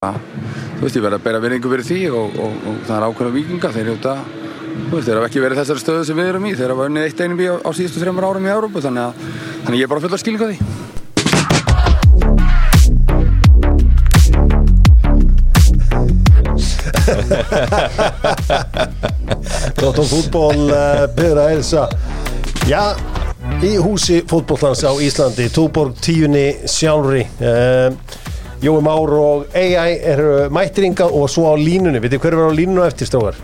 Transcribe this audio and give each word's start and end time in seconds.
þú 0.00 0.80
veist, 0.80 0.94
ég 0.96 1.02
verði 1.04 1.16
að 1.18 1.24
bera 1.26 1.38
vinningu 1.44 1.68
fyrir 1.68 1.84
því 1.84 1.96
og, 2.16 2.36
og, 2.40 2.52
og 2.70 2.76
það 2.86 2.92
er 2.94 3.04
ákveðna 3.04 3.32
vikinga 3.34 3.70
þeir 3.74 3.82
eru 3.82 3.96
þetta 3.98 4.14
Þú 4.70 4.94
veist, 4.94 5.04
þeir 5.04 5.18
hafa 5.18 5.26
ekki 5.28 5.42
verið 5.44 5.58
þessari 5.60 5.82
stöðu 5.82 6.06
sem 6.08 6.16
við 6.16 6.28
erum 6.30 6.46
í, 6.48 6.52
þeir 6.56 6.72
hafa 6.72 6.86
unnið 6.88 7.04
eitt 7.04 7.20
einum 7.20 7.42
á, 7.44 7.60
á 7.60 7.70
síðustu 7.76 8.00
þreymur 8.00 8.24
árum 8.30 8.48
í 8.48 8.52
Európu, 8.54 8.80
þannig 8.80 9.04
að 9.04 9.12
þannig 9.66 9.76
ég 9.76 9.84
er 9.84 9.92
bara 9.92 10.00
full 10.00 10.16
að 10.16 10.22
skilja 10.22 10.40
því. 10.40 10.56
Dóttar 19.82 20.08
fútból 20.14 20.64
byrra 21.20 21.44
að 21.44 21.52
elsa 21.58 21.84
Já, 22.72 22.96
í 23.60 23.76
húsi 23.76 24.24
fútbóltans 24.24 24.80
á 24.80 24.96
Íslandi 24.96 25.52
Túborg 25.52 25.92
tíunni 26.00 26.56
sjálfri 26.64 27.28
uh, 27.44 27.92
Jói 28.60 28.80
Már 28.84 29.08
og 29.16 29.46
AI 29.56 29.94
eru 30.04 30.50
mættiringa 30.52 31.06
og 31.08 31.30
svo 31.32 31.48
á 31.48 31.56
línunni. 31.56 31.96
Vitið 31.96 32.20
hver 32.20 32.34
verður 32.36 32.52
á 32.52 32.58
línunni 32.58 32.82
á 32.84 32.90
eftir 32.90 33.08
strókar? 33.08 33.38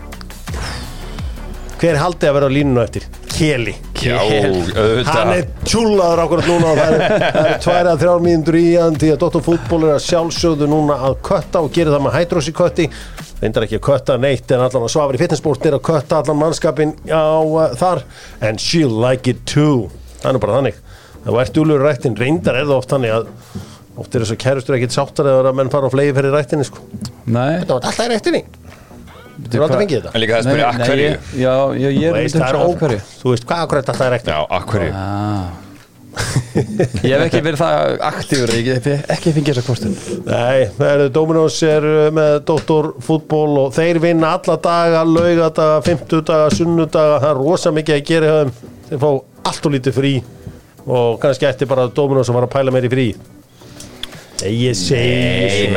Hver 1.81 1.97
haldið 1.97 2.29
að 2.29 2.35
vera 2.37 2.49
á 2.49 2.53
línunni 2.53 2.81
á 2.81 2.85
eftir? 2.85 3.07
Keli. 3.33 3.73
Já, 3.97 4.17
Hann 4.21 4.59
auðvitað. 4.77 5.31
Er 5.33 5.47
tjúlaður 5.65 6.21
ákveðat 6.21 6.49
núna. 6.51 6.69
Og 6.69 6.77
það 6.77 6.93
er, 6.93 7.15
það 7.33 7.49
er 7.49 7.59
tværa 7.65 7.95
þrjár 7.97 8.23
mínútur 8.27 8.57
í 8.59 8.65
hann 8.77 8.99
því 9.01 9.09
að 9.15 9.19
Dóttar 9.23 9.45
fútból 9.47 9.79
er 9.87 9.95
að 9.95 10.05
sjálfsögðu 10.05 10.69
núna 10.69 10.97
að 11.09 11.17
kötta 11.25 11.63
og 11.65 11.73
gera 11.73 11.95
það 11.95 12.05
með 12.05 12.17
hætrósi 12.19 12.53
kötti. 12.61 12.89
Reyndar 13.41 13.65
ekki 13.65 13.79
að 13.79 13.85
kötta 13.89 14.17
neitt 14.21 14.53
en 14.53 14.65
allan 14.67 14.85
að 14.85 14.93
svafri 14.93 15.21
fitnessport 15.21 15.65
er 15.65 15.77
að 15.79 15.85
kötta 15.89 16.21
allan 16.21 16.41
mannskapin 16.43 16.93
á 17.09 17.41
uh, 17.41 17.73
þar. 17.77 18.05
And 18.41 18.61
she'll 18.61 18.93
like 18.93 19.25
it 19.29 19.41
too. 19.49 19.89
Það 20.21 20.29
er 20.29 20.37
nú 20.37 20.43
bara 20.45 20.59
þannig. 20.61 20.77
Það 21.25 21.39
var 21.41 21.51
dúlur 21.57 21.85
rættin, 21.89 22.17
reyndar 22.21 22.61
er 22.61 22.69
það 22.69 22.77
oft 22.77 22.93
þannig 22.93 23.17
að 23.17 23.33
oft 23.97 24.15
er 24.15 24.23
þess 24.23 24.35
að 24.35 24.41
kærustur 24.45 24.77
ekkit 24.77 24.95
sáttar 24.95 25.29
eða 25.31 25.51
að 25.51 25.59
menn 25.59 25.71
fara 25.73 25.89
á 25.89 25.93
flegi 25.93 26.15
fyrir 26.17 26.35
rættinni 26.35 26.67
sko. 26.67 26.83
Nei, 27.25 27.59
þetta 27.61 27.77
var 27.77 27.87
alltaf 27.91 28.05
í 28.05 28.11
rættinni 28.13 28.43
þú 29.37 29.53
er 29.53 29.63
alltaf 29.67 29.81
fengið 29.83 29.99
þetta. 29.99 30.11
En 30.13 30.23
líka 30.23 30.37
það 30.37 30.47
spyrir 30.47 30.65
akkverju 30.67 31.07
Já, 31.37 31.55
já, 31.77 31.87
ég 31.87 32.07
er 32.09 32.17
myndið 32.17 32.43
er 32.47 32.57
um 32.57 32.71
ókværi 32.71 32.97
hverju. 32.97 33.15
Þú 33.21 33.33
veist 33.33 33.47
hvað 33.47 33.63
akkurat 33.65 33.91
alltaf 33.93 34.07
í 34.07 34.11
rættinni 34.13 34.35
Já, 34.35 34.41
akkverju 34.57 34.91
ah. 34.97 35.47
Ég 37.05 37.13
hef 37.13 37.23
ekki 37.27 37.41
verið 37.45 37.59
það 37.61 37.91
aktífur 38.07 38.53
Ég 38.57 38.69
hef 38.87 39.11
ekki 39.13 39.33
fengið 39.35 39.51
þessa 39.51 39.65
kostun 39.67 39.93
Nei, 40.25 40.65
það 40.79 40.93
eru 40.95 41.07
Dominos 41.13 41.59
er 41.67 41.85
uh, 41.85 42.07
með 42.15 42.39
doktorfútból 42.49 43.51
og 43.61 43.75
þeir 43.77 44.01
vinna 44.01 44.33
alla 44.39 44.57
daga, 44.63 45.03
laugadaga, 45.05 45.83
fimmtudaga, 45.85 46.49
sunnudaga, 46.57 47.21
það 47.21 47.29
er 47.29 47.41
rosa 47.43 47.73
mikið 47.75 47.99
að 47.99 48.05
gera 48.09 48.31
hjá 48.31 48.39
þeim. 48.39 48.73
Þeir 48.89 49.03
fá 49.03 49.09
allt 49.51 49.69
og 49.69 49.75
lítið 49.75 49.97
frí 49.99 50.13
og 50.87 51.17
kannski 51.21 51.49
eftir 51.49 51.69
bara 51.69 51.89
Dominos 51.91 52.31
að 52.31 52.39
fara 52.39 52.49
að 52.49 52.55
pæla 52.55 52.73
meir 52.73 52.87
í 52.87 52.93
frí. 52.95 53.07
Ég 54.45 54.75
segi, 54.77 55.71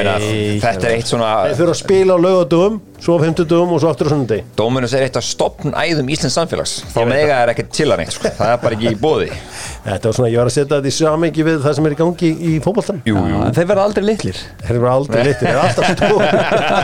þetta 0.60 0.84
er 0.84 0.92
eitt 0.92 1.08
svona 1.08 1.30
þeir 1.46 1.56
þurfa 1.62 1.72
að 1.72 1.78
spila 1.80 2.16
á 2.16 2.18
laugadögum, 2.20 2.74
svo 3.00 3.16
á 3.16 3.18
fimmtudögum 3.24 3.72
og 3.74 3.80
svo 3.82 3.90
aftur 3.90 4.08
á 4.08 4.12
sunnudegi. 4.12 4.44
Dóminus 4.58 4.92
er 4.96 5.06
eitt 5.06 5.16
af 5.16 5.24
stopnæðum 5.24 6.10
Íslands 6.12 6.36
samfélags. 6.36 6.74
Þá 6.92 7.00
mega 7.08 7.38
er 7.42 7.52
ekkert 7.54 7.70
til 7.76 7.88
hann 7.90 8.02
eitt 8.04 8.12
sko. 8.14 8.28
Það 8.36 8.52
er 8.52 8.60
bara 8.62 8.76
ekki 8.76 8.90
í 8.92 8.98
bóði 9.00 9.28
Þetta 9.86 10.10
var 10.10 10.16
svona, 10.18 10.30
ég 10.30 10.40
var 10.40 10.50
að 10.50 10.54
setja 10.56 10.76
þetta 10.76 10.90
í 10.90 10.94
samengi 10.96 11.46
við 11.46 11.62
það 11.64 11.76
sem 11.78 11.88
er 11.88 11.94
í 11.94 11.98
gangi 12.00 12.30
í 12.30 12.52
En 13.48 13.56
þeir 13.56 13.68
verða 13.70 13.86
aldrei 13.88 14.04
litlir. 14.04 14.40
Þeir 14.60 14.74
eru 14.76 14.90
aldrei 14.92 15.22
litir, 15.24 15.46
þeir 15.46 15.54
eru 15.54 15.62
alltaf 15.64 15.84
stór 15.96 16.22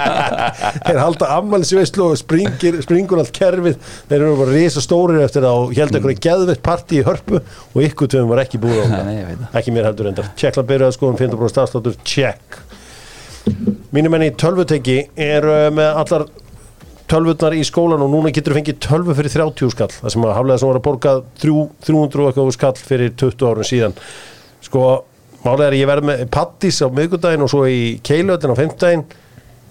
Þeir 0.87 1.01
halda 1.03 1.31
ammælisveislu 1.37 2.07
og 2.07 2.17
springir, 2.21 2.81
springur 2.87 3.21
allt 3.21 3.35
kerfið. 3.37 3.77
Þeir 4.09 4.21
eru 4.23 4.39
bara 4.41 4.57
risa 4.57 4.85
stórir 4.85 5.21
eftir 5.27 5.45
það 5.45 5.61
og 5.67 5.77
held 5.77 5.99
eitthvað 6.01 6.23
geðveitt 6.29 6.65
partí 6.65 7.03
í 7.03 7.07
hörpu 7.07 7.43
og 7.43 7.85
ykkur 7.85 8.11
töfum 8.17 8.33
var 8.33 8.45
ekki 8.47 8.63
búið 8.63 8.81
á 8.81 8.87
það. 8.95 9.45
Ekki 9.61 9.77
mér 9.77 9.91
heldur 9.91 10.11
endar 10.13 10.33
Tjekkland 13.97 14.17
byrjaði 14.17 14.37
skoðum 14.37 14.57
15% 14.57 14.57
stafsláttur, 14.57 14.67
tjekk 14.67 14.87
Mínum 14.87 14.93
menni 14.93 14.97
tölvuteki 14.97 14.97
er 15.17 15.47
með 15.73 15.99
allar 16.03 16.25
tölvurnar 17.07 17.55
í 17.55 17.63
skólan 17.65 18.03
og 18.03 18.11
núna 18.11 18.33
getur 18.35 18.53
þú 18.53 18.59
fengið 18.61 18.81
tölvu 18.83 19.15
fyrir 19.17 19.33
30 19.33 19.71
skall. 19.73 19.93
Það 19.95 20.13
sem 20.13 20.25
að 20.27 20.35
haflega 20.37 20.59
sem 20.61 20.71
var 20.71 20.79
að 20.81 20.87
borga 20.87 21.13
3, 21.43 21.53
300 21.87 22.25
og 22.25 22.31
eitthvað 22.31 22.51
skall 22.57 22.81
fyrir 22.89 23.13
20 23.15 23.47
árum 23.47 23.69
síðan. 23.69 23.95
Sko, 24.67 24.83
málega 25.45 25.71
er 25.71 25.79
ég 25.79 25.89
verð 25.89 26.09
með 26.11 26.27
pattis 26.35 26.83
á 26.83 26.91
miðgudaginn 26.91 27.47
og 27.47 27.53
svo 27.53 27.63
í 27.71 27.79
keilöðin 28.07 28.53
á 28.53 28.57
15 28.59 29.07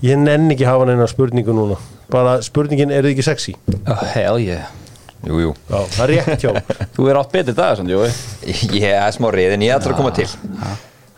ég 0.06 0.24
nenn 0.24 0.50
ekki 0.56 0.68
hafa 0.70 0.88
neina 0.88 1.10
spurningu 1.12 1.54
núna. 1.56 1.78
Bara 2.10 2.40
spurningin, 2.46 2.94
er 2.94 3.06
þið 3.06 3.16
ekki 3.16 3.26
sexy? 3.26 3.56
oh, 3.84 4.04
Hell 4.16 4.42
yeah. 4.42 4.72
Jú, 5.26 5.40
jú. 5.42 5.54
Já, 5.70 5.80
það 5.98 6.04
er 6.06 6.12
rétt 6.14 6.44
hjá. 6.46 6.52
Þú 6.96 7.08
er 7.10 7.20
átt 7.20 7.32
betri 7.34 7.56
dag, 7.58 7.78
sann, 7.78 7.90
Jói. 7.90 8.10
Ég 8.78 8.92
er 8.94 9.16
smá 9.16 9.32
reyðin, 9.34 9.66
ég 9.66 9.76
ætla 9.76 9.96
að 9.96 10.02
koma 10.02 10.14
til 10.16 10.30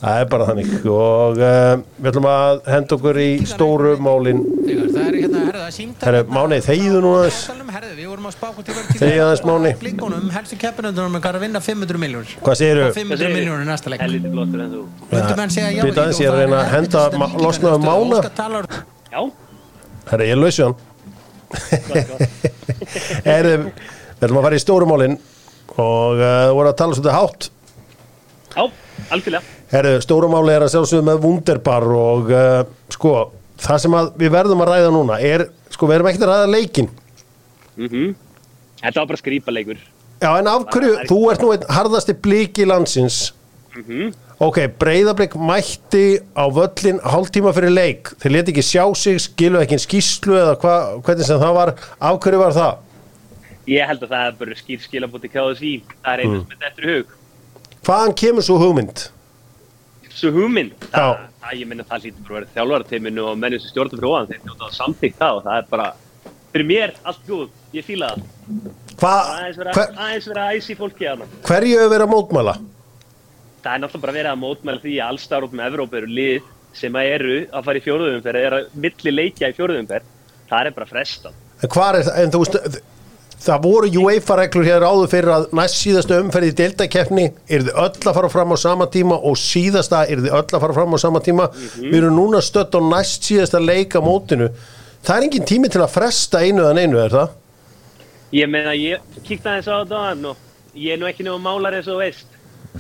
það 0.02 0.20
er 0.22 0.28
bara 0.32 0.48
þannig. 0.52 0.74
Og 0.92 1.40
uh, 1.42 1.74
við 1.98 2.10
ætlum 2.12 2.28
að 2.30 2.60
henda 2.70 2.98
okkur 2.98 3.20
í 3.22 3.30
stóru 3.50 3.94
málin. 4.04 4.44
Það 4.68 5.00
er 5.04 5.18
hérna, 5.22 5.48
Herru, 5.68 6.22
Máni, 6.32 6.60
þegiðu 6.64 7.00
núna 7.04 7.24
aðeins. 7.24 7.40
Herðu, 7.78 7.94
við 7.98 8.10
vorum 8.12 8.28
að 8.30 8.36
spá 8.38 8.46
hvort 8.48 8.68
þið 8.68 8.78
verður 8.78 8.92
til 8.92 9.02
Þegið 9.02 9.24
aðeins, 9.26 9.42
Máni. 9.48 9.72
Blikunum, 9.82 10.30
helstu 10.34 10.60
keppinundunum 10.62 11.18
er 11.20 11.38
að 11.40 11.44
vinna 11.44 11.62
500 11.64 12.02
miljónir 12.02 12.36
hvað 12.46 12.60
segirðu? 12.62 12.86
500 12.96 13.34
miljónir 13.34 13.68
næsta 13.68 13.92
leik. 13.92 14.04
Helviti 14.06 14.32
flottur 14.32 14.64
en 14.64 14.72
þú. 14.78 14.84
Myndu 15.12 15.36
menn 15.42 15.54
segja 15.54 15.74
já 15.76 15.82
Býta 15.84 16.06
aðeins, 16.06 16.22
ég 16.24 16.30
er 16.30 16.38
að 16.38 16.42
reyna 16.44 16.62
að 16.62 16.72
henda 16.76 17.04
ma- 17.20 17.30
losna 17.44 17.74
um 17.76 17.86
Mána. 17.88 18.22
Já, 19.12 19.22
Herra, 20.14 20.30
ég 20.30 20.40
lausi 20.40 20.64
hann. 20.64 20.78
Herru, 23.28 23.54
við 23.68 24.24
ætlum 24.24 24.40
að 24.40 24.48
fara 24.48 24.62
í 24.62 24.64
stóru 24.64 24.90
málin. 24.90 25.20
Og 25.78 26.24
uh, 26.24 26.48
voru 26.56 26.72
að 26.72 26.80
tala 26.80 26.98
svolítið 26.98 27.18
hátt. 27.20 27.52
Já, 28.56 28.64
algjörlega 29.14 29.57
Herru, 29.72 29.98
stóru 30.04 30.30
máli 30.32 30.54
er 30.56 30.64
að 30.64 30.74
sjálfsögðu 30.76 31.08
með 31.10 31.24
Wunderbar 31.26 31.86
og 31.92 32.30
uh, 32.32 32.62
sko, 32.94 33.16
það 33.60 33.82
sem 33.84 33.98
við 34.22 34.32
verðum 34.38 34.64
að 34.64 34.72
ræða 34.72 34.94
núna 34.96 35.18
er, 35.20 35.48
sko, 35.74 35.90
við 35.90 35.98
erum 35.98 36.12
ekkert 36.12 36.28
að 36.28 36.34
ræða 36.34 36.54
leikin 36.54 36.92
Þetta 37.78 39.02
var 39.02 39.10
bara 39.10 39.20
skrýpaleikur 39.20 39.82
Já, 40.18 40.30
en 40.40 40.48
af 40.50 40.64
hverju, 40.72 40.94
þú 41.10 41.20
ert 41.34 41.44
nú 41.44 41.52
einn 41.54 41.68
harðasti 41.76 42.16
blík 42.24 42.64
í 42.64 42.70
landsins 42.70 43.20
Ok, 44.38 44.60
breyðablík 44.78 45.34
mætti 45.42 46.20
á 46.38 46.46
völlin 46.54 47.00
hálftíma 47.02 47.50
fyrir 47.58 47.74
leik. 47.74 48.12
Þeir 48.22 48.34
leti 48.36 48.54
ekki 48.54 48.64
sjá 48.66 48.84
sig, 48.94 49.18
skilu 49.22 49.58
ekki 49.64 49.74
en 49.74 49.82
skýslu 49.82 50.36
eða 50.38 50.52
hva, 50.62 50.76
hvernig 51.06 51.26
sem 51.26 51.42
það 51.42 51.56
var. 51.58 51.72
Af 51.98 52.20
hverju 52.22 52.42
var 52.44 52.54
það? 52.54 52.84
Ég 53.74 53.90
held 53.90 54.06
að 54.06 54.14
það 54.14 54.28
er 54.28 54.36
bara 54.38 54.58
skýr 54.60 54.84
skilabóti 54.86 55.32
KSI 55.34 55.72
Það 55.90 56.12
er 56.12 56.22
einu 56.22 56.38
sem 56.44 56.54
er 56.54 56.70
eftir 56.70 56.90
hug. 56.92 57.16
Hvaðan 57.88 58.14
kemur 58.22 58.46
svo 58.46 58.60
hugmynd? 58.62 59.08
Svo 60.18 60.32
hugmynd, 60.34 60.72
það, 60.90 61.12
það 61.44 61.60
ég 61.60 61.70
minna 61.70 61.84
það 61.86 62.08
hlýtur 62.08 62.24
bara 62.26 62.34
að 62.34 62.40
vera 62.40 62.54
þjálfarateiminu 62.56 63.26
og 63.28 63.36
mennum 63.38 63.62
sem 63.62 63.70
stjórnum 63.70 64.00
fyrir 64.00 64.10
ofan 64.10 64.30
þeir 64.32 64.40
hljóta 64.48 64.66
að 64.66 64.78
samþykkt 64.78 65.20
það 65.20 65.36
og 65.38 65.44
það 65.46 65.60
er 65.60 65.68
bara 65.74 65.90
fyrir 66.54 66.68
mér 66.72 66.96
allt 67.12 67.28
góð, 67.28 67.52
ég 67.78 67.86
fíla 67.86 68.10
það. 68.16 68.24
Hva, 68.98 69.12
aðeins 69.36 69.60
vera, 69.62 69.76
hver, 69.78 69.94
aðeins 70.08 70.30
vera 70.32 70.48
æs 70.56 70.72
í 70.74 70.78
fólki 70.80 71.10
að 71.12 71.22
hverju 71.46 71.78
hefur 71.78 71.94
verið 71.94 72.08
að 72.08 72.14
mótmæla? 72.16 72.56
það 73.68 73.74
er 73.76 73.82
náttúrulega 73.84 74.06
bara 74.06 74.16
verið 74.18 74.32
að 74.32 74.42
mótmæla 74.42 74.84
því 74.84 74.98
að 74.98 75.14
allstar 75.14 75.46
út 75.48 75.56
með 75.58 75.70
Evrópa 75.72 76.00
eru 76.00 76.12
lið 76.18 76.52
sem 76.78 76.98
að 76.98 77.10
eru 77.14 77.38
að 77.52 77.66
fara 77.68 77.80
í 77.80 77.86
fjóruðumferð 77.86 78.42
eða 78.42 78.60
að 78.62 78.78
milli 78.86 79.14
leikja 79.14 79.52
í 79.52 79.58
fjóruðumferð 79.58 80.14
það 80.48 80.70
er 80.70 80.78
bara 80.78 80.90
frestað. 80.90 81.42
En 81.58 81.74
er 81.88 82.12
en 82.24 82.34
þú 82.34 82.44
veist 82.44 82.82
það 83.48 83.64
voru 83.64 83.90
UEFA-reglur 84.02 84.66
hér 84.68 84.84
áður 84.84 85.10
fyrir 85.12 85.32
að 85.32 85.46
næst 85.56 85.78
síðasta 85.80 86.18
umferð 86.22 86.50
í 86.50 86.56
deltakeppni 86.60 87.26
er 87.48 87.64
þið 87.68 87.80
öll 87.84 88.10
að 88.10 88.18
fara 88.18 88.30
fram 88.34 88.52
á 88.52 88.58
sama 88.60 88.88
tíma 88.92 89.16
og 89.30 89.38
síðasta 89.40 90.02
er 90.06 90.22
þið 90.26 90.36
öll 90.36 90.44
að 90.44 90.64
fara 90.66 90.76
fram 90.76 90.96
á 90.96 90.98
sama 91.00 91.22
tíma. 91.24 91.46
Við 91.80 91.98
erum 92.02 92.18
núna 92.18 92.42
stött 92.44 92.76
á 92.76 92.82
næst 92.84 93.28
síðasta 93.30 93.60
leika 93.64 94.02
mótinu. 94.04 94.50
Það 95.08 95.16
er 95.16 95.24
engin 95.28 95.48
tími 95.48 95.72
til 95.72 95.82
að 95.84 95.94
fresta 95.96 96.44
einu 96.44 96.62
eða 96.66 96.84
einu, 96.84 97.00
er 97.00 97.12
það? 97.16 97.36
Ég 98.36 98.48
meina, 98.52 98.72
ég 98.76 99.20
kíkti 99.24 99.48
aðeins 99.48 99.70
á 99.72 99.76
þetta 99.80 100.32
og 100.34 100.36
ég 100.76 100.94
er 100.94 101.00
nú 101.00 101.08
ekki 101.08 101.24
nefnum 101.24 101.48
málar 101.48 101.78
eins 101.78 101.88
og 101.88 101.96
þú 101.96 102.02
veist. 102.04 102.30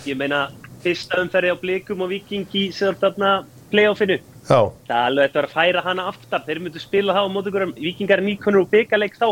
Ég 0.03 0.15
meina, 0.19 0.49
fyrsta 0.83 1.21
umferði 1.23 1.53
á 1.55 1.57
blikum 1.61 2.03
og 2.03 2.11
vikingi 2.11 2.67
sem 2.75 2.95
þarna 2.99 3.45
playoffinu. 3.71 4.19
Já, 4.47 4.59
það 4.87 4.97
er 4.97 5.05
alveg 5.05 5.29
þetta 5.29 5.45
að 5.45 5.53
færa 5.55 5.81
hana 5.83 6.09
aftar. 6.11 6.43
Þeir 6.47 6.59
myndu 6.63 6.79
spila 6.83 7.15
það 7.15 7.31
þá 9.15 9.29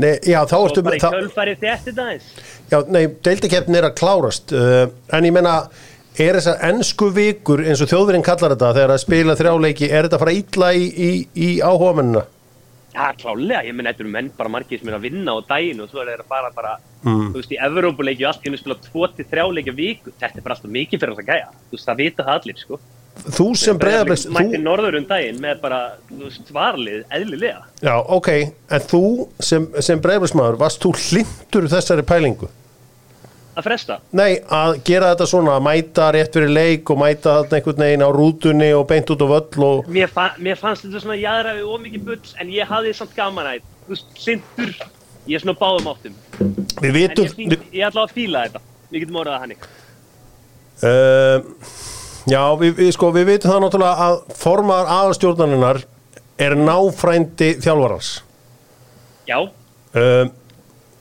nei, 0.00 0.12
já 0.24 0.38
þá 0.48 0.54
og 0.58 0.68
ertu 0.70 0.84
bara 0.86 0.96
í 0.96 1.02
það, 1.02 1.16
kjölfari 1.18 1.56
þetta 1.60 1.86
þetta 1.88 2.04
aðeins 2.06 2.28
Já, 2.72 2.78
nei, 2.88 3.02
deildakeppnin 3.26 3.80
er 3.82 3.88
að 3.90 3.96
klárast 4.00 4.54
uh, 4.56 4.84
en 5.12 5.26
ég 5.28 5.34
menna 5.36 5.56
er 6.20 6.36
þessar 6.38 6.62
ennsku 6.68 7.10
vikur 7.16 7.64
eins 7.64 7.80
og 7.84 7.90
þjóðverinn 7.90 8.24
kallar 8.24 8.54
þetta 8.54 8.72
þegar 8.76 8.94
að 8.94 9.02
spila 9.04 9.36
þrjáleiki, 9.36 9.90
er 9.90 10.06
þetta 10.08 10.18
að 10.20 10.24
fara 10.24 10.38
illa 10.38 10.70
í, 10.76 10.86
í, 10.92 11.10
í 11.32 11.50
áhugamennina? 11.64 12.24
Já, 12.92 13.06
klálega, 13.16 13.62
ég 13.64 13.72
meina, 13.76 13.92
þetta 13.92 14.04
eru 14.04 14.12
menn 14.12 14.32
bara 14.36 14.52
margir 14.52 14.80
sem 14.80 14.90
er 14.90 14.98
að 14.98 15.06
vinna 15.06 15.32
á 15.32 15.40
daginn 15.48 15.80
og 15.80 15.88
svo 15.88 16.02
er 16.02 16.10
þeir 16.12 16.24
að 16.24 16.32
fara 16.34 16.50
bara, 16.56 16.78
Mm. 17.02 17.32
þú 17.32 17.40
veist, 17.40 17.50
í 17.50 17.56
Evrópuleiki 17.58 18.22
og 18.22 18.28
allt, 18.30 18.44
ég 18.46 18.58
spila 18.60 18.76
2-3 18.78 19.46
leiki 19.56 19.72
viku, 19.74 20.12
þetta 20.20 20.38
er 20.38 20.44
bara 20.44 20.54
alltaf 20.54 20.70
mikið 20.70 21.00
fyrir 21.02 21.16
þess 21.16 21.22
að 21.24 21.30
gæja, 21.32 21.48
þú 21.50 21.74
veist, 21.74 21.86
það 21.88 21.96
vita 21.98 22.26
það 22.28 22.36
allir, 22.36 22.60
sko. 22.60 22.78
Þú 23.22 23.46
sem 23.60 23.78
breyðabliks 23.78 24.24
Mætti 24.32 24.56
þú, 24.56 24.62
norður 24.64 24.96
um 24.98 25.04
daginn 25.06 25.38
með 25.42 25.60
bara, 25.62 25.80
þú 26.08 26.24
veist, 26.24 26.48
varlið, 26.54 27.04
eðlilega. 27.12 27.60
Já, 27.84 27.94
ok, 28.16 28.30
en 28.72 28.88
þú 28.90 29.04
sem, 29.38 29.68
sem 29.84 30.00
breyðabliksmaður 30.02 30.58
varst 30.64 30.82
þú 30.82 30.94
hlindur 30.98 31.68
þessari 31.70 32.06
pælingu? 32.08 32.48
að 33.52 33.66
fresta. 33.66 33.98
Nei, 34.16 34.38
að 34.48 34.78
gera 34.86 35.10
þetta 35.12 35.26
svona, 35.28 35.56
að 35.58 35.64
mæta 35.66 36.08
rétt 36.16 36.36
fyrir 36.36 36.52
leik 36.52 36.92
og 36.92 37.00
mæta 37.02 37.34
þarna 37.36 37.58
einhvern 37.58 37.84
veginn 37.84 38.04
á 38.06 38.10
rútunni 38.16 38.70
og 38.76 38.86
beint 38.88 39.12
út 39.12 39.24
á 39.24 39.28
völl 39.28 39.66
og 39.66 39.90
Mér, 39.92 40.08
fa 40.12 40.30
mér 40.40 40.60
fannst 40.60 40.86
þetta 40.86 41.02
svona 41.04 41.18
jaðra 41.20 41.54
við 41.58 41.68
ómikið 41.74 42.06
bull 42.08 42.34
en 42.40 42.52
ég 42.54 42.70
hafði 42.70 42.94
samt 42.96 43.14
gaman 43.16 43.50
að 43.50 43.58
þetta. 43.58 43.68
Þú 43.82 44.24
hlindur, 44.24 44.74
ég 45.28 45.36
er 45.36 45.44
svona 45.44 45.58
báðum 45.60 45.90
áttum. 45.92 46.18
við 46.80 46.96
vitum 46.96 47.28
ég, 47.28 47.66
ég 47.76 47.88
ætla 47.90 48.06
að 48.06 48.14
fíla 48.16 48.46
þetta. 48.46 48.64
Við 48.92 49.04
getum 49.04 49.20
orðað 49.22 49.42
hannig. 49.44 49.68
uh, 50.88 51.91
Já, 52.30 52.42
við, 52.58 52.76
við, 52.78 52.92
sko, 52.94 53.10
við 53.14 53.32
vitum 53.32 53.50
það 53.50 53.64
náttúrulega 53.64 54.06
að 54.06 54.20
formaðar 54.38 54.92
aðalstjórnarinnar 54.96 55.82
er 56.42 56.54
náfrændi 56.58 57.50
þjálfarans 57.62 58.12
Já, 59.26 59.38
uh, 59.42 60.30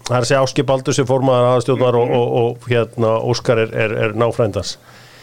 Það 0.02 0.16
er 0.18 0.24
að 0.24 0.28
segja 0.28 0.42
Áski 0.42 0.66
Baldur 0.68 0.98
sem 0.98 1.08
formaðar 1.08 1.52
aðalstjórnar 1.52 1.98
og, 2.00 2.14
og, 2.18 2.36
og 2.42 2.70
hérna 2.72 3.14
Óskar 3.30 3.62
er, 3.62 3.74
er, 3.86 3.98
er 4.08 4.16
náfrændans 4.18 4.76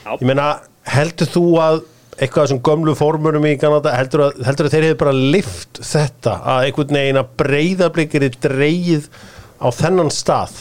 Já. 0.07 0.13
Ég 0.15 0.27
meina, 0.31 0.53
heldur 0.89 1.31
þú 1.35 1.45
að 1.63 1.81
eitthvað 2.19 2.47
þessum 2.47 2.63
gömlu 2.67 2.95
formurum 2.99 3.47
í 3.47 3.57
Kanada 3.61 3.93
heldur 3.95 4.25
að, 4.29 4.41
heldur 4.47 4.69
að 4.69 4.75
þeir 4.75 4.87
hefur 4.89 5.03
bara 5.05 5.19
lift 5.35 5.83
þetta 5.87 6.39
að 6.55 6.65
einhvern 6.69 6.99
veginn 6.99 7.21
að 7.21 7.35
breyðablikir 7.43 8.27
er 8.27 8.39
dreigið 8.43 9.07
á 9.63 9.69
þennan 9.75 10.11
stað 10.15 10.57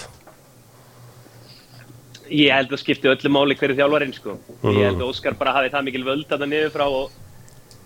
ég 2.30 2.52
held 2.54 2.72
að 2.76 2.82
skipti 2.82 3.10
öllu 3.12 3.30
máli 3.34 3.56
hverju 3.60 3.76
þjálfarinn 3.78 4.14
sko. 4.16 4.38
Mhm. 4.62 4.76
Ég 4.78 4.84
held 4.90 5.00
að 5.02 5.10
Óskar 5.12 5.38
bara 5.38 5.54
hafi 5.54 5.70
það 5.74 5.84
mikil 5.88 6.04
völd 6.08 6.28
að 6.28 6.40
það 6.44 6.50
niður 6.54 6.72
frá 6.76 6.86
og 6.88 7.10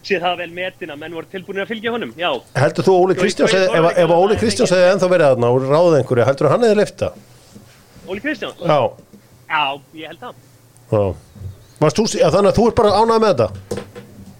sé 0.03 0.17
það 0.19 0.37
vel 0.41 0.49
metin 0.51 0.89
að 0.89 0.97
menn 0.97 1.13
voru 1.13 1.27
tilbúinir 1.31 1.61
að 1.65 1.71
fylgja 1.71 1.91
honum. 1.93 2.13
Já, 2.17 2.31
Heldur 2.57 2.83
þú 2.87 2.93
Óli 3.03 3.15
Kristjáns, 3.15 3.53
ef, 3.53 4.09
Óli 4.09 4.35
Kristjáns 4.41 4.71
hefði 4.73 4.87
ennþá 4.95 5.09
verið 5.13 5.27
þarna 5.31 5.51
og 5.53 5.67
ráðið 5.69 5.97
einhverju, 6.01 6.25
heldur 6.25 6.47
þú 6.47 6.51
hann 6.51 6.65
hefði 6.65 6.79
lifta? 6.81 7.11
Óli 8.09 8.19
Kristjáns. 8.23 8.57
Já, 8.65 8.79
Já, 9.51 9.81
ég 9.93 10.07
held 10.07 10.19
það. 10.19 10.33
já. 10.91 11.15
Varst 11.81 11.97
þú, 11.97 12.05
þannig 12.17 12.51
að 12.51 12.57
þú 12.57 12.67
ert 12.67 12.75
bara 12.81 12.91
ánægð 13.01 13.21
með 13.21 13.31
þetta? 13.35 13.49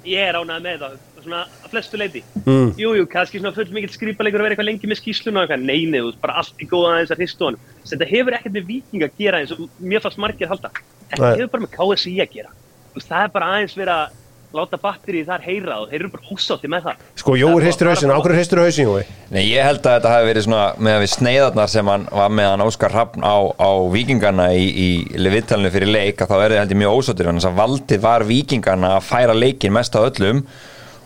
Ég 0.06 0.30
er 0.30 0.36
ánægð 0.42 0.62
með 0.66 0.80
það, 0.82 0.98
svona 1.26 1.42
að 1.46 1.74
flestu 1.74 2.00
leiti. 2.02 2.24
Mm. 2.46 2.72
Jú, 2.80 2.94
jú, 3.00 3.08
kannski 3.12 3.42
svona 3.42 3.54
full 3.56 3.68
mikill 3.76 3.94
skrýpalegur 3.96 4.42
að 4.42 4.48
vera 4.48 4.56
eitthvað 4.56 4.70
lengi 4.70 4.92
með 4.92 5.02
skýsluna 5.02 5.44
og 5.44 5.46
eitthvað, 5.50 5.68
nei, 5.68 5.86
veist, 5.98 6.22
bara 6.24 6.40
allt 6.42 6.64
í 6.64 6.70
góða 6.72 6.96
aðeins 6.96 7.14
að 7.16 7.22
hristu 7.24 7.48
honum. 7.50 7.68
Sem 7.84 7.98
Þetta 7.98 8.10
hefur 8.16 8.38
ekkert 8.40 8.58
með 8.58 8.72
viking 8.72 9.06
að 9.08 9.22
gera 9.22 9.42
eins 9.44 9.54
og 9.56 9.68
mér 9.80 10.04
fannst 10.04 10.22
margir 10.22 10.52
halda. 10.52 10.74
Þetta 11.12 11.22
Nei. 11.28 11.36
hefur 11.38 11.54
bara 11.58 11.68
með 11.68 11.76
KSI 11.78 12.16
að 12.24 12.34
gera. 12.40 12.56
Veist, 12.96 13.08
það 13.12 13.28
er 13.28 13.36
bara 13.38 13.54
aðeins 13.56 13.78
verið 13.78 13.96
að 14.00 14.18
láta 14.52 14.78
batterið 14.82 15.30
þar 15.30 15.44
heyra 15.46 15.76
og 15.80 15.92
þeir 15.92 16.02
eru 16.02 16.10
bara 16.12 16.34
ósátti 16.34 16.70
með 16.72 16.88
það. 16.88 17.04
Sko, 17.22 17.36
Jói 17.40 17.52
er 17.52 17.66
hristir 17.66 17.88
bara- 17.88 17.96
hausin, 17.96 18.12
ákveður 18.12 18.36
hristir 18.36 18.60
hausin, 18.60 18.90
Jói? 18.90 19.04
Nei, 19.32 19.44
ég 19.48 19.64
held 19.64 19.80
að 19.80 19.96
þetta 19.96 20.12
hafi 20.12 20.28
verið 20.28 20.46
svona 20.48 20.66
með 20.76 20.98
að 20.98 21.04
við 21.06 21.12
sneiðarnar 21.16 21.70
sem 21.72 21.88
hann 21.88 22.08
var 22.12 22.30
með 22.30 22.50
hann 22.52 22.66
Óskar 22.66 22.92
Hrafn 22.92 23.24
á, 23.24 23.36
á 23.56 23.70
vikingana 23.94 24.50
í, 24.52 24.66
í 24.76 24.90
viðtalinu 25.16 25.72
fyrir 25.72 25.88
leik 25.88 26.20
að 26.20 26.34
þá 26.34 26.36
er 26.44 26.58
ég 26.60 26.76
mjög 26.76 26.98
ósáttir 27.00 27.30
þannig 27.32 27.48
að 27.48 27.60
valdið 27.62 28.04
var 28.04 28.28
vikingana 28.28 28.92
að 28.98 29.08
færa 29.08 29.34
leikin 29.40 29.72
mest 29.72 29.96
á 29.96 30.04
öllum 30.04 30.44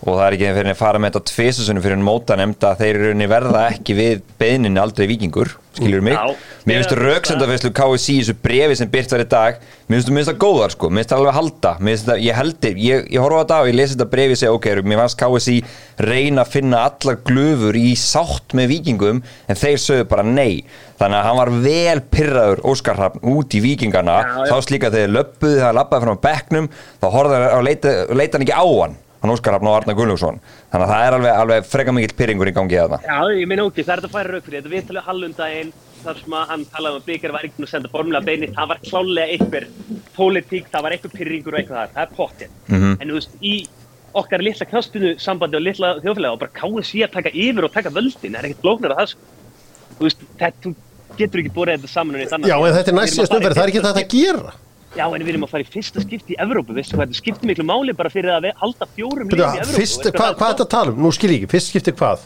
og 0.05 0.17
það 0.19 0.25
er 0.25 0.37
ekki 0.37 0.49
fyrir 0.55 0.71
að 0.71 0.79
fara 0.79 1.01
með 1.01 1.13
þetta 1.13 1.31
tvisasunum 1.31 1.85
fyrir 1.85 1.97
en 1.97 2.05
móta 2.05 2.37
nefnda 2.39 2.71
að 2.71 2.81
þeir 2.83 2.89
eru 2.93 3.05
í 3.05 3.11
rauninni 3.11 3.29
verða 3.31 3.63
ekki 3.73 3.95
við 3.97 4.25
beðninni 4.41 4.81
aldrei 4.81 5.07
vikingur, 5.09 5.55
skilur 5.75 6.05
mig? 6.05 6.17
Já. 6.17 6.51
Mér 6.65 6.81
finnst 6.81 6.97
rauksendafæslu 6.99 7.71
KSI 7.77 8.13
í 8.15 8.19
þessu 8.21 8.37
brefi 8.45 8.77
sem 8.79 8.91
byrt 8.93 9.15
var 9.15 9.25
í 9.25 9.29
dag 9.31 9.65
Mér 9.85 10.01
finnst 10.01 10.31
það 10.31 10.37
góðar 10.41 10.71
sko, 10.73 10.87
mér 10.89 11.03
finnst 11.03 11.11
það 11.11 11.19
alveg 11.19 11.29
að 11.29 11.35
halda. 11.37 11.71
Finnst 11.77 12.07
það, 12.07 12.21
ég 12.25 12.37
heldir, 12.39 12.79
ég, 12.81 13.03
ég 13.13 13.21
horfa 13.21 13.37
á 13.37 13.41
þetta 13.43 13.57
og 13.61 13.67
ég 13.69 13.75
lesi 13.77 13.93
þetta 13.93 14.07
brefi 14.15 14.33
og 14.33 14.39
segja 14.41 14.55
ok, 14.55 14.67
mér 14.81 15.01
fannst 15.03 15.19
KSI 15.19 15.57
reyna 16.01 16.41
að 16.41 16.55
finna 16.55 16.79
allar 16.89 17.19
glöfur 17.29 17.77
í 17.77 17.91
sátt 18.01 18.57
með 18.57 18.71
vikingum 18.73 19.21
en 19.21 19.61
þeir 19.61 19.77
sögðu 19.83 20.09
bara 20.09 20.25
nei. 20.25 20.65
Þannig 20.97 21.19
að 21.19 21.27
hann 21.27 21.39
var 21.43 21.53
vel 21.67 22.01
pyrraður 22.17 22.65
Óskar 22.71 22.97
Hrafn 22.97 23.25
út 23.35 23.53
í 23.53 23.61
vikingana 23.61 24.19
Já, 24.23 24.29
já. 24.31 24.49
Þá 24.49 24.69
slíka 24.69 24.93
þegar 24.93 25.15
löppuði, 25.19 25.61
það 25.61 25.77
lappaði 25.77 26.07
frá 26.07 26.21
bekknum 26.25 26.69
þá 27.03 27.09
horfði 27.11 27.41
hann 27.41 27.49
og 27.51 27.65
leita, 27.67 27.95
leita 28.15 28.39
hann 28.39 28.45
ekki 28.47 28.55
á 28.57 28.65
hann 28.65 29.01
hann 29.25 29.33
Óskar 29.35 29.55
Hrafn 29.55 29.69
og 29.71 29.75
Arnar 29.81 29.97
Gunnlaugsson 29.99 30.37
Þannig 30.71 30.85
að 30.85 30.93
það 30.93 31.05
er 31.09 31.17
alveg, 31.17 31.33
alveg 31.43 31.67
freka 31.73 31.95
mikill 31.97 32.15
pyrringur 32.21 32.51
í 32.51 32.55
gangi 32.55 32.79
að 32.81 32.95
það 32.95 33.09
Já, 33.09 33.19
ég 33.41 33.49
meina 33.51 33.65
ok, 33.67 33.81
það 33.81 33.93
er 33.95 34.03
þetta 34.05 34.09
að 34.11 34.15
færa 34.19 34.33
rauk 34.35 34.45
fyrir 34.47 34.61
þetta 34.61 34.73
við 34.75 34.87
talum 34.91 35.07
hallundaginn 35.09 35.73
þar 36.05 36.19
sem 36.21 36.33
að 36.37 36.49
hann 36.53 36.65
talaði 36.69 36.93
um 36.95 37.01
að 37.01 37.05
Blikar 37.09 37.31
var 37.33 37.45
einhvern 37.47 37.65
að 37.65 37.71
senda 37.73 37.89
formulega 37.89 38.27
beini 38.29 38.49
það 38.53 38.67
var 38.71 38.81
klálega 38.85 39.35
einhver 39.35 39.65
pólitík, 40.15 40.67
það 40.69 40.83
var 40.85 40.95
einhver 40.95 41.13
pyrringur 41.15 41.55
og 41.55 41.59
eitthvað 41.59 41.79
þar, 41.81 41.93
það 41.95 42.03
er 42.05 42.11
pottin 42.19 42.51
Mhm. 42.69 42.91
en 43.01 43.09
þú 43.09 43.15
veist, 43.17 43.33
í 43.41 43.53
okkar 44.15 44.43
litla 44.45 44.65
knastinu 44.69 45.15
sambandi 45.19 45.57
og 45.57 45.63
litla 45.65 45.89
þjóðfélag 46.03 46.35
og 46.35 46.39
bara 46.43 46.53
KSI 46.59 47.01
að 47.07 47.11
taka 47.17 47.31
yfir 47.33 47.65
og 47.67 47.73
taka 47.73 47.89
völdin, 47.89 48.31
það 48.35 48.39
er 48.43 48.47
ekkert 48.51 48.61
blóknar 48.63 48.93
að 48.93 49.01
það 49.01 49.09
sko. 49.15 49.19
þú 49.97 50.05
veist, 50.05 50.21
þetta, 50.39 50.61
þú 50.61 50.75
getur 51.17 51.41
ekki 51.41 51.53
borðið 51.57 51.79
þetta 51.81 51.91
saman 51.95 52.15
og 52.15 52.21
neitt 52.21 52.31
annað. 52.37 52.49
Já, 52.53 52.57
en 52.67 52.75
þetta 52.77 52.91
er 52.93 52.97
næst 52.99 53.17
síðast 53.17 53.35
umferð, 53.39 53.55
það 53.57 53.63
er 53.65 53.71
ekki 53.73 53.83
þetta 53.85 54.03
að 54.05 54.13
gera. 54.15 54.53
Já, 54.95 55.05
en 55.11 55.25
við 55.25 55.33
erum 55.33 55.43
að 55.43 55.51
fara 55.51 55.65
í 55.65 55.67
fyrsta 55.67 56.03
skipti 56.03 56.35
í 56.35 56.37
Evrópu, 56.39 56.75
veistu 56.75 56.95
hvað, 56.95 57.09
þetta 57.09 57.19
skiptir 57.19 57.49
miklu 57.49 57.65
máli 57.67 57.95
bara 57.97 58.11
fyrir 58.13 58.31
að 58.37 58.47
halda 58.61 58.87
fjórum 58.95 59.27
liðum 59.27 59.57
í 59.57 59.59
Evrópu. 59.59 59.75
Fyrst, 59.75 59.99
veistu 59.99 60.13
hvað, 60.15 60.31
er 60.31 60.39
þetta 60.45 60.65
að 60.65 60.71
tala 60.71 60.93
um? 60.93 61.03
Nú 61.03 61.11
skil 61.15 61.31
ég 61.33 61.41
ekki, 61.41 61.51
fyrst 61.51 61.73
skiptir 61.73 61.97
hvað? 61.99 62.23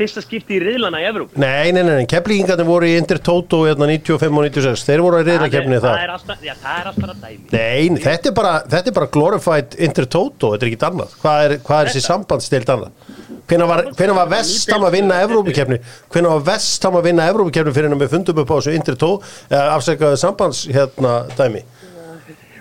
Fyrsta 0.00 0.22
skipti 0.24 0.56
í 0.56 0.60
riðlana 0.62 1.02
í 1.02 1.04
Evrópu. 1.10 1.36
Nei, 1.36 1.74
nei, 1.76 1.82
nei, 1.84 1.92
nei. 1.98 2.06
keflíkingarnir 2.08 2.64
voru 2.64 2.88
í 2.88 2.94
Inter 2.96 3.18
Toto 3.20 3.66
hérna 3.66 3.84
95 3.90 4.30
og 4.32 4.46
96, 4.46 4.84
þeir 4.86 5.02
voru 5.04 5.18
að 5.18 5.28
reyða 5.28 5.48
kefni 5.52 5.76
það. 5.76 5.84
það. 5.84 6.04
er 6.06 6.12
alltaf, 6.14 6.38
já, 6.46 6.54
það 6.62 6.78
er 6.78 6.88
alltaf 6.88 7.10
að 7.10 7.26
dæmi. 7.26 7.42
Nei, 7.52 7.90
nei, 7.92 7.98
þetta 8.06 8.30
er 8.30 8.36
bara, 8.38 8.52
þetta 8.64 8.88
er 8.88 8.96
bara 8.96 9.08
glorified 9.18 9.76
Inter 9.88 10.08
Toto, 10.08 10.54
þetta 10.54 10.64
er 10.64 10.70
ekkit 10.70 10.86
annað. 10.88 11.12
Hvað 11.20 11.44
er, 11.44 11.54
hvað 11.66 11.82
er 11.82 11.90
þessi 11.90 12.04
sambandstild 12.06 12.72
annað? 12.76 13.10
Hvenær 13.50 14.14
var, 14.14 14.30
Vestam 14.30 14.86
að 14.86 14.96
vinna 14.96 15.18
Evrópukefni? 15.26 15.80
Hvenær 16.14 16.38
var 16.38 16.46
Vestam 16.48 16.96
að 16.96 17.10
vinna 17.10 17.28
Evrópukefni 17.28 17.74
fyrir 17.76 17.90
en 17.90 18.00
við 18.00 18.14
fundum 18.14 18.40
upp 18.40 18.54
á 18.54 18.56
þessu 18.56 18.76
Inter 18.78 18.96
Toto, 18.96 19.20
eða 19.50 19.76
afsakaðu 19.76 20.22
sambands 20.22 20.64
hérna? 20.70 21.18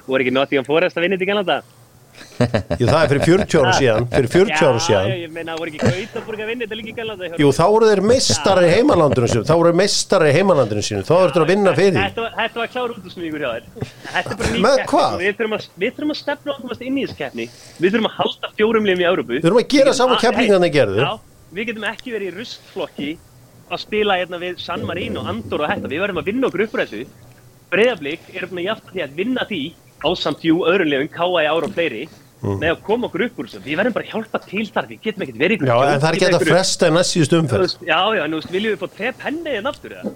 Voru 0.09 0.25
ekki 0.25 0.33
Nottingham 0.33 0.65
Forest 0.67 0.97
að 0.97 1.05
vinna 1.05 1.19
þetta 1.19 1.27
í 1.27 1.29
Kanada? 1.29 1.57
Jú, 2.79 2.85
það 2.87 3.01
er 3.01 3.09
fyrir 3.11 3.21
40 3.23 3.59
ára 3.59 3.73
síðan, 3.75 4.05
fyrir 4.11 4.29
40 4.31 4.63
ára 4.63 4.79
Já, 4.79 4.83
síðan. 4.85 5.09
ég 5.19 5.31
meina, 5.35 5.55
voru 5.59 5.69
ekki 5.71 5.79
Gautaborg 5.83 6.39
að 6.43 6.47
vinna 6.49 6.63
þetta 6.65 6.77
líka 6.79 6.89
í 6.89 6.95
Kanada? 6.97 7.23
Jú, 7.39 7.47
þá 7.55 7.65
voru 7.73 7.85
þeir 7.89 8.01
meistari 8.09 8.63
í 8.65 8.69
heimalandinu 8.73 9.27
sínu, 9.29 9.43
þá 9.47 9.53
voru 9.53 9.67
þeir 9.69 9.79
meistari 9.79 10.27
í 10.29 10.33
heimalandinu 10.35 10.83
sínu, 10.87 11.01
þá 11.07 11.13
voru 11.15 11.31
þeir 11.35 11.43
að 11.43 11.51
vinna 11.53 11.71
fyrir. 11.77 11.99
Þetta 11.99 12.21
var, 12.59 12.69
klár 12.73 12.89
útúsmíkur 12.95 13.39
hjá 13.43 13.51
þér. 13.53 13.65
Þetta 14.09 14.29
er 14.33 14.37
bara 14.39 14.49
ný 14.49 14.59
Með 14.65 14.77
keppni. 14.79 15.23
Við 15.23 15.33
þurfum 15.39 16.13
að, 16.13 16.19
stefna 16.21 16.49
okkur 16.55 16.87
inn 16.87 16.97
í 16.97 17.03
þessu 17.05 17.17
keppni. 17.19 17.45
Við 17.79 17.89
þurfum 17.93 18.09
að 18.09 18.15
halda 18.19 18.47
fjórum 18.55 18.85
liðum 18.87 19.03
í 19.03 19.07
Európu. 19.11 19.31
Við 19.35 19.43
þurfum 19.45 19.63
að 19.63 19.69
gera 19.75 19.91
sama 19.99 20.15
Hey, 20.15 20.23
keppningarnir 20.25 20.73
gerðu. 20.73 21.01
Já, 21.03 21.11
við 21.53 21.63
getum 29.35 29.79
í 29.99 30.07
að 30.07 30.15
hérna 30.15 30.15
og 30.15 30.15
að 30.15 30.15
að 30.15 30.15
að 30.15 30.17
ásamt 30.19 30.43
jú 30.47 30.63
öðrum 30.67 30.89
liðum, 30.89 31.11
K.A. 31.11 31.45
Ára 31.49 31.67
og 31.67 31.73
fleiri 31.75 32.07
með 32.39 32.69
að 32.71 32.81
koma 32.87 33.09
okkur 33.09 33.25
upp 33.25 33.39
úr 33.41 33.49
þessu. 33.49 33.61
Við 33.65 33.79
verðum 33.79 33.95
bara 33.97 34.05
að 34.05 34.11
hjálpa 34.13 34.39
til 34.45 34.65
þar. 34.71 34.87
Við 34.87 35.01
getum 35.03 35.25
ekkert 35.25 35.39
verið 35.41 35.63
í 35.63 35.67
Já, 35.67 35.75
en 35.75 35.99
það 35.99 36.09
er 36.09 36.17
ekki 36.17 36.29
að 36.29 36.45
fresta 36.47 36.87
í 36.87 36.93
næst 36.95 37.15
síðust 37.15 37.33
Þú 37.33 37.39
umferð. 37.43 37.73
Já, 37.83 37.99
já, 38.15 38.23
en 38.23 38.31
þú 38.31 38.39
veist, 38.39 38.51
viljum 38.53 38.75
við 38.75 38.79
fá 38.79 38.93
tre 38.95 39.11
penni 39.19 39.55
en 39.59 39.69
aftur 39.69 39.95
eða? 39.97 40.13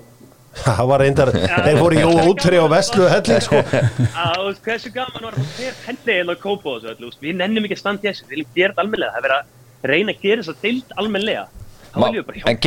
Það 0.53 0.83
var 0.91 1.01
reyndar, 1.01 1.31
þeir 1.33 1.79
fóru 1.81 1.97
í 1.97 2.03
ótri 2.29 2.59
og 2.61 2.67
veslu 2.69 3.07
helling, 3.09 3.41
sko. 3.41 3.61
að 4.23 4.59
hversu 4.63 4.91
gaman 4.93 5.25
var 5.25 5.33
að 5.33 5.47
fá 5.49 5.57
hver 5.57 5.79
penni 5.87 6.17
en 6.21 6.29
að 6.29 6.39
kópa 6.43 6.75
og 6.75 6.83
þessu 6.85 7.23
við 7.23 7.39
nennum 7.39 7.65
ekki 7.65 7.79
að 7.79 7.81
standa 7.81 8.05
í 8.05 8.11
þessu, 8.11 8.27
við 8.27 8.35
viljum 8.35 8.51
gera 8.59 8.75
þetta 8.75 8.83
almennilega, 8.85 9.15
það 9.15 9.17
er 9.17 9.25
verið 9.25 9.39
að 9.39 9.89
reyna 9.89 10.13
að 10.13 10.21
gera 10.27 10.43
þess 10.43 10.53
að 10.53 10.67
deild 10.67 10.93
almennilega 11.01 11.62
hjálpa 11.93 12.33
En 12.49 12.57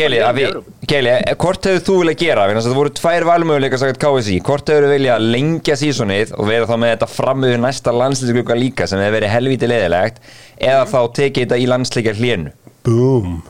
Evrópu. 0.46 0.72
Keli, 0.86 1.08
eh, 1.10 1.34
hvort 1.34 1.64
hefur 1.66 1.82
þú 1.86 1.94
viljað 2.02 2.18
gera? 2.20 2.46
Þess 2.54 2.66
að 2.66 2.70
Það 2.70 2.80
voru 2.80 2.90
tvær 3.00 3.24
valmöguleika 3.26 3.78
sagt 3.78 3.98
KSI 4.02 4.40
Hvort 4.46 4.70
hefur 4.70 4.86
þú 4.86 4.90
viljað 4.94 5.26
lengja 5.34 5.76
sísonið 5.76 6.32
og 6.36 6.46
vera 6.46 6.66
þá 6.66 6.76
með 6.82 6.92
þetta 6.94 7.08
framöðu 7.10 7.58
næsta 7.60 7.94
landslýsglugga 7.96 8.54
líka 8.58 8.86
sem 8.86 9.00
hefur 9.02 9.16
verið 9.18 9.34
helviti 9.34 9.66
leðilegt 9.70 10.16
eða 10.56 10.86
þá 10.86 11.00
tekið 11.18 11.42
þetta 11.46 11.58
í 11.58 11.66
landsleikja 11.72 12.14
hlénu? 12.20 12.52
Búm. 12.86 13.42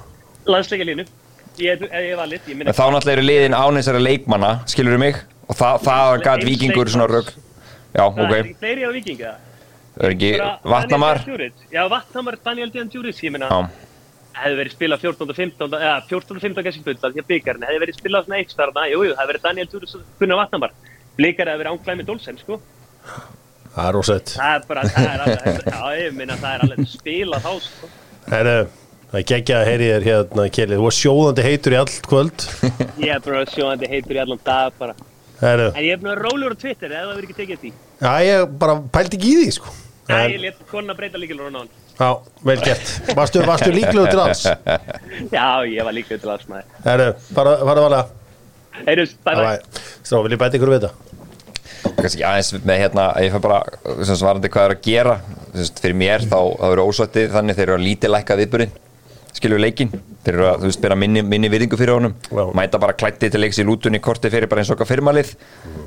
landsleika 0.47 0.85
línu, 0.89 1.05
ég 1.59 1.81
hef 1.81 2.19
valið 2.19 2.39
ég 2.41 2.51
En 2.51 2.59
minna, 2.59 2.73
þá 2.73 2.85
náttúrulega 2.95 3.17
eru 3.19 3.27
liðin 3.27 3.57
ánæsara 3.57 4.01
leikmanna 4.01 4.53
skilur 4.67 4.99
mig? 4.99 5.19
Og 5.47 5.55
það, 5.57 5.83
það 5.87 6.23
gat 6.25 6.41
Eins 6.41 6.49
vikingur 6.51 6.89
svona 6.89 7.11
rögg 7.11 7.29
Já, 7.97 8.05
það 8.13 8.19
er 8.19 8.41
ok, 8.41 8.57
fleiri 8.61 8.83
á 8.87 8.91
vikinga 8.97 9.35
það 9.97 10.05
er 10.05 10.11
ekki 10.17 10.33
Bara 10.39 10.59
Vatnamar 10.65 11.17
hefði 14.37 14.57
verið 14.61 14.75
spilað 14.77 15.05
14. 15.07 15.31
og 15.31 15.37
15. 15.37 15.77
eða 15.81 15.97
14. 16.11 16.37
og 16.37 16.43
15. 16.45 16.65
kannski 16.67 16.85
fulla 16.87 17.11
því 17.15 17.23
að 17.23 17.29
byggarinn 17.33 17.67
hefði 17.69 17.83
verið 17.85 17.99
spilað 18.01 18.27
svona 18.27 18.41
eitt 18.43 18.53
starna, 18.55 18.87
jú, 18.93 19.03
jú, 19.07 19.13
það 19.15 19.23
hefði 19.23 19.33
verið 19.33 19.45
Daniel 19.49 19.69
Djuric 19.73 19.95
og 19.97 20.03
Gunnar 20.21 20.41
Vatnamar 20.43 20.75
blikar 21.17 21.51
hefði 21.53 21.63
verið 21.65 21.73
ánklæð 21.77 22.01
með 22.03 22.09
Dolsen, 22.11 22.41
sko 22.43 22.61
Það 23.77 23.89
er 23.91 23.97
ósett. 24.01 24.31
það 24.39 24.55
er 24.57 24.63
bara, 24.69 24.83
það 24.89 25.09
er 25.13 25.23
alveg, 25.27 25.63
já, 25.69 25.81
ég 26.01 26.15
minna 26.17 26.37
það 26.41 26.55
er 26.57 26.63
alveg 26.67 26.89
spila 26.89 27.41
þá, 27.45 27.51
sko 27.67 27.91
Herru, 28.33 28.55
það 29.11 29.19
er 29.21 29.27
geggja 29.31 29.59
að 29.61 29.67
heyri 29.71 29.89
þér 29.93 30.07
hérna, 30.11 30.47
Keli. 30.57 30.79
Þú 30.81 30.87
var 30.87 30.95
sjóðandi 30.97 31.45
heitur 31.47 31.75
í 31.77 31.79
allt 31.79 31.99
kvöld. 32.11 32.47
Ég 33.05 33.13
er 33.15 33.21
bara 33.23 33.43
sjóðandi 33.53 33.91
heitur 33.93 34.17
í 34.17 34.23
allan 34.25 34.41
dag 34.49 34.73
bara. 34.81 34.97
Herru, 35.39 35.69
En 35.77 35.85
ég 35.85 35.93
er 35.95 36.01
að 36.01 36.07
vera 36.09 36.25
rólegur 36.25 36.57
á 36.57 36.63
Twitter 36.65 36.91
eða 36.91 37.03
það 37.05 37.13
verður 37.13 37.29
ekki 37.29 37.37
tekið 37.43 37.61
því. 37.63 37.71
já, 38.01 38.11
ég 38.27 38.57
bara 38.65 38.75
pældi 38.97 39.19
ekki 39.21 39.31
í 39.31 39.37
því, 39.43 39.51
sko. 39.61 39.75
En- 40.09 40.33
ég 40.35 40.41
let 40.43 40.65
konuna 40.73 40.97
breyta 40.99 41.21
líkilur 41.23 41.47
á 41.47 41.55
náðan. 41.55 41.71
Já, 41.97 42.11
vel 42.45 42.61
gert. 42.61 42.93
Varstu, 43.17 43.41
varstu 43.49 43.73
líklegur 43.73 44.13
til 44.13 44.21
alls? 44.21 44.45
Já, 45.33 45.49
ég 45.65 45.87
var 45.87 45.97
líklegur 45.97 46.23
til 46.23 46.33
aðsmaði. 46.35 46.69
Herru, 46.85 47.11
fara, 47.33 47.57
fara, 47.65 47.87
fara. 47.89 48.05
Heyrjus, 48.85 49.17
bye 49.25 49.37
bye. 49.41 49.83
Strá, 50.03 50.21
vil 50.27 50.37
ég 50.37 50.43
bæta 50.43 50.61
ykkur 50.61 50.75
við 50.75 50.85
þetta? 50.85 51.07
kannski 51.97 52.25
aðeins 52.27 52.65
með 52.67 52.81
hérna 52.83 53.05
ég 53.23 53.33
fær 53.35 53.43
bara, 53.45 53.61
sem 54.03 54.11
sagt, 54.15 54.27
varandi 54.27 54.51
hvað 54.53 54.67
er 54.67 54.75
að 54.75 54.83
gera 54.85 55.15
fyrir 55.81 55.97
mér 55.99 56.25
þá, 56.27 56.39
þá 56.59 56.67
eru 56.71 56.87
ósvættið 56.91 57.33
þannig 57.35 57.59
þeir 57.59 57.67
eru 57.67 57.77
að 57.77 57.87
lítið 57.87 58.13
lækka 58.13 58.39
viðburinn 58.41 58.75
skilur 59.37 59.61
leikin, 59.61 59.93
þeir 60.27 60.39
eru 60.39 60.47
að 60.51 60.63
þú 60.63 60.71
veist 60.71 60.83
bera 60.85 60.99
minni, 60.99 61.23
minni 61.27 61.51
virðingu 61.53 61.79
fyrir 61.81 61.97
honum, 61.97 62.15
Já. 62.29 62.45
mæta 62.59 62.81
bara 62.83 62.97
klætti 62.99 63.31
til 63.33 63.43
leiks 63.43 63.61
í 63.63 63.67
lútunni 63.67 64.01
korti 64.03 64.31
fyrir 64.33 64.51
bara 64.51 64.63
eins 64.63 64.73
og 64.73 64.77
okkar 64.77 64.91
firmalið 64.91 65.35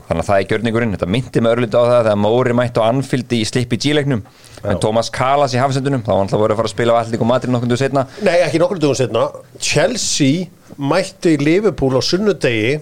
þannig 0.10 0.24
að 0.24 0.30
það 0.30 0.36
er 0.38 0.48
gjörningurinn, 0.54 0.94
þetta 0.96 1.10
myndi 1.16 1.44
með 1.44 1.58
örlítið 1.58 1.80
á 1.80 1.84
það 1.90 2.04
þegar 2.10 2.22
Móri 2.26 2.56
mætti 2.58 2.84
á 2.84 2.90
Anfieldi 2.90 3.42
í 3.44 3.50
slippi 3.50 3.82
G-leiknum, 3.84 4.24
en 4.64 4.80
Thomas 4.84 5.12
Kalas 5.14 5.56
í 5.56 5.62
hafsendunum, 5.62 6.06
þá 6.06 6.12
var 6.12 6.22
hann 6.22 6.30
alltaf 6.30 6.44
voru 6.44 6.56
að 6.56 6.62
fara 6.62 6.72
að 6.72 6.76
spila 6.78 6.96
á 6.96 7.00
allir 7.04 7.26
og 7.26 7.30
matri 7.30 7.52
nokkundu 7.54 7.80
setna, 7.80 8.08
Nei, 8.26 8.38
ekki 8.48 8.64
nokkur 8.64 8.82
dugum 8.82 8.98
setna 9.00 9.28
Chelsea 9.60 10.48
mætti 10.78 11.36
Liverpool 11.42 11.98
á 11.98 12.02
sunnudegi 12.04 12.76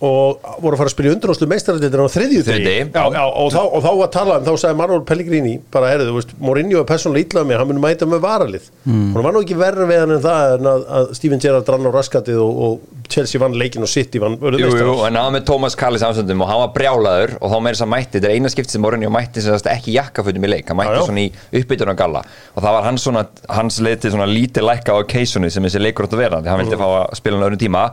og 0.00 0.38
voru 0.62 0.74
að 0.74 0.80
fara 0.80 0.88
að 0.88 0.94
spila 0.94 1.12
undanáslu 1.12 1.48
meistararleitir 1.50 2.00
á 2.00 2.08
þriðju 2.14 2.44
degi. 2.46 2.76
Og, 2.94 3.50
þá, 3.52 3.60
og 3.62 3.84
þá 3.84 3.90
var 4.00 4.10
talað 4.14 4.40
um, 4.40 4.46
þá 4.46 4.62
sagði 4.62 4.78
Manuel 4.80 5.04
Pellegrini 5.08 5.54
bara, 5.74 5.90
herðu, 5.92 6.08
þú 6.08 6.16
veist, 6.18 6.34
Mourinho 6.40 6.80
er 6.80 6.88
persónulega 6.88 7.28
ítlaðið 7.28 7.50
mér 7.50 7.62
hann 7.62 7.70
mun 7.72 7.82
mæta 7.82 8.08
með 8.08 8.24
varalið. 8.24 8.70
Mm. 8.88 9.04
hún 9.14 9.26
var 9.26 9.36
nú 9.36 9.44
ekki 9.44 9.58
verður 9.60 9.90
við 9.90 10.02
hann 10.02 10.16
en 10.16 10.24
það 10.24 10.54
en 10.56 10.70
að, 10.72 10.87
að 10.98 11.10
Steven 11.18 11.40
Gerrard 11.42 11.68
rann 11.72 11.88
á 11.88 11.92
raskatið 11.94 12.40
og, 12.42 12.60
og 12.66 13.08
Chelsea 13.12 13.40
vann 13.42 13.56
leikin 13.58 13.84
og 13.84 13.90
City 13.90 14.20
vann 14.22 14.36
Jú, 14.38 14.70
jú, 14.72 14.94
en 15.06 15.16
hann 15.16 15.18
var 15.18 15.34
með 15.36 15.46
Thomas 15.48 15.76
Kallis 15.78 16.04
afsöndum 16.06 16.44
og 16.44 16.50
hann 16.50 16.62
var 16.62 16.72
brjálaður 16.76 17.34
og 17.38 17.52
þá 17.52 17.56
meira 17.64 17.76
þess 17.78 17.86
að 17.86 17.92
mætti, 17.94 18.14
þetta 18.18 18.30
er 18.30 18.36
eina 18.38 18.52
skipti 18.52 18.76
sem 18.76 18.84
Mourinho 18.84 19.10
mætti 19.14 19.44
sem 19.44 19.56
sagt 19.56 19.70
ekki 19.72 19.96
jakkafötum 19.96 20.48
í 20.48 20.52
leik, 20.52 20.70
hann 20.70 20.80
mætti 20.80 20.94
Já, 20.94 21.00
já. 21.00 21.08
svona 21.10 21.24
í 21.24 21.60
uppbytuna 21.62 21.96
galla 21.98 22.24
og 22.54 22.62
það 22.64 22.78
var 22.78 22.88
hans 22.88 23.06
svona, 23.08 23.26
hans 23.58 23.80
leið 23.84 24.00
til 24.04 24.14
svona 24.16 24.30
lítið 24.30 24.68
lækka 24.68 24.96
á 24.96 25.00
occasionið 25.02 25.54
sem 25.56 25.68
þessi 25.68 25.84
leikur 25.84 26.08
átt 26.08 26.16
að 26.16 26.24
vera 26.24 26.42
því 26.42 26.52
hann 26.52 26.64
vildi 26.64 26.80
fá 26.80 26.88
að 26.88 27.06
spila 27.20 27.38
hann 27.38 27.48
öðrum 27.50 27.62
tíma 27.64 27.84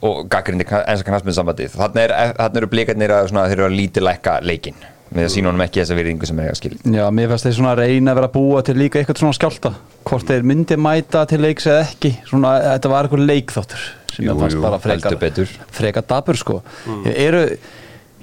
og 0.00 0.22
gaggrindi 0.32 0.64
eins 0.70 1.02
og 1.02 1.08
kannast 1.10 1.28
með 1.28 1.36
sambandi 1.36 1.68
þannig 1.74 2.06
er, 2.06 2.32
eru 2.48 2.70
blikarnir 2.72 3.12
að 3.12 3.34
þeir 3.34 3.58
eru 3.58 3.68
að 3.68 3.76
lítið 3.76 4.06
lækka 4.08 4.38
leikin 4.46 4.78
með 5.10 5.24
að 5.26 5.32
sína 5.34 5.50
honum 5.50 5.62
ekki 5.64 5.80
þessa 5.82 5.96
virðingu 5.98 6.28
sem 6.28 6.38
er 6.42 6.50
að 6.52 6.58
skilja. 6.60 6.80
Já, 6.94 7.04
mér 7.14 7.30
finnst 7.32 7.46
þeir 7.48 7.54
svona 7.56 7.72
að 7.74 7.80
reyna 7.82 8.12
að 8.12 8.18
vera 8.20 8.28
að 8.30 8.34
búa 8.36 8.60
til 8.66 8.76
líka 8.78 9.00
eitthvað 9.00 9.18
svona 9.24 9.36
skjálta 9.38 9.72
hvort 10.06 10.26
þeir 10.30 10.42
myndi 10.46 10.76
mæta 10.80 11.24
til 11.30 11.40
leiks 11.42 11.66
eða 11.66 11.80
ekki 11.88 12.12
svona, 12.28 12.52
þetta 12.76 12.92
var 12.92 13.08
eitthvað 13.08 13.24
leikþáttur 13.26 13.82
sem 14.14 14.24
Jú, 14.24 14.30
ég 14.30 14.40
fannst 14.44 14.56
jú, 14.56 14.62
bara 14.64 14.78
frekar, 14.82 15.16
betur. 15.20 15.48
frekar 15.74 16.06
dabur 16.10 16.36
sko. 16.38 16.60
Ég, 17.04 17.12
eru, 17.26 17.42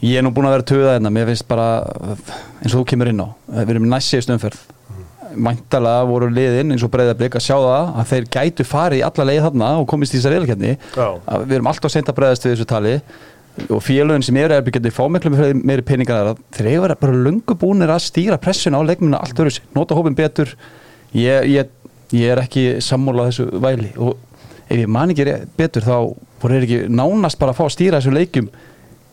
ég 0.04 0.16
er 0.20 0.24
nú 0.26 0.32
búin 0.36 0.48
að 0.50 0.56
vera 0.58 0.68
töða 0.72 0.96
hérna 0.96 1.12
mér 1.14 1.28
finnst 1.32 1.48
bara, 1.48 1.68
eins 2.64 2.74
og 2.74 2.80
þú 2.82 2.86
kemur 2.94 3.12
inn 3.12 3.24
á 3.24 3.28
við 3.62 3.76
erum 3.76 3.88
næst 3.92 4.12
síðust 4.14 4.32
umferð. 4.36 4.60
Mæntalega 5.38 6.06
voru 6.08 6.30
liðin 6.32 6.72
eins 6.74 6.84
og 6.88 6.92
breyðablík 6.94 7.36
að 7.38 7.44
sjá 7.46 7.58
það 7.60 7.90
að 8.00 8.06
þeir 8.14 8.26
gætu 8.38 8.64
farið 8.66 9.02
í 9.02 9.06
alla 9.06 9.24
leið 9.28 9.44
þarna 9.44 9.68
og 9.82 9.88
komist 9.92 10.16
í 10.16 10.20
þessar 10.24 10.40
þessu 13.58 13.76
og 13.76 13.84
félögin 13.84 14.26
sem 14.26 14.38
eru 14.38 14.58
erbyggjandi 14.58 14.92
fá 14.94 15.04
miklu 15.12 15.32
meiri, 15.58 15.84
peningar 15.86 16.36
þeir 16.56 16.70
vera 16.84 16.98
bara 17.00 17.24
löngu 17.26 17.58
búinir 17.58 17.92
að 17.94 18.06
stýra 18.08 18.38
pressuna 18.42 18.80
á 18.80 18.88
leikmuna 18.88 19.20
allt 19.22 19.38
sér, 19.38 19.62
nota 19.76 19.98
hópin 19.98 20.16
betur. 20.16 20.54
Ég, 21.16 21.48
ég, 21.50 21.70
ég 22.14 22.32
er 22.32 22.42
ekki 22.44 22.78
sammúlað 22.84 23.32
þessu 23.32 23.62
væli. 23.64 23.92
Og 23.98 24.18
ef 24.68 24.78
ég 24.78 24.88
man 24.88 25.12
ekki 25.14 25.28
betur 25.58 25.86
þá 25.86 25.96
voru 26.42 26.58
þeir 26.58 26.66
ekki 26.68 26.80
nánast 26.94 27.40
bara 27.40 27.54
að 27.56 27.60
fá 27.60 27.66
að 27.68 27.76
stýra 27.78 28.02
þessum 28.02 28.18
leikjum 28.18 28.50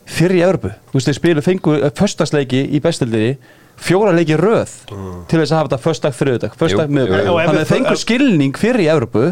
fyrir 0.05 0.37
í 0.37 0.45
Örbu, 0.45 0.69
þú 0.91 0.99
veist 0.99 1.09
þeir 1.09 1.17
spilu 1.17 1.41
fengu 1.41 1.77
föstagsleiki 1.97 2.59
í 2.69 2.81
bestildinni 2.83 3.37
fjóra 3.81 4.13
leiki 4.15 4.37
röð 4.39 4.71
til 5.29 5.39
þess 5.39 5.51
að 5.51 5.57
hafa 5.57 5.69
þetta 5.71 5.79
miðudag 6.93 7.25
jú. 7.25 7.31
Og 7.33 7.39
ef 7.41 7.49
þannig 7.49 7.63
að 7.63 7.71
fengu 7.71 7.95
skilning 7.99 8.59
fyrir 8.59 8.85
í 8.85 8.91
Örbu 8.93 9.23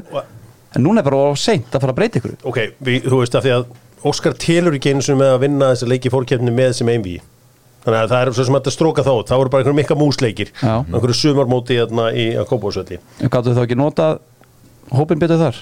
en 0.73 0.81
núna 0.81 1.03
er 1.03 1.07
bara 1.07 1.21
of 1.29 1.37
seint 1.39 1.69
að 1.69 1.83
fara 1.83 1.93
að 1.93 1.99
breyta 1.99 2.19
ykkur. 2.19 2.33
Ok, 2.49 2.59
við, 2.81 3.05
þú 3.05 3.19
veist 3.21 3.37
að 3.37 3.45
því 3.45 3.53
að 3.59 3.65
Óskar 4.03 4.35
telur 4.39 4.75
ekki 4.75 4.91
einu 4.93 5.03
sinni 5.05 5.21
með 5.21 5.35
að 5.35 5.43
vinna 5.45 5.69
þessa 5.73 5.87
leiki 5.87 6.11
fórkjöfni 6.11 6.51
með 6.55 6.73
sem 6.79 6.89
einví 6.91 7.19
þannig 7.83 7.99
að 7.99 8.11
það 8.13 8.19
er 8.21 8.31
svo 8.33 8.43
sem 8.47 8.55
að 8.55 8.61
þetta 8.61 8.73
stróka 8.77 9.03
þá 9.03 9.13
þá 9.27 9.33
eru 9.35 9.51
bara 9.51 9.63
einhverjum 9.63 9.79
mikka 9.81 9.95
músleikir. 9.99 10.51
Einhverju 10.63 11.15
sumarmóti 11.19 11.77
hérna 11.79 12.09
í 12.15 12.29
að 12.39 12.47
kópásöldi 12.51 12.99
Gáttu 13.27 13.55
þá 13.55 13.63
ekki 13.65 13.79
nota 13.79 14.09
hópin 14.93 15.19
betur 15.19 15.41
þar? 15.41 15.59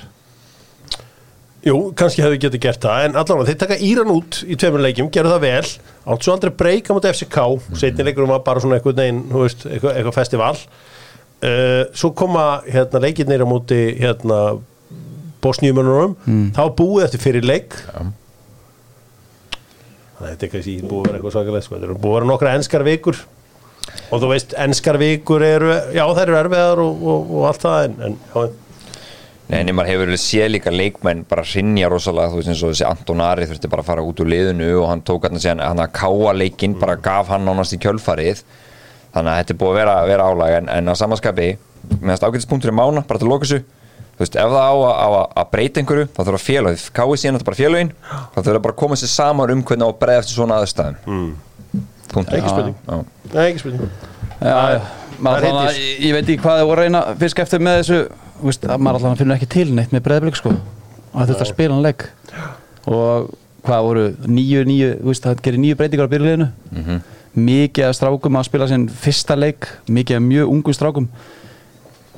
Jú, 1.62 1.76
kannski 1.98 2.24
hefðu 2.24 2.40
getið 2.42 2.62
gert 2.64 2.82
það. 2.82 3.04
En 3.06 3.18
allan 3.22 3.46
þeir 3.46 3.58
taka 3.62 3.78
Íran 3.86 4.10
út 4.10 4.40
í 4.50 4.56
tveimur 4.58 4.82
leikjum 4.82 5.12
gerðu 5.14 5.36
það 5.36 5.44
vel, 5.44 5.74
átt 6.10 6.26
svo 6.26 6.34
aldrei 6.34 6.54
breyka 6.58 6.96
mot 6.98 7.06
FCK, 7.06 7.38
setni 7.78 8.06
leikurum 8.08 8.34
var 8.34 8.42
bara 8.48 8.64
svona 8.64 8.80
eitthvað 8.80 8.98
neginn, 8.98 9.20
þú 9.30 9.44
veist, 9.44 9.68
eitthvað, 9.70 10.00
eitthvað 10.00 10.16
festival. 10.18 10.56
Uh, 11.42 11.84
svo 11.98 12.10
koma 12.18 12.46
hérna 12.66 13.04
leikirnir 13.06 13.46
á 13.46 13.48
móti 13.50 13.78
hérna 14.00 14.40
bosníumönunum, 15.46 16.18
þá 16.58 16.64
búið 16.82 17.06
eftir 17.06 17.24
fyrir 17.28 17.46
leik. 17.46 17.78
Að 17.94 18.10
þetta 20.26 20.48
er 20.48 20.52
kannski 20.56 20.80
búið 20.82 20.98
að 21.00 21.08
vera 21.08 21.20
eitthvað 21.20 21.36
svakalegt 21.38 21.68
sko. 21.68 21.76
þetta 21.78 21.90
eru 21.90 22.00
búið 22.02 22.12
að 22.12 22.20
vera 22.20 22.32
nokkra 22.32 22.56
enskar 22.58 22.88
vikur. 22.88 23.22
Og 24.12 24.22
þú 24.22 24.28
veist, 24.30 24.54
enskar 24.62 25.00
vikur 25.02 25.44
eru 25.44 25.72
já, 25.96 26.04
þær 26.06 26.28
eru 26.28 26.38
erfiðar 26.40 26.82
og, 26.84 27.06
og, 27.12 27.32
og 27.38 27.48
allt 27.50 27.66
það 27.66 27.86
en, 27.88 27.96
en 28.08 28.20
já, 28.30 28.44
Nei, 29.52 29.58
en 29.66 29.74
maður 29.76 29.90
hefur 29.92 30.08
verið 30.08 30.22
séð 30.24 30.46
líka 30.54 30.72
leikmenn 30.72 31.26
bara 31.28 31.44
hrinja 31.44 31.90
rosalega, 31.92 32.32
þú 32.32 32.38
veist 32.40 32.52
eins 32.54 32.62
og 32.64 32.70
þessi 32.72 32.86
Anton 32.88 33.24
Ari 33.26 33.48
þurfti 33.50 33.72
bara 33.74 33.84
að 33.84 33.90
fara 33.90 34.06
út 34.08 34.22
úr 34.24 34.30
liðinu 34.32 34.70
og 34.80 34.88
hann 34.88 35.02
tók 35.04 35.28
hann 35.28 35.36
að 35.68 35.82
káa 35.98 36.32
leikinn, 36.38 36.78
bara 36.80 36.96
gaf 36.96 37.34
hann 37.34 37.44
nánast 37.44 37.76
í 37.76 37.82
kjölfarið. 37.84 38.46
Þannig 39.12 39.34
að 39.34 39.42
þetta 39.42 39.54
er 39.54 39.60
búið 39.60 39.74
að 39.74 39.80
vera, 39.82 39.98
vera 40.08 40.30
álag 40.32 40.56
en, 40.62 40.72
en 40.72 40.88
á 40.88 40.96
samaskapi, 40.96 41.50
meðast 42.00 42.24
ágætispunktur 42.24 42.72
í 42.72 42.78
mána, 42.80 43.04
bara 43.04 43.20
til 43.20 43.28
þú 43.28 43.60
veist, 44.22 44.38
ef 44.40 44.54
það 44.54 44.64
á 44.64 44.74
að, 44.74 44.96
á 44.96 45.08
að, 45.42 45.46
breyta 45.52 45.82
einhverju 45.82 46.08
þá 46.12 46.22
þurfa 46.22 46.42
félög, 46.46 46.86
káið 46.96 47.14
síðan 47.22 47.38
þetta 47.38 47.50
bara 47.50 47.60
félögin 47.60 47.92
þá 48.08 48.40
þurfa 48.40 48.64
bara 48.66 48.76
að 48.76 48.80
koma 48.82 48.98
sér 49.00 49.12
saman 49.12 49.54
um 49.56 49.64
hvernig 49.68 49.86
á 49.86 49.92
að 49.92 50.00
breyða 50.02 50.24
eftir 50.24 50.38
svona 50.38 50.58
aðstæðum. 50.62 50.98
Mm. 51.06 51.32
Ekki 52.12 52.50
spurning. 52.52 53.06
Ekki 53.32 53.64
spurning. 53.64 53.94
Er 54.42 54.82
að 55.22 55.78
ég 56.02 56.16
veit 56.16 56.26
ekki 56.26 56.42
hvað 56.42 56.60
þið 56.62 56.68
voru 56.72 56.82
að 56.82 56.88
reyna 56.88 57.04
fisk 57.22 57.42
eftir 57.44 57.62
með 57.64 57.80
þessu 57.82 58.00
þú 58.42 58.50
veist, 58.50 58.66
að 58.66 58.82
maður 58.82 59.06
allan 59.06 59.20
finnur 59.20 59.38
ekki 59.38 59.50
til 59.54 59.68
neitt 59.78 59.94
með 59.94 60.06
breyðblik 60.08 60.40
sko. 60.40 60.54
Að 61.12 61.34
þetta 61.34 61.48
spila 61.50 61.76
hann 61.76 61.86
leik 61.86 62.08
og 62.90 63.32
hvað 63.62 63.88
voru 63.88 64.06
nýju, 64.26 64.64
nýju, 64.66 64.94
þú 65.02 65.12
veist, 65.12 65.26
það 65.28 65.44
gerir 65.46 65.62
nýju 65.62 65.78
breytingar 65.78 66.10
á 66.10 66.14
byrjuleginu 66.14 66.48
mikið 67.32 67.88
af 67.88 67.96
strákum 67.96 68.40
að 68.40 68.48
spila 68.50 68.68
sinn 68.68 68.88
fyrsta 68.90 69.38
leik 69.38 69.70
mikið 69.88 70.18
af 70.18 70.26
mjög 70.26 70.56
ungum 70.56 70.76
strákum 70.76 71.08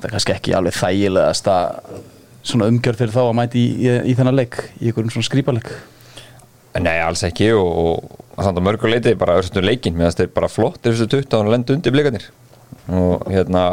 það 0.04 0.10
er 0.10 0.16
kannski 0.18 0.36
ekki 0.36 0.54
alveg 0.58 0.76
þægilegast 0.76 1.48
að 1.48 1.98
svona 2.44 2.68
umgjörð 2.68 3.00
fyrir 3.00 3.16
þá 3.16 3.22
að 3.24 3.36
mæti 3.40 3.64
í, 3.64 3.68
í, 3.88 3.92
í 4.12 4.16
þennan 4.20 4.36
leik 4.36 4.60
í 4.82 4.90
einhverjum 4.90 5.14
svona 5.16 5.30
skrýpaleik 5.30 5.72
Nei, 6.82 6.98
alls 7.06 7.22
ekki 7.28 7.52
og, 7.54 7.68
og 8.34 8.42
samt 8.42 8.58
að 8.58 8.66
mörguleiti 8.66 9.12
bara 9.20 9.36
örstundur 9.38 9.68
leikinn. 9.68 9.94
Meðan 9.94 10.16
þetta 10.16 10.26
er 10.26 10.32
bara 10.34 10.50
flott 10.50 10.80
fyrstu 10.82 11.06
20 11.06 11.28
og 11.30 11.44
hann 11.44 11.52
lendi 11.54 11.76
undir 11.76 11.94
blikarnir. 11.94 12.26
Og 12.90 13.28
hérna, 13.30 13.68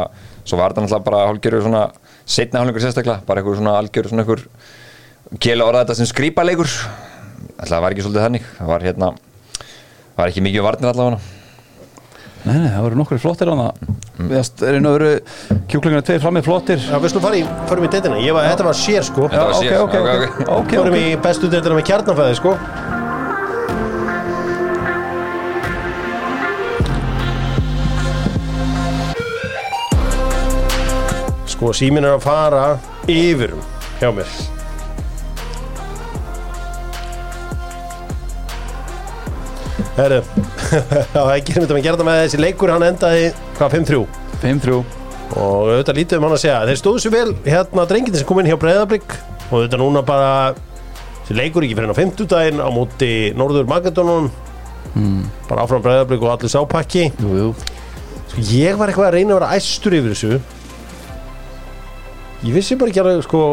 svo 0.45 0.59
var 0.59 0.75
þetta 0.75 0.85
náttúrulega 0.85 1.07
bara 1.07 1.23
hálfgerður 1.31 1.65
svona, 1.65 1.81
setna 2.29 2.61
hálfleikur 2.61 2.85
sérstaklega 2.85 3.25
bara 3.25 3.41
einhver 3.41 3.57
svona 3.57 3.73
algjör 3.79 4.11
svona 4.11 4.21
einhver 4.21 4.45
kela 5.41 5.65
orða 5.65 5.81
þetta 5.81 5.97
sem 5.97 6.11
skrýpaleikur 6.11 6.69
alltaf 7.57 7.81
var 7.81 7.95
ekki 7.95 8.05
svolítið 8.05 8.27
þannig. 8.27 8.49
Það 8.59 8.73
var 8.75 8.85
hérna, 8.85 9.13
var 10.21 10.29
ekki 10.29 10.45
mikið 10.45 10.61
um 10.61 10.69
varnir 10.69 10.93
allavega 10.93 11.40
Nei, 12.41 12.55
nei, 12.57 12.69
það 12.73 12.85
voru 12.87 12.97
nokkru 12.97 13.19
flottir 13.21 13.51
á 13.51 13.55
það 13.59 13.91
Við 14.21 14.63
erum 14.67 14.87
að 14.89 14.95
veru 14.95 15.09
kjúklingarna 15.69 16.05
tveir 16.05 16.21
frammi 16.21 16.41
flottir. 16.45 16.81
Já, 16.81 16.97
við 17.01 17.13
slum 17.13 17.23
fara 17.25 17.37
í, 17.39 17.43
förum 17.69 17.85
í 17.87 17.89
deildina? 17.93 18.21
Ég 18.21 18.35
var, 18.37 18.47
þetta 18.51 18.67
var 18.67 18.77
sér 18.77 19.05
sko. 19.07 19.27
Þetta 19.31 19.45
var 19.47 19.55
ok, 19.55 19.65
sér, 19.65 19.77
ok, 19.81 19.95
ok, 19.95 20.09
ok, 20.11 20.39
ok. 20.41 20.53
ok, 20.57 20.73
Förum 20.75 20.95
ok. 20.97 21.01
í 21.01 21.19
bestu 21.25 21.49
deildina 21.51 21.77
með 21.77 21.87
kjarnanfæði 21.89 22.39
sko. 22.41 22.55
Sko, 31.51 31.75
síminn 31.77 32.07
er 32.07 32.17
að 32.17 32.25
fara 32.25 32.65
yfirum 33.11 33.61
hjá 34.01 34.09
mér 34.17 34.60
Herru, 39.97 40.21
það 41.13 41.25
er 41.25 41.35
ekki 41.35 41.55
þetta 41.57 41.75
með 41.75 41.85
gerða 41.89 42.07
með 42.07 42.19
þessi 42.23 42.39
leikur 42.39 42.71
hann 42.71 42.85
endaði 42.87 43.23
hvað 43.57 43.73
5-3 43.75 43.97
5-3 44.41 44.75
og 45.31 45.71
auðvitað 45.71 45.97
lítið 45.99 46.17
um 46.19 46.25
hann 46.27 46.35
að 46.35 46.41
segja. 46.43 46.61
Þeir 46.67 46.79
stóðu 46.79 47.01
sér 47.03 47.13
vel 47.15 47.33
hérna 47.45 47.85
drengindi 47.89 48.19
sem 48.19 48.27
kom 48.27 48.39
inn 48.41 48.49
hjá 48.51 48.57
Breiðablík 48.59 49.17
og 49.49 49.53
auðvitað 49.57 49.81
núna 49.83 50.03
bara 50.07 50.31
þessi 51.21 51.37
leikur 51.37 51.67
ekki 51.67 51.77
fyrir 51.77 51.91
hann 51.91 51.95
á 51.95 52.01
50 52.01 52.31
daginn 52.31 52.63
á 52.63 52.67
móti 52.73 53.11
Norður 53.39 53.69
Magadónun 53.71 54.31
bara 55.47 55.65
áfram 55.65 55.83
Breiðablík 55.85 56.25
og 56.25 56.33
allir 56.33 56.51
sápakki. 56.51 57.05
Jú, 57.19 57.35
jú. 57.37 57.51
Sko, 58.31 58.43
ég 58.51 58.79
var 58.79 58.91
eitthvað 58.91 59.09
að 59.09 59.15
reyna 59.17 59.35
að 59.35 59.39
vera 59.41 59.59
æstur 59.59 59.95
yfir 59.99 60.15
þessu. 60.15 60.41
Ég 62.47 62.55
vissi 62.55 62.79
bara 62.79 62.91
ekki 62.91 63.03
alveg 63.03 63.23
sko 63.27 63.43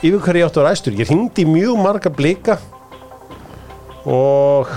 yfir 0.00 0.22
hverju 0.24 0.42
ég 0.42 0.48
átti 0.48 0.58
að 0.58 0.64
vera 0.64 0.74
æstur. 0.78 0.98
Ég 0.98 1.10
hringdi 1.10 1.44
í 1.44 1.50
mjög 1.50 1.82
marga 1.82 2.14
blika. 2.14 2.58
Og 4.06 4.70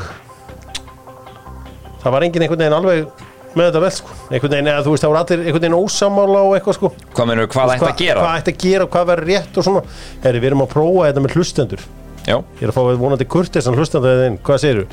það 2.04 2.12
var 2.18 2.26
engin 2.28 2.46
einhvern 2.46 2.64
veginn 2.64 2.78
alveg 2.78 3.24
með 3.54 3.68
þetta 3.70 3.82
vel 3.84 3.92
sko 3.94 4.16
einhvern 4.34 4.54
veginn, 4.56 4.70
eða 4.74 4.84
þú 4.86 4.94
veist 4.94 5.04
það 5.06 5.12
voru 5.14 5.22
allir 5.24 5.44
einhvern 5.44 5.64
veginn 5.64 5.78
ósamála 5.80 6.40
og 6.48 6.56
eitthvað 6.58 6.78
sko 6.80 6.92
Hvað 7.14 7.28
mennur, 7.30 7.50
hvað 7.54 7.74
ætti 7.76 7.90
að 7.90 8.00
gera? 8.04 8.24
hvað 8.24 8.40
ætti 8.42 8.54
að 8.54 8.64
gera 8.64 8.88
og 8.88 8.94
hvað 8.96 9.10
verður 9.12 9.30
rétt 9.30 9.60
og 9.62 9.68
svona 9.68 9.84
Heri, 10.24 10.42
við 10.42 10.50
erum 10.52 10.64
að 10.66 10.72
prófa 10.74 11.06
þetta 11.10 11.24
með 11.28 11.36
hlustendur 11.38 11.84
Já, 12.24 12.38
ég 12.40 12.64
er 12.64 12.72
að 12.72 12.78
fá 12.78 12.82
vonandi 13.04 13.28
kurtis 13.30 13.68
en 13.70 13.76
hlustendur 13.78 14.24
inn, 14.30 14.38
hvað 14.48 14.62
segirðu? 14.64 14.86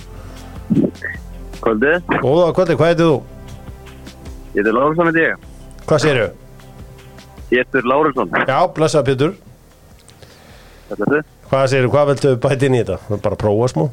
Kvöldið, 1.60 1.96
Góða 2.24 2.50
kvöldi, 2.56 2.76
hvað 2.80 2.90
heitir 2.92 3.08
þú? 3.10 3.16
ég 4.50 4.60
heiti 4.60 4.72
Lárusson 4.74 5.10
heiti 5.10 5.22
ég. 5.24 5.48
Hvað 5.86 6.02
segirðu? 6.04 6.28
Ég 7.54 7.64
heiti 7.64 7.82
Lárusson. 7.86 8.32
Já, 8.48 8.58
blessa 8.74 9.02
Pétur 9.06 9.34
Þetta 10.90 11.10
er. 11.20 11.24
Hvað 11.50 11.66
segirðu, 11.72 11.90
hvað 11.94 12.08
viltu 12.12 12.32
bæta 12.42 12.66
inn 12.68 12.76
í 12.78 12.82
þetta? 12.82 13.20
Bara 13.24 13.38
prófa 13.38 13.68
smá 13.72 13.84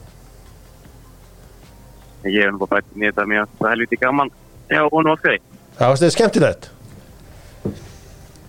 Ég 2.25 2.41
hef 2.47 2.57
bara 2.59 2.71
bætt 2.81 2.95
nýtt 2.97 3.19
að 3.21 3.29
mér 3.29 3.43
að 3.43 3.51
það 3.59 3.67
er 3.67 3.73
helviti 3.75 3.99
gaman. 4.01 4.31
Já, 4.71 4.81
og 4.89 4.97
nú 5.05 5.13
áskæði. 5.13 5.39
Það 5.77 5.91
varst 5.93 6.03
þið 6.03 6.13
skemmtilegt 6.15 6.69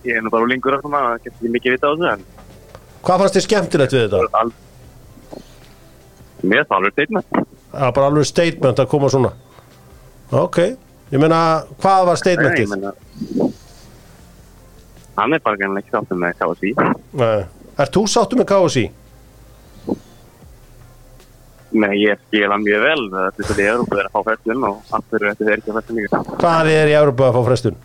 Ég 0.07 0.15
er 0.17 0.23
nú 0.25 0.31
bara 0.33 0.45
úlingur 0.47 0.75
og 0.77 0.81
svona, 0.83 0.99
það 1.05 1.23
getur 1.27 1.53
mikið 1.53 1.75
vita 1.75 1.87
á 1.87 1.91
þessu, 1.91 2.07
en 2.13 2.25
Hvað 3.05 3.21
fannst 3.21 3.35
þið 3.37 3.45
skemmtilegt 3.45 3.93
við 3.95 4.05
þetta? 4.09 4.41
Mér 6.49 6.61
er 6.61 6.67
það 6.69 6.77
alveg 6.79 6.93
statement. 6.95 7.27
Það 7.69 7.83
var 7.85 7.93
bara 7.99 8.09
alveg 8.09 8.27
statement 8.29 8.79
að 8.79 8.89
koma 8.93 9.09
svona 9.11 9.31
Ok, 10.39 10.57
ég 11.11 11.19
meina, 11.21 11.39
hvað 11.81 12.05
var 12.09 12.15
Nei, 12.15 12.15
ég 12.15 12.21
statementið? 12.23 12.69
meina... 12.73 13.49
Hann 15.19 15.35
er 15.35 15.41
bara 15.43 15.69
ekki 15.81 15.91
sáttum 15.91 16.21
með 16.23 16.37
KSI. 16.39 16.69
Ert 17.79 17.95
þú 17.95 18.03
sáttu 18.07 18.37
með 18.39 18.47
KSI? 18.53 18.85
Nei, 21.69 21.93
ég 22.01 22.17
skil 22.27 22.49
hann 22.49 22.65
mjög 22.65 22.81
vel. 22.81 23.03
Þetta 23.37 23.53
er 23.53 23.61
Európa 23.67 23.97
þeirra 23.99 24.09
að 24.09 24.15
fá 24.15 24.31
fæstin 24.31 24.65
og 24.65 24.79
fyrir 25.11 25.29
þetta 25.29 25.47
þeir 25.49 25.59
ekki 25.59 25.71
að 25.71 25.79
fæstin 25.79 25.99
líka. 25.99 26.21
Hvað 26.41 26.71
er 26.73 26.89
í 26.89 26.95
Európa 26.97 27.27
að 27.29 27.37
fá 27.37 27.41
frestun? 27.49 27.77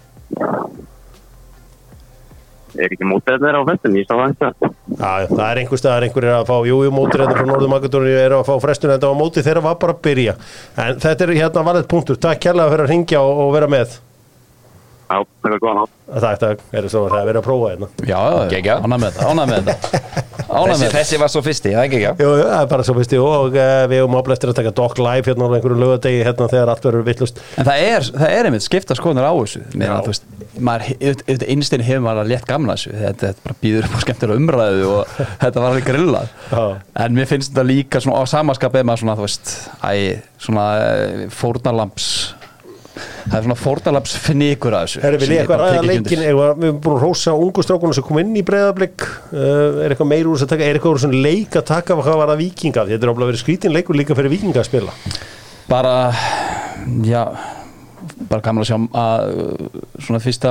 Ég 2.75 2.89
er 2.89 2.95
ekki 2.97 3.07
mútið 3.07 3.45
þeirra 3.45 3.61
á 3.61 3.69
fæstin, 3.69 3.99
ég 4.01 4.09
sá 4.09 4.15
það 4.15 4.33
ekki. 4.33 4.71
Já, 4.95 5.13
það 5.29 5.45
er 5.47 5.61
einhver 5.61 5.81
staðar 5.81 6.07
einhver 6.09 6.27
er 6.27 6.37
að 6.39 6.49
fá 6.49 6.57
Jú, 6.69 6.81
jú, 6.87 6.95
mótir 6.95 7.23
þetta 7.23 7.37
frá 7.37 7.47
Norður 7.49 7.71
Magadóni 7.73 8.17
er 8.19 8.35
að 8.37 8.49
fá 8.49 8.55
frestun 8.63 8.93
þetta 8.95 9.11
var 9.11 9.21
mótið 9.21 9.47
þeirra 9.49 9.63
var 9.65 9.79
bara 9.85 9.95
að 9.95 10.03
byrja 10.05 10.35
En 10.81 10.99
þetta 11.05 11.25
er 11.27 11.33
hérna 11.39 11.65
valið 11.69 11.87
punktur 11.91 12.19
Takk 12.21 12.43
kærlega 12.45 12.75
fyrir 12.75 12.85
að 12.85 12.93
ringja 12.93 13.23
og, 13.25 13.41
og 13.47 13.55
vera 13.55 13.71
með 13.71 13.97
Já, 15.15 15.19
það 15.45 15.55
er 15.57 15.65
góðan 15.65 15.83
átt. 15.85 15.97
Takk, 16.15 16.39
takk, 16.45 16.65
er 16.75 16.91
það 16.91 17.19
er 17.21 17.29
verið 17.31 17.41
að 17.41 17.49
prófa 17.49 17.73
hérna. 17.73 17.91
Já, 18.03 18.21
ánæg 18.83 18.99
með 18.99 19.11
þetta, 19.11 19.31
ánæg 19.31 19.53
með 19.53 19.69
þetta 19.71 20.23
Þessi, 20.45 20.89
þessi 20.93 21.19
var 21.19 21.31
svo 21.33 21.41
fyrsti, 21.45 21.73
það 21.73 21.81
er 21.81 21.89
ekki 21.89 21.99
ekki 22.01 22.25
Jú, 22.25 22.33
það 22.39 22.59
er 22.59 22.69
bara 22.71 22.85
svo 22.87 22.95
fyrst 22.99 23.15
og 23.19 23.57
uh, 23.57 23.71
við 23.91 24.03
höfum 24.03 24.17
áblæð 24.19 24.37
eftir 24.37 24.51
að 24.53 24.59
taka 24.59 24.73
Doc 24.77 25.01
Live 25.01 25.31
hérna 25.31 25.49
á 25.49 25.55
einhverjum 25.57 25.81
lögadegi 25.81 26.21
hérna 26.27 26.49
þegar 26.53 26.73
allt 26.75 26.87
verður 26.89 27.07
vittlust 27.09 27.41
En 27.59 27.69
það 27.69 27.85
er, 27.89 28.09
það 28.21 28.35
er 28.37 28.49
einmitt 28.51 28.67
skipta 28.67 28.97
skoðunar 28.99 29.27
á 29.27 29.35
þessu. 29.35 29.63
Meina, 29.75 29.97
þú 30.05 30.13
veist, 30.13 30.29
maður, 30.69 30.93
auðvitað 31.01 31.53
innstinn 31.55 31.87
hefur 31.89 32.05
maður 32.05 32.23
að 32.23 32.31
létt 32.35 32.47
gamla 32.51 32.77
þessu. 32.77 32.95
Þetta, 33.01 33.31
þetta 33.31 33.47
bara 33.49 33.59
býður 33.65 33.89
upp 33.89 33.97
á 33.97 34.01
skemmtilega 34.05 34.43
umræðu 34.43 34.87
og 34.93 35.17
þetta 35.43 35.65
var 35.65 35.69
alveg 35.71 35.89
grillað. 35.89 36.31
Já. 36.53 36.65
en 37.07 37.19
mér 37.19 37.31
finnst 37.31 37.55
þetta 37.55 37.67
líka 37.71 38.05
svona 38.05 38.21
á 38.21 38.25
samaskapið 38.35 38.89
maður 38.91 39.05
svona, 39.05 39.19
þú 39.19 39.27
veist, 39.27 39.55
æ, 39.81 39.93
svona 40.45 40.69
eh, 40.85 41.25
fórnarlamps 41.35 42.09
það 42.95 43.37
er 43.39 43.47
svona 43.47 43.59
fórnarlamps 43.59 44.15
fnikur 44.25 44.77
að 44.79 44.85
þessu 44.87 45.03
sem 45.03 45.35
ég 45.35 45.43
eitthvað 45.43 45.53
bara 45.55 45.71
ræða 45.75 45.87
leikin 45.89 46.23
við 46.23 46.29
erum 46.31 46.79
búin 46.85 46.97
að 46.99 47.03
rósa 47.07 47.35
ungu 47.39 47.65
strákunum 47.67 47.97
sem 47.97 48.07
kom 48.07 48.21
inn 48.23 48.35
í 48.39 48.45
breyðablík 48.47 49.07
uh, 49.07 49.83
er 49.85 49.95
eitthvað 49.95 50.11
meir 50.13 50.29
úr 50.31 50.39
þess 50.39 50.47
að 50.49 50.55
taka, 50.55 50.69
er 50.69 50.79
eitthvað 50.79 50.97
úr 50.97 51.03
svona 51.07 51.25
leik 51.27 51.59
að 51.61 51.67
taka 51.73 51.99
hvað 51.99 52.21
var 52.23 52.35
að 52.37 52.43
vikinga, 52.45 52.87
þetta 52.93 53.09
er 53.09 53.15
ofla 53.15 53.31
verið 53.33 53.43
skrítin 53.43 53.75
leikur 53.75 53.99
líka 53.99 54.17
fyrir 54.19 54.35
vikinga 54.35 54.63
að 54.63 54.71
spila. 54.71 54.95
Bara 55.71 55.95
já 57.05 57.25
bara 58.29 58.43
gaman 58.45 58.65
að 58.65 58.69
sjá 58.69 58.77
að 59.01 59.31
svona 60.05 60.21
fyrsta 60.23 60.51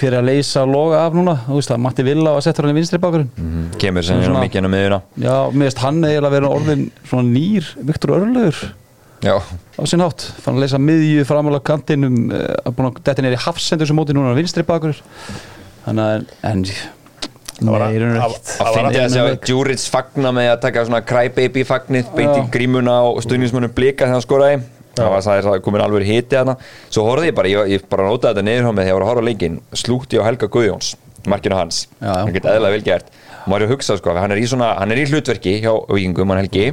hver 0.00 0.14
er 0.14 0.18
að 0.22 0.28
leysa 0.30 0.62
loga 0.68 1.02
af 1.06 1.16
núna, 1.16 1.34
þú 1.46 1.58
veist 1.58 1.72
að 1.74 1.82
Matti 1.84 2.06
Villa 2.06 2.32
var 2.36 2.44
settur 2.44 2.66
hann 2.66 2.72
í 2.74 2.78
vinstri 2.78 3.00
bakurinn 3.02 3.28
Kemur 3.80 4.06
sem 4.06 4.22
Svona- 4.24 4.42
mikið 4.44 4.68
á 4.68 4.70
miðuna 4.72 5.00
já, 5.20 5.36
mér 5.52 5.68
veist 5.68 5.82
hann 5.84 6.00
eiginlega 6.02 6.34
verið 6.36 6.56
orðin 6.56 6.84
svona 7.04 7.28
nýr 7.28 7.68
Viktor 7.90 8.14
Örlaugur 8.16 8.62
Já, 9.26 9.34
á 9.42 9.82
sinn 9.90 10.02
hátt, 10.04 10.22
fann 10.44 10.56
að 10.58 10.62
leysa 10.66 10.78
miðju 10.78 11.24
framála 11.26 11.58
kantinum, 11.66 12.18
búin 12.76 12.90
að 12.92 13.00
þetta 13.08 13.24
er 13.26 13.34
í 13.36 13.40
hafsendur 13.46 13.88
sem 13.90 13.98
móti 13.98 14.14
núna 14.14 14.30
á 14.32 14.38
vinstri 14.38 14.62
bakur 14.66 14.94
þannig 15.86 16.04
að 16.04 16.26
en 16.50 16.64
var 17.72 17.80
að- 17.86 17.94
það- 17.96 18.20
ekkert. 18.26 18.50
að 18.60 18.76
að. 19.32 19.44
Djuric 19.48 19.84
fagna 19.90 20.32
með 20.36 20.48
að 20.52 20.60
taka 20.66 20.84
svona 20.84 21.00
crybaby 21.08 21.64
fagnið 21.64 22.10
beint 22.14 22.34
í 22.36 22.40
Já. 22.42 22.50
grímuna 22.52 22.96
og 23.08 23.22
stuðnismunum 23.24 23.72
blika 23.74 24.04
þegar 24.04 24.12
hann 24.18 24.26
skoraði 24.26 24.62
það 24.96 25.10
var 25.12 25.20
það 25.24 25.54
er 25.56 25.60
komin 25.64 25.80
alveg 25.84 26.06
hiti 26.08 26.36
þarna 26.36 26.56
svo 26.90 27.02
horfði 27.08 27.30
ég 27.30 27.34
bara, 27.34 27.48
ég, 27.48 27.68
ég 27.74 27.88
bara 27.88 28.06
notaði 28.08 28.34
þetta 28.34 28.44
niður 28.46 28.62
hjá 28.68 28.72
mig 28.76 28.84
þegar 28.84 28.92
ég 28.92 28.96
var 28.98 29.04
að 29.06 29.10
horfa 29.10 29.24
á 29.24 29.28
leikinn, 29.28 29.56
slútti 29.72 30.20
á 30.20 30.26
Helga 30.28 30.48
Guðjóns 30.48 30.94
markinu 31.26 31.56
hans, 31.58 31.86
Já, 32.00 32.06
já. 32.06 32.14
hann 32.22 32.32
geti 32.36 32.48
eðla 32.52 32.70
vel 32.70 32.82
gert 32.86 33.06
og 33.08 33.25
maður 33.46 33.62
er 33.62 33.68
að 33.68 33.72
hugsa 33.76 33.96
sko, 33.98 34.14
hann 34.18 34.32
er 34.34 34.40
í 34.42 34.46
svona 34.50 34.72
hann 34.80 34.92
er 34.94 35.00
í 35.02 35.06
hlutverki 35.10 35.56
hjá 35.62 35.72
vikingum, 35.90 36.32
hann 36.34 36.42
Helgi. 36.44 36.68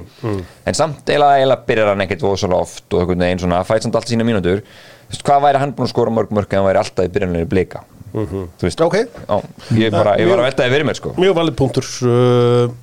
En 0.66 0.78
samt 0.78 1.04
eiginlega, 1.08 1.40
eiginlega 1.40 1.66
byrjar 1.70 1.92
hann 1.94 2.06
ekkert 2.08 2.26
voðsala 2.26 2.60
oft 2.66 2.86
og 2.94 3.04
einhvern 3.04 3.26
veginn 3.28 3.44
svona, 3.46 3.64
fæt 3.68 3.86
samt 3.88 3.96
allt 4.00 4.10
sína 4.14 4.26
mínútur. 4.28 4.64
Þú 4.64 5.14
veist, 5.14 5.26
hvað 5.28 5.44
væri 5.48 5.62
hann 5.62 5.74
búin 5.78 5.86
að 5.88 5.94
skora 5.94 6.14
mörg 6.16 6.32
mörg 6.34 6.54
en 6.54 6.62
hann 6.64 6.70
væri 6.72 6.82
alltaf 6.82 7.06
í 7.10 7.12
byrjanlega 7.14 7.50
blika? 7.52 7.84
Þú 8.14 8.46
veist, 8.68 8.82
Ok, 8.86 8.96
á, 9.30 9.36
ég 9.78 9.94
bara, 9.94 10.16
ég 10.22 10.30
var 10.30 10.42
að 10.44 10.48
veltaði 10.52 10.74
fyrir 10.76 10.86
mér 10.90 10.98
sko. 11.00 11.14
mjög 11.18 11.36
valið 11.38 11.56
punktur. 11.58 11.88
Uh, 12.06 12.74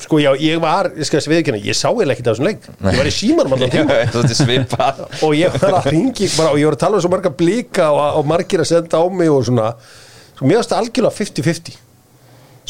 sko 0.00 0.18
já, 0.22 0.30
ég 0.40 0.60
var, 0.62 0.88
ég 0.96 1.04
skal 1.08 1.18
þessi 1.20 1.32
viðkynna 1.34 1.58
ég 1.66 1.76
sá 1.76 1.90
eða 1.90 2.14
ekkert 2.14 2.30
af 2.30 2.38
þessum 2.38 2.46
leik, 2.48 2.68
ég 2.86 3.00
var 3.02 3.10
í 3.10 3.14
símanum 3.14 3.52
allan 3.56 3.72
tíma 3.74 3.98
og 5.26 5.34
ég 5.36 5.58
var 5.60 5.74
að 5.82 5.90
ringi 5.92 6.30
bara, 6.38 6.54
og 6.54 6.58
ég 6.62 6.70
var 6.70 6.78
að 6.78 6.82
tala 6.86 6.96
um 6.96 7.04
svo 7.04 7.10
marga 7.12 7.32
blika 7.42 7.90
og, 7.92 8.00
og 8.22 8.30
margir 8.30 8.62
að 8.64 8.70
senda 8.70 9.02
á 9.02 9.04
mig 9.12 9.28
og 9.28 9.44
svona. 9.50 9.74
Sko, 10.36 10.46
mér 10.48 10.62
varst 10.62 10.72
það 10.72 10.84
algjörlega 10.86 11.18
50-50 11.18 11.78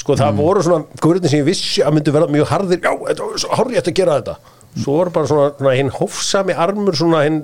sko 0.00 0.16
það 0.18 0.40
voru 0.40 0.64
svona 0.64 1.00
guðurinn 1.02 1.32
sem 1.32 1.42
ég 1.42 1.48
vissi 1.48 1.84
að 1.84 1.96
myndu 1.98 2.14
verða 2.14 2.34
mjög 2.34 2.50
harðir. 2.54 2.80
Já, 2.82 2.92
þetta 3.10 3.28
var 3.28 3.42
svo 3.44 3.58
harðið 3.60 3.80
að 3.82 3.96
gera 4.00 4.18
þetta. 4.20 4.56
Svo 4.80 4.96
voru 4.96 5.14
bara 5.14 5.30
svona, 5.30 5.48
svona 5.58 5.76
hinn 5.76 5.92
hófsami 5.94 6.56
armur 6.66 6.98
svona 6.98 7.24
hinn, 7.26 7.42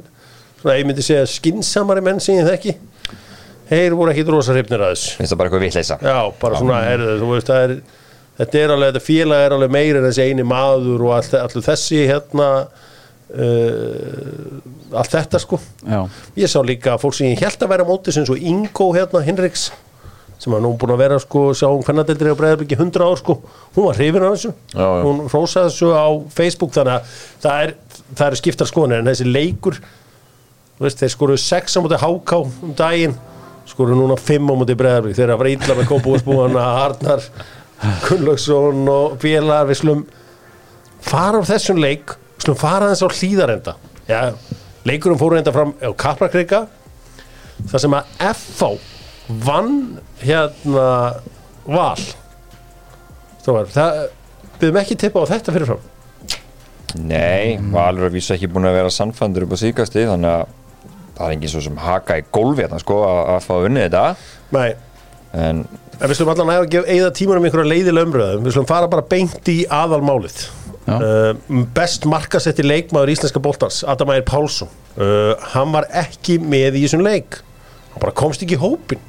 svona 0.62 0.78
ég 0.78 0.88
myndi 0.88 1.04
segja 1.04 1.26
skinsamari 1.30 2.04
menn 2.06 2.22
sem 2.22 2.38
ég 2.38 2.48
þekki. 2.48 2.76
Þeir 3.66 3.96
voru 3.98 4.12
ekki 4.12 4.26
rosa 4.30 4.54
hrifnir 4.54 4.82
að 4.86 4.94
þessu. 4.94 5.14
Finnst 5.18 5.34
það 5.34 5.40
bara 5.40 5.50
eitthvað 5.50 5.64
vitleisa 5.66 5.96
Já, 5.98 6.18
bara 6.40 6.58
svona, 6.60 6.82
heyrðu, 6.86 7.14
þú 7.22 7.30
veist, 7.32 7.48
það 7.50 7.64
er 7.64 7.78
þetta 8.36 8.60
er 8.60 8.74
alveg, 8.74 8.90
þetta 8.92 9.04
félag 9.06 9.44
er 9.46 9.54
alveg 9.56 9.72
meira 9.74 10.00
en 10.00 10.06
þessi 10.08 10.26
eini 10.28 10.44
maður 10.46 11.06
og 11.06 11.14
allt, 11.16 11.34
allt 11.40 11.56
þessi 11.64 12.02
hérna 12.10 12.48
uh, 13.32 14.60
allt 14.96 15.16
þetta 15.16 15.40
sko. 15.42 15.58
Já. 15.82 16.00
ég 16.38 16.52
sá 16.52 16.58
líka 16.66 16.98
fólk 17.00 17.16
sem 17.16 17.32
ég 17.32 17.42
held 17.42 17.64
að 17.64 17.72
vera 17.72 17.86
á 17.86 17.90
móti 17.90 18.14
sem 18.14 18.26
svo 18.28 18.36
Ingo 18.36 18.90
hérna, 18.96 19.24
Hinriks 19.26 19.70
sem 20.36 20.52
var 20.52 20.60
nú 20.64 20.72
búin 20.76 20.92
að 20.92 21.00
vera 21.00 21.18
sko, 21.22 21.46
sá 21.56 21.64
hún 21.66 21.84
hvernadeldri 21.86 22.32
á 22.32 22.36
Breiðarbyggi 22.36 22.76
100 22.76 23.04
ár 23.06 23.20
sko, 23.20 23.38
hún 23.76 23.86
var 23.88 23.96
hrifin 23.96 24.26
af 24.26 24.34
þessu. 24.36 24.50
Já, 24.74 24.84
já. 24.84 25.04
hún 25.06 25.22
rósaði 25.32 25.70
þessu 25.70 25.92
á 25.96 26.06
Facebook 26.36 26.74
þannig 26.76 26.96
að 26.96 27.14
það 27.46 27.62
er, 27.62 27.72
það 28.10 28.26
er 28.26 28.38
skiptar 28.42 28.70
skoðanir 28.70 29.00
en 29.00 29.10
þessi 29.10 29.28
leikur 29.30 29.78
veist, 30.82 31.00
þeir 31.00 31.14
skoruðu 31.14 31.42
6 31.44 31.78
á 31.78 31.80
móti 31.84 32.00
HK 32.02 32.40
um 32.42 32.74
daginn 32.76 33.16
skoruðu 33.66 33.98
núna 34.02 34.18
5 34.20 34.52
á 34.52 34.54
móti 34.60 34.76
Breiðarbygg 34.78 35.16
þeir 35.16 35.32
að 35.32 35.40
vera 35.42 35.54
illa 35.56 35.78
með 35.78 35.90
kópúðsbúana 35.90 36.66
Arnar 36.84 37.24
Gunnlaugsson 38.06 38.86
og 38.92 39.16
félagar 39.22 39.70
við 39.70 39.80
slum 39.80 40.04
fara 41.04 41.40
á 41.40 41.48
þessum 41.48 41.80
leik 41.80 42.14
slum 42.42 42.58
fara 42.58 42.92
þess 42.92 43.04
á 43.04 43.08
hlýðarenda 43.16 43.76
leikurum 44.86 45.18
fóru 45.20 45.40
enda 45.40 45.54
fram 45.54 45.74
á 45.80 45.90
Kaplakrika 45.96 46.66
þar 47.70 47.82
sem 47.82 47.96
að 47.96 48.12
FH 48.32 48.95
vann 49.28 49.98
hérna 50.22 50.88
val. 51.66 52.02
Stofar, 53.42 53.68
það 53.70 54.00
við 54.56 54.68
höfum 54.68 54.80
ekki 54.80 54.98
tippa 55.00 55.22
á 55.22 55.30
þetta 55.30 55.54
fyrirfram. 55.54 55.84
Nei, 56.96 57.58
Valur 57.72 58.06
er 58.08 58.14
vísu 58.14 58.32
ekki 58.36 58.48
búin 58.50 58.68
að 58.68 58.78
vera 58.78 58.92
sannfandur 58.94 59.44
upp 59.44 59.56
á 59.58 59.58
síkasti 59.60 60.06
þannig 60.08 60.32
að 60.32 60.54
það 61.16 61.26
er 61.26 61.34
engin 61.34 61.52
svo 61.52 61.62
sem 61.64 61.80
haka 61.80 62.20
í 62.20 62.24
gólfi 62.32 62.64
hérna 62.64 62.78
sko 62.80 63.00
að, 63.04 63.22
að 63.34 63.40
fá 63.44 63.54
unnið 63.56 63.86
þetta. 63.86 64.04
Nei, 64.56 64.68
en 65.36 65.64
en 65.96 66.10
við 66.10 66.18
slum 66.18 66.30
allan 66.32 66.52
að 66.52 66.68
gefa 66.74 66.92
eða 66.92 67.10
tímanum 67.16 67.48
einhverja 67.48 67.72
leiðilega 67.72 68.08
umröðum 68.08 68.46
við 68.46 68.56
slum 68.56 68.68
fara 68.68 68.88
bara 68.92 69.04
beint 69.08 69.50
í 69.52 69.58
aðalmálið. 69.72 70.38
Já. 70.86 70.94
uh, 71.02 71.62
best 71.74 72.04
markasetti 72.06 72.62
leikmaður 72.62 73.10
íslenska 73.16 73.40
boltans 73.42 73.80
Adam 73.90 74.12
Ægir 74.14 74.26
Pálsson. 74.28 74.70
Uh, 74.94 75.32
hann 75.54 75.72
var 75.74 75.88
ekki 75.90 76.36
með 76.38 76.78
í 76.78 76.84
þessum 76.84 77.02
leik. 77.02 77.40
Hann 77.90 78.04
bara 78.04 78.14
komst 78.14 78.44
ekki 78.44 78.54
í 78.54 78.60
hópin 78.62 79.02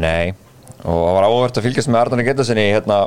nei. 0.00 0.34
Og 0.86 1.02
það 1.02 1.14
var 1.16 1.26
áhvert 1.26 1.58
að 1.58 1.66
fylgjast 1.66 1.90
með 1.90 2.00
Arnari 2.02 2.24
Getasinni 2.28 2.64
hérna 2.68 2.98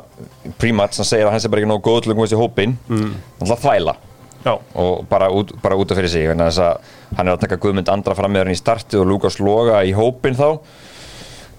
prímat 0.59 0.95
sem 0.97 1.07
segir 1.07 1.27
að 1.29 1.35
hann 1.35 1.43
sé 1.43 1.51
bara 1.51 1.61
ekki 1.61 1.69
nógu 1.71 1.85
góð 1.85 1.99
til 2.03 2.11
að 2.11 2.17
komast 2.17 2.35
í 2.35 2.39
hópin 2.39 2.75
mm. 2.89 3.11
alltaf 3.43 3.63
þvæla. 3.63 3.95
Já, 4.39 4.53
og 4.55 5.05
bara 5.11 5.27
út, 5.35 5.51
bara 5.63 5.75
út 5.79 5.91
af 5.91 5.99
fyrir 5.99 6.11
sig 6.11 6.29
hann 6.31 6.41
er 6.41 7.33
að 7.33 7.41
taka 7.41 7.59
Guðmund 7.59 7.91
Andra 7.91 8.15
fram 8.15 8.31
með 8.31 8.45
hann 8.45 8.55
í 8.55 8.59
starti 8.59 8.99
og 8.99 9.07
Lukas 9.07 9.39
Loga 9.43 9.81
í 9.83 9.91
hópin 9.95 10.37
þá 10.39 10.59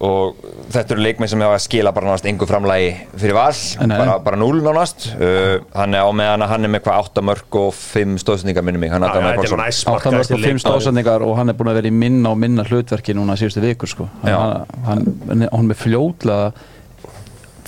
og 0.01 0.39
þetta 0.73 0.95
eru 0.95 1.03
leikmenn 1.05 1.29
sem 1.29 1.41
hefa 1.43 1.57
að 1.57 1.63
skila 1.65 1.91
bara 1.93 2.07
nánast 2.09 2.25
engu 2.29 2.47
framlægi 2.49 2.89
fyrir 3.21 3.35
val. 3.37 3.51
Nei, 3.85 3.93
bara, 3.93 4.15
bara 4.25 4.39
núl 4.41 4.61
nánast. 4.65 5.11
Uh, 5.13 5.61
hann 5.75 5.93
er 5.97 6.07
á 6.07 6.09
meðan 6.15 6.45
að 6.45 6.53
hann 6.55 6.67
er 6.67 6.73
með 6.73 6.83
hvað 6.87 7.11
8 7.11 7.23
mörg 7.29 7.59
og 7.61 7.69
5 7.77 8.17
stóðsendingar 8.23 8.65
minnum 8.65 8.87
hann 8.89 9.05
næst 9.05 9.85
Áttan 9.85 10.17
markaðasti 10.17 10.33
og 10.33 10.41
fimm 10.41 10.47
leikmaður. 10.47 10.63
stóðsendingar 10.65 11.25
og 11.27 11.37
hann 11.37 11.53
er 11.53 11.59
búin 11.59 11.71
að 11.71 11.79
vera 11.81 11.91
í 11.91 11.95
minna 12.01 12.33
og 12.33 12.41
minna 12.41 12.65
hlutverki 12.65 13.15
núna 13.17 13.37
síðustu 13.39 13.63
vikur 13.63 13.93
sko. 13.93 14.09
Hann, 14.25 14.65
hann, 14.87 15.07
hann, 15.29 15.45
hann 15.45 15.61
er 15.61 15.69
með 15.69 15.81
fljótlega 15.85 16.51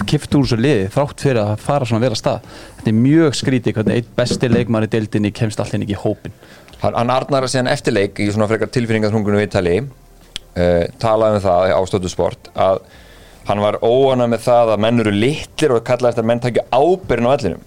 kipt 0.10 0.34
úr 0.34 0.48
þessu 0.48 0.58
liði 0.58 0.90
þrátt 0.92 1.22
fyrir 1.22 1.44
að 1.44 1.54
fara 1.62 1.86
svona 1.86 2.10
að 2.10 2.18
stað. 2.18 2.52
Þetta 2.80 2.90
er 2.90 2.98
mjög 2.98 3.38
skrítið 3.38 3.78
hvernig 3.78 4.02
eitt 4.02 4.12
besti 4.18 4.50
leikmann 4.50 4.88
í 4.88 4.90
deildinni 4.92 5.32
kemst 5.32 5.62
alltaf 5.62 5.78
ekki 5.80 5.94
í 5.94 6.02
hópin 6.02 6.34
hann, 6.84 6.96
hann 6.98 7.14
Arnar 7.14 7.48
síðan 7.52 7.72
eftirleik 7.74 8.20
í 8.22 8.30
svona 8.34 8.50
frekar 8.52 8.72
tilfinningarþungunum 8.74 9.44
viðtali 9.44 9.78
uh, 10.58 10.84
talaði 11.02 11.40
um 11.40 11.46
það 11.48 11.74
á 11.74 11.82
stóttu 11.90 12.12
sport 12.12 12.50
að 12.56 12.82
hann 13.50 13.60
var 13.64 13.78
óana 13.84 14.28
með 14.32 14.46
það 14.46 14.74
að 14.76 14.82
menn 14.86 15.04
eru 15.04 15.12
litlir 15.12 15.74
og 15.76 15.84
kallaði 15.88 16.14
eftir 16.14 16.24
að 16.24 16.30
menn 16.32 16.44
takja 16.46 16.64
ábyrgin 16.72 17.28
á 17.28 17.36
ellinum 17.36 17.64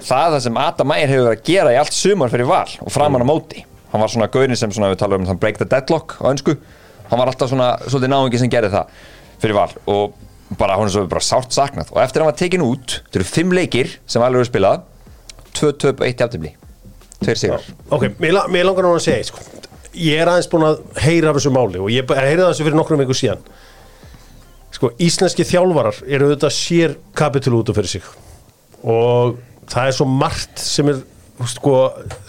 það 0.00 0.24
er 0.26 0.32
það 0.34 0.44
sem 0.46 0.56
Adam 0.64 0.88
Meyer 0.90 1.10
hefur 1.12 1.26
verið 1.28 1.38
að 1.38 1.46
gera 1.50 1.72
í 1.74 1.78
allt 1.80 1.92
sumar 1.96 2.32
fyrir 2.32 2.48
val 2.48 2.68
og 2.80 2.88
framan 2.94 3.22
á 3.22 3.28
móti. 3.28 3.64
Hann 3.92 4.00
var 4.00 4.08
svona 4.12 4.28
gaurin 4.32 4.56
sem 4.56 4.70
svona, 4.72 4.88
við 4.94 5.00
talaðum 5.02 5.26
um 5.28 5.38
break 5.42 5.58
the 5.60 5.66
deadlock 5.68 6.14
á 6.22 6.30
önsku 6.32 6.54
hann 7.10 7.18
var 7.18 7.26
alltaf 7.32 7.50
svona 7.50 7.72
svolítið 7.84 8.12
náingi 8.14 8.38
sem 8.40 8.50
gerði 8.52 8.70
það 8.72 8.94
fyrir 9.42 9.56
val 9.58 9.70
og 9.92 10.14
bara 10.58 10.76
hún 10.78 10.88
er 10.88 10.94
svo 10.94 11.04
bara 11.10 11.22
sárt 11.22 11.52
saknað. 11.54 11.90
Og 11.92 12.00
eftir 12.02 12.22
að 12.22 12.24
hann 12.24 12.32
var 12.32 12.38
tekin 12.40 12.64
út 12.64 12.96
þetta 13.04 13.20
eru 13.20 13.28
fimm 13.28 13.52
leikir 13.54 13.92
sem 14.10 14.22
alveg 14.24 14.40
eru 14.44 14.48
spilað 14.48 14.84
tvö 15.58 15.72
töp 15.84 16.00
og 16.00 16.06
eitt 16.08 16.22
jafntefli. 16.24 16.54
Tveir 17.20 17.38
sigur 17.42 17.66
Ok, 17.92 18.08
mér, 18.22 18.32
la- 18.38 18.46
mér 18.48 18.64
langar 18.70 18.86
nú 18.88 18.94
að 18.96 19.04
segja 19.04 19.28
sko. 19.28 19.42
Ég 19.96 20.20
er 20.22 20.30
aðeins 20.30 20.48
búin 20.50 20.68
að 20.68 20.82
heyra 21.02 21.32
af 21.32 21.38
þessu 21.38 21.50
máli 21.54 21.80
og 21.82 21.90
ég 21.90 22.06
heyrði 22.14 22.44
þessu 22.44 22.66
fyrir 22.66 22.78
nokkrum 22.78 23.00
viku 23.02 23.16
síðan. 23.18 23.40
Sko, 24.70 24.92
íslenski 25.02 25.46
þjálfarar 25.48 25.96
eru 26.06 26.28
auðvitað 26.28 26.52
sér 26.54 26.92
kapitul 27.18 27.56
út 27.58 27.72
af 27.72 27.78
fyrir 27.80 27.90
sig. 27.90 28.04
Og 28.86 29.40
það 29.70 29.88
er 29.88 29.96
svo 29.96 30.06
margt 30.06 30.62
sem 30.62 30.92
er 30.92 31.00
sko, 31.50 31.74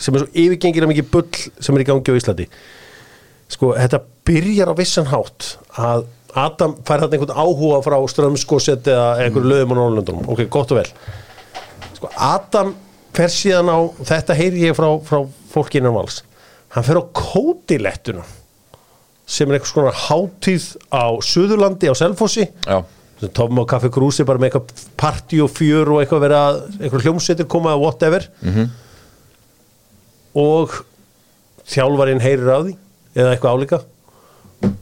sem 0.01 0.17
er 0.17 0.23
svo 0.23 0.31
yfirgengir 0.33 0.87
að 0.87 0.93
mikið 0.95 1.11
bull 1.13 1.43
sem 1.61 1.77
er 1.77 1.83
í 1.83 1.87
gangi 1.91 2.15
á 2.15 2.17
Íslandi. 2.17 2.47
Sko, 3.51 3.75
þetta 3.77 4.01
byrjar 4.25 4.73
á 4.73 4.79
vissan 4.79 5.11
hátt 5.11 5.53
að 5.77 6.07
Adam 6.41 6.77
fær 6.87 7.03
þetta 7.03 7.17
einhvern 7.17 7.39
áhuga 7.43 7.81
frá 7.83 7.97
strömskoset 8.09 8.87
eða 8.87 9.07
einhverju 9.25 9.51
löðum 9.51 9.75
á 9.75 9.79
Norrlöndunum 9.81 10.29
ok, 10.31 10.45
gott 10.49 10.73
og 10.73 10.81
vel. 10.81 10.89
Sko, 11.99 12.09
Adam 12.15 12.73
fer 13.13 13.29
síðan 13.29 13.69
á 13.69 13.77
þetta 14.07 14.37
heyri 14.39 14.65
ég 14.65 14.77
frá, 14.77 14.89
frá 15.03 15.25
fólki 15.51 15.81
innan 15.81 15.97
vals 15.97 16.21
hann 16.75 16.87
fer 16.87 16.99
á 16.99 17.03
kótilettuna 17.15 18.23
sem 19.31 19.47
er 19.47 19.57
eitthvað 19.57 19.71
svona 19.71 19.93
hátíð 19.95 20.65
á 20.91 21.05
Suðurlandi 21.23 21.91
á 21.91 21.95
Selfossi. 21.95 22.47
Já, 22.67 22.81
sem 23.21 23.31
tófum 23.31 23.61
á 23.63 23.65
Kaffi 23.69 23.91
Krúsi 23.93 24.25
bara 24.27 24.41
með 24.41 24.51
eitthvað 24.51 24.87
partí 24.99 25.39
og 25.43 25.51
fjör 25.53 25.93
og 25.95 26.01
eitthvað 26.01 26.25
vera 26.25 26.41
eitthvað 26.79 27.05
hljómsveitir 27.05 27.47
koma 27.51 27.75
eða 27.75 27.83
whatever. 27.85 28.27
Og 30.41 30.75
þjálfarinn 31.71 32.23
heyrir 32.23 32.51
af 32.51 32.67
því 32.67 32.75
eða 33.15 33.33
eitthvað 33.35 33.55
álíka. 33.55 33.81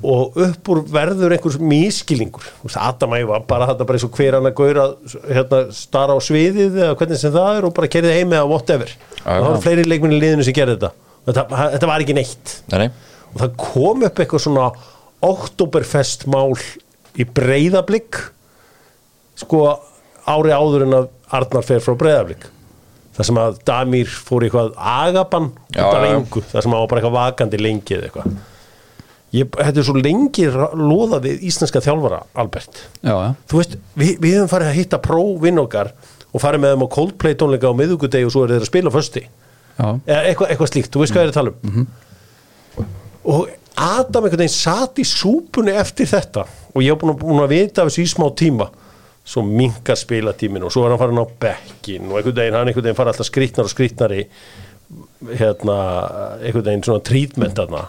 Og 0.04 0.40
upp 0.44 0.70
úr 0.74 0.82
verður 0.92 1.32
einhvers 1.32 1.56
mískilningur 1.64 2.44
Þú 2.44 2.66
veist, 2.68 2.80
Adam 2.84 3.14
Æva 3.16 3.38
bara 3.48 3.70
þetta 3.70 3.86
bara 3.88 3.96
eins 3.96 4.06
og 4.10 4.18
hver 4.18 4.36
hann 4.36 4.50
að 4.50 4.58
gauðra 4.58 4.88
hérna, 5.30 5.60
stara 5.72 6.18
á 6.18 6.20
sviðið 6.20 6.82
eða 6.82 6.98
hvernig 7.00 7.22
sem 7.22 7.32
það 7.32 7.60
er 7.62 7.68
og 7.70 7.76
bara 7.78 7.92
kerið 7.94 8.18
heim 8.18 8.36
eða 8.36 8.50
whatever. 8.50 8.92
Og 9.24 9.30
það 9.30 9.46
voru 9.46 9.62
fleiri 9.64 9.86
leikminni 9.88 10.20
liðinu 10.20 10.48
sem 10.48 10.58
gerði 10.58 10.76
þetta 10.76 10.92
þetta, 11.28 11.46
þetta 11.76 11.90
var 11.92 12.06
ekki 12.06 12.18
neitt. 12.18 12.56
Nei, 12.72 12.86
nei. 12.86 12.90
Og 13.34 13.42
það 13.44 13.58
kom 13.62 14.06
upp 14.08 14.22
eitthvað 14.24 14.46
svona 14.46 14.70
Oktoberfest 15.26 16.24
mál 16.32 16.54
í 17.20 17.26
breyðablík 17.28 18.22
sko 19.40 19.66
ári 20.30 20.54
áður 20.56 20.86
en 20.88 20.96
að 21.02 21.10
Arnar 21.36 21.66
fer 21.68 21.84
frá 21.84 21.94
breyðablík 22.00 22.48
það 23.20 23.28
sem 23.28 23.40
að 23.42 23.58
Damir 23.68 24.14
fór 24.30 24.46
í 24.46 24.48
eitthvað 24.48 24.72
agabann 24.80 25.50
Já, 25.76 25.82
út 25.84 25.98
af 25.98 26.06
já, 26.06 26.08
já. 26.08 26.14
engu, 26.16 26.44
það 26.54 26.64
sem 26.66 26.76
að 26.76 26.84
var 26.84 26.92
bara 26.92 27.02
eitthvað 27.02 27.18
vakandi 27.18 27.60
lengi 27.60 27.98
eða 27.98 28.08
eitthvað. 28.08 28.38
Ég, 29.30 29.50
þetta 29.60 29.82
er 29.82 29.86
svo 29.86 29.98
lengi 30.00 30.46
loðað 30.80 31.26
við 31.28 31.44
íslenska 31.52 31.82
þjálfara 31.86 32.22
Albert, 32.42 32.80
Já, 33.04 33.12
já. 33.14 33.28
Þú 33.52 33.60
veist 33.60 33.76
við, 34.00 34.14
við 34.24 34.38
hefum 34.38 34.50
farið 34.56 34.72
að 34.72 34.80
hitta 34.80 35.02
próvinn 35.04 35.62
okkar 35.62 35.92
og 36.30 36.42
farið 36.42 36.64
með 36.64 36.74
þeim 36.74 36.86
á 36.88 36.94
Coldplay 36.96 37.38
tónleika 37.38 37.70
á 37.70 37.78
miðugudegi 37.78 38.26
og 38.26 38.34
svo 38.34 38.46
er 38.46 38.56
þeir 38.56 38.66
að 38.66 38.72
spila 38.72 38.94
Já, 38.96 39.30
eða 39.80 40.20
eitthvað, 40.28 40.52
eitthvað 40.52 40.72
slíkt, 40.74 40.92
þú 40.94 41.04
veist 41.04 41.16
hvað 41.16 41.24
ég 41.24 41.30
er 41.30 41.34
að 41.34 41.40
tala 41.40 41.56
um. 41.56 41.88
Og 43.30 43.50
Adam 43.80 44.26
einhvern 44.26 44.44
veginn 44.44 44.52
satt 44.52 45.00
í 45.00 45.06
súpunni 45.08 45.72
eftir 45.80 46.10
þetta. 46.10 46.46
Og 46.74 46.84
ég 46.84 46.94
hef 46.94 47.02
búin 47.02 47.14
að, 47.14 47.20
búin 47.22 47.44
að 47.44 47.54
vita 47.54 47.84
af 47.84 47.92
þessu 47.92 48.04
í 48.04 48.12
smá 48.12 48.26
tíma. 48.36 48.70
Svo 49.30 49.44
minkar 49.46 50.00
spilatímin 50.00 50.66
og 50.66 50.74
svo 50.74 50.86
er 50.86 50.94
hann 50.94 51.00
farin 51.02 51.22
á 51.22 51.28
bekkin 51.44 52.10
og 52.10 52.18
einhvern 52.18 52.40
veginn, 52.40 52.58
hann 52.58 52.72
einhvern 52.72 52.88
veginn 52.88 52.98
fara 52.98 53.14
alltaf 53.14 53.30
skrýtnar 53.30 53.68
og 53.68 53.74
skrýtnari 53.74 54.24
hérna, 55.38 55.78
einhvern 56.42 56.66
veginn 56.66 56.86
svona 56.88 57.04
trítment 57.06 57.60
þarna. 57.60 57.84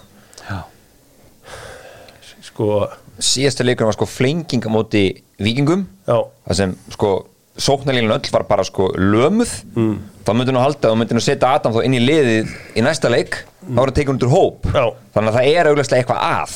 Sko, 2.50 2.66
síðasta 3.16 3.64
leikur 3.64 3.88
var 3.88 3.96
sko 3.96 4.08
flenging 4.10 4.68
á 4.68 4.70
móti 4.70 5.04
vikingum 5.40 5.86
það 6.06 6.58
sem 6.58 6.76
sko 6.92 7.14
sóknarlínan 7.58 8.14
öll 8.14 8.32
var 8.32 8.46
bara 8.48 8.64
sko 8.64 8.90
lömuð 8.96 9.52
mm. 9.74 9.94
þá 10.26 10.32
myndi 10.36 10.54
nú 10.54 10.62
halda 10.62 10.92
og 10.92 11.00
myndi 11.00 11.16
nú 11.16 11.22
setja 11.24 11.54
Adam 11.56 11.74
þá 11.74 11.80
inn 11.86 11.96
í 11.98 12.02
liðið 12.02 12.52
í 12.78 12.84
næsta 12.84 13.10
leik 13.12 13.42
þá 13.64 13.80
var 13.80 13.90
það 13.90 13.96
tekið 13.98 14.12
undir 14.14 14.32
hóp 14.32 14.68
Já. 14.70 14.84
þannig 15.16 15.32
að 15.32 15.38
það 15.38 15.50
er 15.50 15.70
augljóslega 15.70 16.04
eitthvað 16.04 16.22
að 16.30 16.54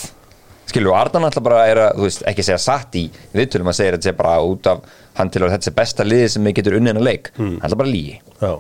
skilju 0.70 0.92
og 0.92 0.98
Ardan 0.98 1.27
alltaf 1.29 1.44
bara 1.44 1.64
er 1.70 1.83
að 1.88 1.98
þú 1.98 2.07
veist 2.09 2.24
ekki 2.31 2.46
segja 2.46 2.61
satt 2.62 2.96
í 2.98 3.05
viðtölum 3.35 3.70
að 3.72 3.79
segja 3.81 3.92
að 3.92 3.98
þetta 3.98 4.11
sé 4.11 4.16
bara 4.20 4.38
út 4.44 4.70
af 4.70 4.87
hann 5.18 5.31
til 5.31 5.44
að 5.44 5.53
þetta 5.55 5.68
sé 5.68 5.74
besta 5.77 6.07
liðið 6.07 6.33
sem 6.35 6.48
við 6.48 6.57
getur 6.61 6.79
unnið 6.81 6.94
en 6.94 7.03
að 7.03 7.07
leik. 7.11 7.31
Mm. 7.38 7.59
hann 7.62 7.70
er 7.70 7.81
bara 7.85 7.92
lígi 7.92 8.16
já. 8.40 8.55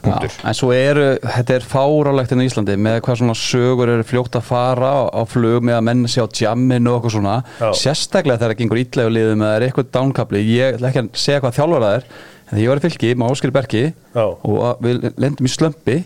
En 0.00 0.56
svo 0.56 0.70
eru, 0.72 1.18
þetta 1.20 1.56
er 1.58 1.64
fárálegt 1.68 2.30
inn 2.32 2.40
í 2.40 2.46
Íslandi 2.48 2.76
með 2.80 3.02
hvað 3.04 3.18
svona 3.20 3.34
sögur 3.36 3.90
eru 3.92 4.06
fljótt 4.08 4.38
að 4.38 4.46
fara 4.48 4.92
á, 4.96 5.00
á 5.12 5.22
flug 5.28 5.60
með 5.66 5.76
að 5.76 5.82
menn 5.90 6.06
sé 6.08 6.24
á 6.24 6.26
jamminu 6.32 6.94
og 6.94 7.00
eitthvað 7.00 7.14
svona. 7.18 7.34
Já. 7.60 7.68
sérstaklega 7.82 8.40
þegar 8.40 8.54
það 8.54 8.60
gengur 8.62 8.80
ítlægu 8.80 9.12
liðum 9.12 9.44
eða 9.44 9.58
er 9.58 9.66
eitthvað 9.66 9.90
dánkapli, 9.98 10.40
ég 10.56 10.78
ætla 10.78 10.88
ekki 10.88 11.02
að 11.02 11.10
segja 11.20 11.42
hvað 11.44 11.58
þjálfur 11.58 11.84
það 11.84 11.96
er 11.98 12.06
en 12.06 12.54
þegar 12.54 12.62
ég 12.64 12.72
var 12.72 12.80
í 12.80 12.84
fylki 12.86 13.10
með 13.20 13.34
Áskir 13.34 13.52
Berki 13.58 13.82
Já. 13.90 14.24
og 14.24 14.80
við 14.86 15.04
lendum 15.20 15.50
í 15.50 15.52
slömpi 15.52 15.98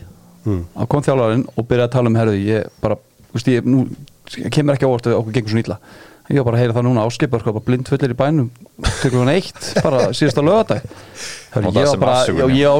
á 0.75 0.83
kom 0.91 1.07
þjálfarinn 1.07 1.47
og 1.55 1.69
byrjaði 1.71 1.87
að 1.87 1.95
tala 1.95 2.11
um 2.11 2.19
herðu, 2.19 2.41
ég 2.51 2.67
bara, 2.83 2.99
þú 3.31 3.39
veist 3.39 3.53
ég 3.55 3.71
nú 3.71 3.87
kemur 4.55 4.77
ekki 4.77 4.89
á 4.89 4.91
að 4.91 5.17
okkur 5.21 5.37
gengur 5.37 5.55
svona 5.55 5.65
illa. 5.67 5.79
Ég 6.33 6.41
var 6.41 6.47
bara 6.49 6.57
að 6.57 6.63
heyra 6.63 6.75
það 6.79 6.85
núna 6.87 7.03
var 7.51 7.59
bara 7.59 7.67
blindfullir 7.67 8.13
í 8.15 8.17
bænum. 8.17 8.47
Tekur 9.03 9.21
hann 9.21 9.33
eitt, 9.35 9.67
bara 9.85 10.07
síðasta 10.17 10.41
lögadag 10.45 10.87
Og 11.61 11.67
ég 11.77 11.91
var 11.91 11.99
bara, 12.01 12.15
já, 12.27 12.47
já. 12.49 12.71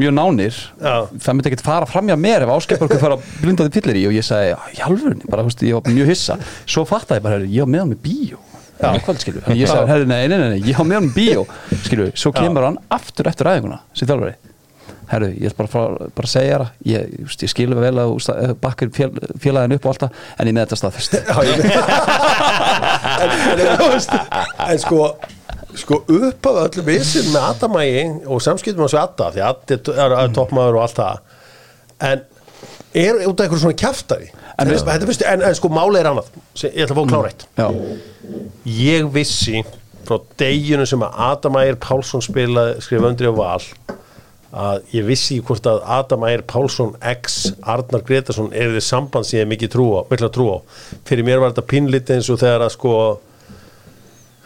mjög 0.00 0.16
nánir. 0.16 0.58
Já. 0.82 0.96
það 1.14 1.36
myndi 1.36 1.52
ekkert 1.52 1.62
fara 1.64 1.86
fram 1.88 2.10
hjá 2.10 2.16
mér 2.18 2.44
ef 2.44 2.52
Áskir 2.56 2.80
Börgur 2.82 3.00
fara 3.00 3.20
blindaði 3.38 3.72
fyllir 3.78 4.00
í 4.00 4.02
og 4.10 4.16
ég 4.18 4.26
sagði, 4.26 4.58
í 4.74 4.82
alvörunni, 4.84 5.30
bara, 5.30 5.46
veist, 5.46 5.62
ég 5.62 5.78
var 5.78 5.94
mjög 5.94 6.10
hissa. 6.10 6.36
Svo 6.66 6.84
fattaði 6.90 7.22
ég 7.22 7.28
bara, 7.28 7.38
ég 7.46 7.64
var 7.64 7.72
með 7.72 7.84
hann 7.84 7.94
með 7.94 8.02
bíó. 8.08 8.42
Já, 8.76 8.90
hvað 9.06 9.22
skilju, 9.22 9.46
ég 9.56 9.70
sagði, 9.70 10.10
nei, 10.10 10.20
nei, 10.28 10.36
nei, 10.36 10.50
nei, 10.56 10.60
ég 10.66 10.76
var 10.82 10.90
með 10.90 10.98
hann 10.98 11.06
með 11.06 11.16
bíó. 11.16 11.46
Skilju, 11.86 12.10
svo 12.18 12.34
kemur 12.36 12.66
hann 12.66 12.82
aftur 12.98 13.30
eftir 13.30 13.48
æfinguna 13.54 13.80
sem 13.96 14.10
þjálfari 14.10 14.34
herru, 15.10 15.28
ég 15.38 15.48
er 15.50 15.54
bara, 15.58 15.70
bara, 15.72 16.08
bara 16.16 16.26
að 16.28 16.32
segja 16.32 16.58
það 16.60 16.90
ég, 16.92 17.00
just, 17.22 17.42
ég 17.46 17.52
skilur 17.52 17.80
vel 17.82 17.94
að 18.02 18.14
sta- 18.24 18.38
bakkar 18.62 18.90
fél, 18.96 19.10
félagin 19.42 19.76
upp 19.76 19.86
og 19.86 19.92
allt 19.92 20.04
það 20.06 20.12
en 20.42 20.50
ég 20.50 20.56
með 20.56 20.62
þetta 20.66 20.80
staðfest 20.82 21.12
en, 23.22 23.30
en, 23.62 23.90
en 24.70 24.80
sko 24.82 25.00
sko 25.76 25.98
upp 26.08 26.48
af 26.48 26.62
öllum 26.64 26.86
vissin 26.88 27.28
með 27.34 27.42
Adamægi 27.50 28.04
og 28.26 28.40
samskiptum 28.44 28.86
við 28.86 28.98
Adda 29.02 29.30
því 29.34 29.44
Addi 29.50 29.78
er, 29.92 30.14
er 30.22 30.32
toppmaður 30.36 30.78
og 30.78 30.86
allt 30.86 31.00
það 31.02 31.16
en 32.10 32.24
er 32.96 33.18
út 33.28 33.40
af 33.40 33.44
einhverjum 33.44 33.62
svona 33.66 33.78
kjaftaði 33.82 34.30
en, 34.56 34.70
en, 34.72 35.08
en, 35.32 35.42
en 35.50 35.56
sko 35.58 35.68
máli 35.68 36.00
er 36.00 36.08
annað. 36.08 36.30
Ég 36.64 36.86
ætla 36.86 36.94
að 36.94 37.00
fá 37.02 37.10
klárætt. 37.10 37.42
Já, 37.60 37.66
ég 38.72 39.10
vissi 39.12 39.60
frá 40.08 40.16
deginu 40.40 40.86
sem 40.88 41.02
að 41.04 41.18
Adam 41.26 41.58
Ægir 41.60 41.76
Pálsson 41.82 42.24
spilaði 42.24 42.78
skrifa 42.86 43.10
undri 43.10 43.28
á 43.28 43.34
val 43.36 43.60
að 44.54 44.94
ég 44.94 45.06
vissi 45.06 45.38
hvort 45.42 45.66
að 45.66 45.82
Adam 45.98 46.26
Ægir 46.28 46.44
Pálsson 46.50 46.94
ex 47.00 47.52
Arnar 47.62 48.04
Gretarsson 48.06 48.52
er 48.54 48.74
þið 48.76 48.84
samband 48.86 49.26
sem 49.26 49.40
ég 49.40 49.46
hef 49.46 49.52
mikið 49.54 49.72
trú 49.74 49.86
á, 49.98 50.00
mikla 50.10 50.30
trú 50.32 50.46
á. 50.54 50.58
Fyrir 51.08 51.26
mér 51.26 51.42
var 51.42 51.54
þetta 51.54 51.70
pínlítið 51.72 52.18
eins 52.18 52.30
og 52.30 52.40
þegar 52.42 52.66
að 52.66 52.74
sko 52.76 52.94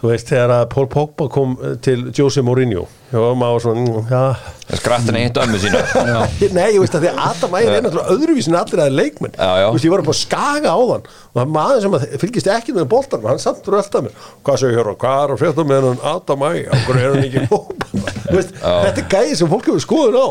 þú 0.00 0.08
veist 0.08 0.30
þegar 0.32 0.52
að 0.54 0.64
Paul 0.72 0.86
Pogba 0.90 1.26
kom 1.32 1.54
eh, 1.60 1.76
til 1.84 2.08
Jose 2.16 2.42
Mourinho 2.44 2.86
og 3.10 3.32
maður 3.34 3.56
var 3.56 3.62
svona, 3.64 3.80
mm, 3.82 4.10
já. 4.10 4.76
Skrattin 4.78 5.16
eitt 5.18 5.38
ömmu 5.42 5.58
sína. 5.58 5.80
Nei, 6.56 6.68
ég 6.76 6.78
veist 6.78 6.94
að 6.94 7.02
því 7.02 7.10
að 7.10 7.22
Adam 7.24 7.56
Ægir 7.58 7.72
er 7.74 7.82
náttúrulega 7.82 8.14
öðruvísin 8.14 8.58
allir 8.60 8.82
að 8.84 8.98
leikmenn. 9.00 9.34
Þú 9.34 9.72
veist, 9.74 9.86
ég 9.88 9.94
var 9.94 10.02
upp 10.04 10.12
á 10.14 10.16
skaga 10.20 10.74
á 10.76 10.78
þann 10.78 11.08
og 11.10 11.40
það 11.40 11.52
maður 11.56 11.82
sem 11.84 11.96
að 11.98 12.06
fylgist 12.22 12.52
ekki 12.54 12.76
með 12.76 12.86
boltanum 12.94 13.30
hann 13.32 13.42
samt 13.42 13.64
fyrir 13.66 13.80
alltaf 13.80 14.06
mér 14.06 14.28
hvað 14.46 14.62
segir 14.62 14.78
hér 14.78 14.92
og 14.92 15.00
hvað 15.02 15.24
er 15.24 15.34
að 15.34 15.42
frétta 15.42 15.66
með 15.66 15.88
hann 15.88 16.04
Adam 16.12 16.46
Ægir 16.50 16.76
okkur 16.78 17.00
er 17.00 17.10
hann 17.10 17.26
ekki 17.26 17.44
hópa 17.50 17.90
Þú 18.30 18.36
veist, 18.38 18.54
þetta 18.62 19.02
er 19.02 19.08
gæði 19.16 19.38
sem 19.40 19.50
fólk 19.50 19.70
hefur 19.72 19.84
skoðun 19.84 20.20
á. 20.22 20.28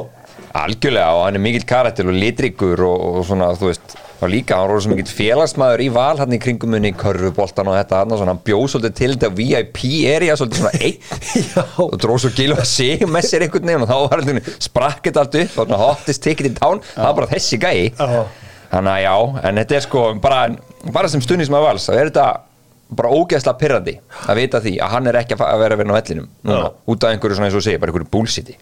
Algjörlega 0.64 1.18
og 1.18 1.26
hann 1.28 1.38
er 1.38 1.44
mikill 1.44 1.68
karakter 1.68 2.08
og 2.08 2.16
litrikur 2.16 2.88
og, 2.88 3.04
og 3.20 3.28
svona 3.28 3.52
þú 3.60 3.74
veist 3.74 4.00
og 4.20 4.32
líka 4.32 4.58
hann 4.60 4.72
var 4.74 4.82
svo 4.84 4.92
mikill 4.92 5.14
félagsmaður 5.16 5.84
í 5.86 5.88
val 5.96 6.18
hann 6.20 6.36
í 6.36 6.40
kringum 6.44 6.74
munni, 6.74 6.92
körfuboltan 6.98 7.70
og 7.72 7.78
þetta 7.78 8.02
hann, 8.02 8.16
hann 8.30 8.42
bjóð 8.46 8.66
svolítið 8.74 8.98
til 9.00 9.12
þetta 9.14 9.30
VIP 9.38 9.80
area 10.12 10.36
svolítið 10.40 10.60
svona 10.60 10.74
Já. 11.54 11.64
og 11.86 11.96
dróð 12.04 12.26
svo 12.26 12.34
gilva 12.36 12.66
sig 12.68 13.06
með 13.08 13.30
sér 13.30 13.48
einhvern 13.48 13.72
veginn 13.72 13.86
og 13.88 13.92
þá 13.94 13.98
var 14.04 14.26
hann 14.28 14.44
sprakkið 14.68 15.22
allt 15.24 15.40
upp 15.46 15.58
og 15.64 15.74
hottist 15.86 16.26
ticket 16.26 16.52
in 16.52 16.60
town, 16.60 16.84
það 16.92 17.08
var 17.08 17.18
bara 17.22 17.32
þessi 17.32 17.62
gæi. 17.64 17.90
Þannig 18.70 18.92
að 18.94 19.02
já, 19.02 19.16
en 19.50 19.64
þetta 19.64 19.80
er 19.80 19.88
sko 19.88 20.04
bara, 20.22 20.44
bara 20.94 21.10
sem 21.10 21.24
stundin 21.26 21.48
sem 21.48 21.56
að 21.58 21.66
vals 21.66 21.88
þá 21.90 21.96
er 21.96 22.12
þetta 22.12 22.28
bara 23.00 23.12
ógeðslega 23.14 23.58
pyrrandi 23.62 23.94
að 24.26 24.40
vita 24.42 24.60
því 24.64 24.72
að 24.82 24.94
hann 24.96 25.10
er 25.10 25.18
ekki 25.20 25.36
að 25.38 25.60
vera 25.62 25.76
að 25.78 25.82
vera 25.84 25.94
á 25.94 25.98
vellinum 26.00 26.28
núna, 26.50 26.70
út 26.90 27.04
af 27.06 27.12
einhverju 27.14 27.38
svona 27.38 27.50
eins 27.50 27.58
og 27.60 27.66
segja, 27.66 27.82
bara 27.82 27.94
einhverju 27.94 28.10
bullshiti. 28.14 28.56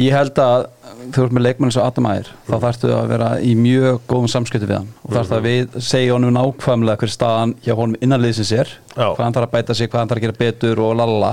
Ég 0.00 0.12
held 0.12 0.40
að 0.44 0.66
þú 1.12 1.24
ert 1.24 1.34
með 1.36 1.44
leikmann 1.46 1.70
eins 1.70 1.78
og 1.80 1.86
Adam 1.86 2.08
Ægir 2.10 2.28
þá 2.48 2.54
þarftu 2.64 2.92
að 2.96 3.08
vera 3.12 3.30
í 3.42 3.54
mjög 3.58 4.00
góðum 4.10 4.30
samskipti 4.32 4.68
við 4.68 4.78
hann. 4.78 4.90
Og 5.06 5.16
þarftu 5.16 5.36
að 5.38 5.48
við 5.48 5.78
segja 5.88 6.14
honum 6.16 6.34
nákvæmlega 6.36 7.02
hver 7.02 7.12
staðan 7.12 7.54
hjá 7.64 7.74
honum 7.78 7.98
innanliðsins 8.04 8.52
er 8.56 8.72
hvað 8.94 9.24
hann 9.24 9.36
þarf 9.38 9.48
að 9.48 9.56
bæta 9.56 9.76
sig, 9.78 9.90
hvað 9.90 10.02
hann 10.02 10.12
þarf 10.12 10.22
að 10.22 10.26
gera 10.26 10.38
betur 10.42 10.84
og 10.84 10.94
lalala 11.00 11.32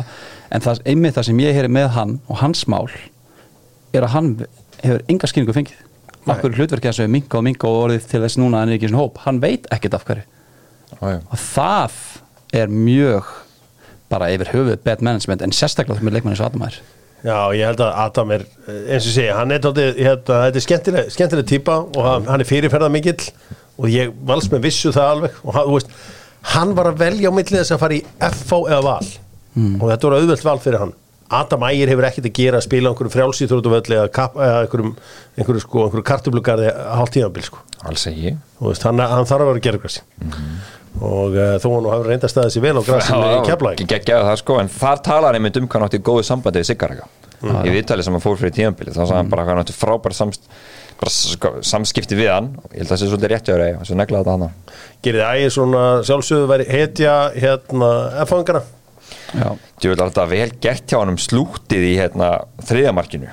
en 0.50 0.66
það, 0.66 0.82
einmitt 0.90 1.20
það 1.20 1.30
sem 1.30 1.44
ég 1.44 1.60
heyri 1.60 1.72
með 1.76 1.92
hann 1.98 2.18
og 2.28 2.42
hans 2.42 2.66
mál 2.72 2.90
er 3.94 4.06
að 4.08 4.14
hann 4.16 4.34
hefur 4.82 5.06
enga 5.12 5.30
skýringu 5.30 5.56
fengið. 5.56 5.86
Akkur 6.30 6.54
hlutverkið 6.58 6.92
hans 6.92 7.00
hefur 7.02 7.14
minka 7.14 7.40
og 7.40 7.46
minka 7.46 7.70
og 7.70 7.86
orðið 7.88 8.10
til 8.12 8.22
þess 8.26 8.40
núna 8.42 8.62
hann 8.62 8.74
er 8.74 8.78
ekki 8.80 8.92
svona 8.92 9.06
hóp. 9.06 9.22
Hann 9.26 9.42
veit 9.44 9.70
ekkert 9.74 9.98
af 9.98 10.06
hverju. 10.08 10.26
Já. 11.00 11.20
og 11.32 11.38
það 11.38 11.98
er 12.60 12.72
mjög 12.74 13.28
bara 14.10 14.32
yfir 14.34 14.50
höfuð 14.54 14.80
bad 14.84 15.04
management 15.06 15.44
en 15.46 15.54
sérstaklega 15.54 16.04
með 16.04 16.18
leikmann 16.18 16.34
eins 16.34 16.42
og 16.42 16.50
Adam 16.50 16.66
Ægir 16.66 16.80
Já, 17.20 17.36
ég 17.52 17.66
held 17.68 17.82
að 17.84 17.98
Adam 18.06 18.32
er, 18.32 18.46
eh, 18.68 18.78
eins 18.94 19.04
og 19.04 19.10
ég 19.10 19.16
segi, 19.18 19.32
hann 19.36 19.52
er 19.52 19.60
tóttið, 19.64 19.98
hérna, 20.00 20.38
þetta 20.46 20.62
er 20.62 20.66
skemmtileg, 20.66 21.10
skemmtileg 21.16 21.50
típa 21.50 21.76
og 21.84 22.00
hann, 22.06 22.30
hann 22.32 22.44
er 22.44 22.48
fyrirferða 22.48 22.92
mikill 22.94 23.26
og 23.80 23.90
ég 23.92 24.14
vals 24.30 24.48
með 24.52 24.64
vissu 24.70 24.94
það 24.96 25.12
alveg 25.16 25.42
og 25.44 25.58
hann, 25.58 25.68
veist, 25.74 25.92
hann 26.56 26.72
var 26.78 26.94
að 26.94 27.02
velja 27.04 27.28
á 27.28 27.34
millið 27.36 27.60
þess 27.60 27.76
að 27.76 27.84
fara 27.84 27.98
í 27.98 28.02
FH 28.30 28.62
eða 28.72 28.82
val 28.88 29.10
og 29.60 29.86
þetta 29.90 30.08
voru 30.08 30.20
auðvelt 30.22 30.46
val 30.48 30.60
fyrir 30.64 30.80
hann. 30.86 30.94
Adam 31.30 31.62
Ægir 31.68 31.92
hefur 31.92 32.06
ekkert 32.08 32.26
að 32.26 32.38
gera 32.40 32.58
að 32.58 32.66
spila 32.66 32.90
einhverju 32.90 33.12
frjálsýþrótuvöldi 33.14 33.98
eða, 34.00 34.08
einhverjum, 34.64 34.96
einhverju, 35.38 35.62
sko, 35.62 35.84
einhverju 35.86 36.06
kartublugarði 36.08 36.72
hálft 36.74 37.14
tímabil, 37.18 37.44
sko. 37.46 37.60
alls 37.86 38.08
ekki 38.10 38.32
Þú 38.58 38.72
veist, 38.72 38.86
hann, 38.88 39.04
þarf 39.30 39.36
að 39.44 39.52
vera 39.52 39.66
gerðgrassi 39.68 40.02
og 40.98 41.38
uh, 41.38 41.56
þó 41.62 41.68
hann 41.70 41.86
nú 41.86 41.94
hefur 41.94 42.10
reynda 42.10 42.30
staðið 42.32 42.56
sér 42.56 42.66
vel 42.66 42.76
á 42.76 42.84
grassinu 42.88 43.30
í 43.30 43.40
keflæk. 43.48 43.84
það 44.10 44.36
sko, 44.42 44.60
en 44.64 44.72
þar 44.74 45.02
talar 45.06 45.38
einmitt 45.38 45.60
um 45.62 45.68
hvað 45.70 45.80
hann 45.80 45.88
átti 45.90 46.02
góðu 46.10 46.26
sambandi 46.28 46.64
við 46.64 46.72
Siggaraka 46.72 47.08
í 47.40 47.72
viðtali 47.72 48.04
sem 48.04 48.16
hann 48.16 48.24
fór 48.24 48.40
fyrir 48.40 48.56
tíðanbili 48.58 48.92
þá 48.92 49.04
sagði 49.04 49.20
hann 49.22 49.32
bara 49.32 49.46
hvað 49.46 49.54
hann 49.54 49.64
átti 49.64 49.76
frábær 49.78 50.16
samst, 50.18 50.50
bara, 51.00 51.14
sko, 51.14 51.54
samskipti 51.64 52.18
við 52.20 52.34
hann. 52.34 52.50
Ég 52.74 52.82
held 52.82 52.90
að 52.90 52.96
það 52.96 53.02
sé 53.04 53.12
svolítið 53.14 53.34
rétt 53.34 53.48
hjá 53.48 53.56
þér 53.56 53.86
svo 53.88 54.00
neglaði 54.00 54.26
þetta 54.26 54.36
hann 54.36 54.44
Gerði 55.06 55.28
Ægir 55.30 55.54
svona 55.56 55.84
sjálfsögðu 56.10 56.50
væri 56.52 56.68
hetja 56.74 57.14
hérna 57.38 57.92
Ég 59.80 59.94
vil 59.94 59.96
að 59.96 60.10
þetta 60.10 60.26
vel 60.34 60.50
gert 60.62 60.90
hjá 60.90 61.00
hann 61.00 61.14
um 61.14 61.22
slútið 61.22 61.86
í 61.86 61.94
hérna, 62.02 62.34
þriðamarkinu 62.68 63.32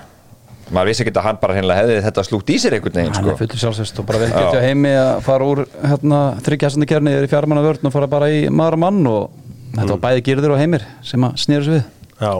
maður 0.75 0.91
vissi 0.91 1.05
ekki 1.05 1.15
að 1.15 1.27
hann 1.29 1.41
bara 1.43 1.57
hreinlega 1.57 1.83
hefði 1.83 1.99
þetta 2.07 2.25
slútt 2.27 2.51
í 2.51 2.59
sér 2.61 2.77
einhvern 2.77 2.97
veginn 2.99 3.15
hann 3.15 3.25
sko. 3.25 3.35
er 3.35 3.41
fullur 3.41 3.61
sjálfsvist 3.63 4.01
og 4.03 4.07
bara 4.09 4.23
vel 4.23 4.31
Já. 4.31 4.37
gett 4.37 4.57
hjá 4.57 4.65
heimi 4.67 4.95
að 4.99 5.11
fara 5.27 5.51
úr 5.51 5.61
hérna, 5.93 6.21
þryggjastandi 6.47 6.89
kjarni 6.91 7.13
yfir 7.15 7.29
í 7.29 7.33
fjármanna 7.33 7.67
vörn 7.67 7.87
og 7.91 7.95
fara 7.95 8.09
bara 8.11 8.31
í 8.33 8.41
maður 8.51 8.79
og 8.79 8.83
mann 8.83 9.11
og 9.11 9.37
þetta 9.77 9.91
var 9.93 10.03
bæði 10.09 10.25
gyrður 10.31 10.57
og 10.57 10.63
heimir 10.63 10.87
sem 11.07 11.29
að 11.29 11.39
snýra 11.45 11.67
sig 11.69 11.79
við. 11.79 11.85
Já, 12.17 12.33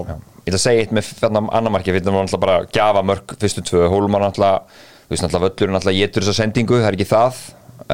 Ég 0.47 0.55
ætla 0.55 0.59
að 0.61 0.63
segja 0.63 0.83
eitt 0.85 0.93
með 0.95 1.09
þarna 1.19 1.41
annar 1.59 1.73
marki 1.75 1.91
fyrir 1.91 2.05
það 2.07 2.15
var 2.15 2.27
náttúrulega 2.27 2.43
bara 2.45 2.67
gjafa 2.71 3.01
mörg 3.03 3.33
fyrstu 3.43 3.63
tvö. 3.67 3.89
Hólman 3.91 4.23
náttúrulega, 4.23 4.61
þú 5.09 5.11
veist 5.11 5.25
náttúrulega 5.25 5.47
völlurinn 5.49 5.75
náttúrulega 5.75 6.05
getur 6.05 6.23
þessa 6.23 6.37
sendingu, 6.39 6.77
það 6.79 6.87
er 6.87 6.99
ekki 7.01 7.09
það 7.11 7.41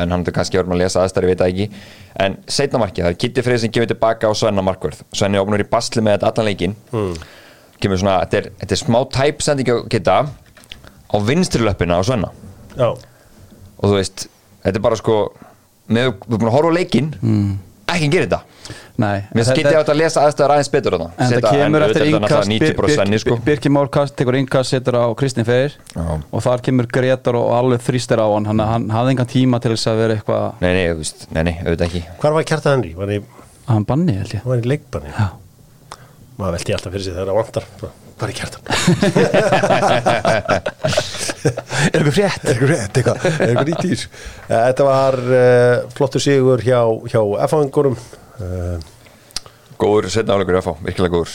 en 0.02 0.12
hann 0.12 0.24
er 0.28 0.34
kannski 0.36 0.60
verið 0.60 0.74
að 0.76 0.82
lesa 0.82 1.00
aðstæri, 1.00 1.30
ég 1.30 1.32
veit 1.32 1.40
það 1.40 1.52
ekki. 1.52 1.80
En 2.24 2.36
setna 2.58 2.80
marki, 2.82 3.00
það 3.00 3.14
er 3.14 3.18
Kitty 3.24 3.44
Freyr 3.46 3.62
sem 3.62 3.72
kemur 3.72 3.88
tilbaka 3.88 4.28
á 4.28 4.32
Svenna 4.36 4.64
markvörð, 4.68 5.00
Svenni 5.16 5.40
opnur 5.40 5.64
í 5.64 5.68
basli 5.72 6.04
með 6.04 6.18
þetta 6.18 6.28
allan 6.32 6.48
leikin 6.50 6.76
kemur 7.84 8.00
svona, 8.02 8.18
þetta 8.24 8.40
er, 8.40 8.50
þetta 8.62 8.76
er 8.78 8.82
smá 8.82 9.00
tæp 9.18 9.42
sending 9.44 9.72
á 9.72 9.76
Kitta 9.92 10.18
á 11.12 11.16
vinstri 11.28 11.64
löppina 11.66 11.98
á 11.98 12.02
Svenna 12.06 12.30
já, 12.76 12.88
og 12.92 13.84
þú 13.84 13.94
veist, 13.98 14.26
þetta 14.64 14.78
er 14.78 14.86
bara 14.88 14.98
sko 15.00 15.18
með, 15.92 16.14
við 16.24 16.36
erum 16.36 16.40
búin 16.40 16.50
að 16.52 16.56
horfa 16.56 16.72
á 16.72 16.78
leikin 16.78 17.12
ekki 17.92 18.08
gera 18.14 18.28
þetta 18.28 18.42
Nei, 19.02 19.24
Mér 19.34 19.46
skilti 19.48 19.72
á 19.72 19.80
þetta 19.80 19.94
að 19.94 19.98
lesa 19.98 20.22
aðstæður 20.26 20.52
aðeins 20.54 20.68
betur 20.70 20.94
þarna. 20.94 21.06
En 21.16 21.30
það 21.32 21.44
kemur 21.56 21.84
eftir 21.86 22.02
auðvitað 22.04 22.12
er 22.12 22.12
þetta 22.12 22.18
innkast 22.18 22.50
náttúrulega 22.52 22.74
90% 22.76 22.94
Svenni, 22.94 23.20
sko. 23.22 23.36
Birki 23.46 23.72
Már 23.72 23.88
kast, 23.96 24.14
tekur 24.18 24.36
innkast, 24.38 24.74
setur 24.74 24.98
á 25.00 25.06
Kristinn 25.18 25.46
Freyr 25.48 25.74
Já. 25.96 26.04
og 26.20 26.44
þar 26.44 26.62
kemur 26.68 26.88
Gretar 26.92 27.38
og 27.40 27.48
alveg 27.56 27.82
þrýstir 27.86 28.20
á 28.22 28.26
hann 28.28 28.48
hann, 28.50 28.62
hann 28.68 28.86
hafði 28.92 29.14
engan 29.16 29.30
tíma 29.32 29.60
til 29.64 29.72
þess 29.74 29.90
að 29.90 30.02
vera 30.04 30.18
eitthvað 30.18 30.60
Nei, 30.62 30.70
nei, 30.76 30.84
þú 30.92 30.98
veist, 31.00 31.24
nei, 31.32 31.42
nei, 31.48 31.54
auðvitað 31.64 31.86
ekki 31.88 32.02
hvar 32.22 32.36
var 32.36 32.46
Kjartan 32.52 32.76
Henry? 32.76 32.92
Var 33.00 33.08
hann 33.08 33.16
í, 33.16 33.46
að 33.64 33.72
hann 33.72 33.88
banni 33.88 34.18
held 34.20 34.36
ég 34.36 34.44
hann 34.44 34.52
var 34.52 34.62
í 34.62 34.72
leikbanni? 34.74 35.14
Maður 36.42 36.56
veldi 36.58 36.74
alltaf 36.74 36.92
fyrir 36.96 37.04
sig 37.06 37.14
þegar 37.14 37.28
það 37.30 37.38
vantar 37.38 37.64
Hvað 38.18 38.28
er 38.28 38.34
Kjartan? 38.38 38.62
Er 41.82 41.96
eitthvað 41.98 42.16
frétt? 42.16 42.42
Er 42.42 42.50
eitthvað 42.52 42.70
rétt, 42.72 42.98
eitthvað, 42.98 43.18
nýtt 43.68 43.86
ís 43.88 44.04
Þetta 44.50 44.86
var 44.86 45.18
uh, 45.22 45.88
flottur 45.96 46.22
sigur 46.22 46.62
hjá, 46.62 46.80
hjá 47.10 47.20
F-fangurum 47.48 47.96
uh, 47.96 48.76
Góður 49.80 50.10
setna 50.14 50.36
áleikur 50.36 50.60
að 50.60 50.68
fá, 50.68 50.72
virkilega 50.84 51.14
góður 51.16 51.34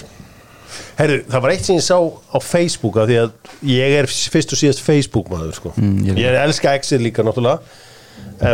Herru, 0.98 1.18
það 1.30 1.44
var 1.44 1.54
eitt 1.54 1.68
sem 1.68 1.78
ég 1.78 1.86
sá 1.86 1.98
á 1.98 2.38
Facebook 2.44 2.98
af 3.00 3.08
því 3.10 3.18
að 3.22 3.30
ég 3.70 3.98
er 4.02 4.08
fyrst 4.10 4.54
og 4.54 4.60
síðast 4.60 4.82
Facebook 4.84 5.30
maður 5.32 5.54
sko. 5.56 5.72
Mm, 5.80 6.00
ég 6.10 6.20
ég, 6.20 6.38
elska 6.42 6.74
Excel 6.78 7.00
líka 7.06 7.24
náttúrulega 7.26 7.62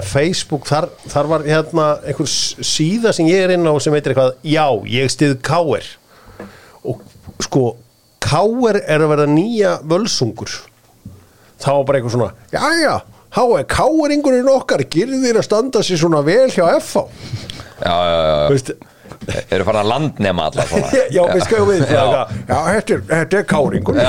Facebook, 0.07 0.67
þar, 0.67 0.87
þar 1.11 1.29
var 1.31 1.43
hérna 1.47 1.87
einhver 2.07 2.29
síða 2.29 3.11
sem 3.15 3.27
ég 3.27 3.43
er 3.43 3.55
inn 3.55 3.67
á 3.67 3.73
sem 3.83 3.95
heitir 3.95 4.13
eitthvað, 4.13 4.37
já, 4.47 4.65
ég 4.87 5.11
stið 5.11 5.35
K.R. 5.43 5.89
sko 7.41 7.63
K.R. 8.23 8.77
er 8.87 9.03
að 9.03 9.09
verða 9.13 9.27
nýja 9.31 9.71
völsungur 9.89 10.51
þá 11.63 11.71
bara 11.87 11.99
eitthvað 11.99 12.15
svona 12.15 12.31
já, 12.53 12.63
já, 12.83 12.95
H.R. 13.33 13.63
K.R.ingurinn 13.73 14.49
okkar 14.53 14.83
gerði 14.85 15.19
þér 15.25 15.41
að 15.41 15.47
standa 15.49 15.83
sér 15.83 15.97
svona 16.03 16.21
vel 16.25 16.49
hjá 16.53 16.65
F.A. 16.79 17.03
Já, 17.83 17.93
já, 17.93 18.17
já, 18.23 18.49
Veist, 18.53 18.69
eru 19.53 19.63
farin 19.67 19.81
að 19.81 19.89
landnema 19.91 20.41
alla 20.49 20.65
svona 20.69 20.87
já, 21.15 21.23
við 21.33 21.43
skoðum 21.47 21.69
við 21.71 21.79
Já. 21.87 22.03
já, 22.03 22.21
já 22.47 22.57
þetta, 22.79 23.37
er, 23.37 23.45
káringur 23.47 23.93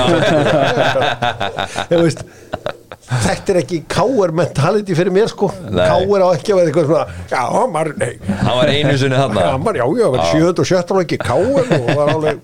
þetta 3.05 3.53
er 3.53 3.59
ekki 3.61 3.79
káar 3.91 4.31
mentality 4.35 4.95
fyrir 4.97 5.13
mér 5.13 5.29
sko 5.29 5.47
káar 5.53 6.23
á 6.25 6.27
ekki 6.33 6.53
að 6.55 6.59
vera 6.59 6.69
eitthvað 6.71 6.87
svona 6.89 7.05
já, 7.29 7.41
hann 7.53 7.73
var, 7.75 7.91
nei 8.01 8.13
Hann 8.41 8.59
var 8.59 8.71
einu 8.73 8.95
sinni 8.97 9.15
já, 9.17 9.21
þarna 9.21 9.47
hann 9.51 9.65
var, 9.67 9.75
já, 9.77 9.85
já, 9.99 10.07
var 10.15 10.29
sjöð 10.31 10.61
og 10.63 10.69
sjött 10.71 10.93
og 10.95 11.01
ekki 11.03 11.17
káar 11.21 11.65
og 11.79 11.89
var 11.91 12.13
alveg 12.15 12.37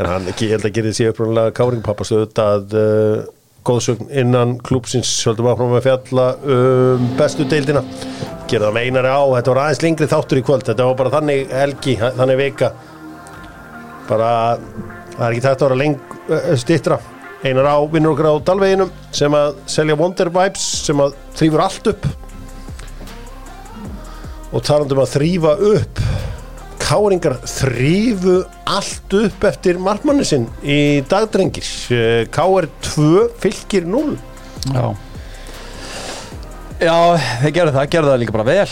en 0.00 0.08
hann 0.08 0.28
ég 0.30 0.54
held 0.54 0.66
að 0.66 0.74
gerði 0.78 0.92
sér 0.96 1.12
upprunalega 1.12 1.54
káring 1.56 1.82
pappa 1.84 2.06
stöðut 2.08 2.38
að 2.40 2.76
uh, 2.78 3.24
góðsögn 3.66 4.08
innan 4.22 4.56
klúpsins 4.64 5.10
höldum 5.26 5.50
áfram 5.52 5.74
að 5.76 5.84
fjalla 5.86 6.26
um 6.42 7.04
bestu 7.18 7.46
deildina. 7.48 7.84
Gera 8.50 8.68
það 8.68 8.76
með 8.76 8.88
einari 8.88 9.12
á, 9.12 9.22
þetta 9.36 9.52
var 9.52 9.60
aðeins 9.66 9.82
lengri 9.84 10.08
þáttur 10.10 10.40
í 10.40 10.44
kvöld, 10.46 10.66
þetta 10.66 10.88
var 10.88 10.98
bara 10.98 11.12
þannig 11.12 11.52
helgi 11.52 11.96
þannig 12.00 12.40
vika. 12.40 12.72
Bara, 14.08 14.32
það 15.12 15.22
er 15.26 15.28
ekki 15.28 15.44
tægt 15.44 15.62
að 15.62 15.68
vera 15.68 15.80
leng 15.84 16.16
uh, 16.32 16.50
stittra, 16.64 16.98
einar 17.44 17.70
á 17.70 17.76
vinnur 17.92 18.16
okkur 18.16 18.32
á 18.32 18.34
Dalveginum 18.48 18.90
sem 19.14 19.38
að 19.38 19.62
selja 19.76 19.98
Wonder 20.00 20.32
Vibes 20.32 20.66
sem 20.88 21.04
að 21.04 21.16
þrýfur 21.38 21.66
allt 21.68 21.92
upp. 21.92 22.10
Og 24.52 24.64
talandum 24.66 25.04
að 25.04 25.14
þrýfa 25.14 25.56
upp 25.76 26.02
Káringar 26.92 27.38
þrýfu 27.48 28.34
allt 28.68 29.14
upp 29.16 29.44
eftir 29.48 29.78
markmanni 29.80 30.26
sinn 30.28 30.44
í 30.60 31.00
dagdrengir 31.08 31.64
Káir 32.34 32.68
2 32.92 33.30
fylgir 33.40 33.86
0 33.88 34.18
Já. 34.72 34.84
Já, 36.82 36.96
þeir 37.40 37.54
gerðu 37.56 37.72
það, 37.76 37.86
gerðu 37.94 38.10
það 38.12 38.20
líka 38.22 38.34
bara 38.34 38.44
vel. 38.48 38.68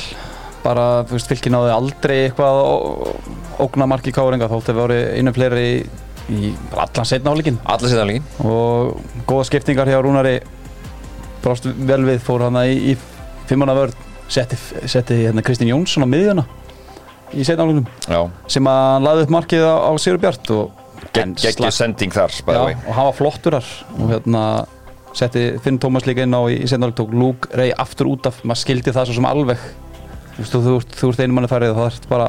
Bara, 0.64 0.84
þú 1.08 1.14
veist, 1.16 1.30
fylki 1.30 1.50
náði 1.54 1.70
aldrei 1.72 2.16
eitthvað 2.26 2.58
ó- 2.60 3.64
ógna 3.64 3.86
marki 3.88 4.12
káringa 4.14 4.48
þótt 4.50 4.70
að 4.72 4.80
voru 4.82 4.98
einu 5.16 5.32
fleiri 5.36 5.62
í, 5.64 5.74
í 6.34 6.50
bara 6.72 6.84
allan 6.88 7.08
setna 7.08 7.32
áleikin 7.32 7.56
Alla 7.64 7.88
setna 7.90 8.04
áleikin 8.04 8.26
og 8.44 9.00
góða 9.30 9.46
skiptingar 9.48 9.88
hjá 9.90 10.00
Rúnari. 10.04 10.36
Brást 11.40 11.64
vel 11.70 12.02
við, 12.04 12.18
fór 12.26 12.44
hann 12.48 12.58
í, 12.66 12.92
í 12.92 12.96
fimmana 13.48 13.74
vörð, 13.78 13.96
setti, 14.28 14.58
setti 14.90 15.22
hérna 15.22 15.42
Kristinn 15.46 15.70
Jónsson 15.72 16.04
á 16.04 16.08
miðjuna 16.10 16.44
í 17.34 17.44
Já, 18.10 18.20
sem 18.50 18.66
að 18.70 18.82
hann 18.94 19.06
laði 19.06 19.24
upp 19.26 19.34
markið 19.36 19.64
á, 19.66 19.74
á 19.86 19.90
Sigur 20.00 20.20
Bjart 20.22 20.52
slapp- 21.38 21.74
sending 21.74 22.12
þar 22.14 22.30
Já, 22.46 22.60
og 22.60 22.94
hann 22.94 23.08
var 23.10 23.16
flottur 23.18 23.56
þar. 23.58 23.70
Og 23.98 24.10
hérna 24.14 24.42
setti 25.16 25.44
Finn 25.64 25.78
Tómas 25.82 26.06
líka 26.06 26.22
inn 26.26 26.34
á 26.34 26.42
í 26.50 26.66
senarleik 26.70 26.98
tók 27.00 27.14
Luke 27.14 27.50
Ray 27.56 27.72
aftur 27.72 28.10
út 28.12 28.26
af 28.30 28.42
maður 28.44 28.62
skildi 28.64 28.94
það 28.94 29.10
svo 29.10 29.18
sem 29.18 29.30
alveg. 29.30 29.58
Þú 30.40 30.46
þú, 30.50 30.60
þú, 30.66 30.76
þú 31.00 31.10
ert 31.10 31.22
einu 31.24 31.36
manni 31.36 31.50
færið 31.50 31.74
og 31.74 31.80
það 31.80 31.90
ert 31.90 32.08
bara 32.10 32.28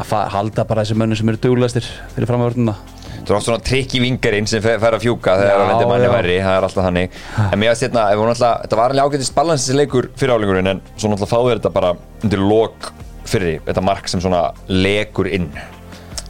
að 0.00 0.32
halda 0.34 0.64
bara 0.68 0.84
þessi 0.84 0.98
mönnum 1.00 1.18
sem 1.18 1.30
eru 1.32 1.40
duglegastir 1.42 1.86
fyrir 2.14 2.28
fram 2.30 2.44
að 2.44 2.52
vörnuna. 2.52 2.76
Það 3.20 3.36
er 3.36 3.44
svona 3.44 3.62
trikki 3.66 4.00
vingarinn 4.00 4.46
sem 4.48 4.62
fer 4.64 4.78
fer 4.80 4.96
að 4.96 5.02
fjúka 5.04 5.34
þegar 5.38 5.58
það 5.58 5.68
lendir 5.70 5.90
manni 5.90 6.10
verri, 6.12 6.36
það 6.40 6.56
er 6.56 6.66
alltaf 6.66 6.86
þannig. 6.86 7.18
En 7.42 7.60
mér 7.60 7.72
veist 7.72 7.84
hérna, 7.84 8.04
þetta 8.14 8.78
var 8.78 8.94
alveg 8.94 9.10
ágætist 9.10 9.34
balansins 9.36 9.76
leikur 9.76 10.08
fyrir 10.18 10.34
álingurinn 10.36 10.70
en 10.72 10.80
svo 10.96 11.10
náttúrulega 11.10 11.32
fáður 11.34 11.58
þetta 11.60 11.72
bara 11.74 11.92
undir 12.24 12.42
lok 12.42 12.90
fyrir 13.30 13.62
þetta 13.68 13.84
mark 13.84 14.10
sem 14.10 14.22
svona 14.22 14.48
lekur 14.68 15.30
inn. 15.30 15.50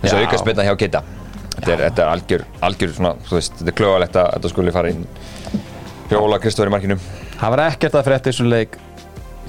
Eins 0.00 0.12
og 0.12 0.22
auka 0.22 0.38
spilna 0.40 0.68
hjá 0.68 0.76
Kitta 0.80 1.02
Þetta 1.60 1.72
er, 1.74 1.80
þetta 1.82 2.02
er 2.02 2.10
algjör, 2.14 2.44
algjör 2.64 2.92
svona, 2.96 3.10
veist, 3.28 3.56
þetta 3.58 3.72
er 3.72 3.76
klögulegt 3.76 4.14
að 4.16 4.28
þetta 4.36 4.50
skuli 4.52 4.72
fara 4.72 4.92
inn. 4.94 5.02
Hjá 6.08 6.16
Óla 6.16 6.38
Kristóður 6.40 6.70
í 6.70 6.72
markinu. 6.72 6.96
Það 7.34 7.54
var 7.54 7.62
ekkert 7.66 7.98
að 7.98 8.06
frétta 8.06 8.30
í 8.30 8.32
þessum 8.32 8.48
leik 8.48 8.78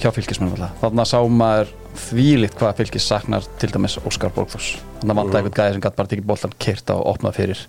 hjá 0.02 0.10
fylgismennum 0.16 0.58
alltaf 0.58 0.82
þannig 0.82 1.04
að 1.04 1.10
sá 1.12 1.20
maður 1.40 1.74
þvílitt 2.02 2.56
hvað 2.60 2.78
fylgis 2.82 3.08
saknar 3.08 3.48
til 3.62 3.72
dæmis 3.72 3.98
Óskar 4.02 4.34
Borgþórs. 4.36 4.74
Þannig 5.00 5.14
að 5.14 5.20
vanda 5.22 5.40
eitthvað 5.40 5.58
gæði 5.60 5.76
sem 5.76 5.84
gæti 5.86 6.00
bara 6.02 6.12
tekið 6.12 6.30
boltan 6.32 6.56
kyrt 6.66 6.94
og 6.96 7.04
opnað 7.14 7.38
fyrir 7.40 7.66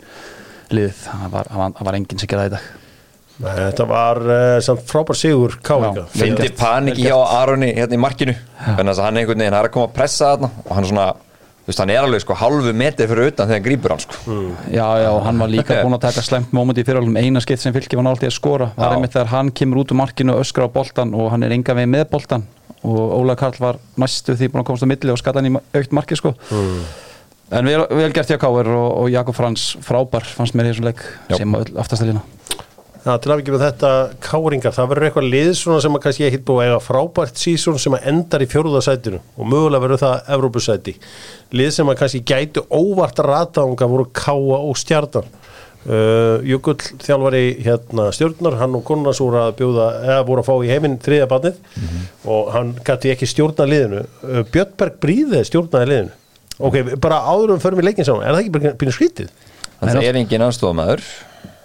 liðið 0.72 1.02
það 1.04 1.26
var, 1.36 1.52
var, 1.62 1.76
var 1.90 1.98
enginn 1.98 2.22
sem 2.22 2.30
gerði 2.30 2.48
það 2.48 2.50
í 2.50 2.56
dag 2.56 2.81
Nei, 3.40 3.52
þetta 3.56 3.84
var 3.88 4.18
uh, 4.22 4.60
samt 4.62 4.84
frábær 4.86 5.16
sigur 5.18 5.54
Káinga 5.64 6.04
Já. 6.04 6.08
Fyndi 6.20 6.50
paniki 6.58 7.06
hjá 7.08 7.16
Aroni 7.40 7.72
hérna 7.74 7.96
í 7.96 8.00
markinu. 8.02 8.34
Þannig 8.62 8.92
að 8.92 9.04
hann 9.06 9.20
einhvern 9.22 9.40
veginn, 9.40 9.54
hann 9.54 9.60
er 9.64 9.68
að 9.70 9.74
koma 9.74 9.88
að 9.88 9.94
pressa 9.96 10.32
þarna 10.34 10.50
og 10.66 10.72
hann 10.76 10.88
svona, 10.90 11.06
þú 11.62 11.70
veist, 11.72 11.80
hann 11.82 11.92
er 11.94 12.00
alveg 12.04 12.22
sko 12.22 12.36
halvu 12.38 12.74
metri 12.76 13.08
fyrir 13.10 13.32
utan 13.32 13.48
þegar 13.48 13.58
hann 13.58 13.66
grípur 13.66 13.94
hann 13.94 14.02
sko. 14.04 14.36
Já, 14.70 14.86
já, 15.02 15.08
og 15.10 15.22
hann 15.26 15.40
var 15.42 15.50
líka 15.56 15.78
búinn 15.82 15.96
að 15.98 16.04
taka 16.04 16.24
slemt 16.28 16.52
moment 16.54 16.78
í 16.78 16.84
fyrirhaldum. 16.86 17.18
Eina 17.18 17.42
skipt 17.42 17.64
sem 17.64 17.74
fylki 17.74 17.98
var 17.98 18.06
náttúrulega 18.06 18.30
að 18.34 18.36
skora 18.38 18.68
það 18.76 18.84
er 18.84 18.92
Já. 18.92 18.96
einmitt 19.00 19.16
þegar 19.16 19.32
hann 19.32 19.52
kemur 19.62 19.82
út 19.82 19.94
úr 19.96 20.00
markinu 20.04 20.36
og 20.36 20.44
öskra 20.44 20.68
á 20.68 20.74
boltan 20.76 21.14
og 21.16 21.32
hann 21.32 21.46
er 21.48 21.56
enga 21.56 21.78
veginn 21.80 21.96
með 21.96 22.04
boltan 22.12 22.46
og 22.82 23.00
Óla 23.16 23.34
Karl 23.38 23.58
var 23.62 23.80
næstu 24.02 24.34
því 24.34 24.52
búinn 24.52 24.62
að 24.64 24.68
komast 24.70 24.86
á 24.86 24.90
milli 24.90 25.12
og 25.14 25.18
skalla 25.20 25.42
hann 25.42 25.50
í 25.50 25.58
aukt 25.80 25.92
marki 25.94 26.18
sko. 26.18 26.34
En 27.52 27.68
vel, 27.68 27.82
vel 27.90 28.12
gert 28.16 28.30
hjá 28.32 28.38
Káir 28.40 28.70
og, 28.72 28.86
og 29.02 29.10
Jakob 29.12 29.36
Frans 29.36 29.72
frábær 29.84 30.24
fannst 30.24 30.56
mér 30.58 30.70
í 30.70 30.72
þessum 30.72 30.88
Já. 30.88 31.36
sem 31.36 31.58
öll 31.58 31.74
aftastalína 31.78 32.22
Já, 33.02 33.16
til 33.18 33.32
ekki 33.34 33.50
með 33.50 33.64
þetta 33.64 33.88
Káringar, 34.22 34.74
það 34.76 34.90
verður 34.92 35.04
eitthvað 35.08 35.24
lið 35.32 35.48
svona 35.58 35.82
sem 35.82 35.96
að 35.98 36.02
kannski 36.04 36.26
ekki 36.28 36.38
búið 36.46 36.60
að 36.60 36.68
eiga 36.68 36.82
frábært 36.84 37.40
sísón 37.40 37.80
sem 37.82 37.96
að 37.96 38.04
endar 38.12 38.44
í 38.44 38.46
fjórðasætinu 38.52 39.18
og 39.18 39.48
mögulega 39.50 39.82
verður 39.82 40.02
það 40.04 40.28
Evrópusæti. 40.36 40.94
Lið 41.58 41.70
sem 41.74 41.90
að 41.90 41.98
kannski 41.98 42.20
gætu 42.30 42.62
óvart 42.70 43.18
rataðunga 43.26 43.88
voru 43.90 44.06
Káa 44.14 44.58
og 44.60 44.78
Stjarnan. 44.78 45.26
Uh, 45.82 46.38
Jökull 46.46 46.78
þjálfari 47.02 47.40
hérna 47.64 48.04
stjórnar, 48.14 48.54
hann 48.60 48.78
og 48.78 48.84
Gunnars 48.86 49.18
voru 49.18 49.40
að 49.40 49.56
bjóða, 49.58 49.88
eða 50.06 50.20
voru 50.28 50.44
að 50.44 50.46
fá 50.46 50.54
í 50.62 50.70
heiminn 50.70 50.94
þriðja 51.02 51.26
barnið 51.32 51.58
og 52.30 52.52
hann 52.54 52.70
gæti 52.86 53.10
ekki 53.16 53.26
stjórna 53.32 53.66
liðinu. 53.66 54.04
Uh, 54.22 54.44
Björnberg 54.54 55.02
Bríði 55.02 55.42
stjórnaði 55.50 55.90
liðinu. 55.90 56.14
Ok, 56.62 56.78
bara 57.02 57.18
áður 57.26 57.56
um 57.56 57.64
förum 57.66 57.82
í 57.82 57.88
leikin 57.88 58.06
saman, 58.06 58.22
er 58.22 58.38
það 58.38 58.46
ekki 60.22 61.10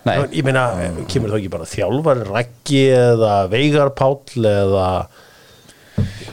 að 0.08 0.24
Nei, 0.24 0.38
Ég 0.40 0.48
meina, 0.48 0.64
kemur 1.12 1.34
þá 1.34 1.38
ekki 1.40 1.52
bara 1.54 1.70
þjálfari 1.70 2.26
Raggi 2.28 2.84
eða 2.96 3.36
Veigar 3.52 3.94
Páll 3.98 4.48
eða 4.54 4.88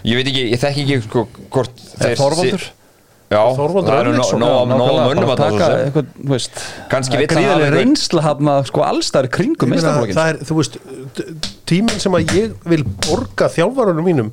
Ég 0.05 0.19
veit 0.19 0.29
ekki, 0.29 0.49
ég 0.53 0.61
þekki 0.61 0.83
ekki 0.85 1.05
sko 1.07 1.27
hvort 1.55 1.85
þeir 1.95 2.19
Þorvaldur? 2.21 2.67
Já, 3.33 3.41
Þorvaldur 3.57 3.95
það 3.95 4.01
eru 4.03 4.41
nóg 4.43 4.73
bara 5.17 5.33
að 5.33 5.41
taka 5.41 5.69
er 5.73 5.95
vill 5.95 6.43
hann 6.93 7.07
gríðarlega 7.09 7.55
hafa 7.55 7.71
reynsla 7.73 8.25
hann 8.27 8.51
sko 8.69 8.85
allstæður 8.85 9.31
kringum 9.39 9.75
það 9.81 10.21
er, 10.27 10.39
þú 10.45 10.59
veist, 10.61 10.77
tíminn 11.71 12.05
sem 12.05 12.19
að 12.19 12.37
ég 12.37 12.55
vil 12.69 12.85
borga 13.09 13.49
þjálfarunum 13.57 14.07
mínum 14.07 14.31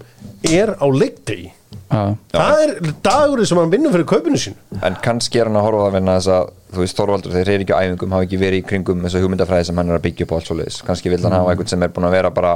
er 0.51 0.75
á 0.75 0.85
leikdegi 0.91 1.53
Já. 1.91 2.01
það 2.31 2.61
er 2.63 2.71
dagurinn 3.03 3.47
sem 3.49 3.57
hann 3.61 3.71
vinnur 3.71 3.91
fyrir 3.95 4.07
kaupinu 4.07 4.39
sín 4.39 4.55
En 4.83 4.95
kannski 5.03 5.39
er 5.41 5.47
hann 5.49 5.57
að 5.59 5.65
horfa 5.67 5.85
það 5.87 5.95
vinna 5.97 6.15
þess 6.19 6.31
að 6.35 6.51
þú 6.71 6.83
veist 6.83 6.99
Þorvaldur 6.99 7.33
þeir 7.35 7.51
eru 7.55 7.65
ekki 7.65 7.75
á 7.75 7.81
æfingum 7.83 8.15
hafa 8.15 8.27
ekki 8.27 8.39
verið 8.41 8.59
í 8.61 8.65
kringum 8.69 9.01
þessa 9.05 9.21
hugmyndafræði 9.23 9.67
sem 9.69 9.81
hann 9.81 9.91
er 9.91 9.99
að 9.99 10.05
byggja 10.07 10.25
upp 10.27 10.31
og 10.31 10.39
allt 10.41 10.49
svo 10.51 10.57
leiðis 10.59 10.79
kannski 10.87 11.11
vil 11.13 11.19
hann 11.25 11.35
hafa 11.35 11.51
einhvern 11.55 11.71
sem 11.73 11.83
er 11.87 11.91
búin 11.95 12.07
að 12.07 12.15
vera 12.17 12.31
bara 12.35 12.53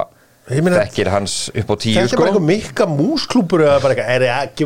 Ég 0.52 0.62
meina- 0.64 0.84
þekkir 0.86 1.10
hans 1.16 1.36
upp 1.52 1.72
á 1.72 1.76
tíu 1.76 1.96
þetta 1.96 2.04
er 2.06 2.12
sko. 2.14 2.22
bara 2.22 2.32
eitthvað 2.32 2.48
mikka 2.52 2.88
músklúpur 2.96 3.64
eða 3.66 3.78
bara 3.82 3.96
eitthvað, 3.96 4.10
er 4.16 4.22
það 4.22 4.44
ekki 4.46 4.66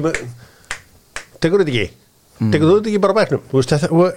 tekur 1.40 1.64
þetta 1.64 1.74
ekki? 1.74 1.90
Tekur 2.54 2.70
þetta 2.74 2.90
ekki 2.94 3.02
bara 3.04 3.16
bæknum 3.18 3.42
þú 3.52 3.60
veist, 3.62 3.74
þetta, 3.74 3.90
og, 3.92 4.14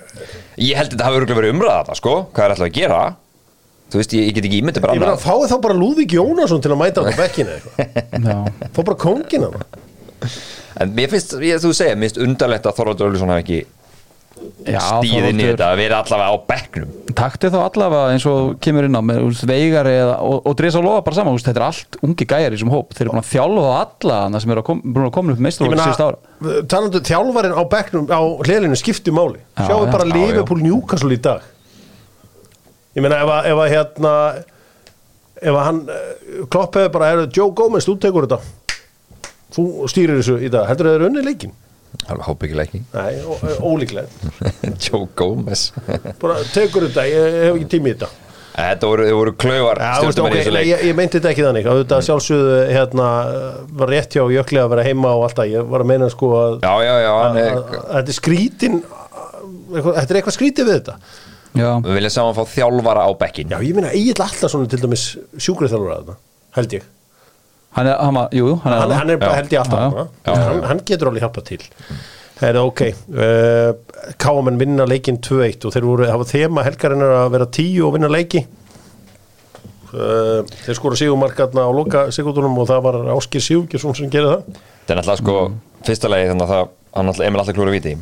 Ég 0.62 0.76
held 0.78 0.88
að 0.90 0.96
þetta 0.96 1.06
hafi 1.08 1.20
örgulega 1.20 1.40
verið 1.40 1.54
umræða 1.56 1.76
þetta 1.82 1.98
sko 2.00 2.14
hvað 2.32 2.44
er 2.48 2.54
alltaf 2.56 2.68
að 2.68 2.74
gera. 2.80 3.00
Þú 3.92 3.98
veist, 4.00 4.12
ég, 4.16 4.26
ég 4.28 4.34
get 4.36 4.46
ekki 4.48 4.58
ímyndið 4.62 4.84
bara 4.86 4.94
ég 4.96 5.02
meina, 5.02 5.12
annað. 5.12 5.24
fáið 5.26 5.50
þá 5.52 5.56
bara 5.66 5.74
Lúðvík 5.76 6.14
Jónasson 6.16 6.62
til 6.64 6.70
að 6.72 6.78
mæta 6.80 7.02
á 7.02 7.12
bekkinu 7.22 7.56
eitthvað. 7.56 8.22
Já. 8.24 8.68
fá 8.72 8.80
bara 8.88 8.98
kóngin 9.02 9.46
hann 9.46 9.58
En 10.82 10.96
mér 10.96 11.12
finnst, 11.12 11.36
ég, 11.42 11.60
þú 11.62 11.72
segir, 11.76 11.98
mér 11.98 12.10
finnst 12.10 12.22
undarlegt 12.24 12.68
að 12.68 12.78
Þorvaldur 12.80 13.12
Öluson 13.12 13.32
hafi 13.32 13.44
ekki 13.44 13.62
Já, 14.66 14.78
stíð 14.80 15.26
inn 15.28 15.40
í 15.42 15.46
þetta 15.50 15.68
að 15.72 15.80
vera 15.80 15.98
allavega 16.02 16.34
á 16.34 16.36
bekknum. 16.48 16.90
Takti 17.18 17.50
þá 17.52 17.58
allavega 17.60 18.14
eins 18.14 18.24
og 18.30 18.54
kemur 18.62 18.86
inn 18.86 18.98
á 18.98 19.02
með 19.04 19.20
úst, 19.26 19.44
veigar 19.48 19.88
eða, 19.90 20.16
og, 20.24 20.38
og 20.48 20.56
Dresa 20.58 20.82
Lóa 20.82 21.02
bara 21.04 21.18
saman 21.18 21.36
úst, 21.36 21.46
þetta 21.48 21.60
er 21.60 21.66
allt 21.66 21.98
ungi 22.06 22.26
gæjar 22.30 22.54
í 22.54 22.56
þessum 22.56 22.72
hóp. 22.72 22.94
Þeir 22.94 23.04
eru 23.04 23.12
búin 23.12 23.22
að 23.22 23.30
þjálfa 23.32 23.64
á 23.66 23.74
alla 23.82 24.20
hana 24.24 24.42
sem 24.42 24.54
eru 24.54 24.62
að 24.62 24.68
kom, 24.70 24.82
búin 24.86 25.08
að 25.08 25.14
koma 25.18 25.34
upp 25.34 25.42
meina, 25.42 26.60
talandu 26.70 27.02
þjálfarin 27.10 27.58
á 27.58 27.62
bekknum 27.74 28.08
á 28.10 28.20
hliðlinu 28.46 28.78
skiptu 28.80 29.14
máli. 29.14 29.42
Já, 29.58 29.66
sjáum 29.68 29.86
já. 29.86 29.92
bara 29.92 30.08
Já, 30.08 30.14
já. 30.14 30.16
Liverpool 30.16 30.64
Newcastle 30.64 31.18
í 31.18 31.20
dag. 31.22 31.44
Ég 32.96 33.04
meina 33.04 33.20
ef 33.22 33.34
að, 33.34 33.50
ef 33.52 33.62
að 33.62 33.72
hérna 33.76 34.16
ef 35.42 35.54
að 35.54 35.64
hann 35.66 35.84
eh, 35.90 36.10
Klopp 36.52 36.76
hefur 36.78 36.92
bara, 36.94 37.12
er 37.12 37.30
Joe 37.34 37.50
Gomez, 37.56 37.86
þú 37.88 37.98
tekur 38.02 38.28
þetta 38.28 38.61
þú 39.56 39.66
stýrir 39.92 40.18
þessu 40.20 40.38
í 40.42 40.50
dag. 40.52 40.66
Heldur 40.70 40.88
það 40.90 40.98
er 41.00 41.06
unni 41.10 41.24
leikin? 41.26 41.52
Alveg 42.08 42.24
hópbyggilega 42.24 42.70
ekki 42.70 42.78
Nei, 42.94 43.18
ó- 43.20 43.36
ó- 43.36 43.62
ólíklegt. 43.68 44.12
Joe 44.86 45.04
Gomez. 45.18 45.66
Bara 46.22 46.38
tekur 46.54 46.86
þetta, 46.88 47.04
ég 47.10 47.36
hef 47.46 47.56
ekki 47.58 47.68
tími 47.76 47.92
í 47.92 47.96
þetta. 47.96 48.08
Þetta 48.52 48.88
voru, 48.90 49.04
voru 49.16 49.32
klauvar 49.40 49.78
Já, 49.80 49.90
þú 49.96 50.06
veist, 50.08 50.16
stjórnumenn 50.18 50.32
ok, 50.32 50.36
í 50.36 50.40
þessu 50.42 50.54
nei, 50.56 50.64
ég, 50.68 50.82
ég 50.90 50.96
meinti 50.98 51.16
þetta 51.18 51.30
ekki 51.32 51.44
þannig. 51.46 51.68
Að 51.72 51.78
þetta 51.82 51.98
sjálfsögðu 52.08 52.56
hérna, 52.68 53.06
var 53.80 53.92
rétt 53.94 54.16
hjá 54.16 54.24
Jökli 54.34 54.60
að 54.60 54.70
vera 54.74 54.84
heima 54.88 55.12
og 55.16 55.22
alltaf, 55.28 55.48
ég 55.48 55.68
var 55.72 55.84
að 55.84 55.88
meina 55.92 56.08
sko 56.12 56.30
að, 56.36 56.56
Já, 56.64 56.72
já, 56.84 56.92
já, 57.04 57.12
hann 57.16 57.38
að, 57.40 57.48
að, 57.52 57.76
að 57.80 57.94
þetta 57.96 58.12
er 58.12 58.18
skrítin 58.18 58.76
eitthvað, 58.82 59.94
þetta 60.00 60.12
er 60.12 60.20
eitthvað 60.20 60.36
skrítið 60.36 60.68
við 60.68 60.76
þetta. 60.80 60.96
Já, 61.52 61.68
Við 61.84 61.96
viljum 61.98 62.12
saman 62.16 62.36
fá 62.36 62.42
þjálfara 62.48 63.04
á 63.08 63.10
bekkin 63.20 63.50
Já, 63.52 63.58
ég 63.60 63.76
meina 63.76 63.90
Egil 63.92 64.16
Allarsson 64.24 64.62
er 64.64 64.70
til 64.72 64.80
dæmis 64.84 65.02
sjúkrið 65.36 65.72
þjálfur 65.74 65.92
að 65.92 65.98
þetta, 66.04 66.18
held 66.56 66.76
ég 66.78 66.86
hann 67.76 67.86
er, 67.88 67.96
hann, 67.98 68.14
var- 68.18 68.32
jú, 68.36 68.54
hann 68.64 68.72
er, 68.74 68.80
hann, 68.82 68.96
hann 69.00 69.12
er 69.14 69.20
bara 69.22 69.38
held 69.40 69.54
ég 69.54 69.62
alltaf 69.62 70.08
hann, 70.26 70.64
hann 70.70 70.82
getur 70.88 71.10
alveg 71.10 71.24
hjálpað 71.24 71.46
til. 71.50 71.60
Það 72.42 72.48
er 72.48 72.58
ok. 72.58 72.80
Uh, 73.14 74.12
Káamenn 74.18 74.58
vinna 74.58 74.86
leikinn 74.88 75.20
2-1 75.22 75.68
og 75.68 75.74
þeir 75.76 75.86
voru, 75.86 76.08
hafa 76.10 76.26
þema 76.32 76.64
helgarinnar 76.66 77.12
að 77.20 77.32
vera 77.36 77.46
10 77.58 77.84
og 77.86 77.94
vinna 77.96 78.10
leiki. 78.10 78.42
Uh, 79.92 80.40
þeir 80.64 80.78
skora 80.78 80.96
sigumarkarna 80.98 81.66
á 81.68 81.70
loka 81.76 82.06
sigurdunum 82.14 82.56
og 82.62 82.70
það 82.70 82.86
var 82.86 82.98
Áskir 83.14 83.44
Sigurgjursson 83.44 83.94
sem 83.98 84.10
gerði 84.12 84.32
það. 84.32 84.62
Þetta 84.82 84.94
er 84.94 84.98
náttúrulega 84.98 85.20
sko, 85.20 85.36
fyrsta 85.86 86.10
lagi 86.10 86.30
þannig 86.32 86.46
að 86.48 86.54
það 86.56 86.70
hann 86.96 87.12
Emil 87.26 87.40
alltaf 87.42 87.56
klúra 87.56 87.72
víti 87.72 87.94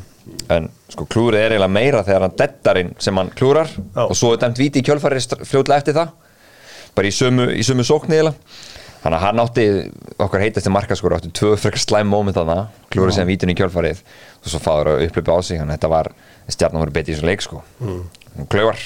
en 0.50 0.66
sko 0.90 1.06
klúrið 1.10 1.40
er 1.44 1.54
eiginlega 1.54 1.72
meira 1.74 2.02
þegar 2.06 2.24
hann 2.26 2.36
dettarinn 2.38 2.90
sem 3.02 3.18
hann 3.18 3.30
klúrar 3.38 3.70
Já. 3.70 4.02
og 4.06 4.14
svo 4.18 4.32
er 4.34 4.40
dæmt 4.42 4.58
víti 4.60 4.82
í 4.82 4.86
kjölfari 4.86 5.22
fljótlega 5.46 5.82
eftir 5.82 5.96
það. 5.98 6.12
Bara 6.94 7.10
í 7.10 7.14
sömu, 7.14 7.46
í 7.54 7.64
sömu 7.66 7.86
sókni 7.86 8.18
eiginlega 8.18 8.38
þannig 9.00 9.16
að 9.16 9.24
hann 9.24 9.42
átti 9.44 9.66
okkar 10.20 10.44
heitasti 10.44 10.72
markaskóra 10.72 11.18
átti 11.20 11.32
tvö 11.36 11.54
frekar 11.60 11.80
slæm 11.82 12.10
moment 12.12 12.36
þarna 12.36 12.68
klúrið 12.92 13.16
sem 13.18 13.28
vítin 13.28 13.52
í 13.52 13.56
kjölfarið. 13.58 14.02
Og 14.44 14.52
svo 14.52 14.60
fáður 14.62 14.94
að 14.94 15.04
upplöpa 15.08 15.36
á 15.36 15.38
sig 15.40 15.60
þannig 15.60 15.74
að 15.74 15.78
þetta 15.78 15.92
var 15.94 16.12
stjarnan 16.50 16.84
voru 16.84 16.96
betið 16.96 17.12
í 17.12 17.16
þessum 17.16 17.30
leik 17.30 17.44
sko. 17.46 17.62
Mm. 17.80 18.02
klövar 18.50 18.80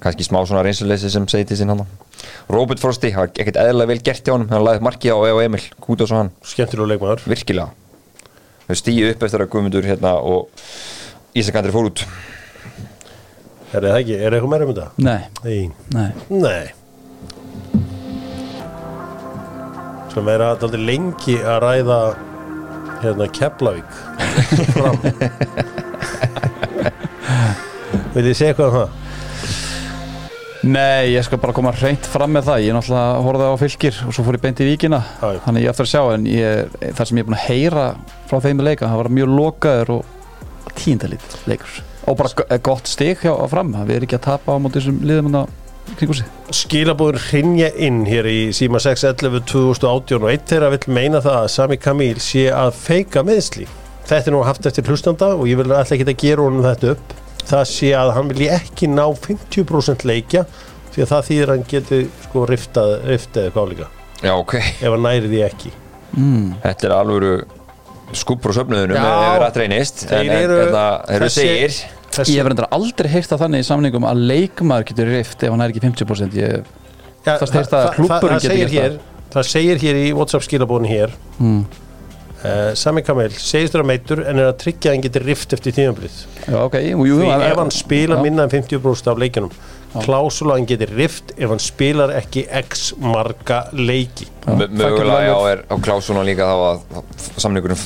kannski 0.00 0.24
smá 0.24 0.40
svona 0.48 0.62
reynsuleysi 0.64 1.10
sem 1.12 1.26
segi 1.28 1.50
til 1.50 1.58
sín 1.60 1.72
hann 1.72 1.84
Robert 2.52 2.80
Frosti, 2.80 3.10
það 3.12 3.22
var 3.22 3.30
ekkert 3.42 3.58
eðlilega 3.62 3.90
vel 3.92 4.02
gert 4.04 4.26
hjá 4.26 4.34
honum 4.34 4.50
hann 4.52 4.64
laði 4.64 4.82
marki 4.84 5.12
á 5.12 5.16
Eo 5.16 5.38
Emil, 5.40 5.62
Kútos 5.80 6.10
og 6.12 6.18
hann. 6.20 6.32
Skemmtilega 6.44 6.92
leikmaður. 6.94 7.22
Virkilega. 7.30 7.70
Þau 8.66 8.76
stíu 8.76 9.06
upp 9.12 9.24
eftir 9.26 9.44
að 9.44 9.50
Guðmundur 9.54 9.88
hérna 9.88 10.16
og 10.20 10.50
Ísakandri 11.36 11.72
fór 11.72 11.88
út. 11.88 12.04
Er 13.70 13.86
það 13.86 13.96
ekki, 14.02 14.18
er 14.18 14.36
eitthvað 14.36 14.52
meira 14.52 14.66
um 14.68 14.74
þetta? 14.74 14.90
nei, 14.98 15.70
Nei, 15.94 16.10
nei 16.28 16.79
Svo 20.10 20.22
meira 20.26 20.52
að 20.56 20.74
lengi 20.82 21.36
að 21.38 21.60
ræða 21.64 22.00
hérna 23.00 23.28
Keflavík. 23.32 23.90
Fram 24.74 24.98
Vil 28.14 28.26
ég 28.26 28.34
segja 28.36 28.50
eitthvað 28.52 28.66
um 28.68 28.74
það? 28.80 28.96
Nei, 30.60 31.14
ég 31.14 31.24
skal 31.24 31.38
bara 31.40 31.54
koma 31.56 31.70
hreint 31.72 32.04
fram 32.10 32.34
með 32.36 32.48
það. 32.50 32.64
Ég 32.66 32.74
náttúrulega 32.76 33.20
horfði 33.24 33.46
á 33.48 33.54
fylgir 33.62 34.00
og 34.04 34.12
svo 34.12 34.24
fór 34.26 34.36
ég 34.36 34.42
beint 34.42 34.60
í 34.60 34.66
víkina. 34.68 34.98
Já, 35.22 35.28
já. 35.32 35.40
Þannig 35.46 35.64
ég 35.64 35.70
eftir 35.72 35.86
að 35.86 35.92
sjá 35.94 36.02
en 36.16 36.26
ég, 36.28 36.74
þar 36.98 37.08
sem 37.08 37.16
ég 37.16 37.24
er 37.24 37.28
búin 37.30 37.38
að 37.38 37.46
heyra 37.46 37.84
frá 38.28 38.42
þeim 38.44 38.58
með 38.60 38.68
leika, 38.68 38.90
það 38.90 39.00
var 39.00 39.10
mjög 39.16 39.32
lokaður 39.38 39.92
og 39.94 40.74
tíndalít 40.76 41.38
leikur. 41.48 41.78
Og 42.10 42.18
bara 42.20 42.34
go- 42.42 42.58
gott 42.68 42.90
stig 42.92 43.22
hjá 43.24 43.32
fram. 43.54 43.72
Við 43.78 43.96
erum 43.96 44.08
ekki 44.10 44.18
að 44.20 44.26
tapa 44.26 44.52
á 44.52 44.60
móti 44.60 44.76
þessum 44.82 45.00
liðum 45.06 45.30
hann 45.30 45.56
kringu 45.98 46.14
sig 46.14 46.26
Skilabúður 46.60 47.18
hrinja 47.30 47.68
inn 47.76 48.02
hér 48.08 48.26
í 48.30 48.38
síma 48.56 48.80
611 48.82 49.44
2018 49.50 50.22
og 50.24 50.30
eitt 50.32 50.46
þeirra 50.50 50.70
vill 50.74 50.94
meina 50.96 51.20
það 51.24 51.36
að 51.44 51.50
Sami 51.54 51.76
Kamil 51.80 52.16
sé 52.22 52.46
að 52.54 52.72
feika 52.74 53.22
meðsli. 53.26 53.66
Þetta 54.10 54.30
er 54.30 54.34
nú 54.34 54.40
haft 54.46 54.66
eftir 54.66 54.88
hlustanda 54.90 55.34
og 55.36 55.46
ég 55.46 55.60
vil 55.60 55.68
alltaf 55.70 55.92
ekki 55.94 56.08
að 56.10 56.16
gera 56.24 56.46
honum 56.48 56.64
þetta 56.66 56.94
upp. 56.96 57.14
Það 57.50 57.64
sé 57.70 57.92
að 57.96 58.10
hann 58.16 58.28
vilji 58.32 58.48
ekki 58.54 58.88
ná 58.90 59.04
50% 59.26 60.04
leikja 60.06 60.44
því 60.90 61.02
að 61.04 61.10
það 61.12 61.24
þýðir 61.30 61.50
að 61.50 61.54
hann 61.56 61.68
geti 61.70 62.00
sko 62.26 62.42
riftað, 62.50 62.90
riftað 63.06 63.46
eða 63.46 63.54
hvað 63.54 63.70
líka 63.72 63.88
já 64.20 64.32
ok, 64.36 64.54
ef 64.58 64.90
hann 64.90 65.04
næri 65.06 65.30
því 65.30 65.40
ekki. 65.46 65.70
þetta 66.64 66.86
er 66.88 66.94
alvöru 66.96 67.30
skúpur 68.18 68.50
á 68.50 68.54
söfnuðunum 68.58 68.98
Já. 68.98 69.04
ef 69.06 69.30
við 69.30 69.40
rætt 69.44 69.58
reynist 69.62 70.02
en, 70.02 70.10
Þeir 70.10 70.20
en 70.20 70.34
hérna, 70.34 70.84
þeir 71.06 71.14
eru 71.16 71.28
þessi- 71.30 71.46
segir 71.46 71.76
Þessi, 72.10 72.34
Ég 72.34 72.40
hef 72.42 72.48
reyndar 72.50 72.66
aldrei 72.74 73.08
heyrt 73.12 73.28
það 73.30 73.42
þannig 73.44 73.62
í 73.62 73.66
samningum 73.68 74.06
að 74.08 74.22
leikmaður 74.30 74.86
getur 74.90 75.10
rift 75.14 75.44
ef 75.46 75.52
hann 75.54 75.60
er 75.62 75.70
ekki 75.74 75.82
50% 75.84 76.34
ég, 76.40 76.64
Ja, 77.26 77.36
það- 77.38 77.52
það- 77.70 77.94
það 78.08 78.34
geti 78.34 78.48
segir 78.48 78.72
hér, 78.74 78.98
það 79.30 79.46
segir 79.52 79.78
hér 79.84 79.98
í 80.00 80.06
Whatsapp 80.16 80.42
skilabúðin 80.42 80.88
hér 80.90 81.12
mm. 81.38 81.60
uh, 82.44 82.74
Sami 82.74 83.02
Kamil 83.06 83.30
segist 83.36 83.74
þér 83.76 83.84
að 83.84 83.90
meitur 83.92 84.22
en 84.26 84.38
er 84.42 84.48
að 84.50 84.56
tryggja 84.64 84.90
að 84.90 84.96
hann 84.96 85.04
geti 85.06 85.22
rift 85.26 85.52
eftir 85.54 85.76
tímamblið 85.76 86.16
Já, 86.48 86.56
ok, 86.64 86.78
jú, 86.88 87.04
jú, 87.12 87.18
því 87.20 87.30
en- 87.36 87.46
ef 87.52 87.60
hann 87.62 87.70
spila 87.76 88.16
Já. 88.18 88.22
minna 88.26 88.46
en 88.48 88.50
50% 88.56 89.12
af 89.12 89.20
leikjunum 89.22 89.52
klásula 89.98 90.54
hann 90.54 90.66
getur 90.70 90.92
rift 90.94 91.32
ef 91.36 91.50
hann 91.50 91.60
spilar 91.62 92.12
ekki 92.14 92.44
x 92.60 92.92
marga 93.02 93.64
leiki. 93.74 94.28
Mögulega 94.46 95.18
já, 95.26 95.34
er 95.50 95.62
á 95.66 95.74
klásuna 95.82 96.22
líka 96.26 96.46
þá 96.46 96.62
að 96.68 97.02
samlingurinn 97.42 97.80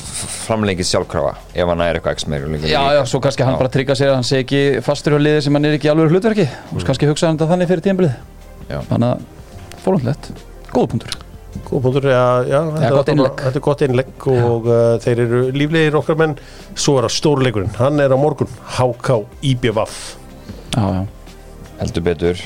framleikið 0.45 0.89
sjálfkrafa 0.91 1.33
ef 1.53 1.71
hann 1.71 1.83
er 1.85 1.99
eitthvað 1.99 2.19
x 2.19 2.27
meir 2.31 2.45
Já, 2.61 2.81
já, 2.95 3.01
svo 3.09 3.21
kannski 3.23 3.45
hann 3.47 3.57
bara 3.59 3.73
tryggja 3.73 3.97
sér 3.97 4.13
að 4.13 4.19
hann 4.19 4.27
sé 4.27 4.43
ekki 4.43 4.61
fastur 4.85 5.17
á 5.17 5.19
liði 5.19 5.43
sem 5.45 5.57
hann 5.57 5.65
er 5.65 5.77
ekki 5.79 5.89
í 5.89 5.93
alveg 5.93 6.13
hlutverki. 6.13 6.47
Og 6.75 6.85
kannski 6.85 7.09
hugsa 7.09 7.29
hann 7.29 7.39
þetta 7.39 7.51
þannig 7.53 7.71
fyrir 7.73 7.85
tímabilið. 7.89 8.17
Já. 8.69 8.79
þannig 8.89 9.11
að 9.11 9.81
fórhundlegt, 9.85 10.31
góða 10.73 10.91
punktur. 10.93 11.17
Góð 11.65 11.81
punktur, 11.85 12.05
já, 12.11 12.23
já 12.49 12.59
þetta, 12.75 12.89
gott 12.91 13.07
var- 13.07 13.13
innlegg. 13.15 13.41
þetta 13.45 13.59
er 13.59 13.65
gott 13.67 13.83
innlegg 13.85 14.25
og 14.31 14.65
uh, 14.69 14.77
þeir 15.01 15.21
eru 15.25 15.41
líflegir 15.55 15.97
okkar 16.01 16.17
menn. 16.19 16.37
Svo 16.75 16.97
er 16.99 17.07
það 17.07 17.15
stórleikurinn, 17.17 17.75
hann 17.79 18.01
er 18.03 18.13
á 18.13 18.17
morgun. 18.19 18.49
HK 18.77 19.21
IBVF 19.53 19.99
Já, 20.75 20.83
já 20.91 21.03
heldur 21.79 22.05
betur. 22.05 22.43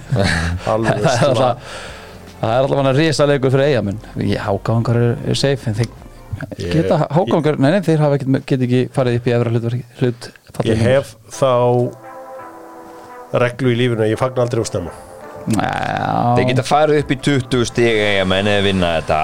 Alveg 0.72 1.04
Það 1.04 1.12
er 1.12 1.18
slá 1.18 1.28
alltaf 1.28 1.68
Það. 2.36 2.50
er 2.50 2.58
alltaf 2.60 2.76
hann 2.80 2.90
að 2.90 2.98
risa 3.00 3.26
leikur 3.30 3.54
fyrir 3.54 3.70
eigamenn 3.72 4.00
Já, 4.28 4.40
hákáðangar 4.46 4.98
er, 5.00 5.14
er 5.32 5.38
safe 5.40 5.70
en 5.70 5.78
þeir 5.78 5.92
geta 6.60 6.98
hákáðangar, 7.08 7.56
nei, 7.62 7.70
nei, 7.72 7.80
þeir 7.86 8.02
hafa 8.04 8.18
ekki, 8.18 8.40
get 8.50 8.64
ekki 8.66 8.80
farið 8.92 9.18
upp 9.20 9.28
í 9.30 9.34
efra 9.38 9.52
hlutverki 9.54 9.84
hlut 10.02 10.30
ég 10.68 10.82
hef 10.84 11.14
þá 11.32 11.52
reglu 13.40 13.72
í 13.72 13.78
lífinu 13.80 14.04
að 14.04 14.12
ég 14.12 14.20
fagna 14.20 14.44
aldrei 14.44 14.62
úr 14.62 14.68
stemma 14.68 14.94
Þeir 15.46 16.40
Já, 16.42 16.46
geta 16.48 16.62
farið 16.66 17.04
upp 17.04 17.12
í 17.14 17.16
20 17.22 17.68
stig 17.68 18.00
eigamenn 18.02 18.48
eða 18.50 18.64
vinna 18.64 18.88
þetta. 18.96 19.18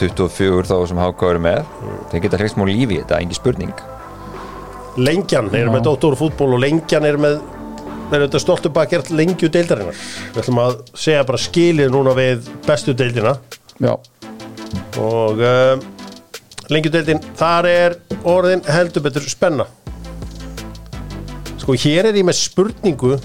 24 0.00 0.70
þá 0.70 0.76
sem 0.88 1.00
HK 1.02 1.26
eru 1.28 1.42
með. 1.44 1.74
Þeir 2.12 2.22
geta 2.24 2.40
hlust 2.40 2.56
múl 2.56 2.68
lífi 2.70 2.96
í 2.96 3.00
þetta, 3.02 3.18
engin 3.20 3.36
spurning. 3.36 3.82
Lengjan 4.96 5.50
er 5.52 5.68
með 5.68 5.84
Dóttor 5.84 6.16
fútból 6.16 6.54
og 6.56 6.62
Lengjan 6.64 7.04
er 7.04 7.20
með 7.20 7.36
er 8.12 8.24
þetta 8.26 8.40
stoltu 8.42 8.70
bakjart 8.74 9.10
lengju 9.14 9.50
deildarinnar. 9.52 9.96
Við 10.34 10.42
ætlum 10.42 10.60
að 10.62 10.76
segja 10.94 11.24
bara 11.26 11.40
skilið 11.42 11.92
núna 11.94 12.14
við 12.16 12.50
bestu 12.66 12.94
deildina. 12.96 13.36
Já, 13.82 13.94
og 15.02 15.42
uh, 15.42 15.74
lengju 16.72 16.92
deildin. 16.94 17.22
Þar 17.38 17.70
er 17.70 17.98
orðin 18.26 18.62
heldur 18.70 19.04
betur 19.06 19.26
spenna. 19.30 19.66
Sko 21.60 21.74
hér 21.82 22.10
er 22.10 22.20
ég 22.20 22.26
með 22.26 22.38
spurningu 22.38 23.16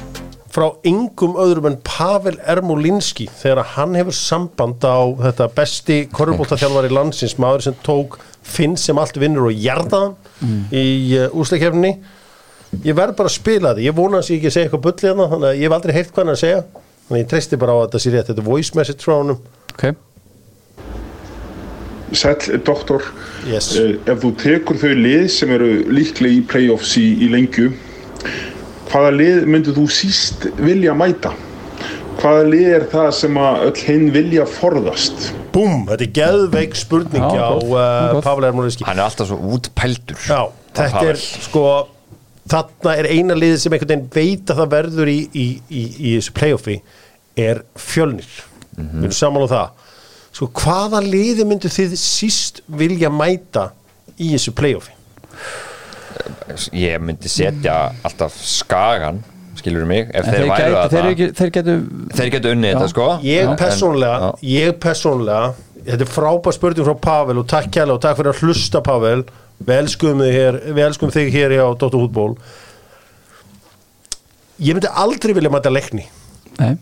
frá 0.52 0.66
yngum 0.88 1.38
öðrum 1.40 1.70
en 1.70 1.78
Pavel 1.86 2.36
Ermolinski 2.50 3.30
þegar 3.40 3.70
hann 3.78 3.96
hefur 3.96 4.16
samband 4.18 4.84
á 4.84 5.00
þetta 5.30 5.48
besti 5.56 6.00
korfbóltaþjálfari 6.12 6.92
landsins 6.92 7.38
maður 7.40 7.70
sem 7.70 7.78
tók 7.86 8.18
Finn 8.42 8.74
sem 8.80 8.98
allt 8.98 9.20
vinnur 9.22 9.52
og 9.52 9.60
jarðaðan 9.62 10.16
í 10.74 10.84
uh, 11.20 11.30
úsleikefni 11.38 11.94
ég 12.86 12.96
verð 12.96 13.18
bara 13.20 13.30
að 13.32 13.36
spila 13.36 13.74
þetta 13.74 13.86
ég 13.86 13.98
vona 13.98 14.22
að 14.22 14.32
ég 14.32 14.40
ekki 14.40 14.54
segja 14.54 14.70
eitthvað 14.70 14.86
bulli 14.86 15.10
hérna 15.10 15.28
þannig 15.34 15.50
að 15.50 15.58
ég 15.60 15.68
hef 15.68 15.76
aldrei 15.78 15.98
heyrt 15.98 16.14
hvað 16.14 16.24
hann 16.24 16.34
að 16.36 16.40
segja 16.42 16.62
þannig 16.62 17.18
að 17.18 17.22
ég 17.22 17.30
treysti 17.34 17.60
bara 17.62 17.76
á 17.76 17.78
að 17.78 17.84
þetta 17.86 18.02
sé 18.04 18.14
rétt 18.14 18.32
þetta 18.32 18.44
er 18.44 18.48
voice 18.48 18.80
message 18.80 19.06
frá 19.06 19.18
honum 19.18 19.44
ok 19.74 19.86
Sæll, 22.12 22.58
doktor, 22.68 23.06
yes. 23.48 23.70
Eh, 23.80 23.94
ef 24.12 24.18
þú 24.20 24.34
tekur 24.36 24.76
þau 24.82 24.90
lið 25.00 25.30
sem 25.32 25.52
eru 25.56 25.70
líklega 25.96 26.36
í 26.36 26.42
playoffs 26.44 26.98
í, 27.00 27.06
í 27.24 27.30
lengju, 27.32 27.70
hvaða 28.92 29.14
lið 29.16 29.48
myndir 29.48 29.78
þú 29.78 29.86
síst 29.96 30.44
vilja 30.60 30.92
mæta? 30.92 31.32
Hvaða 32.20 32.42
lið 32.52 32.68
er 32.76 32.84
það 32.92 33.08
sem 33.16 33.40
að 33.40 33.64
öll 33.70 33.86
hinn 33.86 34.04
vilja 34.12 34.44
forðast? 34.58 35.30
Búm, 35.56 35.88
þetta 35.88 36.04
er 36.04 36.12
geðveik 36.20 36.76
spurning 36.80 37.24
Já, 37.24 37.48
á 37.48 37.56
uh. 37.56 38.20
Pavel 38.20 38.50
Ermolinski 38.50 38.86
Hann 38.88 39.00
er 39.00 39.08
alltaf 39.08 39.32
svo 39.32 39.40
útpældur 39.56 40.20
Já, 40.28 40.42
þetta 40.76 40.92
Pavel. 40.98 41.16
er 41.16 41.24
sko 41.48 41.66
þarna 42.50 42.96
er 42.98 43.10
eina 43.12 43.38
liðið 43.38 43.60
sem 43.64 43.76
einhvern 43.76 43.92
veginn 43.92 44.10
veit 44.16 44.52
að 44.52 44.62
það 44.62 44.72
verður 44.76 45.12
í, 45.12 45.20
í, 45.34 45.48
í, 45.70 45.84
í 45.84 46.14
þessu 46.18 46.36
playoffi 46.38 46.78
er 47.40 47.64
fjölnir. 47.80 48.32
Við 48.76 49.04
erum 49.06 49.16
saman 49.16 49.46
á 49.46 49.50
það. 49.52 49.90
Sko 50.32 50.48
hvaða 50.62 51.02
liðið 51.04 51.48
myndu 51.50 51.72
þið 51.72 51.98
síst 52.00 52.62
vilja 52.72 53.12
mæta 53.12 53.70
í 54.18 54.32
þessu 54.34 54.56
playoffi? 54.56 54.96
Ég 56.76 57.00
myndi 57.04 57.30
setja 57.32 57.76
alltaf 58.06 58.36
skagan 58.36 59.22
skilur 59.62 59.86
mig, 59.88 60.10
ef 60.10 60.26
En 60.26 60.34
þeir, 60.34 60.46
gæti, 60.48 60.76
að 60.76 60.94
þeir, 60.94 61.02
það 61.02 61.12
ekki, 61.12 61.28
þeir 62.18 62.32
getu 62.36 62.54
unnið 62.56 62.72
Já. 62.72 62.76
þetta 62.78 62.92
sko. 62.94 63.08
Ég 63.26 63.52
persónlega, 63.60 64.30
ég 64.48 64.78
persónlega 64.82 65.52
þetta 65.86 66.06
er 66.06 66.12
frábær 66.12 66.56
spurning 66.56 66.86
frá 66.88 66.96
Pavel 67.08 67.42
og 67.42 67.48
takk 67.52 67.72
kærlega 67.74 67.98
og 67.98 68.04
takk 68.04 68.20
fyrir 68.20 68.34
að 68.34 68.44
hlusta 68.46 68.82
Pavel. 68.86 69.24
Við 69.62 69.76
elskum 69.78 70.22
þig 70.24 70.34
hér, 70.38 70.60
við 70.74 70.86
elskum 70.88 71.12
þig 71.14 71.34
hér 71.36 71.54
á 71.62 71.68
Dóttur 71.78 72.02
Hútból 72.02 72.32
ég 74.62 74.76
myndi 74.78 74.90
aldrei 74.94 75.34
vilja 75.38 75.50
mæta 75.54 75.72
leikni. 75.74 76.04
Nei, 76.60 76.76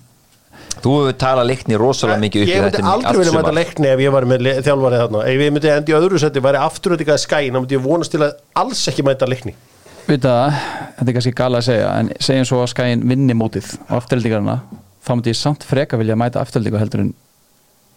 Þú 0.80 0.92
hefur 0.96 1.16
talað 1.20 1.48
leikni 1.50 1.76
rosalega 1.80 2.22
mikið 2.24 2.44
upp 2.44 2.48
í 2.50 2.52
ég 2.54 2.62
myndi 2.64 2.78
þetta 2.80 2.92
aldrei 2.94 3.20
vilja 3.20 3.34
mæta 3.36 3.52
leikni 3.56 3.90
ef 3.92 4.00
ég 4.04 4.14
var 4.16 4.28
með 4.32 4.44
le- 4.46 4.54
þjálfari 4.64 5.00
þarna. 5.02 5.24
Ef 5.28 5.42
ég 5.44 5.52
myndi 5.56 5.72
endi 5.74 5.92
í 5.92 5.98
öðru 5.98 6.20
seti 6.24 6.44
væri 6.44 6.62
afturöldingaði 6.64 7.24
skæin 7.26 7.52
þá 7.56 7.60
myndi 7.60 7.76
ég 7.78 7.84
vonast 7.84 8.14
til 8.16 8.22
að 8.24 8.38
alls 8.64 8.84
ekki 8.92 9.04
mæta 9.08 9.28
leikni. 9.28 9.56
Veit 10.08 10.24
það, 10.24 10.56
þetta 10.98 11.12
er 11.12 11.18
kannski 11.20 11.36
gala 11.36 11.60
að 11.60 11.68
segja 11.68 11.90
en 12.00 12.12
segjum 12.24 12.48
svo 12.48 12.62
að 12.64 12.72
skæin 12.72 13.04
vinni 13.12 13.36
mótið 13.38 13.74
á 13.92 13.94
afturhaldingarna, 14.00 14.56
þá 15.04 15.12
myndi 15.20 15.34
ég 15.34 15.40
samt 15.40 15.68
freka 15.68 16.00
vilja 16.00 16.16
mæta 16.20 16.40
afturhaldingu 16.44 16.80
heldur 16.80 17.04
en 17.04 17.12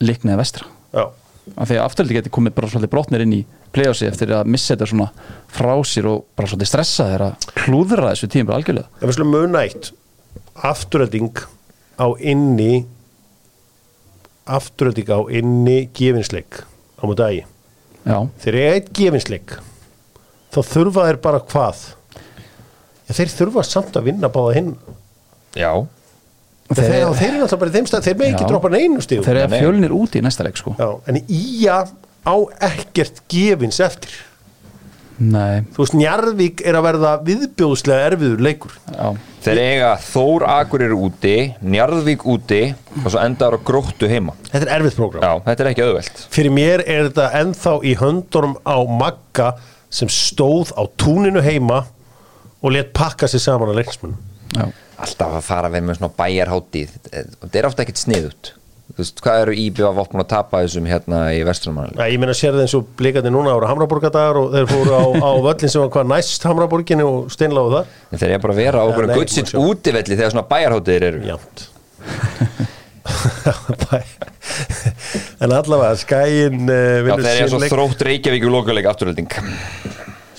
liknið 0.02 0.36
vestra. 0.42 0.66
já, 0.66 0.81
af 0.92 1.66
því 1.68 1.78
að 1.78 1.84
afturhaldi 1.84 2.18
geti 2.18 2.32
komið 2.32 2.54
bara 2.58 2.70
svolítið 2.70 2.92
brotnir 2.92 3.24
inn 3.24 3.36
í 3.36 3.40
play-offsi 3.74 4.06
eftir 4.08 4.34
að 4.36 4.50
missa 4.52 4.74
þetta 4.74 4.90
svona 4.90 5.08
frá 5.52 5.72
sér 5.88 6.08
og 6.12 6.26
bara 6.38 6.50
svolítið 6.50 6.70
stressa 6.70 7.08
þeirra 7.10 7.30
klúðra 7.64 8.12
þessu 8.12 8.30
tíma 8.32 8.50
bara 8.50 8.60
algjörlega. 8.60 8.90
Ef 9.00 9.08
við 9.08 9.16
slum 9.18 9.32
muna 9.32 9.64
eitt 9.64 9.90
afturölding 10.72 11.42
á 11.98 12.06
inni 12.20 12.84
afturölding 14.52 15.10
á 15.12 15.20
inni 15.32 15.78
gefinsleik 15.96 16.62
á 17.00 17.02
mútið 17.08 17.28
ægi 17.28 17.42
já, 18.04 18.16
þegar 18.42 18.58
ég 18.60 18.76
eitt 18.76 18.92
gefinsleik 18.96 19.56
þá 20.52 20.60
þurfa 20.68 21.08
þeir 21.08 21.20
bara 21.24 21.40
hvað? 21.48 21.82
Já, 23.08 23.14
þeir 23.16 23.34
þurfa 23.38 23.64
samt 23.66 23.96
að 23.96 24.08
vinna 24.10 24.30
báða 24.32 24.54
hinn. 24.58 24.72
Já, 25.56 25.70
þeir, 26.76 26.90
þeir, 26.90 27.14
þeir 27.20 27.30
eru 27.30 27.46
alltaf 27.46 27.62
bara 27.62 27.72
í 27.72 27.76
þeim 27.76 27.88
stað 27.90 28.08
þeir 28.08 28.18
með 28.18 28.28
ekki 28.32 28.50
droppa 28.50 28.72
neinu 28.72 29.04
stíð 29.04 29.24
þeir 29.26 29.40
eru 29.44 29.62
fjölnir 29.62 29.94
úti 29.96 30.20
í 30.20 30.26
næsta 30.26 30.46
leik 30.46 30.60
sko. 30.60 30.74
Já, 30.78 30.90
en 31.10 31.22
Ía 31.26 31.78
á 32.22 32.34
ekkert 32.68 33.24
gefins 33.32 33.80
eftir. 33.82 34.14
Nei, 35.22 35.62
þú 35.74 35.84
veist, 35.84 35.94
Njarðvík 35.94 36.62
er 36.66 36.78
að 36.78 36.86
verða 36.86 37.10
viðbjóðslega 37.26 38.06
erfiður 38.08 38.40
leikur. 38.42 38.72
Já, 38.90 39.10
þeir 39.44 39.60
eiga 39.60 39.90
Þór 40.02 40.46
Akureyri 40.50 40.96
úti, 40.98 41.34
Njarðvík 41.62 42.24
úti 42.32 42.62
og 43.02 43.06
svo 43.12 43.20
endaður 43.22 43.60
á 43.60 43.66
gróttu 43.68 44.10
heima. 44.10 44.34
Þetta 44.48 44.64
er 44.64 44.72
erfið 44.78 44.96
prógram. 44.98 45.22
Já, 45.22 45.44
þetta 45.46 45.64
er 45.64 45.70
ekki 45.70 45.84
auðvelt. 45.86 46.24
Fyrir 46.32 46.56
mér 46.56 46.82
er 46.86 47.10
þetta 47.10 47.28
ennþá 47.42 47.74
í 47.86 47.94
höndunum 48.00 48.56
á 48.66 48.76
Magga 48.88 49.52
sem 49.92 50.10
stóð 50.10 50.72
á 50.74 50.82
túninu 50.98 51.44
heima 51.44 51.84
og 52.62 52.74
let 52.74 52.94
pakka 52.96 53.28
sér 53.30 53.44
saman 53.44 53.74
að 53.74 53.82
leiksmunum 53.82 54.18
já 54.56 54.66
Alltaf 55.00 55.32
að 55.38 55.46
fara 55.46 55.68
vera 55.72 55.86
með 55.86 55.96
svona 56.00 56.12
bæjarháttið 56.18 56.90
Þetta 57.12 57.58
er 57.58 57.66
ofta 57.70 57.82
ekkert 57.86 58.02
sniðut 58.02 58.44
Þú 58.92 58.98
veist, 59.00 59.20
hvað 59.24 59.38
eru 59.46 59.52
íbjöð 59.56 59.86
að 59.88 59.96
vopna 59.96 60.20
að 60.20 60.28
tapa 60.34 60.58
þessum 60.66 60.84
hérna 60.90 61.18
í 61.32 61.38
vestlumannali? 61.48 61.96
Já, 61.96 62.12
ég 62.12 62.20
meina 62.20 62.34
sér 62.36 62.52
það 62.52 62.64
eins 62.66 62.74
og 62.76 62.84
blikandi 62.98 63.30
núna 63.32 63.54
ára 63.56 63.70
Hamraborgadagar 63.70 64.36
og 64.36 64.46
þeir 64.52 64.66
fóru 64.68 64.92
á, 64.92 65.00
á 65.16 65.30
völlin 65.46 65.70
sem 65.72 65.80
var 65.80 65.88
hvað 65.94 66.10
næst 66.10 66.44
Hamraborginni 66.44 67.04
og 67.08 67.30
steinláðu 67.32 67.72
það 67.78 67.86
En 68.12 68.18
þeir 68.20 68.32
eru 68.34 68.42
bara 68.44 68.52
að 68.52 68.60
vera 68.60 68.76
á 68.82 68.84
okkur 68.90 69.08
sjá. 69.32 69.56
útivelli 69.62 70.12
þegar 70.18 70.32
svona 70.34 70.50
bæjarháttið 70.50 70.94
eru. 71.08 71.20
Jánt 71.30 71.56
En 75.42 75.50
allavega 75.56 75.96
skæin 76.02 76.58
uh, 76.68 77.08
Já, 77.08 77.16
þeir 77.16 77.32
eru 77.32 77.48
svo 77.54 77.60
þrótt 77.72 78.00
Reykjavík 78.10 78.44
og 78.50 78.54
lokuleik 78.58 78.86
afturölding 78.92 79.30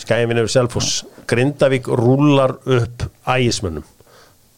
Skæin 0.03 0.27
vinnur 0.29 0.49
Selfoss. 0.51 0.89
Grindavík 1.25 1.85
rúlar 1.87 2.51
upp 2.67 3.07
ægismönnum 3.25 3.85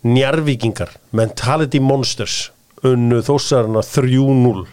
Njarvíkingar 0.06 0.91
Mentality 1.18 1.80
Monsters 1.82 2.51
unnu 2.86 3.22
þósarana 3.26 3.82
3-0 3.86 4.66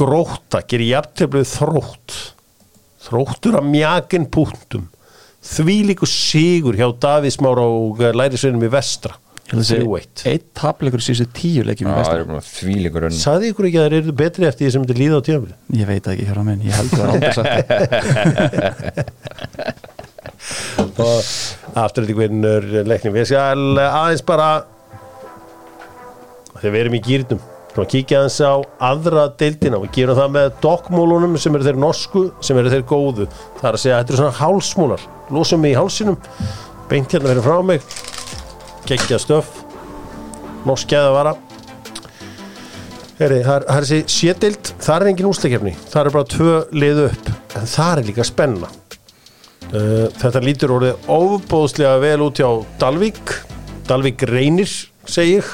Gróta 0.00 0.60
gerir 0.68 0.88
jafnteflið 0.94 1.48
þrótt. 1.50 2.14
Þróttur 3.04 3.54
að 3.60 3.66
mjakin 3.72 4.26
púntum 4.32 4.84
Þvílíku 5.40 6.04
sigur 6.08 6.76
hjá 6.76 6.84
Davísmára 7.00 7.64
og 7.64 8.00
eh, 8.04 8.12
lærisveinum 8.12 8.60
í 8.66 8.68
vestra. 8.74 9.14
Ég 9.48 9.54
held 9.56 9.62
að 9.64 9.70
3-1 9.70 9.70
segja 9.72 10.34
eitt. 10.36 10.44
tapleikur 10.60 11.00
síðustu 11.02 11.26
tíu 11.34 11.62
leikjum 11.66 11.88
í 11.88 11.90
það 11.90 12.00
vestra. 12.02 12.18
eru 12.20 12.28
bara 12.28 12.44
þvílíkur 12.46 13.06
önn 13.08 13.16
Saði 13.18 13.48
ykkur 13.50 13.66
ekki 13.70 13.80
að 13.80 13.86
þeir 13.88 13.96
eru 14.02 14.14
betri 14.20 14.44
eftir 14.50 14.62
því 14.68 14.72
sem 14.76 14.84
þetta 14.84 14.98
líða 15.00 15.16
á 15.16 15.22
tíðanbyrði? 15.26 15.56
ég 15.80 15.86
veit 15.88 16.04
það 16.04 16.12
ekki 16.14 16.28
hér 16.28 16.38
á 16.38 16.44
minn, 16.50 16.60
ég 16.68 16.74
held 16.76 16.92
það 16.92 17.08
aldrei 17.16 17.32
sagt 17.40 17.56
og 21.00 21.78
afturölding 21.78 22.18
vinnur 22.18 22.66
leiknum 22.86 23.14
við 23.14 23.30
skal 23.32 23.62
aðeins 23.84 24.24
bara 24.26 24.50
þegar 26.58 26.74
við 26.74 26.80
erum 26.82 26.98
í 26.98 27.02
gýrnum 27.06 27.42
og 27.78 27.86
kíkja 27.88 28.20
aðeins 28.20 28.40
á 28.42 28.54
aðra 28.90 29.28
deildina 29.40 29.78
og 29.78 29.90
gerum 29.94 30.18
það 30.18 30.32
með 30.34 30.48
dokkmólunum 30.64 31.36
sem 31.40 31.54
eru 31.56 31.68
þeir 31.68 31.78
norsku, 31.80 32.24
sem 32.44 32.58
eru 32.58 32.72
þeir 32.72 32.82
góðu. 32.88 33.28
Það 33.60 33.68
er 33.68 33.78
að 33.78 33.82
segja, 33.84 34.00
þetta 34.00 34.12
eru 34.12 34.20
svona 34.20 34.38
hálsmólar 34.40 35.04
losum 35.30 35.62
mig 35.62 35.76
í 35.76 35.78
hálsinum. 35.78 36.18
Beint 36.90 37.14
hérna 37.14 37.30
verið 37.30 37.46
frá 37.46 37.62
mig. 37.70 37.86
Geggja 38.90 39.20
stöf. 39.22 39.54
Norskjaða 40.66 41.14
vara 41.14 41.36
Heri, 43.20 43.42
það 43.44 43.54
er, 43.58 43.64
þessi 43.68 43.98
sétild, 44.08 44.70
það 44.80 44.94
er 44.94 45.10
engin 45.10 45.28
úsleikefni 45.28 45.72
það 45.82 46.02
er 46.02 46.14
bara 46.14 46.28
tvö 46.34 46.54
liðu 46.72 47.08
upp. 47.10 47.32
En 47.60 47.68
það 47.68 47.98
er 47.98 48.08
líka 48.08 48.24
spenna 48.24 48.70
uh, 49.74 50.06
þetta 50.20 50.42
lítur 50.44 50.74
orðið 50.76 51.08
óbóðslega 51.10 51.96
vel 52.02 52.20
út 52.26 52.40
hjá 52.40 52.48
Dalvík. 52.80 53.34
Dalvík 53.88 54.24
reynir, 54.30 54.70
segi 55.08 55.38
ég. 55.38 55.50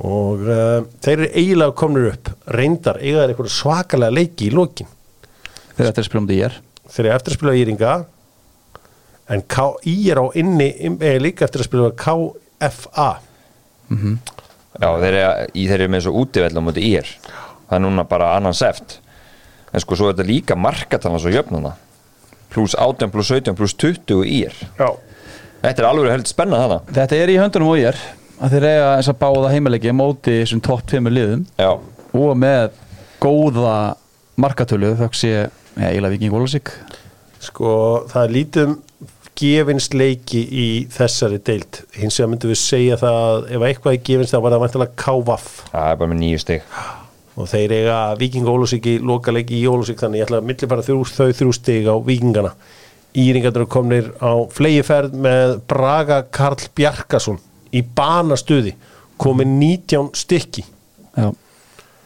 Og 0.00 0.42
uh, 0.48 0.80
þeir 1.04 1.14
eru 1.16 1.28
eiginlega 1.30 1.76
komnir 1.78 2.10
upp. 2.14 2.32
Reyndar, 2.56 2.98
eiga 3.02 3.22
þeir 3.22 3.34
eitthvað 3.34 3.52
svakalega 3.54 4.16
leiki 4.18 4.48
í 4.48 4.54
lokin. 4.54 4.90
Þegar 5.74 5.90
þetta 5.90 6.02
er 6.02 6.08
spilum 6.08 6.28
því 6.30 6.40
ég 6.40 6.50
er. 6.50 6.58
Þeir 6.94 7.04
eru 7.06 7.14
eftir 7.14 7.34
að 7.34 7.38
spila 7.38 7.56
Íringa. 7.60 7.94
En 9.34 9.46
KI 9.48 9.94
er 10.12 10.20
á 10.20 10.26
inni 10.36 10.68
er 11.00 11.22
líka 11.22 11.46
eftir 11.46 11.64
að 11.64 11.70
spila 11.70 11.94
KFA 11.96 13.08
Já, 14.74 14.88
þeir 15.00 15.14
eru, 15.14 15.48
í 15.54 15.64
þeir 15.70 15.78
eru 15.78 15.92
með 15.94 16.04
svo 16.04 16.12
útivell 16.24 16.58
á 16.58 16.62
móti 16.66 16.82
ír 16.82 17.08
það 17.68 17.76
er 17.78 17.82
núna 17.84 18.04
bara 18.08 18.34
annan 18.36 18.56
seft. 18.56 18.98
En 19.72 19.82
sko 19.82 19.96
svo 19.98 20.10
er 20.10 20.16
þetta 20.16 20.28
líka 20.28 20.56
markatala 20.58 21.18
svo 21.18 21.32
jöfnuna 21.32 21.74
pluss 22.54 22.76
18 22.78 23.12
pluss 23.14 23.32
17 23.34 23.58
pluss 23.58 23.76
20 23.82 24.22
ír 24.30 24.54
Já. 24.78 24.90
Þetta 25.64 25.80
er 25.80 25.88
alveg 25.88 26.12
heldur 26.14 26.32
spennað 26.32 26.64
hana 26.66 26.78
Þetta 26.90 27.18
er 27.22 27.32
í 27.34 27.40
höndunum 27.40 27.72
og 27.74 27.80
ég 27.80 27.92
er 27.92 28.04
að 28.42 28.56
þeir 28.56 28.66
eiga 28.68 28.88
þess 28.98 29.12
að 29.12 29.20
báða 29.20 29.52
heimilegi 29.54 29.92
móti 29.94 30.38
þessum 30.40 30.62
topp 30.64 30.88
5 30.90 31.12
liðum. 31.12 31.44
Já, 31.60 31.70
og 32.14 32.32
með 32.38 32.80
góða 33.22 33.76
markatölu 34.40 34.94
þökk 34.98 35.18
sé 35.18 35.30
ja, 35.34 35.46
eiginlega 35.88 36.16
Viking 36.16 36.34
Ólasík 36.34 36.74
sko 37.44 37.70
það 38.10 38.20
er 38.24 38.34
lítið 38.38 38.66
um 38.68 38.80
gefinst 39.34 39.96
leiki 39.98 40.40
í 40.46 40.66
þessari 40.94 41.40
deild. 41.42 41.80
Hins 41.98 42.20
vegar 42.20 42.30
myndum 42.30 42.52
við 42.52 42.60
segja 42.60 42.98
það 43.00 43.16
að 43.24 43.48
ef 43.56 43.64
eitthvað 43.68 43.96
er 43.96 44.04
gefinst 44.06 44.34
þá 44.34 44.38
var 44.44 44.54
það 44.54 44.62
vantilega 44.64 44.98
KVAF 45.04 45.48
það 45.72 45.88
er 45.88 45.98
bara 46.02 46.12
með 46.12 46.20
nýju 46.22 46.42
stig 46.44 46.68
og 47.34 47.50
þeir 47.50 47.74
eiga 47.80 47.98
Viking 48.18 48.46
Ólusík 48.46 48.86
í 48.86 48.94
lokaleiki 49.02 49.58
í 49.58 49.66
Ólusík 49.66 49.98
þannig 50.02 50.22
ég 50.22 50.28
ætla 50.28 50.40
að 50.40 50.48
millifæra 50.50 50.86
þrjú, 50.86 51.04
þau 51.10 51.30
þrjú 51.34 51.54
stig 51.56 51.88
á 51.90 51.94
Vikingana 51.98 52.54
Íringarnir 53.14 53.68
komnir 53.70 54.10
á 54.18 54.34
flegiferð 54.50 55.14
með 55.22 55.56
Braga 55.70 56.24
Karl 56.34 56.66
Bjarkason 56.74 57.38
í 57.74 57.82
banastuði 57.94 58.74
komið 59.22 59.50
19 59.50 60.10
stykki 60.18 60.64
Já. 61.14 61.28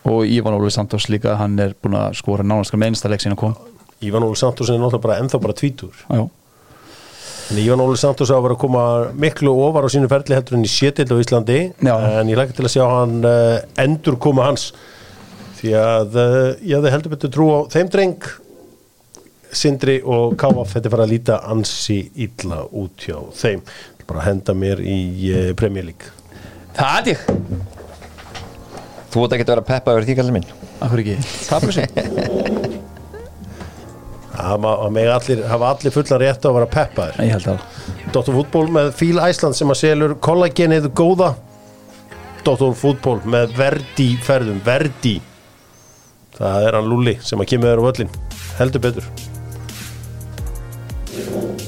og 0.09 0.24
Ívan 0.29 0.57
Óli 0.59 0.72
Santos 0.72 1.09
líka 1.12 1.37
hann 1.41 1.57
er 1.61 1.72
búin 1.76 1.97
að 1.97 2.18
skora 2.20 2.45
nánast 2.45 2.76
með 2.76 2.93
einsta 2.93 3.12
leik 3.12 3.24
sína 3.24 3.39
kom 3.41 3.57
Ívan 4.05 4.26
Óli 4.26 4.37
Santos 4.41 4.68
er 4.68 4.81
náttúrulega 4.81 5.05
bara 5.07 5.20
ennþá 5.22 5.41
bara 5.45 5.57
tvítur 5.57 5.97
Já. 6.09 6.24
en 6.24 7.61
Ívan 7.64 7.85
Óli 7.85 7.97
Santos 8.01 8.33
á 8.33 8.37
að 8.37 8.45
vera 8.49 8.59
að 8.59 8.62
koma 8.64 8.85
miklu 9.16 9.57
ofar 9.64 9.89
á 9.89 9.93
sínu 9.93 10.12
ferli 10.12 10.37
heldur 10.37 10.59
en 10.61 10.68
í 10.68 10.72
sétild 10.72 11.12
á 11.12 11.16
Íslandi 11.20 11.59
Já. 11.81 11.97
en 12.20 12.33
ég 12.33 12.41
lækka 12.41 12.57
til 12.57 12.68
að 12.68 12.74
sjá 12.76 12.85
hann 12.85 13.18
uh, 13.24 13.57
endur 13.81 14.20
koma 14.20 14.51
hans 14.51 14.70
því 15.59 15.72
að 15.78 16.18
ég 16.62 16.76
hafði 16.78 16.92
heldur 16.94 17.14
betur 17.14 17.34
trú 17.34 17.48
á 17.50 17.59
þeim 17.72 17.90
dreng 17.92 18.28
Sindri 19.54 19.98
og 20.04 20.36
Káaf 20.38 20.74
þetta 20.74 20.92
fara 20.92 21.06
að 21.06 21.14
líta 21.14 21.38
ansi 21.48 22.02
illa 22.20 22.62
út 22.76 23.06
hjá 23.06 23.16
þeim. 23.36 23.62
Bara 24.09 24.24
henda 24.24 24.54
mér 24.56 24.80
í 24.84 24.98
uh, 25.32 25.50
Premier 25.56 25.84
League. 25.88 26.12
Það 26.76 26.98
er 27.00 27.11
ég. 27.12 27.26
Þú 29.09 29.24
ert 29.24 29.34
ekki 29.36 29.46
að 29.46 29.52
vera 29.54 29.66
peppa 29.68 29.94
yfir 29.96 30.09
því 30.09 30.16
kallið 30.18 30.36
minn. 30.36 30.48
Akkur 30.84 31.02
ekki? 31.02 31.16
Tapur 31.48 31.74
sig 31.74 31.88
það 34.38 35.40
hafa 35.50 35.70
allir 35.72 35.90
fullan 35.90 36.20
rétt 36.22 36.44
á 36.46 36.48
að 36.48 36.56
vera 36.61 36.68
peppaður 36.70 37.16
Ég 37.24 37.32
held 37.34 37.48
að 37.50 37.64
Dr. 38.14 38.36
Fútból 38.36 38.68
með 38.70 38.92
Fíl 38.96 39.18
Æsland 39.18 39.56
sem 39.59 39.72
að 39.72 39.80
selur 39.80 40.14
kollagenið 40.22 40.86
góða. 40.96 41.32
Dr. 42.46 42.70
Fútból 42.78 43.18
með 43.28 43.56
Verdi 43.59 44.12
ferðum, 44.24 44.61
Verdi 44.64 45.16
það 46.39 46.66
er 46.68 46.78
hann 46.78 46.89
Lulli 46.91 47.14
sem 47.24 47.41
að 47.43 47.51
kemur 47.53 47.72
þér 47.72 47.82
á 47.82 47.86
völlin 47.89 48.12
heldur 48.59 48.84
betur. 48.84 49.07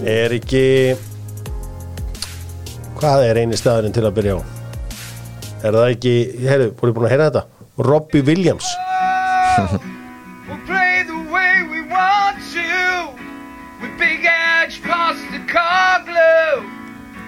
Er 0.06 0.32
ekki 0.38 0.64
hvað 3.00 3.26
er 3.28 3.40
eini 3.42 3.58
staðurinn 3.58 3.94
til 3.96 4.06
að 4.06 4.16
byrja 4.18 4.38
á? 4.38 4.40
Er 5.60 5.76
það 5.76 5.88
ekki, 5.92 6.14
heyrðu, 6.46 6.68
voru 6.80 6.96
búin 6.96 7.08
að 7.08 7.14
heyra 7.14 7.30
þetta? 7.30 7.44
Robbie 7.90 8.24
Williams. 8.24 8.68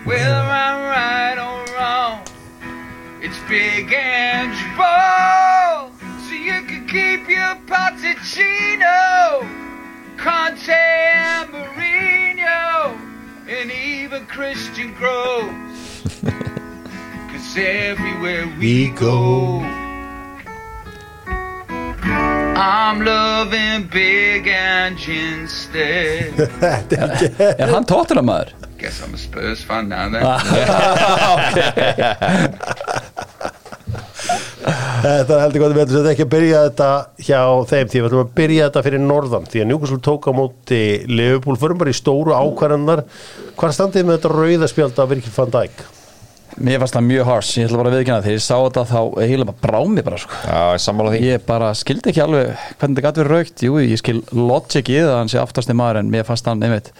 Whether 0.05 0.34
I'm 0.34 0.82
right 0.90 1.38
or 1.38 1.62
wrong, 1.76 2.26
it's 3.22 3.38
big 3.49 3.93
edge 3.93 4.59
ball. 4.76 5.91
You 6.43 6.61
can 6.62 6.86
keep 6.88 7.28
your 7.28 7.55
Potticino, 7.68 9.47
Conte 10.16 10.72
and 10.72 11.49
Mourinho, 11.53 12.99
and 13.47 13.70
even 13.70 14.26
Christian 14.26 14.93
Groves. 14.95 16.03
Cause 17.30 17.57
everywhere 17.57 18.53
we 18.59 18.88
go. 18.88 19.61
I'm 22.59 23.05
loving 23.05 23.86
big 23.86 24.49
engine 24.49 25.43
instead. 25.43 26.40
Er 27.61 27.70
hann 27.70 27.84
tóttina 27.84 28.22
maður? 28.22 28.53
Guess 28.78 29.01
I'm 29.05 29.14
a 29.14 29.16
Spurs 29.16 29.62
fan 29.62 29.88
now 29.88 30.09
then. 30.09 30.24
Þetta 34.62 35.34
er 35.34 35.40
heldur 35.42 35.62
gott 35.62 35.72
að 35.72 35.78
við 35.78 35.82
ætlum 35.86 36.10
ekki 36.12 36.24
að 36.26 36.32
byrja 36.32 36.60
þetta 36.68 36.90
hjá 37.26 37.40
þeim 37.72 37.88
því 37.90 37.98
við 38.02 38.06
ætlum 38.08 38.20
að 38.22 38.34
byrja 38.36 38.68
þetta 38.68 38.82
fyrir 38.86 39.02
norðan 39.02 39.48
því 39.50 39.62
að 39.62 39.68
Newcastle 39.70 39.98
tók 40.06 40.28
á 40.30 40.32
móti 40.38 40.82
Liverpool 41.10 41.58
förum 41.58 41.80
bara 41.80 41.90
í 41.94 41.96
stóru 41.98 42.36
ákvarðanar 42.36 43.02
hvað 43.58 43.74
standið 43.78 44.06
með 44.06 44.18
þetta 44.18 44.32
rauðaspjald 44.36 45.02
af 45.02 45.10
Virkil 45.10 45.34
van 45.34 45.54
Dijk? 45.56 45.82
Mér 46.62 46.82
fannst 46.82 46.96
það 46.98 47.06
mjög 47.08 47.28
harsh, 47.30 47.56
ég 47.56 47.66
ætla 47.66 47.78
bara 47.80 47.90
að 47.90 47.94
viðkynna 47.96 48.22
þegar 48.26 48.36
ég 48.36 48.44
sá 48.44 48.56
þetta 48.58 48.82
þá 48.90 48.98
eiginlega 49.22 49.48
bara 49.48 49.62
brá 49.64 49.78
mig 49.88 50.04
bara 50.04 50.18
sko. 50.20 50.40
Já, 50.44 50.58
ég 50.76 50.82
sammála 50.84 51.12
því 51.14 51.20
Ég 51.24 51.46
bara 51.48 51.70
skildi 51.80 52.10
ekki 52.12 52.22
alveg 52.26 52.50
hvernig 52.52 52.98
þetta 52.98 53.04
gæti 53.06 53.22
verið 53.22 53.32
raukt 53.32 53.64
Jú, 53.64 53.78
ég 53.80 54.02
skil 54.02 54.18
logic 54.36 54.90
í 54.92 54.98
það 54.98 55.12
að 55.14 55.18
hann 55.22 55.32
sé 55.32 55.40
aftast 55.40 55.72
í 55.72 55.78
maður 55.80 56.02
en 56.02 56.12
mér 56.12 56.28
fannst 56.28 56.50
hann 56.50 56.60
einmitt 56.66 56.92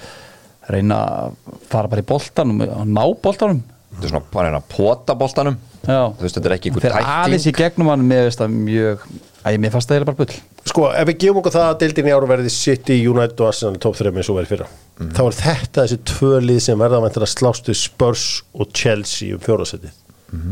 reyna 0.73 0.99
að 1.05 1.37
fara 1.69 1.91
bara 1.93 2.01
í 2.01 2.09
boltanum 2.09 2.65
og 2.65 2.89
ná 2.89 3.03
boltanum 3.23 3.61
Þetta 3.93 4.07
er 4.09 4.13
svona 4.15 4.25
bara 4.33 4.49
hérna 4.49 4.63
pota 4.73 5.17
boltanum. 5.19 5.59
Já. 5.83 6.01
Þú 6.17 6.25
veist, 6.25 6.39
þetta 6.39 6.49
er 6.49 6.55
ekki 6.57 6.71
ykkur 6.71 6.85
Þegar 6.87 7.11
aðeins 7.17 7.47
í 7.51 7.53
gegnum 7.59 7.91
hann 7.91 8.07
mér 8.07 8.29
finnst 8.29 8.41
það 8.43 8.57
mjög 8.57 9.07
Æ, 9.43 9.59
mér 9.59 9.73
fannst 9.75 9.91
það 9.91 9.97
eiginlega 9.97 10.13
bara 10.13 10.19
bull. 10.21 10.37
Sko, 10.71 10.85
ef 10.95 11.09
við 11.09 11.17
gefum 11.25 11.41
okkur 11.41 11.55
það 11.57 11.65
að 11.67 11.79
deildin 11.81 12.09
í 12.09 12.13
ára 12.15 12.29
verði 12.31 12.53
City, 12.55 12.99
United 13.11 13.41
og 13.43 13.49
Arsenal 13.49 13.81
top 13.83 13.97
3 13.99 14.13
eins 14.15 14.31
og 14.31 14.37
verið 14.39 14.53
fyrra 14.53 14.69
þá 15.17 15.23
er 15.25 15.37
þetta 15.41 15.83
þessi 15.83 15.99
tvö 16.13 16.39
lið 16.45 16.61
sem 16.63 16.79
verða 16.79 17.01
að 17.01 17.07
vænta 17.09 17.23
að 17.25 17.33
slástu 17.33 17.75
Spurs 17.75 18.27
og 18.55 18.71
Chelsea 18.79 19.35
um 19.35 19.43
fjórasettið 19.43 19.97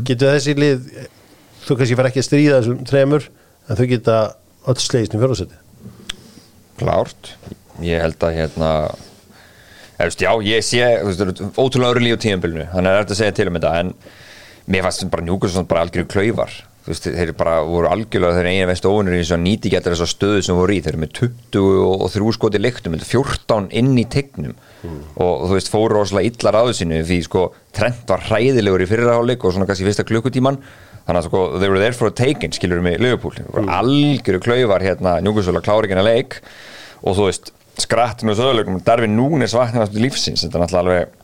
getur 0.09 0.35
þessi 0.35 0.57
lið 0.59 0.89
þú 1.69 1.77
kannski 1.79 1.99
verð 2.01 2.11
ekki 2.11 2.23
að 2.25 2.27
stríða 2.27 2.59
þessum 2.59 2.83
tremur 2.91 3.29
en 3.69 3.79
þau 3.79 3.87
geta 3.93 4.17
öll 4.67 4.83
slegist 4.83 5.15
um 5.15 5.23
fjórasettið 5.23 5.67
Klárt. 6.81 7.35
Ég 7.85 8.01
held 8.01 8.25
að 8.25 8.37
hérna 8.39 8.69
eða, 8.73 8.95
veist, 10.09 10.25
Já, 10.25 10.33
ég 10.47 10.65
sé 10.65 10.89
veist, 11.05 11.21
þetta 11.21 11.53
ótrúlega 11.59 11.95
öru 11.95 12.03
líf 12.05 12.19
á 12.19 12.23
tíðanbylnu 12.25 12.67
þannig 12.73 12.91
að 12.91 12.91
það 12.91 12.99
er 12.99 13.05
eftir 13.05 13.17
að 13.17 13.21
segja 13.21 13.37
til 13.39 13.49
um 13.51 13.59
þetta 13.59 13.77
en 13.83 13.95
mér 14.71 14.85
fannst 14.87 15.07
bara 15.13 15.27
njúkur 15.27 15.57
bara 15.69 15.87
algjörðu 15.87 16.11
klaufar. 16.15 16.59
Þú 16.81 16.93
veist, 16.95 17.07
þeir 17.13 17.31
bara 17.37 17.55
voru 17.69 17.91
algjörlega 17.91 18.37
þeir 18.39 18.49
eigin 18.51 18.71
veist 18.71 18.87
óvinnur 18.89 19.19
í 19.19 19.41
nýti 19.43 19.73
getur 19.73 19.93
þessar 19.93 20.11
stöðu 20.15 20.45
sem 20.47 20.57
voru 20.57 20.73
í. 20.73 20.81
Þeir 20.81 20.95
eru 20.95 21.03
með 21.03 21.11
20 21.19 21.67
og 21.85 22.07
3 22.15 22.37
skoti 22.39 22.61
leiktum 22.61 22.95
með 22.97 23.05
14 23.05 23.69
inn 23.77 23.93
í 24.01 24.07
tegnum. 24.09 24.55
Og 25.21 25.45
þú 25.51 25.59
veist, 25.59 25.69
fóru 25.69 25.99
rosalega 25.99 26.31
illar 26.33 26.57
á 26.57 26.63
þessinu 26.71 27.03
því 27.05 27.19
sko, 27.27 27.43
Trent 27.77 28.09
var 28.09 28.25
hræðilegur 28.31 28.81
í 28.81 28.89
fyrirháleik 28.89 29.45
og 29.45 29.53
svona 29.53 29.69
kannski 29.69 29.85
fyrsta 29.91 30.07
klukkutíman 30.09 30.57
þannig 31.05 31.21
að 31.21 31.29
sko, 31.29 31.45
they 31.59 31.69
were 31.69 31.81
there 31.83 31.97
for 31.97 32.09
a 32.11 32.15
taken 32.15 32.55
skilur 32.55 32.83
með 32.85 33.01
Liverpool, 33.03 33.35
mm. 33.37 33.71
algjöru 33.77 34.41
klaufar 34.45 34.85
hérna, 34.85 35.19
njúkursvöla 35.25 35.63
klárikina 35.65 36.05
leik. 36.07 36.39
Og 37.01 37.17
þú 37.17 37.29
veist, 37.29 37.53
skrattinu 37.83 38.35
og 38.35 38.39
söðuleikum 38.41 38.79
Darvin 38.87 39.17
Núnes 39.17 39.55
vaknaði 39.57 40.03
lífsins. 40.05 40.45
Þetta 40.47 40.63
er 40.67 40.77
alveg 40.83 41.17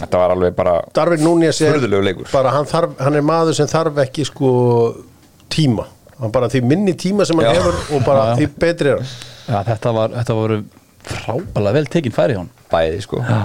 þetta 0.00 0.20
var 0.22 0.34
alveg 0.34 0.54
bara 0.56 0.74
Darvin 0.96 1.20
Núñez 1.26 1.60
er 1.64 1.74
Furðulegur 1.76 2.06
leikur. 2.06 2.28
bara 2.32 2.52
hann, 2.54 2.68
þarf, 2.68 2.94
hann 3.04 3.18
er 3.18 3.24
maður 3.26 3.56
sem 3.58 3.68
þarf 3.70 3.98
ekki 4.06 4.24
sko 4.28 4.50
tíma. 5.52 5.86
Hann 6.20 6.32
bara 6.32 6.48
því 6.52 6.62
minni 6.68 6.94
tíma 7.00 7.24
sem 7.28 7.36
hann 7.40 7.48
Já. 7.50 7.58
hefur 7.60 7.96
og 7.96 8.04
bara 8.06 8.24
Já, 8.30 8.36
því 8.40 8.48
betri 8.64 8.92
er 8.94 9.00
hann. 9.00 9.10
Já, 9.50 9.58
þetta 9.70 9.92
var, 9.96 10.14
þetta 10.18 10.36
voru 10.38 10.60
frábælega 11.10 11.72
vel 11.78 11.86
tekin 11.96 12.12
færi 12.16 12.36
hjá 12.36 12.42
hann 12.42 12.50
bæði 12.72 13.00
sko. 13.04 13.20
Já, 13.24 13.40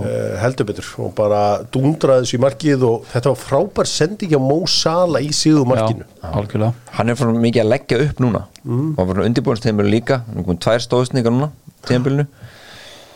uh, 0.00 0.34
heldur 0.42 0.68
betur 0.70 0.88
og 1.04 1.12
bara 1.18 1.42
dundraði 1.74 2.26
þessu 2.26 2.38
í 2.38 2.42
markið 2.44 2.86
og 2.88 3.06
þetta 3.12 3.32
var 3.34 3.42
frábær 3.42 3.90
sending 3.90 4.34
á 4.34 4.40
Mo 4.42 4.58
Salah 4.70 5.24
í 5.24 5.30
síðu 5.34 5.66
markinu 5.68 6.06
já, 6.06 6.30
algjörlega. 6.30 6.88
Hann 6.98 7.12
er 7.12 7.20
fyrir 7.20 7.44
mikið 7.46 7.64
að 7.64 7.72
leggja 7.74 8.00
upp 8.08 8.24
núna. 8.24 8.46
Mm. 8.64 8.90
og 8.94 9.00
var 9.00 9.12
fyrir 9.12 9.30
undirbúinsteimur 9.30 9.88
líka. 9.88 10.22
Hann 10.28 10.42
er 10.42 10.48
komið 10.48 10.62
tvær 10.66 10.84
stóðsningar 10.88 11.34
núna 11.34 11.50
tíðanbylnu 11.84 12.28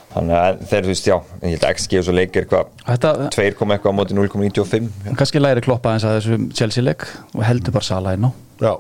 þannig 0.09 0.37
að 0.39 0.61
þeir, 0.71 0.83
þú 0.85 0.91
veist, 0.93 1.09
já 1.09 1.17
ég 1.19 1.55
held 1.55 1.65
að 1.65 1.73
XG 1.77 1.99
og 2.01 2.05
svo 2.07 2.15
leikir 2.17 2.45
eitthvað 2.45 2.71
Þetta, 2.87 3.13
2, 3.35 3.45
eitthvað 3.45 3.93
á 3.93 3.99
móti 3.99 4.17
0,95 4.17 5.17
kannski 5.19 5.43
læri 5.43 5.65
kloppa 5.65 5.95
eins 5.95 6.07
að 6.09 6.19
þessum 6.19 6.47
Chelsea-leik 6.57 7.07
og 7.35 7.43
heldur 7.47 7.77
bara 7.77 7.89
sala 7.89 8.15
inn 8.17 8.29
á. 8.29 8.31
Já, 8.65 8.73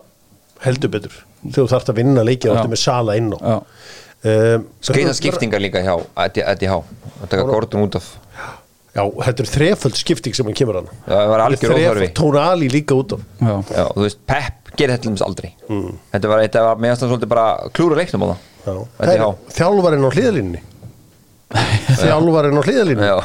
heldur 0.64 0.92
betur. 0.94 1.18
Þú 1.54 1.66
þarft 1.70 1.92
að 1.92 2.00
vinna 2.00 2.24
leikið 2.26 2.54
áttu 2.54 2.72
með 2.72 2.82
sala 2.82 3.16
inn 3.20 3.30
á. 3.36 3.38
Já. 3.38 3.58
Um, 4.24 4.64
Skeita 4.84 5.14
skiptingar 5.18 5.62
líka 5.62 5.82
hjá 5.84 5.94
Eddie 6.24 6.70
Há 6.70 6.78
að 6.78 7.30
taka 7.32 7.46
Gordon 7.48 7.86
út 7.86 7.98
af. 7.98 8.08
Já, 8.98 9.02
þetta 9.04 9.44
er 9.44 9.50
þreföld 9.52 9.98
skipting 9.98 10.34
sem 10.34 10.46
hann 10.48 10.56
kemur 10.58 10.80
hann 10.80 10.88
Já, 10.90 11.12
það 11.12 11.28
var 11.30 11.42
algjör 11.44 11.74
óþarfi. 11.76 12.08
Tónali 12.18 12.70
líka 12.72 12.96
út 12.98 13.14
af. 13.18 13.26
Já. 13.38 13.52
Já, 13.68 13.84
þú 13.94 14.06
veist, 14.06 14.20
Pep 14.26 14.72
gerir 14.78 14.94
þetta 14.94 15.04
til 15.04 15.12
dæmis 15.12 15.24
aldrei. 15.26 15.50
Mm. 15.68 15.90
Þetta 16.14 16.30
var, 16.32 16.44
var 16.66 16.80
meðast 16.82 17.04
svolítið 17.04 17.30
bara 17.30 17.46
klúra 17.74 17.98
leiknum 17.98 18.26
á 18.26 18.28
það. 18.32 18.46
Það 18.68 19.22
þjálfarinn 19.56 20.04
á 20.04 20.10
hliðalínni 20.12 20.62
Þjálfarinn 22.02 22.60
á 22.60 22.62
hliðalínni 22.66 23.06
Já, 23.08 23.16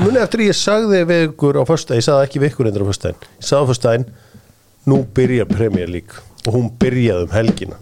Muni 0.00 0.20
eftir 0.20 0.42
ég 0.44 0.56
sagði 0.58 1.04
við 1.08 1.22
ykkur 1.28 1.60
á 1.60 1.64
föstudaginn, 1.68 2.02
ég 2.02 2.06
sagði 2.06 2.18
það 2.18 2.26
ekki 2.26 2.42
við 2.42 2.50
ykkur 2.50 2.68
endur 2.70 2.84
á 2.84 2.90
föstudaginn. 2.90 3.28
Ég 3.38 3.46
sagði 3.46 3.62
á 3.62 3.70
föstudaginn, 3.70 4.06
nú 4.90 4.98
byrjar 5.16 5.48
Premier 5.50 5.92
League 5.92 6.24
og 6.44 6.56
hún 6.56 6.68
byrjaði 6.80 7.28
um 7.28 7.34
helgina 7.36 7.78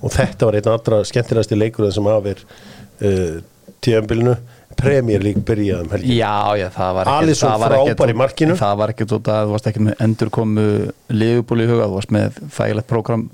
og 0.00 0.14
þetta 0.14 0.48
var 0.48 0.60
einn 0.60 0.72
allra 0.76 1.02
skemmtilegasti 1.10 1.58
leikur 1.60 1.90
sem 1.92 2.08
hafið 2.10 2.44
uh, 2.46 3.36
tíðanbylnu 3.84 4.38
Premier 4.80 5.20
League 5.20 5.42
byrjaði 5.44 5.82
um 5.84 5.90
helgina. 5.92 6.14
Já, 6.16 6.56
já, 6.56 6.66
það 6.72 6.92
var 6.96 7.08
Alisson 7.12 7.50
það 7.50 7.60
var 7.60 7.72
ekkert- 7.74 7.98
frábær 7.98 8.12
í 8.12 8.16
markinu. 8.16 8.54
Það 8.56 8.76
var 8.80 8.92
ekkert 8.94 9.14
út 9.16 9.30
að 9.34 9.40
þú 9.42 9.54
varst 9.56 9.66
ekki 9.70 9.82
með 9.84 10.04
endur 10.06 10.30
komu 10.32 10.66
liðubúli 11.12 11.66
í 11.66 11.68
huga, 11.68 11.88
þú 11.90 11.96
varst 11.98 12.14
með 12.16 12.38
þægilegt 12.56 12.88
prógram 12.88 13.24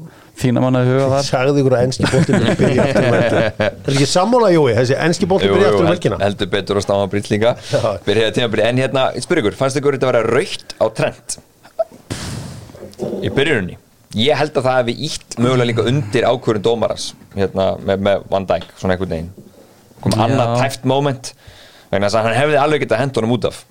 þína 0.40 0.64
manna 0.64 0.82
í 0.82 0.88
huga 0.90 1.06
þar. 1.12 1.28
Sagði 1.28 1.62
ykkur 1.62 1.76
að 1.76 1.84
enski 1.86 2.10
bolti 2.10 2.40
byrja 2.64 2.88
aftur 2.88 3.06
um 3.06 3.14
helgina. 3.14 3.52
Það 3.60 3.64
er 3.86 3.94
ekki 3.94 4.08
sammála 4.10 4.50
Jói, 4.56 4.74
þessi 4.80 4.98
enski 5.06 5.30
bolti 5.30 5.46
jú, 5.46 5.54
byrja 5.54 5.70
aftur 5.70 5.86
um 5.86 5.92
helgina? 5.92 6.20
heldur 6.24 6.50
betur 6.56 6.80
og 6.82 6.86
stáma 6.88 7.06
brýtlinga 7.12 7.54
en 8.66 8.82
hérna, 8.82 9.06
ég 9.14 9.22
spyr 9.28 9.44
ykkur 9.44 9.60
Fannst 9.60 9.78
ykkur 9.78 10.00
þetta 10.00 10.10
að 10.10 10.14
vera 10.16 10.34
raukt 10.34 10.74
á 10.82 10.86
trend 10.98 11.38
Í 13.22 13.30
byrjunni 13.36 13.78
Ég 14.16 14.38
held 14.40 14.56
að 14.56 14.64
það 14.64 14.78
hefði 14.80 14.94
ítt 15.10 15.36
mögulega 15.36 15.68
líka 15.68 15.86
undir 15.90 16.24
ákvörðun 16.24 16.64
dómaras 16.64 17.10
hérna, 17.36 17.72
með, 17.84 18.04
með 18.06 18.22
Van 18.32 18.46
Dijk, 18.48 18.70
svona 18.80 18.94
einhvern 18.96 19.12
veginn. 19.12 19.32
Kom 20.00 20.14
Já. 20.16 20.22
annað 20.24 20.52
tæft 20.62 20.86
moment 20.88 21.32
þess 21.90 22.16
að 22.16 22.28
hann 22.28 22.36
hefði 22.36 22.60
alveg 22.60 22.84
getað 22.84 23.02
hent 23.02 23.18
honum 23.20 23.34
út 23.36 23.48
af. 23.50 23.64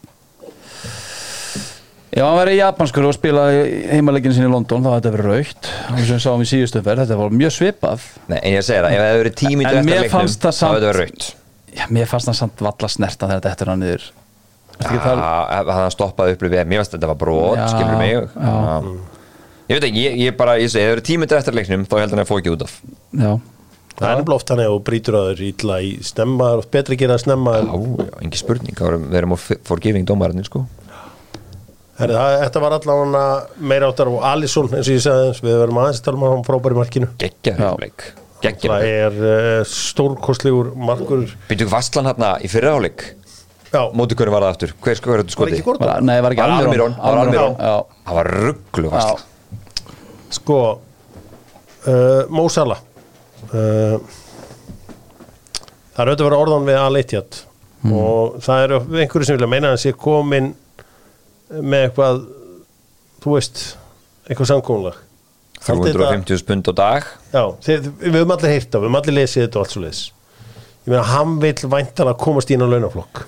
Já, 2.16 2.24
hann 2.24 2.48
í 2.48 2.60
japanskur 2.60 3.08
og 3.10 3.16
spilaði 3.18 3.64
heimaleginu 3.92 4.36
sinni 4.38 4.48
í 4.48 4.52
London, 4.54 4.86
þá 4.86 4.94
hafði 4.94 5.02
þetta 5.02 5.16
verið 5.18 5.32
raukt 5.34 5.72
og 5.90 5.98
sem 5.98 6.14
við 6.14 6.22
sáum 6.24 6.44
í 6.46 6.48
síðustu 6.48 6.80
umferð, 6.80 7.02
þetta 7.02 7.18
var 7.20 7.34
mjög 7.42 7.56
svipað. 7.58 8.06
Nei, 8.32 8.38
en 8.38 8.54
ég 8.54 8.64
segir 8.64 8.86
það, 8.86 8.94
ef 8.94 9.02
það 9.02 9.10
hefði 9.10 9.24
verið 9.24 9.36
tími 9.42 9.66
En 9.66 9.68
eftir 9.72 9.90
mér 9.90 10.00
leiknum, 10.00 10.14
fannst 10.14 10.46
það 10.46 10.62
hefði 10.62 10.70
það 10.70 10.86
verið 10.86 11.02
raukt 11.02 11.28
Já, 11.76 11.84
mér 11.92 12.08
fannst 12.08 12.30
það 12.30 12.38
samt 12.40 12.64
valla 12.64 12.92
snerta 12.94 13.28
þegar 13.28 13.42
þetta 13.42 13.52
eftir 13.52 13.72
hann 13.74 13.84
niður. 13.84 14.06
Að 14.86 15.74
hann 15.76 15.92
stoppaði 15.92 16.38
upplifið 16.38 16.64
Mér 16.72 16.82
finnst 16.82 16.96
þetta 16.96 17.12
var 17.12 17.20
brot, 17.20 17.60
skilur 17.74 18.00
mig. 18.00 19.15
Ég 19.66 19.80
veit 19.80 19.86
ekki, 19.90 20.02
ég, 20.06 20.16
ég 20.28 20.36
bara, 20.38 20.58
ég 20.62 20.70
segi, 20.70 20.84
ef 20.84 20.90
það 20.90 20.96
eru 20.96 21.04
tímið 21.10 21.36
eftir 21.40 21.56
leiknum 21.58 21.86
þá 21.90 21.96
held 22.04 22.12
hann 22.16 22.22
að 22.22 22.34
ekki 22.38 22.52
út 22.54 22.66
af. 22.68 22.74
Já, 23.18 23.32
Það 23.96 24.10
er 24.12 24.18
nefnilega 24.20 24.36
oft 24.36 24.50
að 24.52 24.60
þú 24.68 24.80
brýtur 24.90 25.16
að 25.16 25.28
þér 25.30 25.42
ítla 25.48 25.76
í 25.80 25.92
snemma, 26.04 26.44
það 26.50 26.54
er 26.58 26.62
oft 26.62 26.72
betra 26.76 26.96
að 26.96 27.00
gera 27.00 27.16
það 27.16 27.22
snemma 27.24 27.52
en 27.62 27.70
Já, 27.70 27.78
já, 28.04 28.16
engi 28.26 28.40
spurning, 28.42 28.76
það 28.76 28.88
erum- 28.90 29.06
við 29.14 29.18
erum 29.22 29.36
á 29.36 29.38
forgiving 29.70 30.08
dómarinn, 30.10 30.44
sko. 30.50 30.62
Herri, 31.96 32.18
það, 32.18 32.34
þetta 32.44 32.62
var 32.66 32.76
allavega 32.76 33.22
meira 33.72 33.88
áttar 33.88 34.10
og 34.12 34.18
Alisson 34.28 34.68
eins 34.76 34.90
og 34.90 34.98
ég 34.98 35.04
sagði 35.06 35.30
þess, 35.30 35.44
við 35.46 35.60
verum 35.62 35.80
aðeins 35.80 36.02
að 36.02 36.08
tala 36.10 36.20
um 36.20 36.26
hann 36.28 36.44
frábæri 36.44 36.76
markinu. 36.82 37.08
Geggjaður 37.24 37.80
leik 37.86 38.08
Geggjaður 38.44 38.74
það 38.74 38.84
leik. 38.84 38.98
er 39.06 39.62
uh, 39.62 39.70
stórkostlegur 39.72 40.74
markur. 40.76 41.24
Byrju 41.48 41.70
Vastlan 41.72 42.10
hérna 42.12 42.34
í 42.44 42.52
fyrraháleik 42.52 43.06
Já, 43.72 43.80
Móti 43.96 44.16
hvernig 44.20 44.36
var 44.36 44.44
það 44.44 44.52
aftur? 44.54 44.74
Hver 44.84 45.00
sko 45.00 45.14
verður 45.14 45.24
þetta 45.26 45.40
var 45.40 45.48
ekki 45.50 45.62
skoti? 45.62 45.64
Gordon? 45.70 45.88
var, 45.88 46.04
nei, 46.06 46.18
var 46.24 46.36
ekki 46.36 46.44
Var 46.44 46.54
Almirón, 46.60 46.94
var 47.00 47.22
Almirón 47.24 47.56
Já, 47.64 47.74
Það 48.06 48.20
var 48.20 48.30
rugglu 48.44 48.92
Vastlan 48.92 49.24
Sko 50.36 50.60
uh, 50.76 52.22
Mo 52.34 52.46
Salah. 52.52 52.82
Uh, 53.52 53.98
Það 55.96 56.02
er 56.04 56.10
auðvitað 56.12 56.26
að 56.26 56.28
vera 56.28 56.38
orðan 56.44 56.66
við 56.68 56.78
Al-Ittjad 56.82 57.36
og 57.96 58.34
það 58.44 58.64
eru 58.66 58.78
einhverju 59.00 59.28
sem 59.28 59.38
vilja 59.38 59.48
meina 59.48 59.70
að 59.70 59.76
hann 59.76 59.82
sé 59.86 59.92
komin 59.96 60.50
með 61.56 61.86
eitthvað 61.86 62.18
þú 63.24 63.36
veist, 63.38 63.62
eitthvað 64.28 64.50
samkónlag 64.50 64.98
350 65.66 66.42
spund 66.42 66.68
á 66.68 66.74
dag. 66.78 67.08
Já, 67.32 67.44
þið, 67.64 67.88
við 68.02 68.18
höfum 68.20 68.34
allir 68.36 68.52
heyrt 68.52 68.68
af, 68.68 68.82
við 68.82 68.90
höfum 68.90 69.00
allir 69.00 69.18
lesið 69.22 69.46
þetta 69.46 69.58
og 69.62 69.64
allt 69.64 69.76
svo 69.76 69.84
leis 69.86 70.02
Ég 70.86 70.92
meina, 70.92 71.06
hann 71.14 71.40
vill 71.42 71.72
væntan 71.72 72.12
að 72.12 72.20
komast 72.22 72.52
í 72.54 72.58
á 72.60 72.68
launaflokk. 72.68 73.24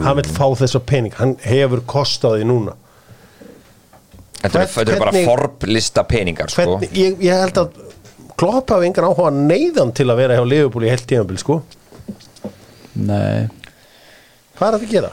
Hann 0.00 0.16
vill 0.18 0.32
fá 0.32 0.48
þessa 0.58 0.80
pening, 0.82 1.12
hann 1.20 1.36
hefur 1.44 1.84
kostaði 1.86 2.48
núna 2.48 2.74
Þetta 4.42 4.60
eru- 4.62 4.70
Hvern- 4.76 4.98
bara 5.02 5.24
forblista 5.26 6.04
peningar, 6.06 6.50
sko. 6.52 6.62
Hvernig, 6.78 6.92
ég, 6.96 7.16
ég 7.24 7.40
held 7.40 7.60
að 7.62 7.82
Klopp 8.36 8.68
hafi 8.70 8.86
engan 8.90 9.06
áhuga 9.08 9.30
neyðan 9.32 9.94
til 9.96 10.06
að 10.12 10.16
vera 10.20 10.36
hjá 10.36 10.44
Liverpool 10.46 10.84
í 10.84 10.90
heilt 10.92 11.06
tímabil, 11.08 11.38
sko. 11.40 11.62
Nei. 12.94 13.48
Hvað 14.58 14.66
er 14.68 14.76
þetta 14.76 14.86
að 14.86 14.92
gera? 14.92 15.10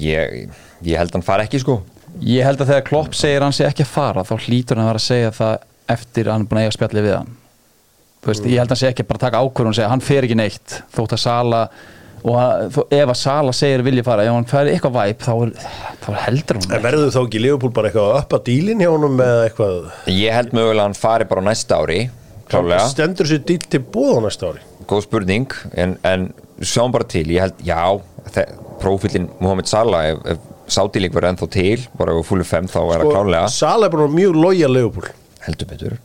Ég, 0.00 0.48
ég 0.84 0.98
held 0.98 1.14
hann 1.14 1.24
fari 1.26 1.44
ekki, 1.46 1.60
sko. 1.62 1.78
Ég 2.24 2.46
held 2.46 2.60
að 2.62 2.70
þegar 2.72 2.84
Klopp 2.88 3.16
segir 3.18 3.42
hann 3.42 3.54
sé 3.54 3.66
ekki 3.66 3.84
að 3.84 3.90
fara 3.94 4.22
þá 4.26 4.34
hlýtur 4.46 4.78
hann 4.78 4.86
að 4.86 4.90
vera 4.92 5.00
að 5.02 5.06
segja 5.08 5.32
það 5.34 5.56
eftir 5.94 6.28
að 6.28 6.32
hann 6.36 6.44
er 6.44 6.50
búin 6.50 6.60
að 6.60 6.66
eiga 6.66 6.76
spjalli 6.76 7.02
við 7.04 7.16
hann. 7.18 7.32
Þú 8.24 8.30
veist, 8.30 8.44
ég 8.48 8.60
held 8.62 8.70
að 8.70 8.72
hann 8.74 8.80
sé 8.82 8.90
ekki 8.92 9.06
bara 9.08 9.18
að 9.20 9.24
taka 9.26 9.42
ákvörðun 9.44 9.72
og 9.74 9.78
segja 9.78 9.90
hann 9.92 10.04
fer 10.04 10.26
ekki 10.28 10.36
neitt. 10.38 10.76
Þótt 10.94 11.16
að 11.16 11.22
Sala 11.24 11.62
og 12.24 12.36
að, 12.40 12.78
ef 12.96 13.10
að 13.12 13.18
Sala 13.20 13.52
segir 13.56 13.82
vilja 13.84 14.04
fara 14.06 14.24
ef 14.24 14.32
hann 14.32 14.46
fer 14.48 14.70
eitthvað 14.72 14.94
væp 14.96 15.24
þá, 15.26 15.32
er, 15.44 15.50
þá 16.04 16.08
heldur 16.24 16.58
hún 16.60 16.72
En 16.72 16.84
verður 16.86 17.10
þá 17.12 17.20
ekki 17.20 17.42
Liverpool 17.44 17.74
bara 17.76 17.90
eitthvað 17.90 18.12
að 18.14 18.20
uppa 18.22 18.40
dílinn 18.46 18.80
hjá 18.80 18.88
honum 18.94 19.18
með 19.20 19.40
eitthvað? 19.48 19.90
Ég 20.14 20.36
held 20.38 20.54
mögulega 20.56 20.80
að 20.80 20.88
hann 20.88 20.96
fari 20.98 21.26
bara 21.28 21.44
á 21.44 21.48
næsta 21.50 21.80
ári 21.82 21.98
Klálega, 22.48 22.86
Stendur 22.92 23.28
sér 23.28 23.44
díl 23.48 23.62
til 23.72 23.80
búð 23.80 24.18
á 24.20 24.20
næsta 24.26 24.50
ári. 24.52 24.64
Góð 24.88 25.04
spurning 25.06 25.52
En, 25.80 25.94
en 26.04 26.26
sjáum 26.64 26.92
bara 26.94 27.06
til, 27.08 27.26
ég 27.36 27.44
held, 27.44 27.60
já 27.64 27.80
Prófílinn 28.80 29.28
Mohamed 29.40 29.68
Salah 29.68 30.08
Ef, 30.14 30.24
ef 30.34 30.50
Sátílík 30.74 31.12
verður 31.12 31.34
ennþá 31.34 31.50
til 31.52 31.84
Bara 32.00 32.16
ef 32.16 32.28
fúlu 32.30 32.44
5 32.48 32.70
þá 32.72 32.80
er 32.86 33.04
það 33.04 33.12
klálega 33.12 33.52
Sala 33.52 33.88
er 33.90 33.92
bara 33.92 34.08
mjög 34.08 34.38
lojal 34.40 34.72
Liverpool. 34.72 35.10
Heldur 35.44 35.68
betur. 35.68 35.96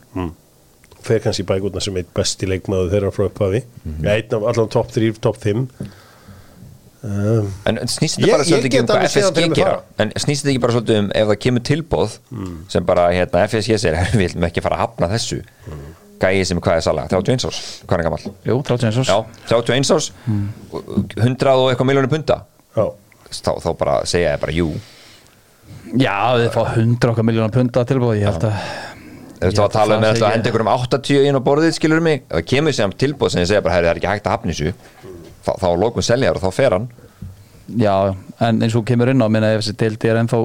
Fer 1.00 1.22
kannski 1.24 1.46
í 1.46 1.48
bækutna 1.48 1.80
sem 1.80 1.96
eitt 1.96 2.10
besti 2.12 2.44
leikmaður 2.44 2.90
þeirra 2.92 3.12
frá 3.14 3.22
upphafi. 3.30 3.62
Mhm. 3.86 4.02
ja, 4.04 4.16
einn 4.18 4.34
af 4.36 4.44
allan 4.50 4.68
top 4.68 4.90
3, 4.92 5.08
top 5.24 5.38
5 5.40 5.62
um, 7.06 7.46
En 7.70 7.78
snýst 7.88 8.18
þetta 8.18 8.32
bara 8.34 8.44
svolítið 8.48 8.68
ekki 8.70 8.80
um 8.82 8.88
hvað 8.90 9.06
FSG 9.08 9.46
gera. 9.56 9.76
En 10.04 10.12
snýst 10.16 10.44
þetta 10.44 10.52
ekki 10.54 10.62
bara 10.66 10.74
svolítið 10.76 10.98
um 11.02 11.08
ef 11.22 11.30
það 11.30 11.38
kemur 11.46 11.64
tilbóð 11.70 12.18
sem 12.74 12.86
bara 12.90 13.06
hérna 13.14 13.44
FSG 13.48 13.78
segir 13.80 13.98
við 14.12 14.20
viljum 14.24 14.46
ekki 14.50 14.64
fara 14.64 14.78
að 14.78 14.84
hafna 14.86 15.10
þessu. 15.14 15.40
Gæi 16.20 16.44
sem 16.44 16.58
er 16.60 16.64
hvað 16.66 16.76
er 16.76 16.84
sala, 16.84 17.06
31 17.08 17.46
árs. 17.48 17.60
Hvað 17.88 18.02
er 18.02 18.06
gamall? 18.10 18.24
Jú, 18.44 18.56
31 18.68 18.98
árs. 19.00 19.08
Já, 19.08 19.18
31 19.48 19.92
árs. 19.96 20.10
100 21.16 21.54
og 21.56 21.70
eitthvað 21.72 21.88
miljónu 21.88 22.10
punta 22.12 22.36
já, 22.76 22.84
þá, 23.32 23.50
þá 23.64 23.70
bara 23.80 23.94
segja 24.10 24.34
ég 24.34 24.42
bara 24.42 24.52
jú. 24.54 24.68
Já, 25.98 26.14
þið 26.38 26.50
fá 26.54 26.60
100 26.76 27.08
okkar 27.14 27.26
miljónar 27.26 27.52
punta 27.54 27.82
tilbúið, 27.88 28.20
ég 28.20 28.28
held 28.28 28.44
að 28.50 28.60
Þú 29.40 29.48
veist 29.48 29.56
þá 29.56 29.62
að 29.64 29.72
tala 29.72 29.96
um 29.96 30.02
þetta 30.04 30.12
henda 30.12 30.28
ekki- 30.36 30.50
einhverjum 30.50 30.68
80 30.74 31.22
inn 31.30 31.38
á 31.40 31.46
borðið 31.46 31.70
skilur 31.78 32.02
mig, 32.04 32.18
ef 32.28 32.36
það 32.36 32.46
kemur 32.52 32.74
sem 32.76 32.92
tilbóð 33.00 33.30
sem 33.32 33.40
ég 33.40 33.48
segja 33.48 33.62
bara, 33.64 33.78
það 33.80 33.88
er 33.94 34.00
ekki 34.02 34.10
hægt 34.10 34.26
að 34.28 34.34
hafna 34.36 34.52
þessu 34.52 34.74
þá, 35.44 35.52
þá 35.62 35.68
lókum 35.80 36.02
seljar 36.04 36.38
og 36.38 36.44
þá 36.44 36.50
fer 36.56 36.76
hann. 36.76 36.88
Já, 37.80 37.94
en 38.42 38.62
eins 38.66 38.74
og 38.74 38.84
kemur 38.88 39.12
inn 39.12 39.22
á 39.22 39.28
minna 39.30 39.52
ef 39.54 39.62
þessi 39.62 39.76
deildi 39.78 40.10
er 40.10 40.18
ennþá 40.24 40.40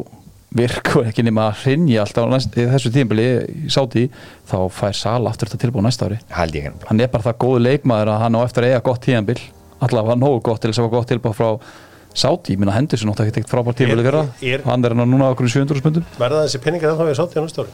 virku 0.55 1.01
ekki 1.03 1.23
nema 1.25 1.49
að 1.49 1.63
hrinja 1.65 2.03
alltaf 2.05 2.27
á 2.27 2.31
næst, 2.31 2.53
í 2.55 2.67
þessu 2.69 2.91
tímbili 2.93 3.25
sáti 3.73 4.05
þá 4.47 4.55
fær 4.71 4.93
Sala 4.95 5.31
aftur 5.33 5.49
þetta 5.51 5.65
tilbúið 5.65 5.87
næsta 5.89 6.05
ári. 6.07 6.19
Held 6.31 6.55
ég 6.55 6.67
henni 6.69 6.87
hann 6.87 7.01
er 7.03 7.09
bara 7.11 7.25
það 7.25 7.39
góðu 7.43 7.63
leikmaður 7.65 8.11
að 8.13 8.21
hann 8.23 8.37
á 8.37 8.41
eftir 8.45 8.67
eiga 8.69 8.79
gott 8.85 9.01
tíðanbil 9.03 9.39
allavega 9.83 10.15
nógu 10.21 10.39
gott 10.45 10.61
til 10.63 10.71
þess 10.71 10.79
að 10.79 10.85
hafa 10.87 10.95
gott 10.95 11.11
tilbúið 11.11 11.35
frá 11.41 11.49
Sáti, 12.15 12.53
ég 12.55 12.61
minna 12.61 12.71
hendur 12.71 12.95
sér 12.95 13.09
náttúrulega 13.09 13.33
ekkert 13.33 13.49
frábært 13.51 13.75
tímabili 13.81 14.05
Er- 14.05 14.07
fyrra, 14.39 14.61
hann 14.69 14.85
er 14.87 14.93
hann 14.95 15.09
núna 15.11 15.33
okkur 15.33 15.49
í 15.49 15.51
700 15.51 15.81
spundum. 15.81 16.05
Verða 16.15 16.45
þessi 16.45 16.61
peningar 16.63 16.93
ennþá 16.93 17.07
við 17.09 17.17
sátt 17.19 17.35
í 17.35 17.41
á 17.41 17.43
næsta 17.43 17.65
ári? 17.65 17.73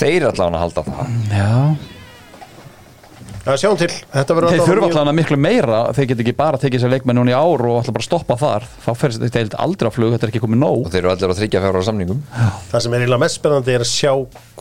Þeir 0.00 0.26
allavega 0.32 0.58
að 0.58 0.64
halda 0.64 0.82
það. 0.88 1.12
Já, 1.30 1.52
Já, 3.42 3.56
sjáum 3.58 3.74
til, 3.80 3.88
þetta 4.12 4.34
verður 4.38 4.52
þeir 4.52 4.60
þurfa 4.62 4.82
mjög- 4.86 4.92
allavega 4.94 5.14
miklu 5.18 5.36
meira 5.42 5.78
þeir 5.96 6.06
get 6.12 6.20
ekki 6.22 6.34
bara 6.38 6.58
tekið 6.62 6.82
sér 6.84 6.92
leikmenn 6.92 7.18
núna 7.18 7.32
í 7.32 7.34
ár 7.34 7.64
og 7.66 7.78
alltaf 7.80 7.96
bara 7.96 8.06
stoppa 8.06 8.36
þar, 8.38 8.66
þá 8.84 8.90
fer 9.00 9.10
þetta 9.16 9.30
deild 9.34 9.56
aldrei 9.64 9.90
á 9.90 9.92
flug, 9.96 10.12
þetta 10.14 10.28
er 10.28 10.30
ekki 10.30 10.42
komið 10.44 10.60
nóg. 10.62 10.84
Og 10.86 10.92
þeir 10.94 11.00
eru 11.02 11.10
allir 11.10 11.32
á 11.34 11.38
þryggja 11.40 11.62
fjóra 11.64 11.82
samningum. 11.88 12.20
Það 12.70 12.84
sem 12.86 12.94
er 12.94 13.00
eiginlega 13.02 13.22
mest 13.24 13.40
spennandi 13.40 13.74
er 13.74 13.82
að 13.82 13.90
sjá 13.90 14.12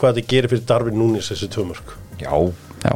hvað 0.01 0.17
þetta 0.17 0.27
gerir 0.33 0.49
fyrir 0.55 0.65
Darvin 0.71 0.97
Núnis 0.97 1.29
þessi 1.29 1.51
tvö 1.53 1.67
mörg 1.69 1.93
já, 2.17 2.33
Já, 2.81 2.93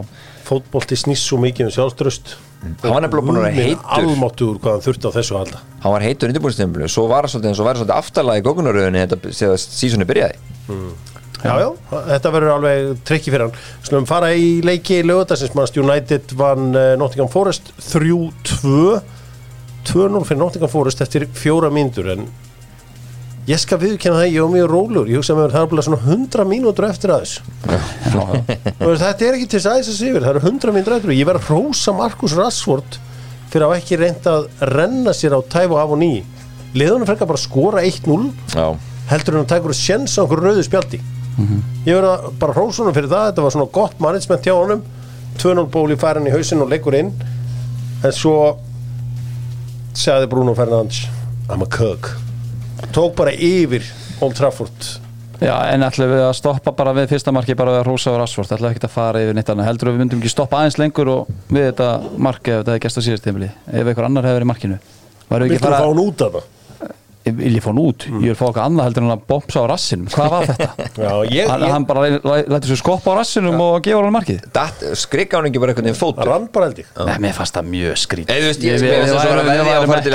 fótbolti 0.49 0.97
snýst 0.97 1.29
svo 1.29 1.37
mikið 1.45 1.69
um 1.69 1.73
sjálfströst 1.77 2.33
hann 2.65 2.77
var 2.81 3.03
nefnilega 3.05 3.27
búin 3.29 3.37
að 3.37 3.43
vera 3.45 3.61
heitur. 3.61 3.85
almáttur 3.93 4.57
hvað 4.57 4.71
hann 4.73 4.85
þurfti 4.87 5.05
á 5.05 5.11
þessu 5.21 5.37
halda. 5.37 5.59
Hann 5.85 5.93
var 5.93 6.01
heitur 6.01 6.31
undirbúinstíðanbílu 6.33 6.89
svo 6.89 7.05
var 7.11 7.27
hann 7.29 7.29
svolítið 7.29 7.93
aftalega 7.93 8.41
í 8.41 8.45
gókunaröðunni 8.47 9.03
þetta 9.05 9.33
þegar 9.37 9.61
sísoni 9.61 10.07
byrjaði 10.09 10.41
Já, 11.45 11.53
já, 11.61 11.67
þetta 12.09 12.31
verður 12.33 12.53
alveg 12.55 13.03
trikki 13.05 13.33
fyrir 13.33 13.45
hann 13.45 13.59
Slum 13.85 14.07
fara 14.09 14.31
í 14.33 14.47
leiki 14.65 15.03
lögutarsins 15.05 15.53
Manst 15.57 15.77
United 15.77 16.33
vann 16.39 16.71
uh, 16.73 16.95
Nottingham 16.97 17.29
Forest 17.29 17.69
3-2 17.91 18.97
2-0 19.85 20.25
fyrir 20.25 20.41
Nottingham 20.41 20.71
Forest 20.71 21.05
eftir 21.05 21.27
fjóra 21.37 21.69
mínútur 21.73 22.09
en 22.15 22.25
ég 23.45 23.61
skal 23.61 23.77
viðkynna 23.77 24.23
það, 24.23 24.31
ég 24.33 24.41
var 24.41 24.53
mjög 24.55 24.69
rólur 24.71 25.11
ég 25.11 25.21
hugsa 25.21 25.35
með 25.37 25.53
það 25.53 25.67
er 25.67 25.73
bara 25.75 25.85
svona 25.85 26.01
100 26.15 26.47
mínútur 26.49 26.87
eftir 26.87 27.13
aðeins. 27.13 27.35
Þetta 28.81 29.27
er 29.27 29.37
ekki 29.37 29.49
til 29.51 29.59
þess 29.59 29.69
aðeins 29.69 29.91
að 29.91 29.99
sifir, 29.99 30.23
það 30.25 30.31
eru 30.31 30.41
100 30.49 30.73
mínútur 30.73 30.95
eftir. 30.97 31.13
Ég 31.13 31.29
verð 31.29 31.43
að 31.43 31.51
rósa 31.53 31.93
Markus 31.93 32.33
Rashford 32.39 32.97
fyrir 33.53 33.67
að 33.67 33.75
ekki 33.77 33.99
reynd 34.01 34.25
að 34.31 34.47
renna 34.73 35.13
sér 35.13 35.37
á 35.37 35.39
tæf 35.45 35.69
og 35.69 35.77
af 35.83 35.93
og 35.93 36.01
ný. 36.01 36.09
Liðunum 36.75 37.07
frekar 37.07 37.29
bara 37.29 37.39
að 37.39 37.45
skora 37.45 37.83
1-0 37.85 38.31
Já, 38.51 38.65
heldur 39.11 39.37
en 39.37 39.45
að 39.45 39.51
taka 39.53 39.69
úr 39.69 39.77
sjens 39.77 40.17
á 40.17 40.25
einhverju 40.25 40.43
rauðu 40.49 40.65
spjaldi 40.65 40.99
ég 41.85 41.95
verð 41.97 42.09
að 42.11 42.27
bara 42.41 42.55
hrósa 42.55 42.83
honum 42.83 42.95
fyrir 42.95 43.11
það 43.11 43.29
þetta 43.29 43.45
var 43.45 43.55
svona 43.55 43.71
gott 43.75 44.03
management 44.03 44.47
hjá 44.47 44.55
honum. 44.55 44.83
2-0 45.41 45.65
ból 45.71 45.89
í 45.91 45.97
færan 45.99 46.27
í 46.29 46.33
hausinn 46.33 46.63
og 46.63 46.71
leikur 46.71 46.95
inn. 46.95 47.11
En 48.05 48.13
svo 48.15 48.35
sagði 49.95 50.29
Bruno 50.31 50.55
Fernandes 50.55 51.05
I'm 51.49 51.63
a 51.63 51.69
cook. 51.69 52.13
Tók 52.95 53.15
bara 53.17 53.33
yfir 53.33 53.83
Old 54.23 54.37
Trafford. 54.37 54.93
Já, 55.43 55.55
en 55.67 55.83
ætlum 55.83 56.07
við 56.13 56.21
að 56.23 56.33
stoppa 56.37 56.71
bara 56.71 56.93
við 56.95 57.09
fyrsta 57.11 57.33
marki 57.35 57.57
bara 57.59 57.73
við 57.73 57.81
að 57.81 57.87
hrósa 57.89 58.13
á 58.15 58.19
Rashford, 58.21 58.53
ætlum 58.55 58.69
við 58.69 58.77
ekki 58.77 58.87
að 58.87 58.93
fara 58.93 59.23
yfir 59.25 59.35
neitt 59.35 59.49
annað. 59.51 59.67
Heldur 59.67 59.91
við 59.91 59.99
myndum 59.99 60.21
ekki 60.23 60.31
stoppa 60.31 60.61
aðeins 60.61 60.79
lengur 60.79 61.11
og 61.11 61.33
við 61.51 61.67
þetta 61.67 61.89
marki 62.15 62.53
ef 62.53 62.61
þetta 62.61 62.75
hefði 62.75 62.83
gæst 62.85 62.99
á 62.99 63.05
síðast 63.09 63.27
tímili 63.27 63.49
ef 63.51 63.81
einhver 63.83 64.07
annar 64.07 64.29
hefði 64.29 64.39
verið 64.39 64.47
í 64.47 64.51
markinu? 64.53 64.77
Varum 65.27 65.51
við 65.51 65.57
að 65.59 65.65
fá 65.65 65.67
fara, 65.67 65.81
hann 65.83 66.03
út 66.05 66.23
af 66.23 66.37
það 66.37 66.54
ég 67.25 67.35
vil 67.39 67.55
ég 67.57 67.63
fá 67.65 67.69
hann 67.71 67.81
út? 67.81 68.05
Ég 68.07 68.29
vil 68.31 68.37
fá 68.37 68.45
eitthvað 68.47 68.67
annað 68.69 68.87
heldur 68.89 69.05
en 69.05 69.13
að 69.15 69.23
bomsa 69.31 69.61
á 69.61 69.65
rassinum. 69.71 70.07
Hvað 70.13 70.29
var 70.35 70.45
þetta? 70.49 70.67
Já, 71.05 71.13
ég, 71.33 71.49
hann, 71.49 71.65
ég 71.65 71.73
hann 71.75 71.87
bara 71.89 72.03
læ- 72.13 72.45
lætur 72.53 72.69
svo 72.71 72.77
skoppa 72.83 73.13
á 73.13 73.19
rassinum 73.19 73.57
og 73.65 73.79
gefur 73.85 74.05
hann 74.07 74.15
markið. 74.15 74.43
Datt, 74.55 74.83
skrikka 75.01 75.39
hann 75.41 75.49
ekki 75.49 75.61
bara 75.63 75.73
einhvern 75.73 75.89
veginn 75.89 75.99
fótu 75.99 76.27
rann 76.29 76.45
bara 76.53 76.69
held 76.69 76.83
ég. 76.83 76.91
Nei, 77.09 77.15
mér 77.25 77.35
fannst 77.37 77.57
það 77.57 77.71
mjög 77.73 77.97
skrít 78.05 78.29
Við 78.29 78.45
það 78.45 80.03
til 80.05 80.13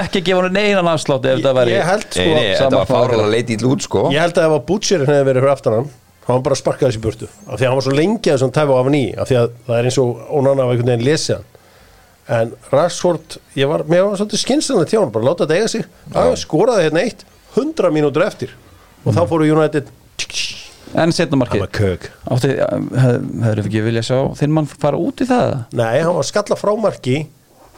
ekki 0.00 0.20
að 0.20 0.26
gefa 0.28 0.42
hann 0.44 0.54
neinan 0.56 0.90
afslátt 0.90 1.26
ef 1.30 1.38
þetta 1.40 1.52
væri 1.56 1.74
ég 1.76 1.86
held 1.88 2.06
sko 2.10 2.30
þetta 2.40 2.70
var 2.80 3.14
þetta 3.14 3.30
leiti 3.34 3.56
í 3.56 3.68
út 3.70 3.84
sko. 3.86 4.04
Ég 4.14 4.22
held 4.24 4.38
að 4.40 4.48
ef 4.48 4.56
að 4.58 4.64
Butcherinn 4.70 5.10
hefði 5.10 5.26
verið 5.30 5.44
fyrir 5.44 5.54
aftan 5.54 5.76
hann 5.78 5.88
þá 6.20 6.30
hann 6.34 6.44
bara 6.46 6.58
sparkaði 6.58 6.90
þessi 6.90 7.02
burtu. 7.04 7.28
Af 7.46 7.58
því 7.58 7.64
að 7.64 7.70
hann 7.70 7.78
var 7.80 7.86
svo 7.86 7.94
lengi 7.96 8.30
að 8.30 8.36
þessum 8.36 8.52
tæfa 8.54 8.76
af 8.80 8.90
ný 8.94 9.02
af 9.18 9.30
því 9.30 9.38
að 9.40 9.48
það 9.66 9.78
er 9.80 9.88
eins 9.90 9.98
og 10.02 10.08
ónanna 10.40 10.66
af 10.66 10.74
einhvern 10.74 10.90
veginn 10.92 11.06
lesið 11.08 11.38
hann 11.38 11.46
en 12.30 12.52
Rashford, 12.70 13.38
ég 13.58 13.68
var, 13.70 13.84
mér 13.90 14.06
var 14.06 14.18
svolítið 14.20 14.42
skynsanlega 14.44 14.90
tjá 14.92 15.00
hann, 15.00 15.12
bara 15.14 15.26
láta 15.26 15.46
þetta 15.46 15.58
eiga 15.58 15.70
sig. 15.72 15.86
Að 16.14 16.34
skoraði 16.38 16.86
hérna 16.86 17.02
eitt, 17.02 17.24
100 17.56 17.90
mínútur 17.94 18.24
eftir. 18.26 18.54
Og 19.02 19.16
þá 19.16 19.24
fóru 19.30 19.48
United. 19.50 19.90
En 20.90 21.12
setna 21.14 21.36
I'm 21.36 21.42
markið 21.44 21.62
a 21.62 21.68
cook 21.70 22.06
Átti, 22.34 22.48
hefur 22.58 23.60
ekki 23.62 23.82
viljað 23.84 24.08
sjá 24.08 24.16
þinn 24.40 24.54
mann 24.56 24.66
fara 24.66 24.98
út 24.98 25.22
í 25.22 25.26
það? 25.28 25.52
Nei, 25.78 26.00
hann 26.02 26.16
var 26.16 26.26
skalla 26.26 26.58
frámarki 26.58 27.20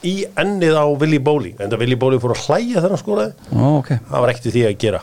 í 0.08 0.14
ennið 0.40 0.78
á 0.80 0.84
Willy 0.88 1.20
Bóli 1.22 1.52
en 1.58 1.68
það 1.68 1.84
Willy 1.84 1.98
Bóli 2.00 2.20
fór 2.22 2.32
að 2.32 2.46
hlæja 2.46 2.78
þegar 2.80 2.94
hann 2.94 3.02
skoraði. 3.02 3.34
Það 3.52 4.16
var 4.16 4.32
ekkert 4.32 4.48
því 4.56 4.64
að 4.70 4.78
gera. 4.86 5.02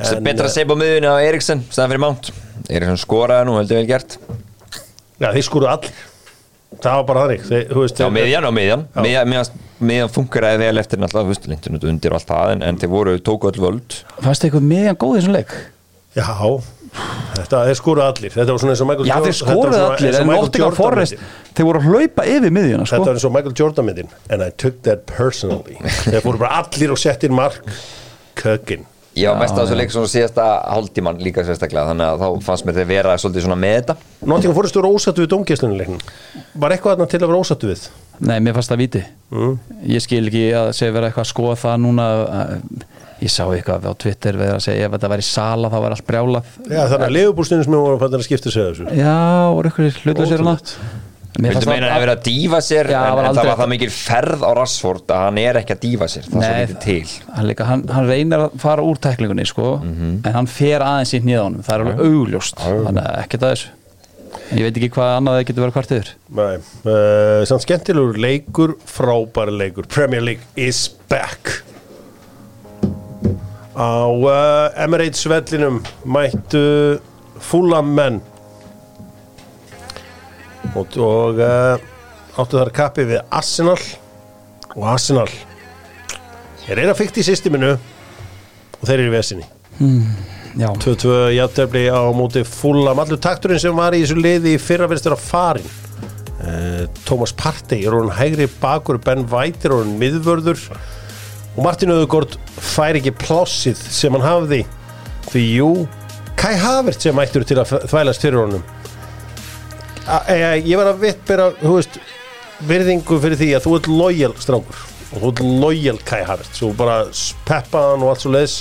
Sem 0.00 0.18
En, 0.18 0.26
betra 0.26 0.44
eh, 0.44 0.50
að 0.50 0.56
segja 0.56 0.74
á 0.74 0.80
miðunni 0.82 1.12
á 1.14 1.16
Eriksen 1.22 1.62
staðan 1.70 1.94
fyrir 1.94 2.02
Mount. 2.02 2.32
Eriksen 2.66 3.00
skoraði 3.00 3.46
nú, 3.48 3.56
heldur 3.60 3.78
vel 3.78 3.88
gert. 3.94 4.18
Já, 5.16 5.30
þeir 5.30 5.46
skoruðu 5.46 5.72
allir 5.72 6.02
Það 6.76 6.96
var 6.98 7.04
bara 7.08 7.20
þannig. 7.24 7.44
Þeir, 7.48 7.66
þú 7.70 7.82
veist, 7.82 7.96
Já, 8.00 8.04
þeir- 8.06 8.16
miðjan 8.16 8.46
á 8.46 8.50
miðjan. 8.52 8.82
Já. 8.94 9.00
Miðjan, 9.06 9.30
miðjan, 9.90 10.10
funkaraði 10.12 10.58
vel 10.60 10.78
eftir 10.82 11.00
náttúrulega, 11.00 11.76
út 11.78 11.86
undir 11.88 12.12
og 12.12 12.18
allt 12.20 12.28
það 12.32 12.52
en, 12.56 12.62
en 12.68 12.80
þeir 12.82 12.90
voru, 12.92 13.14
tóku 13.24 13.48
öll 13.52 13.60
völd. 13.62 14.00
Fannst 14.20 14.44
eitthvað 14.44 14.66
miðjan 14.72 14.98
góð 15.00 15.14
í 15.14 15.20
þessum 15.20 15.36
leik? 15.38 15.54
Já, 16.16 16.26
þetta, 17.36 17.62
þeir 17.68 17.78
skoruðu 17.80 18.04
allir. 18.06 18.34
Þetta 18.34 18.56
var 18.56 18.60
svona 18.62 18.74
eins 18.74 18.82
og 18.84 18.88
Michael 18.90 19.06
Já, 19.06 19.14
Jordan- 19.14 19.26
þeir 19.26 19.36
þetta 19.36 19.46
var 19.46 19.56
skoruðu 19.56 19.76
svona 19.76 19.96
allir 19.96 20.14
og 20.14 20.20
en 20.20 20.28
Michael 20.30 20.46
Nottingham 20.46 20.76
Forest 20.76 21.14
þeir 21.56 21.68
voru 21.70 21.80
að 21.82 21.88
hlaupa 21.92 22.26
yfir 22.34 22.54
miðjuna 22.56 22.86
sko. 22.86 22.96
Þetta 22.96 23.06
var 23.10 23.18
eins 23.20 23.26
og 23.30 23.34
Michael 23.36 23.56
Jordan 23.60 23.88
myndin 23.90 24.08
And 24.30 24.42
I 24.42 24.50
took 24.50 24.82
that 24.88 25.06
personally. 25.06 25.76
Þeir 26.10 26.24
fóru 26.24 26.40
bara 26.40 26.62
allir 26.64 26.92
og 26.96 27.00
settir 27.00 27.30
mark. 27.36 27.60
Kökin 28.36 28.84
Já, 29.16 29.30
mest 29.40 29.56
að 29.56 29.62
þessu 29.62 29.76
leik 29.80 29.92
svona 29.94 30.10
síðasta 30.12 30.46
hálftíman 30.68 31.20
líka 31.24 31.44
sérstaklega 31.46 31.88
þannig 31.88 32.10
að 32.10 32.24
þá 32.24 32.42
fannst 32.44 32.66
mér 32.68 32.76
þeir 32.76 32.88
vera 32.90 33.14
svolítið 33.20 33.46
svona 33.46 33.56
með 33.62 33.76
þetta. 33.78 33.96
Nottingham 34.28 34.56
Forest 34.58 34.76
voru 34.76 34.90
ósattu 34.92 35.24
við 35.24 35.30
dómgæslunuleiknum 35.32 36.02
Var 36.60 36.74
eitthvað 36.74 36.98
þarna 36.98 37.06
til 37.12 37.20
að 37.22 37.30
vera 37.30 37.40
ósattu 37.40 37.70
við? 37.70 37.86
Nei, 38.28 38.36
mér 38.44 38.56
fannst 38.56 38.72
það 38.72 38.82
viti. 38.82 39.02
Ég 39.88 40.04
skil 40.04 40.20
ekki 40.28 40.44
að 40.60 40.70
segja 40.76 40.96
vera 40.98 41.08
eitthvað 41.08 41.24
að 41.24 41.32
skoða 41.32 41.56
það 41.64 41.80
núna 41.86 42.06
Ég 43.16 43.32
sá 43.32 43.46
eitthvað 43.48 43.88
á 43.88 43.92
Twitter 43.96 44.36
verið 44.36 44.58
að 44.58 44.64
segja 44.66 44.86
ef 44.90 44.92
þetta 44.92 45.08
væri 45.14 45.24
sala 45.24 45.72
þá 45.72 45.76
væri 45.80 45.96
allt 45.96 46.06
brjálað. 46.10 46.48
Já, 46.68 46.82
þannig 46.82 47.06
að 47.06 47.14
leifubúlstinu 47.16 47.64
sem 47.64 47.76
voru 47.80 48.08
að 48.10 48.24
skipta 48.26 48.52
sig 48.52 48.66
þessu. 48.66 48.88
Já, 48.92 49.16
voru 49.56 49.72
ykkur 49.72 50.00
hlutlausir 50.04 50.44
hana 50.44 50.58
Mér 51.36 51.52
Vildu 51.56 51.68
meina 51.68 51.88
að 51.88 51.92
það 51.92 52.02
verið 52.04 52.14
að 52.16 52.22
dífa 52.26 52.58
sér 52.64 52.88
Já, 52.88 52.98
en, 53.02 53.14
var 53.18 53.26
en 53.28 53.36
það 53.36 53.48
var 53.50 53.58
það 53.60 53.70
mikil 53.74 53.88
ferð 53.92 54.44
á 54.46 54.50
Rassford 54.56 55.12
að 55.12 55.24
hann 55.26 55.40
er 55.42 55.58
ekki 55.60 55.74
að 55.76 55.80
dífa 55.82 56.06
sér 56.08 56.28
það 56.30 56.36
er 56.36 56.46
svo 56.46 56.52
Nei, 56.52 56.60
mikið 56.66 56.78
til. 56.86 57.14
hann, 57.36 57.48
líka, 57.50 57.66
hann, 57.68 57.82
hann 57.92 58.08
reynir 58.08 58.44
að 58.46 58.54
fara 58.62 58.84
úr 58.86 59.00
tæklingunni 59.04 59.46
sko, 59.50 59.72
en 59.84 60.36
hann 60.38 60.48
fer 60.48 60.84
aðeins 60.86 61.12
í 61.12 61.20
hnýðanum 61.26 61.66
það 61.66 61.74
er 61.76 61.84
alveg 61.84 62.04
augljóst 62.06 62.62
þannig 62.64 63.02
að 63.02 63.20
ekkert 63.24 63.46
að 63.48 63.54
þessu. 63.56 63.74
En 64.46 64.60
ég 64.60 64.66
veit 64.68 64.76
ekki 64.78 64.90
hvað 64.94 65.12
annað 65.16 65.36
það 65.36 65.46
getur 65.48 65.64
verið 65.64 65.76
hvart 65.76 65.92
yfir. 65.96 66.10
Nei, 66.38 66.56
uh, 66.86 67.40
samt 67.50 67.64
skemmtilegur 67.64 68.18
leikur, 68.22 68.74
frábæri 68.86 69.54
leikur. 69.58 69.88
Premier 69.90 70.22
League 70.22 70.44
is 70.54 70.84
back. 71.10 71.50
Á 73.76 74.06
uh, 74.06 74.84
Emirates 74.84 75.24
vellinum 75.28 75.80
mættu 76.06 76.62
fullam 77.42 77.90
menn 77.98 78.20
og, 80.80 80.96
og 81.02 81.40
uh, 81.42 81.76
áttu 82.36 82.60
þar 82.60 82.72
kappi 82.76 83.06
við 83.08 83.22
Arsenal. 83.34 83.78
Og 84.76 84.84
Arsenal 84.92 85.30
er 86.66 86.82
eina 86.82 86.96
fyrkt 86.98 87.20
í 87.20 87.24
systeminu 87.26 87.76
og 87.76 88.82
þeir 88.84 88.98
eru 88.98 89.10
í 89.10 89.14
vesinni. 89.14 89.46
Já, 90.56 90.70
2-2 90.72 91.16
játtöfli 91.36 91.84
á 91.92 92.00
móti 92.16 92.42
fullam 92.48 93.00
allur 93.02 93.20
takturinn 93.20 93.60
sem 93.60 93.76
var 93.76 93.94
í 93.94 94.00
þessu 94.02 94.16
liði 94.16 94.54
í 94.56 94.60
fyrra 94.60 94.88
verðist 94.88 95.08
vera 95.10 95.18
farin 95.20 95.66
uh, 96.40 96.86
Thomas 97.04 97.34
Partey 97.36 97.84
er 97.84 97.96
orðin 97.96 98.16
hægri 98.16 98.48
bakur 98.60 99.00
Ben 99.04 99.26
White 99.30 99.68
er 99.68 99.76
orðin 99.76 99.98
miðvörður. 100.00 100.62
Og 101.56 101.62
Martin 101.64 101.92
Öðugord 101.94 102.36
fær 102.60 102.98
ekki 102.98 103.14
plássið 103.16 103.80
sem 103.80 104.12
hann 104.16 104.24
hafði. 104.24 104.64
Því 105.30 105.44
jú 105.56 105.70
Kai 106.36 106.52
Havert 106.60 107.00
sem 107.00 107.20
ættur 107.20 107.46
til 107.48 107.56
að 107.62 107.78
þvælast 107.88 108.24
fyrir 108.24 108.42
honum 108.42 108.75
ég 110.06 110.76
var 110.78 110.92
að 110.92 111.00
vitt 111.02 111.24
bera 111.26 111.48
þú 111.60 111.72
veist, 111.78 111.98
virðingu 112.66 113.18
fyrir 113.22 113.40
því 113.40 113.48
að 113.56 113.66
þú 113.66 113.74
ert 113.78 113.88
lojal 113.90 114.34
strákur. 114.42 114.84
Og 115.06 115.16
þú 115.22 115.32
ert 115.32 115.42
lojal 115.64 115.98
Kai 116.06 116.22
Havert 116.26 116.58
svo 116.58 116.72
bara 116.76 117.00
peppa 117.48 117.82
hann 117.92 118.04
og 118.04 118.12
allt 118.12 118.24
svo 118.24 118.32
leiðis 118.34 118.56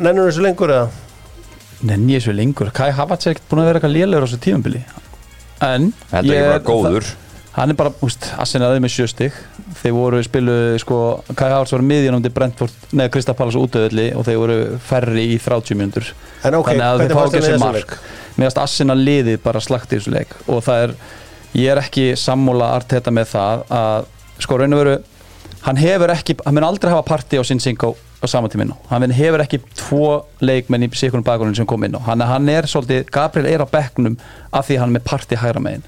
Nennur 0.00 0.28
þessu 0.28 0.44
lengur 0.44 0.70
eða? 0.70 0.90
nenni 1.86 2.12
ég 2.16 2.24
svo 2.24 2.34
lengur. 2.36 2.70
Kai 2.76 2.90
Havertz 2.92 3.26
er 3.26 3.34
ekkert 3.34 3.48
búin 3.50 3.62
að 3.62 3.70
vera 3.70 3.80
eitthvað 3.80 3.94
lélegur 3.96 4.26
á 4.26 4.28
þessu 4.28 4.40
tímambili 4.44 4.82
en 5.64 5.90
Þetta 6.10 6.20
er 6.20 6.28
ekki 6.28 6.46
bara 6.48 6.62
góður 6.64 7.08
hann 7.56 7.72
er 7.72 7.78
bara, 7.78 7.92
úst, 8.06 8.28
Arsenal 8.38 8.76
með 8.82 8.92
sjöstig 8.94 9.36
þeir 9.80 9.94
voru 9.96 10.20
spilu, 10.22 10.56
sko 10.82 10.98
Kai 11.34 11.48
Havertz 11.50 11.74
var 11.74 11.84
miðjan 11.86 12.18
um 12.18 12.24
til 12.24 12.32
Brentford, 12.34 12.74
neða 12.94 13.12
Krista 13.14 13.34
Pallas 13.38 13.58
útöðli 13.58 14.10
og 14.14 14.26
þeir 14.28 14.38
voru 14.38 14.58
færri 14.86 15.26
í 15.34 15.38
30 15.42 15.78
mjöndur 15.80 16.10
En 16.46 16.58
ok, 16.60 16.70
þannig 16.70 16.86
að 16.86 17.02
þeir 17.02 17.14
fá 17.16 17.22
ekki 17.24 17.42
þessi 17.42 17.62
mark 17.62 17.96
meðast 18.40 18.60
Arsenal 18.62 18.98
liðið 19.00 19.40
bara 19.44 19.62
slagt 19.62 19.90
í 19.90 19.98
þessu 19.98 20.14
leik 20.14 20.36
og 20.46 20.62
það 20.66 20.84
er, 20.84 20.94
ég 21.58 21.72
er 21.72 21.82
ekki 21.82 22.06
sammúla 22.18 22.70
arteta 22.76 23.12
með 23.14 23.32
það 23.34 23.64
að 23.80 24.06
sko 24.40 24.60
raun 24.60 24.76
og 24.76 24.84
veru, 24.84 25.00
hann 25.66 25.80
hefur 25.80 26.14
ekki 26.14 26.38
hann 26.44 26.56
mun 26.56 26.68
aldrei 26.70 26.94
hafa 26.94 27.08
parti 27.08 27.40
á 27.40 27.44
sinn 27.44 27.60
syngo 27.62 27.96
á 28.20 28.26
á, 28.28 28.76
hann 28.92 29.02
mun 29.02 29.16
hefur 29.16 29.42
ekki 29.42 29.58
tvo 29.74 30.04
leikmenn 30.44 30.86
í 30.86 30.90
sikunum 30.94 31.24
bakgrunum 31.26 31.56
sem 31.56 31.66
kom 31.66 31.82
inn 31.86 31.96
á. 31.96 32.00
Hann, 32.04 32.20
hann 32.20 32.48
er 32.52 32.68
svolítið, 32.68 33.06
Gabriel 33.10 33.48
er 33.48 33.64
á 33.64 33.66
bekknum 33.66 34.18
af 34.52 34.68
því 34.68 34.76
hann 34.76 34.92
er 34.92 34.98
með 34.98 35.06
parti 35.08 35.38
hægra 35.40 35.62
megin 35.64 35.84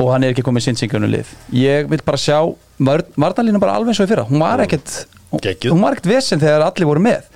og 0.00 0.12
hann 0.12 0.24
er 0.24 0.32
ekki 0.34 0.44
komið 0.46 0.66
sinn 0.68 0.78
syngunum 0.80 1.10
lið. 1.12 1.32
Ég 1.56 1.88
vil 1.90 2.00
bara 2.06 2.20
sjá, 2.20 2.38
Vardalínu 2.82 3.60
bara 3.62 3.76
alveg 3.78 3.98
og 4.00 4.06
í 4.06 4.10
fyrra, 4.10 4.24
hún 4.28 4.40
var 4.42 4.62
ekkert 4.64 4.94
Geggjuð. 5.42 5.72
hún 5.74 5.82
var 5.84 5.94
ekkert 5.96 6.10
vesen 6.12 6.40
þegar 6.42 6.64
allir 6.66 6.88
voru 6.88 7.02
með. 7.04 7.28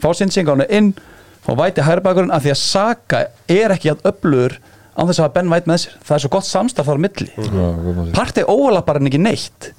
Fá 0.00 0.10
sinn 0.16 0.30
syngunum 0.34 0.66
inn 0.68 0.92
og 1.48 1.56
væti 1.58 1.82
hægra 1.82 2.02
bakgrunum 2.04 2.34
af 2.34 2.42
því 2.44 2.52
að 2.52 2.60
Saka 2.60 3.22
er 3.48 3.72
ekki 3.74 3.90
að 3.94 4.04
öflugur 4.10 4.58
án 5.00 5.06
þess 5.08 5.20
að 5.20 5.24
hafa 5.24 5.34
Ben 5.38 5.48
White 5.50 5.70
með 5.70 5.78
sér. 5.84 5.94
Það 6.04 6.14
er 6.16 6.22
svo 6.24 6.30
gott 6.34 6.46
samstaf 6.46 6.86
þar 6.90 6.98
á 7.00 7.04
milli. 7.06 7.28
Partey 8.12 8.44
óvalapar 8.44 8.98
hann 8.98 9.08
ekki 9.08 9.20
neitt. 9.22 9.70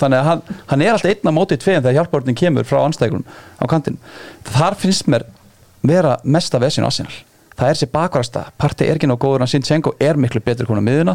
Þannig 0.00 0.18
að 0.18 0.28
hann, 0.30 0.42
hann 0.72 0.82
er 0.82 0.92
alltaf 0.96 1.12
einn 1.12 1.30
á 1.30 1.32
móti 1.36 1.54
í 1.58 1.62
tveim 1.62 1.84
þegar 1.84 1.98
hjálparordin 2.00 2.38
kemur 2.40 2.66
frá 2.66 2.80
anstæðurum 2.82 3.22
á 3.28 3.64
kantinn. 3.70 4.00
Þar 4.50 4.76
finnst 4.80 5.06
mér 5.12 5.26
vera 5.86 6.16
mesta 6.24 6.58
vesinu 6.58 6.88
Arsenal. 6.88 7.14
Það 7.54 7.70
er 7.70 7.78
sér 7.78 7.92
bakvarasta, 7.94 8.46
Partey 8.58 8.88
er 8.90 8.98
ekki 8.98 9.06
ná 9.06 9.14
góður 9.20 9.44
en 9.46 9.52
Sinchenko 9.52 9.92
er 10.02 10.18
miklu 10.18 10.42
betur 10.42 10.66
konar 10.66 10.82
miðuna 10.82 11.14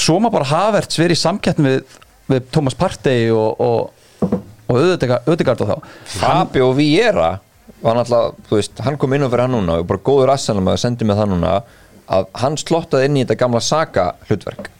svo 0.00 0.18
má 0.22 0.30
bara 0.32 0.48
Havertz 0.48 0.98
verið 1.00 1.18
í 1.18 1.20
samkettni 1.20 1.74
við, 1.74 1.98
við 2.30 2.48
Thomas 2.54 2.76
Partey 2.78 3.28
og, 3.34 3.60
og, 3.60 4.32
og 4.70 4.80
Ödegard 4.80 5.64
og 5.64 5.70
þá. 5.70 5.76
Fabio 6.16 6.72
Vieira 6.76 7.36
var 7.80 7.96
náttúrulega, 7.96 8.34
þú 8.48 8.58
veist, 8.58 8.82
hann 8.84 8.98
kom 9.00 9.14
inn 9.16 9.24
og 9.24 9.32
fyrir 9.32 9.46
hann 9.46 9.56
núna 9.56 9.78
og 9.80 9.88
bara 9.88 10.04
góður 10.04 10.34
assanum 10.34 10.68
að 10.72 10.82
sendi 10.82 11.08
með 11.08 11.22
það 11.22 11.32
núna 11.34 11.54
að 12.10 12.28
hann 12.42 12.58
slottaði 12.60 13.08
inn 13.08 13.20
í 13.20 13.24
þetta 13.24 13.38
gamla 13.44 13.62
Saka 13.64 14.10
hlutverk 14.28 14.70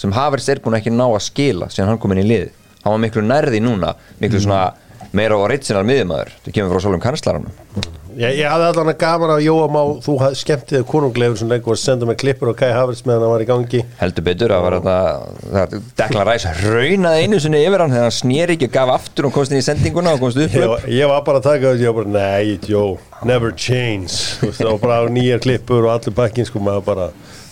sem 0.00 0.12
Havertz 0.16 0.48
er 0.50 0.62
búin 0.64 0.78
ekki 0.78 0.92
ná 0.92 1.06
að 1.06 1.22
skila 1.28 1.70
síðan 1.72 1.92
hann 1.92 2.02
kom 2.02 2.14
inn 2.16 2.24
í 2.24 2.28
lið. 2.28 2.50
Hann 2.80 2.96
var 2.96 3.02
miklu 3.02 3.24
nærði 3.24 3.60
núna, 3.60 3.94
miklu 4.20 4.40
svona 4.40 4.70
meira 5.16 5.36
á 5.36 5.44
reitsinar 5.52 5.84
miðumæður, 5.88 6.32
það 6.44 6.56
kemur 6.56 6.72
frá 6.72 6.86
Sólum 6.86 7.02
Kanslaranum 7.04 7.99
Ég, 8.18 8.40
ég 8.40 8.48
hafði 8.50 8.66
allan 8.70 8.90
að 8.90 8.96
gaman 9.00 9.32
af 9.34 9.42
Jóa 9.44 9.66
Má 9.70 9.80
þú 10.02 10.14
hafði 10.22 10.38
skemmt 10.40 10.72
þig 10.72 10.86
konunglegur 10.90 11.38
sem 11.38 11.50
leikur 11.52 11.76
að 11.76 11.82
senda 11.82 12.08
með 12.08 12.18
klippur 12.24 12.50
og 12.50 12.58
Kai 12.58 12.72
Havertz 12.74 13.04
meðan 13.06 13.26
hann 13.26 13.34
var 13.34 13.44
í 13.44 13.48
gangi. 13.50 13.82
Heldur 14.00 14.26
betur 14.26 14.54
að 14.56 14.64
var 14.66 14.78
þetta 14.80 15.82
Dekla 16.00 16.26
Ræs 16.26 16.48
raunaði 16.64 17.26
einu 17.26 17.40
sinni 17.42 17.62
yfir 17.62 17.84
hann 17.84 17.94
þegar 17.94 18.08
hann 18.08 18.18
snýri 18.18 18.56
ekki 18.56 18.70
og 18.70 18.74
gaf 18.78 18.94
aftur 18.96 19.30
og 19.30 19.36
komst 19.36 19.54
inn 19.54 19.62
í 19.62 19.66
sendinguna 19.66 20.16
og 20.16 20.24
komst 20.24 20.40
upp. 20.42 20.58
Ég, 20.58 20.88
ég 21.00 21.12
var 21.12 21.22
bara 21.28 21.42
að 21.42 21.48
taka 21.52 21.70
þessu, 21.70 21.86
ég 21.86 21.94
var 21.94 22.02
bara, 22.02 22.14
nei, 22.18 22.58
Jó 22.70 22.84
never 23.24 23.52
change, 23.52 24.40
og 24.64 24.80
bara 24.80 25.04
nýjar 25.12 25.42
klippur 25.44 25.84
og 25.84 25.92
allir 25.94 26.14
bakkin, 26.16 26.46
sko, 26.48 26.62
maður 26.64 26.86
bara 26.86 27.08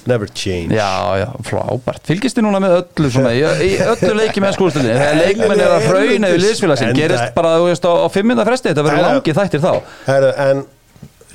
never 0.08 0.30
change. 0.32 0.74
Já, 0.74 0.90
já, 1.20 1.26
frábært. 1.46 2.02
Fylgist 2.08 2.38
þið 2.38 2.46
núna 2.48 2.62
með 2.64 2.76
öllu 2.80 3.10
svona, 3.14 3.34
í, 3.36 3.74
öllu 3.84 4.14
leiki 4.18 4.42
með 4.44 4.56
skúrstöldinni 4.56 4.96
þegar 4.98 5.20
leikmenn 5.22 5.62
er 5.64 5.74
að 5.76 5.86
hrauna 5.90 6.32
yfir 6.32 6.42
liðsfélag 6.46 6.80
sem 6.82 6.94
gerist 6.96 7.34
bara, 7.36 7.54
þú 7.60 7.68
veist, 7.70 7.86
á, 7.88 7.92
á 7.92 8.06
fimm 8.12 8.32
minna 8.32 8.46
fresti 8.48 8.72
þetta 8.72 8.86
verður 8.88 9.06
langið 9.06 9.38
þættir 9.42 9.64
þá. 9.64 9.72
Herru, 10.08 10.32
en 10.48 10.64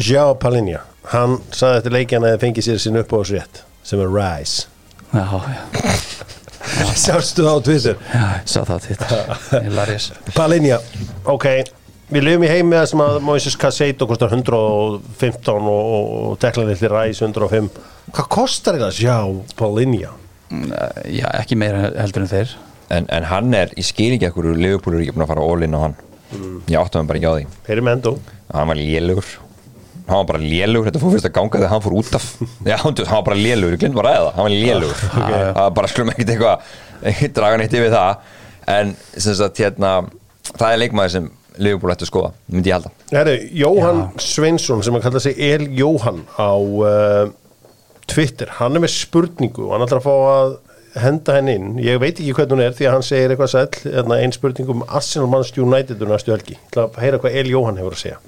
João 0.01 0.35
Palinja 0.41 0.81
hann 1.13 1.37
saði 1.53 1.81
eftir 1.81 1.93
leikjana 1.97 2.29
að 2.29 2.35
það 2.37 2.43
fengi 2.47 2.63
sér 2.65 2.79
sín 2.81 2.99
upp 3.01 3.11
á 3.11 3.17
þessu 3.19 3.35
rétt 3.37 3.63
sem 3.83 3.99
er 4.03 4.13
Rise 4.13 4.69
Já, 5.13 5.25
já, 5.51 5.61
Sástu 7.03 7.43
það 7.45 7.53
á 7.53 7.59
Twitter? 7.67 7.97
Já, 8.13 8.25
sá 8.49 8.59
það 8.65 8.85
þetta 8.87 9.19
Hilarious. 9.67 10.07
Palinja, 10.33 10.79
ok 11.29 11.47
Við 12.13 12.27
lifum 12.27 12.43
í 12.45 12.49
heimi 12.51 12.77
að 12.77 12.89
sem 12.91 13.01
að 13.01 13.15
Moises 13.25 13.55
Casseto 13.57 14.05
kostar 14.05 14.29
115 14.35 15.69
og, 15.71 15.93
og, 15.97 16.43
Lilli 16.59 16.89
Rise 16.91 17.25
105 17.25 17.71
Hvað 18.13 18.27
kostar 18.35 18.77
þetta 18.77 18.91
João 19.01 19.39
Palinja? 19.57 20.11
Já, 21.09 21.25
ekki 21.39 21.57
meira 21.57 21.87
heldur 21.97 22.25
en 22.25 22.29
þeir. 22.29 22.53
En, 22.93 23.07
en 23.09 23.25
hann 23.25 23.55
er 23.57 23.73
í 23.79 23.85
skýringi 23.85 24.27
ekkur 24.27 24.51
Liverpool 24.53 24.99
er 24.99 25.05
ekki 25.05 25.15
búin 25.15 25.25
að 25.25 25.31
fara 25.31 25.47
all-in 25.47 25.73
á 25.73 25.79
hann. 25.87 25.97
Ég 26.69 26.77
áttum 26.77 27.01
hann 27.01 27.09
bara 27.09 27.21
ekki 27.21 27.31
á 27.31 27.33
því. 27.33 27.47
Heyri 27.71 27.85
Mendo 27.87 28.15
hann 28.53 28.69
var 28.69 28.77
lélugur 28.77 29.33
hann 30.03 30.19
var 30.19 30.25
bara 30.33 30.41
lélugur, 30.43 30.89
þetta 30.89 31.01
fór 31.01 31.13
fyrst 31.15 31.27
að 31.29 31.35
ganga 31.37 31.59
þegar 31.61 31.71
hann 31.71 31.83
fór 31.85 31.93
út 31.97 32.17
af. 32.17 32.25
Já, 32.69 32.75
hann 32.83 32.97
var 33.07 33.27
bara 33.29 33.39
lélugur, 33.39 33.77
ég 33.77 33.81
glemt 33.81 33.97
bara 33.97 34.11
að 34.11 34.17
ræða 34.17 34.25
það, 34.25 34.33
hann 34.35 34.47
var 34.49 34.55
lélugur 34.67 35.05
það 35.13 35.61
var 35.61 35.77
bara 35.79 35.91
skulum 35.93 36.11
ekkert 36.13 36.33
eitthvað 36.33 36.73
ekkert 37.13 37.35
draga 37.39 37.61
neitt 37.61 37.77
yfir 37.79 37.95
það. 37.95 38.27
En 38.73 38.93
sem 39.15 39.37
sagt 39.39 39.63
hérna 39.63 39.93
það 40.51 40.67
er 40.69 40.81
leikmaður 40.83 41.15
sem 41.15 41.31
Liverpool 41.57 41.93
ætti 41.93 42.07
að 42.07 42.11
skoða 42.11 42.33
myndi 42.49 42.71
ég 42.71 42.77
halda. 42.77 42.91
Herru, 43.13 43.33
Jóhann 43.61 44.03
Sveinsson 44.21 44.83
sem 44.85 44.97
að 44.97 45.07
kalla 45.07 45.21
sig 45.23 45.39
El 45.51 45.65
Jóhann 45.77 46.23
á 46.37 46.53
uh, 46.57 47.31
Twitter, 48.09 48.51
hann 48.59 48.77
er 48.77 48.83
með 48.83 48.93
spurningu 48.95 49.67
og 49.67 49.75
hann 49.75 49.85
ætlar 49.85 50.01
að 50.01 50.07
fá 50.07 50.13
að 50.33 50.55
henda 51.03 51.35
henni 51.39 51.57
inn. 51.57 51.73
Ég 51.81 51.99
veit 52.01 52.17
ekki 52.17 52.35
hvernig 52.37 52.57
hún 52.57 52.63
er 52.65 52.77
því 52.77 52.87
að 52.89 52.95
hann 52.97 53.05
segir 53.07 53.33
eitthvað 53.33 53.51
sæll 53.53 53.93
hérna, 53.95 54.19
ein 54.21 54.35
spurning 54.35 54.69
um 54.69 54.85
Arsenal 54.85 55.29
Manchester 55.31 55.65
United 55.65 56.01
um 56.05 56.13
næstu 56.13 56.33
helgi, 56.35 56.57
ég 56.57 56.71
ætla 56.71 56.87
að 56.89 57.01
heyra 57.05 57.21
hvað 57.23 57.37
El 57.41 57.51
Jóhann 57.53 57.81
hefur 57.81 57.97
að 57.97 58.03
segja. 58.03 58.21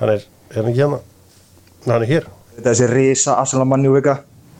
Hann 0.00 0.14
er, 0.16 0.28
er 0.50 0.60
hann 0.60 0.70
ekki 0.72 0.82
hérna? 0.82 1.02
Hann 1.86 2.02
er 2.02 2.10
hér, 2.10 2.30
Þessi 2.62 2.86
risa 2.90 3.38
Arsenal 3.40 3.64
Manju 3.70 3.94
vika 3.94 4.18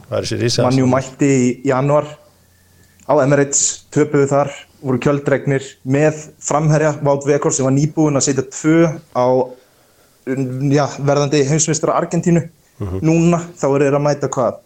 það 0.09 0.33
er 0.33 0.65
Manju 0.65 0.87
mætti 0.89 1.29
í 1.29 1.49
januar 1.69 2.07
á 3.09 3.13
Emirates, 3.23 3.85
töpuðu 3.93 4.29
þar 4.31 4.53
voru 4.83 4.99
kjöldregnir 5.03 5.65
með 5.87 6.27
framherja 6.43 6.93
Vátt 7.05 7.27
Vekor 7.29 7.55
sem 7.55 7.67
var 7.67 7.75
nýbúinn 7.77 8.19
að 8.19 8.27
setja 8.27 8.45
tvö 8.51 8.91
á 9.15 9.27
já, 10.71 10.85
verðandi 10.99 11.43
heimsmeistra 11.49 11.97
Argentínu. 11.99 12.45
Núna 13.03 13.39
þá 13.59 13.67
eru 13.69 13.87
þeir 13.87 13.97
að 13.99 14.05
mæta 14.07 14.31
hvað? 14.33 14.61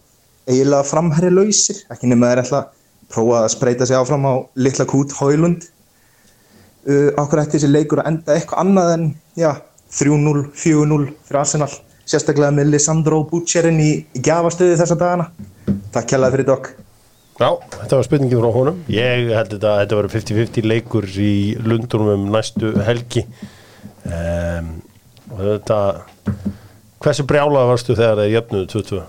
Eiginlega 0.47 0.87
framherja 0.87 1.33
lausir 1.33 1.83
ekki 1.93 2.09
nema 2.09 2.31
þeir 2.31 2.41
ætla 2.45 2.61
að 2.63 2.69
prófa 3.13 3.41
að 3.43 3.51
spreita 3.53 3.87
sig 3.87 3.97
áfram 3.99 4.25
á 4.25 4.33
litla 4.57 4.87
kút 4.89 5.13
Hólund 5.19 5.67
uh, 6.87 7.11
okkur 7.19 7.43
ætti 7.43 7.57
þessi 7.57 7.69
leikur 7.71 8.01
að 8.01 8.09
enda 8.13 8.37
eitthvað 8.37 8.63
annað 8.63 8.93
en 8.95 9.05
já, 9.37 9.51
3-0, 9.99 10.47
4-0 10.55 11.11
fyrir 11.27 11.41
Arsenal. 11.43 11.69
Sérstaklega 12.07 12.55
með 12.55 12.71
Lisandro 12.71 13.21
Butcherin 13.27 13.79
í, 13.83 13.91
í 14.15 14.23
gjafastöði 14.23 14.79
þessa 14.79 14.97
dagana. 14.97 15.29
Takk 15.91 16.13
kjærlega 16.13 16.37
fyrir 16.37 16.47
dokk 16.47 16.75
Já, 17.37 17.51
þetta 17.53 17.99
var 17.99 18.05
spurningin 18.07 18.39
frá 18.41 18.53
honum. 18.55 18.77
Ég 18.89 19.27
held 19.29 19.51
þetta 19.53 19.73
að 19.73 19.81
þetta 19.83 19.97
var 19.99 20.07
50-50 20.13 20.69
leikur 20.71 21.09
í 21.21 21.33
Lundunum 21.61 22.13
um 22.15 22.29
næstu 22.33 22.71
helgi. 22.87 23.27
Um, 24.07 24.71
og 25.35 25.43
þetta 25.43 25.81
hversu 27.03 27.25
brjálaði 27.29 27.69
varstu 27.69 27.97
þegar 27.97 28.23
það 28.23 28.33
jöfnuðu 28.33 28.69
22? 28.73 29.03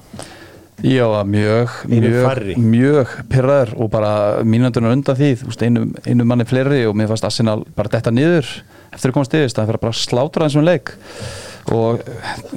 Já, 0.78 1.06
mjög, 1.26 1.72
mjög, 1.90 2.50
mjög 2.62 3.14
pyrraður 3.32 3.72
og 3.82 3.88
bara 3.90 4.12
mínundunar 4.46 4.92
undan 4.94 5.16
því, 5.18 5.32
þú 5.40 5.48
veist, 5.48 5.64
einu, 5.66 5.88
einu 6.06 6.26
manni 6.28 6.46
fleiri 6.46 6.84
og 6.86 6.94
mér 6.94 7.08
fannst 7.10 7.26
Arsenal 7.26 7.64
bara 7.74 7.90
detta 7.96 8.12
niður 8.14 8.46
eftir 8.92 9.10
að 9.10 9.16
koma 9.16 9.26
stigist, 9.26 9.58
það 9.58 9.72
fyrir 9.72 9.82
bara 9.82 9.96
að 9.96 10.02
slátra 10.04 10.46
þessum 10.46 10.68
leik 10.68 10.92
og 11.74 12.04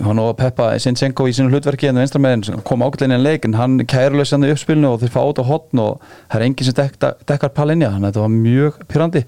hann 0.06 0.22
og 0.22 0.36
Peppa 0.40 0.72
Sinchenko 0.82 1.28
í 1.30 1.34
sinu 1.36 1.52
hlutverki 1.52 1.90
en 1.90 2.00
venstramegin 2.02 2.62
kom 2.68 2.84
ákveðlega 2.86 3.10
inn 3.10 3.16
í 3.16 3.20
en 3.20 3.26
leik 3.26 3.48
en 3.48 3.58
hann 3.60 3.80
kæruleysi 3.90 4.38
hann 4.38 4.48
í 4.48 4.54
uppspilinu 4.54 4.94
og 4.94 5.02
þeir 5.02 5.16
fá 5.16 5.22
út 5.24 5.42
á 5.42 5.46
hotn 5.48 5.84
og 5.84 6.06
það 6.32 6.38
er 6.38 6.46
enginn 6.48 6.70
sem 6.70 6.78
dekka, 6.78 7.12
dekkar 7.30 7.54
palinja 7.58 7.92
þannig 7.96 8.08
að 8.08 8.14
þetta 8.14 8.26
var 8.26 8.38
mjög 8.38 8.80
pyrrandi 8.92 9.26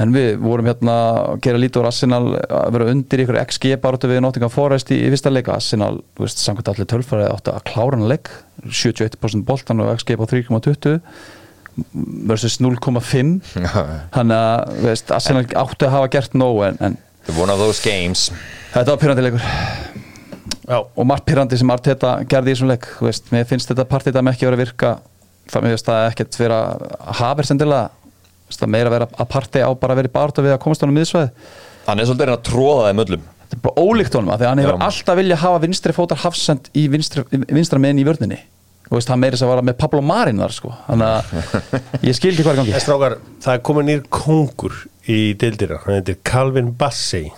en 0.00 0.14
við 0.14 0.40
vorum 0.42 0.68
hérna 0.68 0.96
að 1.12 1.36
gera 1.44 1.60
lítið 1.60 1.80
úr 1.82 1.88
Arsenal 1.90 2.24
að 2.34 2.74
vera 2.74 2.88
undir 2.90 3.22
ykkur 3.24 3.38
XG 3.44 3.76
baráttu 3.82 4.10
við 4.10 4.24
Nottingham 4.24 4.52
Forest 4.52 4.90
í, 4.90 4.98
í 5.06 5.12
fyrsta 5.12 5.30
leik. 5.30 5.50
Arsenal, 5.54 6.00
þú 6.16 6.26
veist, 6.26 6.42
samkvæmt 6.42 6.70
allir 6.72 6.88
tölfari 6.90 7.28
átti 7.28 7.54
að 7.54 7.64
klára 7.70 7.98
hann 7.98 8.10
leik. 8.10 8.32
71% 8.64 9.46
boltan 9.46 9.82
og 9.84 9.92
XG 9.94 10.18
på 10.18 10.28
3,20 10.32 10.98
versus 12.30 12.60
0,5 12.62 13.54
þannig 14.14 14.36
að, 14.36 14.76
veist, 14.84 15.10
Arsenal 15.14 15.42
átti 15.58 15.88
að 15.88 15.94
hafa 15.96 16.10
gert 16.14 16.36
nóg 16.38 16.60
en, 16.68 16.78
en 16.86 16.98
one 17.32 17.52
of 17.52 17.58
those 17.58 17.80
games. 17.82 18.30
Þetta 18.74 18.94
var 18.94 19.00
pyrrandi 19.02 19.26
leikur. 19.26 19.50
Já. 20.64 20.78
og 20.80 21.04
margt 21.04 21.26
pyrrandi 21.28 21.58
sem 21.60 21.70
Arteta 21.70 22.14
gerði 22.24 22.52
í 22.52 22.54
þessum 22.54 22.70
leik 22.72 22.86
þú 22.96 23.08
veist, 23.10 23.26
mér 23.34 23.44
finnst 23.48 23.68
þetta 23.68 23.84
partita 23.88 24.22
með 24.24 24.36
ekki 24.36 24.46
að 24.46 24.50
vera 24.50 24.58
að 24.58 24.64
virka. 24.64 24.94
Það 25.52 25.64
mér 25.66 25.74
finnst 25.74 25.90
það 25.90 26.06
ekkert 26.08 26.38
vera 26.40 26.60
hafir 27.20 27.48
sendilega, 27.50 27.90
það 28.54 28.72
meira 28.72 28.88
að 28.88 28.96
vera 28.96 29.08
að 29.12 29.30
parti 29.34 29.60
á 29.60 29.68
bara 29.76 29.92
að 29.92 30.00
vera 30.00 30.08
í 30.08 30.14
barða 30.14 30.44
við 30.46 30.54
að 30.54 30.62
komast 30.64 30.84
honum 30.84 30.96
miðsvæði 30.96 31.30
hann 31.84 32.00
er 32.00 32.08
svolítið 32.08 32.30
að 32.30 32.34
að 32.38 32.44
tróða 32.48 32.88
þeim 32.88 33.02
öllum 33.04 33.28
þetta 33.44 33.56
er 33.56 33.62
bara 33.66 33.84
ólíkt 33.84 34.16
honum 34.18 34.32
af 34.32 34.40
því 34.40 34.46
að 34.46 34.50
hann 34.52 34.62
hefur 34.62 34.76
Já. 34.76 34.84
alltaf 34.88 35.18
vilja 35.20 35.38
hafa 35.42 35.62
vinstri 35.64 35.94
fótar 35.96 36.20
hafsend 36.24 36.70
í 36.72 36.84
vinstri, 36.92 37.24
vinstra 37.30 37.80
meðin 37.82 38.00
í 38.00 38.06
vörninni. 38.08 38.40
Og 38.88 38.98
veist, 38.98 39.08
hann 39.08 39.20
meiri 39.20 39.38
sem 39.40 39.48
var 39.48 39.62
með 39.64 39.78
Pablo 39.80 40.00
Marin 40.04 40.40
þar 40.42 40.54
sko. 40.54 40.72
þannig 40.88 41.10
að 41.10 41.60
ég 42.08 42.16
skil 42.16 42.32
ekki 42.32 42.44
hvað 42.44 42.52
er 42.52 42.56
í 42.56 42.62
gangi. 42.62 42.82
Strákar, 42.84 43.16
það 43.44 43.56
er 43.56 43.62
komin 43.68 43.88
nýr 43.90 44.02
kongur 44.12 44.76
í 45.10 45.34
deildina, 45.40 45.80
hann 45.84 45.98
heitir 45.98 46.16
Calvin 46.24 46.72
Bassey. 46.80 47.30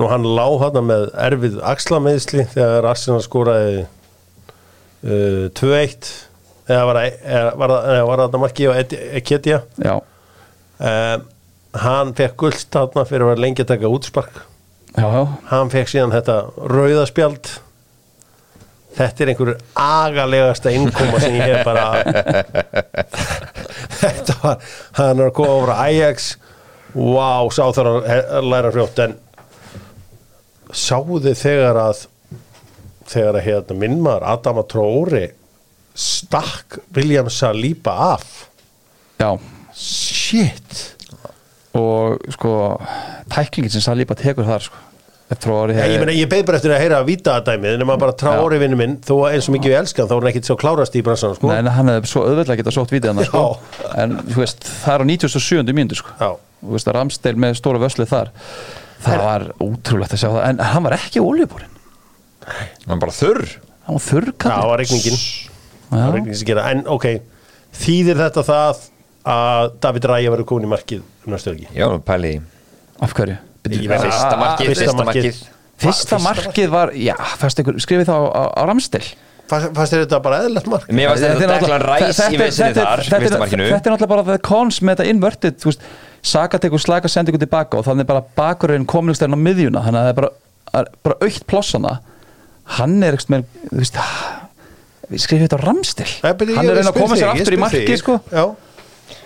Nú 0.00 0.08
hann 0.10 0.24
lá 0.24 0.46
hann 0.62 0.80
með 0.88 1.08
erfið 1.20 1.58
axlameðsli 1.68 2.46
þegar 2.54 2.86
Arsenal 2.88 3.20
skoraði 3.24 3.82
uh, 3.84 5.48
2-1 5.58 6.08
eða 6.72 6.84
var, 6.88 7.00
það- 7.02 7.58
marki 8.40 8.68
á 8.70 8.72
Eketja 9.18 9.58
já, 9.82 9.94
um, 9.98 11.26
hann 11.82 12.14
fekk 12.16 12.36
gullt 12.40 12.66
þarna 12.72 13.04
fyrir 13.08 13.26
að 13.26 13.32
vera 13.34 13.42
lengi 13.44 13.64
að 13.64 13.70
taka 13.74 13.90
útspark. 13.92 14.40
Já, 14.96 15.04
já, 15.08 15.22
hann 15.50 15.70
fekk 15.72 15.88
síðan 15.92 16.12
þetta 16.14 16.38
rauðaspjald 16.72 17.52
þetta 18.96 19.24
er 19.24 19.30
einhver 19.32 19.52
agalegasta 19.80 20.72
innkoma 20.76 21.20
sem 21.22 21.36
ég 21.38 21.48
hef 21.48 21.62
bara 21.64 21.86
þetta 24.02 24.38
var 24.42 24.72
hann 24.98 25.20
er 25.20 25.30
að 25.30 25.36
koma 25.38 25.58
frá 25.66 25.74
Ajax. 25.88 26.32
Wow, 26.92 27.48
sá 27.54 27.64
þar 27.72 27.92
að 27.96 28.48
læra 28.50 28.72
fljótt 28.74 28.98
en 29.06 29.14
sáðu 30.72 31.22
þið 31.24 31.38
þegar 31.40 31.78
að 31.80 32.02
þegar 33.12 33.38
að 33.38 33.46
hérna 33.46 33.78
minnmaður 33.80 34.26
Adama 34.32 34.64
Traore 34.68 35.24
stakk 35.98 36.78
William 36.96 37.28
Saliba 37.32 37.94
af? 38.12 38.28
Já. 39.20 39.36
Shit. 39.76 40.78
Og 41.76 42.20
sko 42.36 42.52
tæklingin 43.32 43.72
sem 43.72 43.84
Saliba 43.84 44.16
tekur 44.18 44.48
þar 44.48 44.64
sko 44.68 44.91
orði 45.52 45.76
Já, 45.78 45.86
ég, 45.88 45.98
meina, 46.02 46.14
ég 46.16 46.28
beð 46.30 46.44
bara 46.48 46.58
eftir 46.60 46.74
að 46.74 46.82
heyra 46.82 47.00
að 47.02 47.08
vita 47.08 47.34
að 47.38 47.48
dæmið 47.48 47.74
en 47.76 47.84
ef 47.84 47.88
maður 47.88 48.02
bara 48.04 48.14
trá 48.22 48.30
orði 48.42 48.60
vinnu 48.62 48.78
minn 48.80 48.96
þó 49.02 49.12
að 49.16 49.36
eins 49.36 49.48
og 49.48 49.56
mikið 49.56 49.72
við 49.72 49.78
elskan 49.80 50.08
þá 50.10 50.14
er 50.14 50.20
hann 50.22 50.30
ekkit 50.32 50.50
svo 50.50 50.56
klárast 50.60 50.96
í 50.98 51.02
bransan 51.06 51.36
sko. 51.38 51.50
Nei, 51.50 51.58
en 51.62 51.70
hann 51.76 51.92
hefði 51.92 52.10
svo 52.12 52.22
auðvitað 52.28 52.60
getað 52.60 52.76
sótt 52.76 52.94
vítið 52.94 53.12
hann 53.12 53.28
sko. 53.28 53.42
en 54.02 54.16
þú 54.28 54.38
veist, 54.42 54.68
það 54.84 54.94
er 54.94 55.04
á 55.04 55.06
97. 55.12 55.74
mínútu 55.76 55.98
sko. 56.00 56.14
Já. 56.20 56.30
þú 56.62 56.76
veist 56.76 56.90
að 56.90 56.98
Ramsdale 56.98 57.42
með 57.46 57.58
stóra 57.58 57.82
vöslið 57.82 58.12
þar 58.12 58.32
það 59.02 59.24
var 59.26 59.46
ótrúlegt 59.62 60.14
að 60.14 60.22
sjá 60.22 60.28
það 60.30 60.44
en 60.48 60.62
hann 60.72 60.86
var 60.86 60.96
ekki 60.98 61.22
oljubúrin 61.22 61.72
hann 62.46 62.92
var 62.94 63.02
bara 63.06 63.16
þurr 63.16 63.46
hann 63.86 63.98
var 63.98 64.04
þurr 64.06 64.30
Já, 64.32 64.46
það 64.48 64.68
var 64.70 64.82
regningin 64.82 65.22
En 65.92 66.86
ok, 66.88 67.06
þýðir 67.76 68.20
þetta 68.22 68.44
það 68.46 68.84
að 69.28 69.72
David 69.84 70.06
Ræja 70.08 70.32
verður 70.32 70.48
komin 70.48 70.64
í 70.66 70.70
markið 70.72 71.02
um 71.26 71.34
næstu 71.34 71.52
helgi 71.52 71.68
já, 71.76 71.86
pæli 72.02 72.30
í. 72.38 72.42
Af 73.04 73.12
hverju? 73.18 73.36
Veit 73.62 74.02
Fyrsta 74.02 74.30
það. 74.32 74.38
markið, 74.42 74.70
Fyrsta 74.72 74.94
markið. 74.98 75.26
markið. 75.26 75.42
Fyrsta 75.82 76.18
markið 76.22 76.70
var, 76.72 76.90
já, 76.94 77.14
fyrst 77.40 77.60
ykkur, 77.62 77.78
skrifið 77.82 78.08
það 78.10 78.26
á, 78.26 78.42
á, 78.54 78.62
Ramstil 78.70 79.02
Fannst 79.52 79.72
fannst 79.76 79.92
þér 79.92 80.02
þetta 80.04 80.18
bara 80.22 80.36
eðlert 80.46 80.68
mark? 80.70 80.84
Mér 80.94 81.08
varst 81.10 81.24
þetta 81.26 81.56
Declan 81.58 81.82
Rice 81.82 82.26
í 82.32 82.38
vesinni 82.40 82.76
þar 82.76 83.02
þetta, 83.02 83.18
fyrsta 83.20 83.36
er- 83.36 83.42
markinu 83.42 83.64
þetta 83.68 83.90
er 83.90 83.94
náttúrulega 83.96 84.12
bara 84.12 84.22
the 84.28 84.38
cons 84.38 84.78
með 84.80 85.02
þetta 85.02 85.08
veist, 85.66 85.82
Saka 86.22 86.58
tekur 86.62 86.78
slaka 86.80 87.08
sendi 87.10 87.32
ykkur 87.32 87.42
tilbaka 87.42 87.78
og 87.80 87.84
þannig 87.84 88.06
er 88.06 88.10
bara 88.12 88.22
bakurinn 88.38 88.86
kominugstæðin 88.86 89.34
á 89.34 89.40
miðjuna 89.42 89.82
þannig 89.82 89.98
að 89.98 90.06
það 90.06 90.12
er 90.12 90.18
bara, 90.20 90.30
er 90.78 90.90
bara 91.02 91.16
aukt 91.26 91.46
plossana 91.50 91.94
hann 92.78 93.02
er 93.02 93.16
ekkert 93.18 93.32
með 93.34 93.44
þú 93.72 93.80
veist, 93.82 93.98
við 95.10 95.24
skrifum 95.26 95.44
þetta 95.48 95.58
á 95.58 95.64
Ramstil 95.66 96.10
hann 96.22 96.38
er 96.38 96.72
að 96.72 96.78
reyna 96.78 96.92
að 96.94 97.00
koma 97.02 97.18
sér 97.18 97.32
aftur 97.34 97.42
í 97.42 97.50
spyr 97.50 97.58
marki 97.66 97.82
þig. 97.90 97.98
sko. 97.98 98.20
Já, 98.30 98.44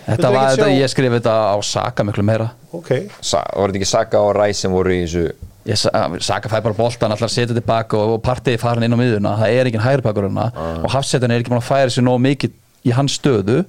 þetta 0.07 0.31
var 0.31 0.39
ekki 0.47 0.55
þetta, 0.55 0.69
sjá- 0.71 0.79
ég 0.81 0.91
skrifið 0.93 1.17
þetta 1.19 1.35
á 1.51 1.57
Saka 1.63 2.03
miklu 2.07 2.23
meira. 2.27 2.49
Ok. 2.73 2.89
Sa- 3.21 3.43
Var 3.55 3.69
þetta 3.71 3.79
ekki 3.81 3.89
Saka 3.91 4.21
og 4.23 4.35
Rice 4.39 4.61
sem 4.63 4.71
voru 4.73 4.95
í 4.95 5.03
þessu 5.05 5.25
Ég, 5.67 5.75
sa- 5.75 5.91
Saka 6.23 6.47
fæ 6.47 6.61
bara 6.63 6.73
boltan, 6.77 7.11
allar 7.11 7.27
setja 7.29 7.51
tilbaka 7.53 7.97
og, 7.99 8.13
og 8.15 8.21
partiði 8.23 8.59
farin 8.61 8.83
inn 8.87 8.93
á 8.95 8.99
miðuna, 9.01 9.33
það 9.41 9.51
er 9.59 9.67
engin 9.67 9.83
hægripakur 9.83 10.29
hana 10.29 10.45
og 10.79 10.89
hafsetan 10.93 11.31
er 11.35 11.41
ekki 11.43 11.51
búin 11.51 11.59
að 11.59 11.67
færa 11.67 11.91
sér 11.91 12.05
nóg 12.07 12.21
mikið 12.23 12.53
í 12.87 12.93
hans 12.95 13.17
stöðu 13.19 13.65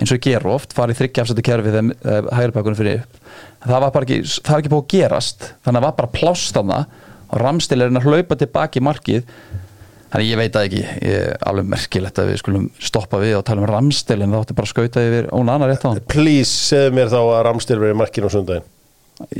eins 0.00 0.10
og 0.12 0.18
gera 0.26 0.50
oft, 0.56 0.74
farið 0.74 0.98
þryggja 0.98 1.22
hafsetu 1.22 1.44
kerfi 1.46 1.70
þegar 1.70 1.92
uh, 1.94 2.30
hægripakurinn 2.36 2.76
fyrir 2.76 2.98
upp. 3.04 3.20
En 3.62 3.70
það 3.70 3.80
var 3.86 3.92
bara 3.94 4.04
ekki, 4.08 4.18
það 4.42 4.50
var 4.52 4.60
ekki 4.64 4.72
búið 4.74 4.82
að 4.82 4.90
gerast. 4.96 5.46
Þannig 5.64 5.70
að 5.70 5.78
það 5.78 5.86
var 5.86 5.96
bara 6.02 6.12
plást 6.18 6.58
af 6.60 6.66
það 6.66 6.84
og 7.30 7.40
Ramstil 7.42 7.78
er 7.80 7.88
hann 7.92 8.00
að 8.02 8.08
hlaupa 8.10 8.36
tilbaki 8.42 8.82
í 8.82 8.84
markið 8.90 9.30
þannig 10.12 10.28
ég 10.30 10.38
veit 10.40 10.52
það 10.56 10.66
ekki 10.68 10.82
ég 10.84 11.14
er 11.20 11.36
alveg 11.50 11.68
merkilegt 11.72 12.18
að 12.22 12.28
við 12.30 12.40
skulum 12.42 12.66
stoppa 12.78 13.20
við 13.22 13.36
og 13.40 13.44
tala 13.48 13.62
um 13.64 13.68
Ramstil 13.70 14.20
en 14.22 14.30
það 14.34 14.44
átti 14.44 14.56
bara 14.58 14.68
að 14.68 14.72
skauta 14.74 15.04
yfir 15.08 15.28
Óna 15.34 15.56
annar 15.56 15.72
rétt 15.72 15.84
á 15.84 15.88
hann. 15.90 16.00
Please, 16.12 16.52
segðu 16.70 16.94
mér 17.00 17.10
þá 17.12 17.18
að 17.22 17.40
Ramstil 17.48 17.78
verið 17.82 17.98
markinu 18.02 18.30
á 18.30 18.34
sundaginn 18.36 18.68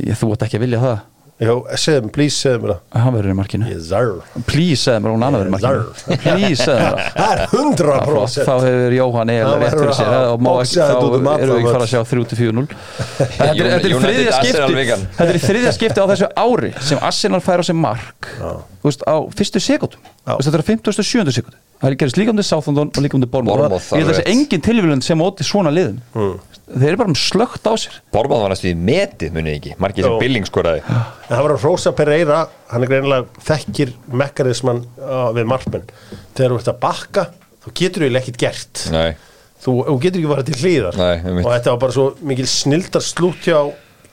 Ég- 0.07 0.17
þú 0.19 0.31
ert 0.33 0.43
ekki 0.47 0.57
að 0.59 0.65
vilja 0.67 0.81
það 0.83 0.97
Já, 1.37 1.51
segðu 1.77 2.01
mér, 2.07 2.11
please, 2.15 2.33
segðu 2.41 2.59
mér 2.63 2.71
það. 2.71 2.79
Hann 3.03 3.13
verður 3.13 3.29
í 3.29 3.35
markinu. 3.37 3.67
Yes, 3.69 3.89
Please, 4.47 4.77
segðu 4.81 5.01
mér, 5.03 5.11
hún 5.13 5.25
annar 5.27 5.43
verður 5.43 5.51
í 5.51 5.53
markinu. 5.53 5.81
Please, 6.23 6.63
segðu 6.63 6.79
mér 6.79 6.95
það. 6.97 7.11
Það 7.17 7.33
er 7.35 7.41
hundra 7.51 7.91
Já, 7.91 7.99
flott, 7.99 8.07
prósent. 8.09 8.47
Þá 8.47 8.53
hefur 8.65 8.95
Jóhann 8.97 9.31
eiginlega 9.33 9.59
rétt 9.61 9.75
fyrir 9.77 9.93
sér. 9.99 10.09
að 10.17 10.31
og 10.31 10.41
má 10.41 10.49
ekki, 10.63 10.79
um 10.79 10.87
þá 10.87 10.95
allan 10.97 11.43
erum 11.45 11.53
við 11.53 11.61
ekki 11.61 11.75
fara 11.75 11.85
að 11.85 11.93
sjá 11.93 12.01
3-4-0 12.09 12.65
Þetta 13.37 13.51
er- 13.51 13.69
er 13.77 13.85
þriðja 14.07 14.33
skipti 14.39 14.79
vikan. 14.81 15.05
Þetta 15.19 15.29
er 15.29 15.37
í 15.37 15.43
þriðja 15.45 15.75
skipti 15.77 16.01
á 16.01 16.05
þessu 16.13 16.31
ári 16.47 16.71
sem 16.89 17.05
Arsenal 17.11 17.43
fær 17.45 17.61
á 17.61 17.65
sig 17.69 17.77
mark. 17.85 18.31
Á 18.41 19.15
fyrstu 19.37 19.61
sekundum 19.61 20.01
Þetta 20.25 20.57
er 20.57 20.65
á 20.65 20.69
57. 20.73 21.37
sekundu 21.37 21.57
Það 21.77 21.91
er 21.91 21.95
gerist 22.01 22.17
líka 22.17 22.33
um 22.33 22.39
til 22.39 22.45
Southampton 22.47 22.89
og 22.89 23.03
líka 23.05 23.17
um 23.17 23.23
Bournemouth. 23.29 23.59
Bournemouth, 23.61 23.89
Ég 23.93 24.01
held 24.01 24.09
að 24.09 24.15
þessi 24.17 24.31
engin 24.33 24.63
tilvílund 24.65 25.05
sem 25.05 25.19
móti 25.19 25.45
svona 25.45 25.69
liðum. 25.73 25.99
Þeir 26.67 26.87
eru 26.89 26.99
bara 26.99 27.11
um 27.13 27.17
slögt 27.17 27.67
á 27.69 27.73
sér. 27.79 27.99
Bormann 28.11 28.41
var 28.43 28.51
næstu 28.51 28.71
í 28.71 28.73
metið, 28.75 29.29
munið 29.37 29.53
ekki? 29.59 29.75
Markið 29.79 30.07
sem. 30.07 30.17
Billing 30.23 30.47
skoraði. 30.49 30.81
En 30.89 31.29
það 31.31 31.43
var 31.45 31.53
að 31.53 31.63
Rosa 31.67 31.93
Pereira, 31.95 32.39
hann 32.73 32.83
er 32.83 32.91
greinilega 32.91 33.45
þekkir 33.47 33.93
mekanisman 34.23 34.81
uh, 34.97 35.29
við 35.37 35.47
markmenn. 35.53 35.85
Þegar 36.35 36.55
þú 36.55 36.59
ert 36.63 36.71
að 36.73 36.79
bakka, 36.83 37.25
þú 37.63 37.75
getur 37.81 38.07
eiginlega 38.07 38.25
ekkert 38.25 38.41
gert. 38.47 38.83
Nei, 38.95 39.09
Þú, 39.57 39.71
þú 39.87 39.95
getur 40.03 40.19
ekki 40.21 40.29
farið 40.29 40.49
til 40.51 40.59
hlýðar. 40.61 40.97
Og 41.41 41.47
þetta 41.49 41.71
var 41.71 41.79
bara 41.81 41.95
svo 41.95 42.03
mikil 42.29 42.45
snildar 42.51 43.01
slútt 43.05 43.47
hjá 43.47 43.57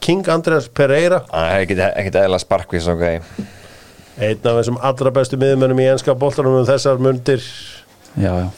King 0.05 0.25
Andreas 0.33 0.71
Pereira, 0.73 1.19
það 1.29 1.51
er 1.51 1.65
ekkit, 1.65 1.83
ekkit 1.91 2.17
eðla 2.23 2.39
sparkvís 2.41 2.89
ok 2.93 3.05
einn 4.19 4.45
af 4.47 4.59
þessum 4.61 4.79
allra 4.85 5.12
bestu 5.15 5.39
miðmönnum 5.41 5.81
í 5.83 5.89
enska 5.93 6.15
boltanum 6.19 6.61
um 6.61 6.69
þessar 6.69 7.01
mundir. 7.03 7.43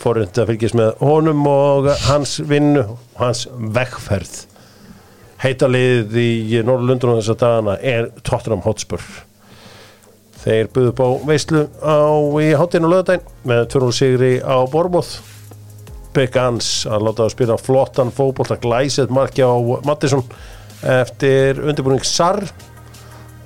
Forund 0.02 0.36
að 0.36 0.50
fylgjast 0.50 0.76
með 0.76 0.90
honum 1.00 1.46
og 1.48 1.88
hans 2.10 2.36
vinnu, 2.44 2.82
hans 3.16 3.46
vegferð. 3.56 4.42
Heita 5.40 5.68
liðið 5.68 6.18
í 6.20 6.60
Norrlundunum 6.64 7.22
þessar 7.22 7.40
dagana 7.40 7.78
er 7.80 8.10
Tottenham 8.24 8.64
Hotspur. 8.66 9.00
Þeir 10.46 10.68
buðu 10.74 10.92
upp 10.92 11.00
á 11.02 11.08
veislu 11.26 11.64
á 11.80 12.04
í 12.44 12.52
hátinn 12.54 12.86
og 12.86 12.92
löðdæn 12.92 13.24
með 13.48 13.64
tvörnum 13.72 13.96
sigri 13.96 14.36
á 14.44 14.60
Borbóð. 14.70 15.16
Big 16.16 16.36
Ans 16.40 16.86
að 16.88 17.08
láta 17.08 17.26
að 17.26 17.34
spila 17.34 17.58
flottan 17.60 18.12
fótbolt 18.14 18.54
að 18.54 18.62
glæsið 18.64 19.12
marki 19.12 19.44
á 19.44 19.52
Mattisson 19.84 20.22
eftir 20.80 21.60
undirbúning 21.64 22.04
Sarr 22.04 22.44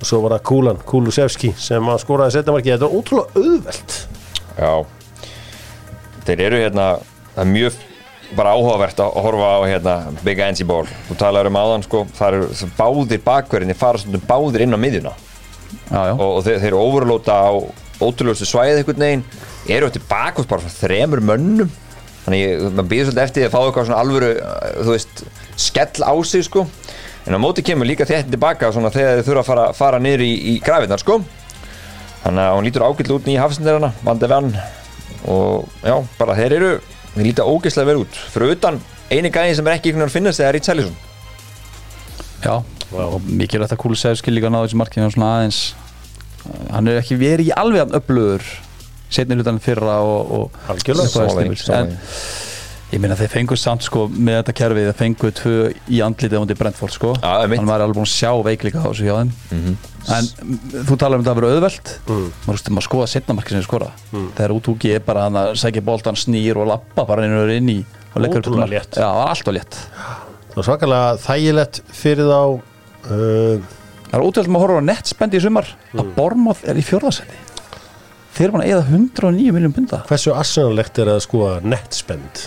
og 0.01 0.09
svo 0.09 0.19
var 0.25 0.35
það 0.35 0.43
Kúlan, 0.49 0.81
Kúlusevski 0.89 1.53
sem 1.61 1.93
að 1.93 2.01
skoraði 2.01 2.35
setja 2.35 2.55
marki. 2.55 2.73
Þetta 2.73 2.89
er 2.89 2.97
ótrúlega 2.97 3.45
auðvelt. 3.45 3.97
Já. 4.57 4.73
Þeir 6.25 6.45
eru 6.49 6.61
hérna 6.61 6.87
Það 7.31 7.43
er 7.43 7.51
mjög 7.51 7.75
bara 8.35 8.53
áhugavert 8.55 9.01
að 9.03 9.17
horfa 9.25 9.51
á 9.55 9.59
hérna 9.67 9.93
Big 10.23 10.39
Ansi 10.43 10.65
Ball. 10.67 10.87
Þú 11.07 11.17
talar 11.19 11.47
um 11.47 11.59
áðan 11.59 11.85
sko 11.85 12.03
Það 12.15 12.37
eru 12.37 12.71
báðir 12.79 13.21
bakverðinni 13.25 13.77
fara 13.77 14.01
stundum 14.01 14.25
báðir 14.27 14.65
inn 14.65 14.75
á 14.75 14.79
miðjuna. 14.79 15.13
Já, 15.91 16.01
já. 16.09 16.13
Og, 16.15 16.27
og 16.27 16.41
þeir, 16.47 16.59
þeir 16.65 16.77
overlóta 16.79 17.37
á 17.39 17.51
ótrúlegustu 18.01 18.47
svæðið 18.49 18.81
einhvern 18.81 19.05
veginn. 19.05 19.25
Eru 19.71 19.87
eftir 19.87 20.03
bakvist 20.09 20.51
bara 20.51 20.63
frá 20.63 20.75
þremur 20.81 21.23
mönnum. 21.31 21.71
Þannig 22.25 22.43
ég, 22.43 22.65
maður 22.67 22.89
býður 22.91 23.07
svolítið 23.09 23.23
eftir 23.25 23.47
að 23.47 23.53
fá 23.53 23.59
eitthvað 23.61 23.87
svona 23.87 24.01
alvöru 24.03 24.31
þú 24.85 24.91
veist, 24.91 25.23
skell 25.59 26.03
á 26.05 26.13
sig 26.27 26.45
sko 26.45 26.65
en 27.27 27.37
á 27.37 27.39
móti 27.41 27.63
kemur 27.65 27.89
líka 27.89 28.07
þetta 28.09 28.31
tilbaka 28.31 28.71
svona 28.73 28.93
þegar 28.93 29.19
þeir 29.19 29.27
þurfa 29.29 29.43
að 29.43 29.49
fara, 29.51 29.65
fara 29.77 29.99
niður 30.01 30.25
í, 30.25 30.31
í 30.53 30.55
grafinnar 30.63 31.01
sko. 31.01 31.19
Þannig 32.21 32.45
að 32.45 32.55
hún 32.55 32.67
lítur 32.69 32.85
ágætlu 32.85 33.17
út 33.17 33.27
nýja 33.29 33.43
hafsendirana 33.45 33.91
vandi 34.05 34.29
vann 34.29 34.51
og 35.29 35.69
já, 35.85 35.95
bara 36.17 36.37
þeir 36.37 36.57
eru 36.57 36.73
þeir 37.13 37.27
líta 37.27 37.45
ógeðslega 37.45 37.91
vel 37.91 38.03
út. 38.05 38.19
Fyrir 38.33 38.55
utan 38.55 38.81
eini 39.11 39.31
gæði 39.31 39.55
sem 39.57 39.67
er 39.67 39.77
ekki 39.77 39.91
einhvern 39.91 40.05
veginn 40.05 40.09
að 40.09 40.15
finnast 40.15 40.41
það 40.41 40.47
er 40.47 40.55
Rít 40.55 40.69
Sælisson 40.69 40.99
Já, 42.41 42.53
og 42.97 43.25
mikilvægt 43.27 43.75
að 43.75 43.81
Kulusevski 43.83 44.33
líka 44.33 44.49
náðu 44.51 44.69
þessu 44.69 44.79
markinu 44.81 45.09
svona 45.13 45.31
aðeins 45.37 45.61
hann 46.71 46.89
er 46.89 47.01
ekki 47.01 47.17
verið 47.21 47.51
í 47.51 47.55
alveg 47.59 47.93
öflugur 47.99 48.45
setni 49.11 49.37
hlutan 49.37 49.59
fyrra 49.61 49.99
og, 50.07 50.31
og 50.37 50.71
því, 50.71 50.95
stífur. 51.59 51.75
en 51.75 51.91
ég 52.91 52.99
meina 52.99 53.15
þeir 53.15 53.31
fengu 53.31 53.55
samt 53.59 53.85
sko 53.85 54.05
með 54.11 54.41
þetta 54.41 54.53
kerfið 54.59 54.87
þeir 54.89 54.97
fengu 54.99 55.31
tvö 55.37 55.53
í 55.91 56.01
andlitið 56.03 56.35
á 56.35 56.41
hundi 56.43 56.57
Brentford 56.59 56.95
sko. 56.95 57.13
Já, 57.21 57.31
einmitt. 57.45 57.61
hann 57.61 57.69
var 57.69 57.83
alveg 57.85 57.99
búin 57.99 58.07
að 58.07 58.13
sjá 58.13 58.31
veikleika 58.47 58.83
á 58.83 58.87
þessu 58.89 59.07
hjá 59.07 59.13
þeim. 59.21 59.31
En 60.11 60.27
mm, 60.27 60.57
þú 60.89 60.97
talar 60.99 61.19
um 61.19 61.23
þetta 61.23 61.33
að 61.33 61.39
vera 61.39 61.51
auðvelt. 61.55 61.93
Mm. 62.07 62.25
maður, 62.45 62.57
veist, 62.57 62.71
maður 62.75 62.87
skoða 62.87 63.09
setna 63.13 63.35
markið 63.37 63.55
sem 63.55 63.61
þið 63.61 63.67
skora 63.69 63.89
þegar 64.11 64.55
út 64.57 64.71
úki 64.73 64.93
er 64.95 65.05
bara 65.05 65.27
að 65.29 65.51
segja 65.61 65.85
boltan 65.87 66.19
snýr 66.19 66.59
og 66.59 66.67
lappa 66.71 67.05
bara 67.07 67.27
inn 67.27 67.37
og 67.37 67.53
inn 67.53 67.69
í 67.71 67.77
og 68.11 68.25
leggur 68.25 68.41
upp 68.41 68.49
Ótrúlega 68.49 68.65
mark. 68.65 68.73
létt. 68.75 68.97
Já, 68.99 69.07
það 69.07 69.21
var 69.21 69.35
alltaf 69.35 69.55
létt. 69.55 69.79
Það 70.51 70.57
var 70.59 70.67
svakalega 70.67 71.13
þægilegt 71.27 71.81
fyrir 71.95 72.27
þá 72.27 72.41
uh, 72.41 73.69
Það 74.11 74.17
er 74.19 74.25
ótrúlega 74.27 74.57
að 74.57 74.63
horfa 74.65 74.81
á 74.83 74.89
nettspendi 74.89 75.39
í 75.39 75.43
sumar. 75.45 75.69
Að 75.95 76.09
Bormoth 76.17 76.65
er 76.67 76.75
í 76.75 76.83
fjórðasetti 76.83 77.40
Þeir 78.31 78.45
eru 78.47 78.55
búin 78.55 78.63
að 78.63 78.71
eða 78.71 78.87
109 78.87 79.53
miljón 79.55 79.75
punda. 79.75 80.01
Hversu 80.07 80.33
arsenalegt 80.35 80.99
er 81.03 81.11
að 81.11 81.21
skoða 81.25 81.59
netspend 81.67 82.43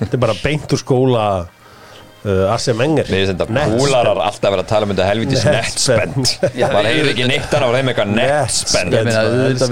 þetta 0.00 0.12
er 0.16 0.22
bara 0.26 0.36
beint 0.42 0.74
úr 0.74 0.80
skóla 0.82 1.24
uh, 2.24 2.52
Arsene 2.52 2.78
Wenger 2.80 3.10
Við 3.10 3.24
erum 3.24 3.40
þetta 3.40 3.66
búlarar 3.76 4.22
alltaf 4.26 4.54
verið 4.54 4.64
að 4.64 4.70
tala 4.72 4.88
um 4.88 4.94
þetta 4.94 5.08
helvitis 5.10 5.46
netspend 5.46 6.32
maður 6.60 6.88
heyrir 6.90 7.12
ekki 7.14 7.28
neitt 7.30 7.56
annað 7.56 7.66
á 7.66 7.76
þeim 7.78 7.92
eitthvað 7.92 8.14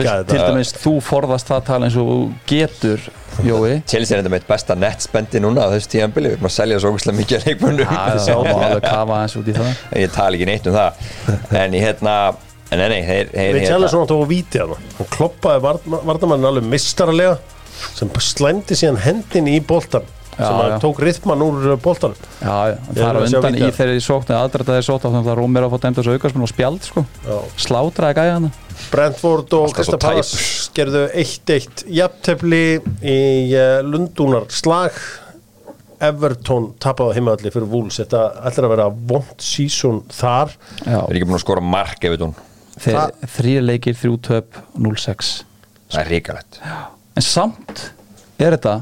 þetta. 0.02 0.18
til 0.32 0.42
dæmis 0.44 0.74
þú 0.78 0.94
forðast 1.08 1.50
það 1.50 1.64
tala 1.72 1.88
eins 1.88 1.98
og 1.98 2.12
þú 2.12 2.20
getur 2.52 3.10
Jói. 3.38 3.82
Chelsea 3.86 4.16
er 4.16 4.22
þetta 4.22 4.32
með 4.32 4.40
eitt 4.40 4.48
besta 4.48 4.74
nettspendi 4.74 5.40
núna 5.42 5.68
á 5.68 5.70
þessu 5.70 5.92
tíðanbili, 5.92 6.32
við 6.32 6.38
erum 6.38 6.48
að 6.48 6.54
selja 6.56 6.80
svo 6.82 6.90
ógustlega 6.90 7.18
mikið 7.20 7.36
að 7.38 7.44
það. 9.60 9.84
En 9.92 10.02
ég 10.02 10.14
tala 10.16 10.38
ekki 10.38 10.48
neitt 10.48 10.66
um 10.66 10.74
það. 10.74 11.04
En 11.60 11.76
ég 11.78 11.86
hérna, 11.86 12.16
nei, 12.76 12.88
nei, 12.92 13.00
þeir, 13.06 13.32
þeir 13.32 13.56
við 13.56 13.66
tjálum 13.70 13.92
svona 13.94 14.10
tók 14.10 14.22
að 14.24 14.30
víti 14.34 14.60
hann 14.60 15.10
kloppaði 15.14 15.64
vardamann 16.10 16.46
alveg 16.50 16.68
mistarlega 16.68 17.38
sem 17.94 18.10
slæmdi 18.20 18.76
síðan 18.78 19.02
hendin 19.04 19.50
í 19.50 19.58
boltan 19.64 20.06
Já, 20.38 20.44
sem 20.46 20.58
að 20.60 20.68
já. 20.70 20.74
tók 20.84 21.00
rithman 21.02 21.40
úr 21.42 21.64
boltan 21.82 22.12
Já, 22.38 22.56
já, 22.70 22.74
það 22.92 23.00
er 23.02 23.16
á 23.16 23.18
að 23.18 23.24
undan 23.26 23.56
í 23.58 23.70
þeirri 23.74 24.02
sóknu 24.04 24.36
aðdrataði 24.38 24.84
á 24.86 24.94
þannig 25.02 25.30
að 25.32 25.38
Rómir 25.40 25.64
á 25.64 25.66
að 25.66 25.72
fá 25.72 25.78
dæmt 25.82 25.98
þessu 25.98 26.14
aukasmenn 26.14 26.46
og 26.46 26.50
spjald 26.52 26.86
sko. 26.86 27.04
Já. 27.26 27.38
slátraði 27.64 28.18
gæja 28.20 28.36
hann 28.36 28.50
Brentford 28.92 29.56
og 29.58 29.72
Krista 29.74 29.98
Pallas 29.98 30.34
gerðu 30.76 31.08
1-1 31.10 31.88
jafntefli 31.90 32.62
í 33.02 33.18
uh, 33.50 33.80
Lundunar 33.82 34.46
slag 34.54 34.94
Everton 35.98 36.72
tapaði 36.78 37.18
heimaðalli 37.18 37.50
fyrir 37.50 37.70
Wolves. 37.72 37.98
Þetta 37.98 38.20
ætlar 38.46 38.68
að 38.68 38.74
vera 38.76 38.84
vond 39.10 39.42
sísón 39.42 40.04
þar. 40.14 40.52
Já, 40.84 41.00
er 41.00 41.16
ekki 41.18 41.26
búin 41.26 41.40
að 41.40 41.42
skora 41.42 41.64
mark 41.64 42.06
ef 42.06 42.14
hún, 42.78 42.84
þeir, 42.86 43.32
þrýr 43.34 43.66
leikir, 43.66 43.98
þrjú 43.98 44.20
töp 44.28 44.60
0-6 44.78 45.32
það 45.88 46.00
er 46.04 46.10
ríkalegt 46.14 46.60
En 47.18 47.24
samt 47.26 47.88
er 48.38 48.54
þetta 48.54 48.74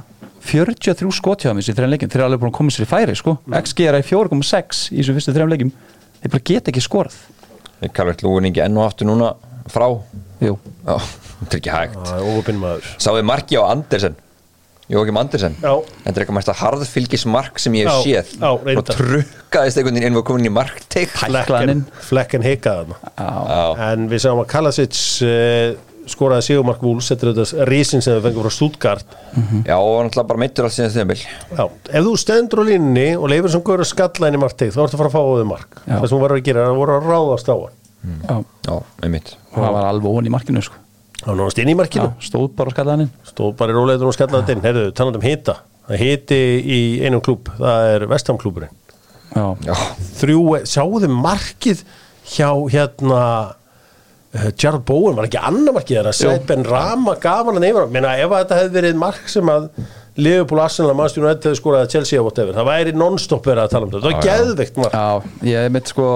43 0.46 1.08
skotjáðum 1.16 1.58
í 1.58 1.64
þrejum 1.66 1.92
leikjum. 1.94 2.10
Þeir 2.12 2.20
eru 2.20 2.26
alveg 2.28 2.42
búin 2.42 2.50
að 2.52 2.56
koma 2.58 2.74
sér 2.74 2.84
í 2.84 2.88
færi 2.90 3.14
sko. 3.18 3.32
XG 3.48 3.86
er 3.88 3.96
í 3.98 4.04
4,6 4.06 4.82
í 4.92 4.98
þessum 5.00 5.16
fyrstu 5.16 5.34
þrejum 5.34 5.52
leikjum. 5.54 5.72
Þeir 6.20 6.32
bara 6.34 6.44
geta 6.50 6.72
ekki 6.72 6.82
skorað. 6.84 7.16
Ég 7.80 7.94
kallar 7.96 8.14
þetta 8.14 8.28
lúin 8.28 8.48
ekki 8.50 8.62
enn 8.66 8.76
og 8.78 8.86
aftur 8.86 9.08
núna 9.08 9.32
frá, 9.72 9.88
Jú, 10.44 10.52
já, 10.84 10.94
þetta 11.40 11.56
er 11.56 11.58
ekki 11.62 11.72
hægt. 11.72 12.92
Sáðu 13.00 13.24
marki 13.26 13.56
á 13.56 13.64
Andersen 13.64 14.20
Jókim 14.86 15.16
Andersen. 15.18 15.56
Já. 15.58 15.72
Þetta 16.04 16.12
er 16.12 16.22
eitthvað 16.22 16.36
mest 16.36 16.50
að 16.52 16.60
harðfylgismark 16.60 17.58
sem 17.58 17.74
ég 17.74 17.88
hef 17.90 18.04
séð. 18.04 18.28
já, 18.38 18.50
og 18.54 18.84
trukkaðist 18.92 19.80
einhvern 19.80 19.98
veginn 19.98 20.12
inn 20.12 20.20
og 20.20 20.26
komin 20.28 20.46
í 20.46 20.52
markteik 20.54 21.10
flekken, 21.10 21.82
flekken 22.06 22.46
Já. 23.18 23.90
en 23.90 24.06
við 24.12 24.22
sáum 24.22 24.44
að 24.44 24.48
Kalasic 24.52 25.00
uh, 25.26 25.74
skoraði 26.06 26.46
Sigurmark 26.46 26.84
Wools 26.86 27.10
þetta 27.10 27.26
er 27.26 27.32
þetta 27.34 27.66
rísin 27.66 28.04
sem 28.04 28.14
við 28.14 28.28
fengum 28.28 28.46
frá 28.46 28.54
Stuttgart. 28.54 29.16
Já, 29.66 29.74
og 29.74 30.06
náttúrulega 30.06 30.28
bara 30.30 30.42
meittur 30.44 30.68
alls 30.68 30.78
síðan 30.78 30.94
þeimbil 30.94 31.18
Já, 31.24 31.64
ef 31.66 32.06
þú 32.06 32.14
stendur 32.22 32.62
á 32.62 32.64
línni 32.70 33.08
og 33.18 33.26
leifir 33.32 33.56
sem 33.56 33.66
gaur 33.66 33.82
að 33.82 33.90
skalla 33.90 34.30
inn 34.30 34.38
í 34.38 34.42
markteig 34.44 34.70
þá 34.70 34.80
ertu 34.86 34.94
að 34.94 35.02
fara 35.02 35.10
að 35.10 35.16
fá 35.18 35.22
á 35.26 35.34
þau 35.34 35.50
mark 35.50 35.82
það 35.82 36.06
sem 36.06 36.14
hún 36.16 36.26
var 36.28 36.36
að 36.36 36.46
gera 36.46 36.62
er 36.62 36.70
að 36.70 36.78
voru 36.84 36.98
að 37.00 37.10
ráðast 37.10 37.50
á 37.50 37.56
hann. 37.58 37.78
Já, 38.06 38.36
Já, 38.70 38.74
einmitt. 39.02 39.34
Og 39.50 39.62
það 39.64 39.78
var 39.80 39.90
alveg 39.90 40.20
ón 40.20 40.28
í 40.30 40.36
markinu 40.38 40.62
sko. 40.62 40.78
Það 41.16 41.30
var 41.30 41.38
náttúrulega 41.40 41.64
inn 41.64 41.72
í 41.72 41.78
markinu. 41.78 42.10
Já, 42.10 42.26
stóð 42.28 42.50
bara 42.58 42.84
hann 42.90 43.06
inn. 43.06 43.14
Stóð 43.24 43.56
bara 43.56 43.72
í 43.72 43.76
róleitur 43.76 44.10
og 44.10 44.14
skallaði 44.16 44.42
þetta 44.44 44.56
inn. 44.56 44.66
Heyrðu, 44.66 44.90
talandi 44.98 45.22
um 45.22 45.26
hita. 45.26 45.56
Það 45.86 46.02
hiti 46.02 46.38
í 46.66 46.78
einum 47.06 47.22
klúb 47.22 47.50
það 47.60 47.90
er 47.92 48.04
Vestham 48.10 48.38
klúburinn 48.40 48.72
Já, 49.36 49.44
Já, 49.68 49.74
þrjú, 50.18 50.40
sjáðu 50.66 51.10
markið 51.12 51.84
hjá 52.32 52.48
hérna 52.72 53.20
uh, 53.52 54.48
Gerald 54.58 54.86
Bowen? 54.88 55.14
Var 55.18 55.28
ekki 55.28 55.42
annar 55.50 55.76
markið 55.76 56.00
þeirra? 56.00 56.14
Seid 56.16 56.46
Ben 56.48 56.66
Rama 56.66 57.14
gaf 57.22 57.46
hann 57.46 57.60
að 57.60 57.66
neyfra 57.68 57.86
Meina, 57.92 58.16
ef 58.18 58.32
að 58.32 58.42
þetta 58.42 58.58
hefði 58.62 58.76
verið 58.80 58.98
mark 59.04 59.30
sem 59.30 59.52
að 59.52 59.68
Liverpool, 60.16 60.60
Arsenal, 60.64 60.94
Manchester 60.96 61.22
United 61.22 61.44
hefði 61.44 61.58
skorað 61.60 61.82
að 61.84 61.90
Chelsea 61.92 62.20
og 62.20 62.28
whatever, 62.30 62.56
það 62.56 62.68
væri 62.70 62.92
non-stop 62.96 63.48
verið 63.50 63.62
að 63.66 63.72
tala 63.74 63.86
um 63.86 63.92
þetta. 63.92 64.02
Það 64.06 64.14
var 64.16 64.26
geðveikt 64.26 64.80
mark. 64.80 64.96
Já, 64.96 65.48
ég 65.50 65.72
mitt 65.76 65.92
sko 65.92 66.06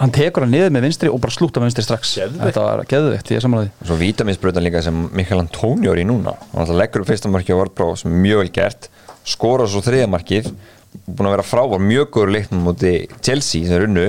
hann 0.00 0.14
tekur 0.16 0.46
hann 0.46 0.54
niður 0.54 0.72
með 0.74 0.86
vinstri 0.88 1.12
og 1.12 1.20
bara 1.20 1.36
slúta 1.36 1.60
með 1.60 1.68
vinstri 1.68 1.84
strax. 1.84 2.14
Geðveikt. 2.22 2.44
Þetta 2.48 2.64
var 2.64 2.84
geðveikt, 2.94 3.32
ég 3.34 3.40
er 3.40 3.44
samanlega 3.44 3.74
og 3.84 3.90
svo 3.90 3.98
vítaminsbröðan 4.00 4.64
líka 4.64 4.84
sem 4.86 5.02
Mikael 5.12 5.42
Antonio 5.44 5.92
er 5.92 6.00
í 6.00 6.06
núna. 6.08 6.32
Hann 6.54 6.72
leggur 6.78 7.04
upp 7.04 7.12
fyrsta 7.12 7.32
marki 7.32 7.52
á 7.52 7.60
Vardbrá 7.60 7.90
sem 8.00 8.14
er 8.14 8.24
mjög 8.24 8.44
vel 8.44 8.54
gert 8.56 8.88
skora 9.28 9.68
svo 9.68 9.84
þriða 9.84 10.08
markið 10.12 10.50
búin 11.04 11.28
að 11.28 11.36
vera 11.36 11.46
frávar 11.46 11.82
mjög 11.82 12.10
góður 12.14 12.32
leiknum 12.36 12.64
múti 12.68 12.92
Chelsea 13.24 13.66
sem 13.66 13.76
er 13.76 13.86
unnu 13.88 14.06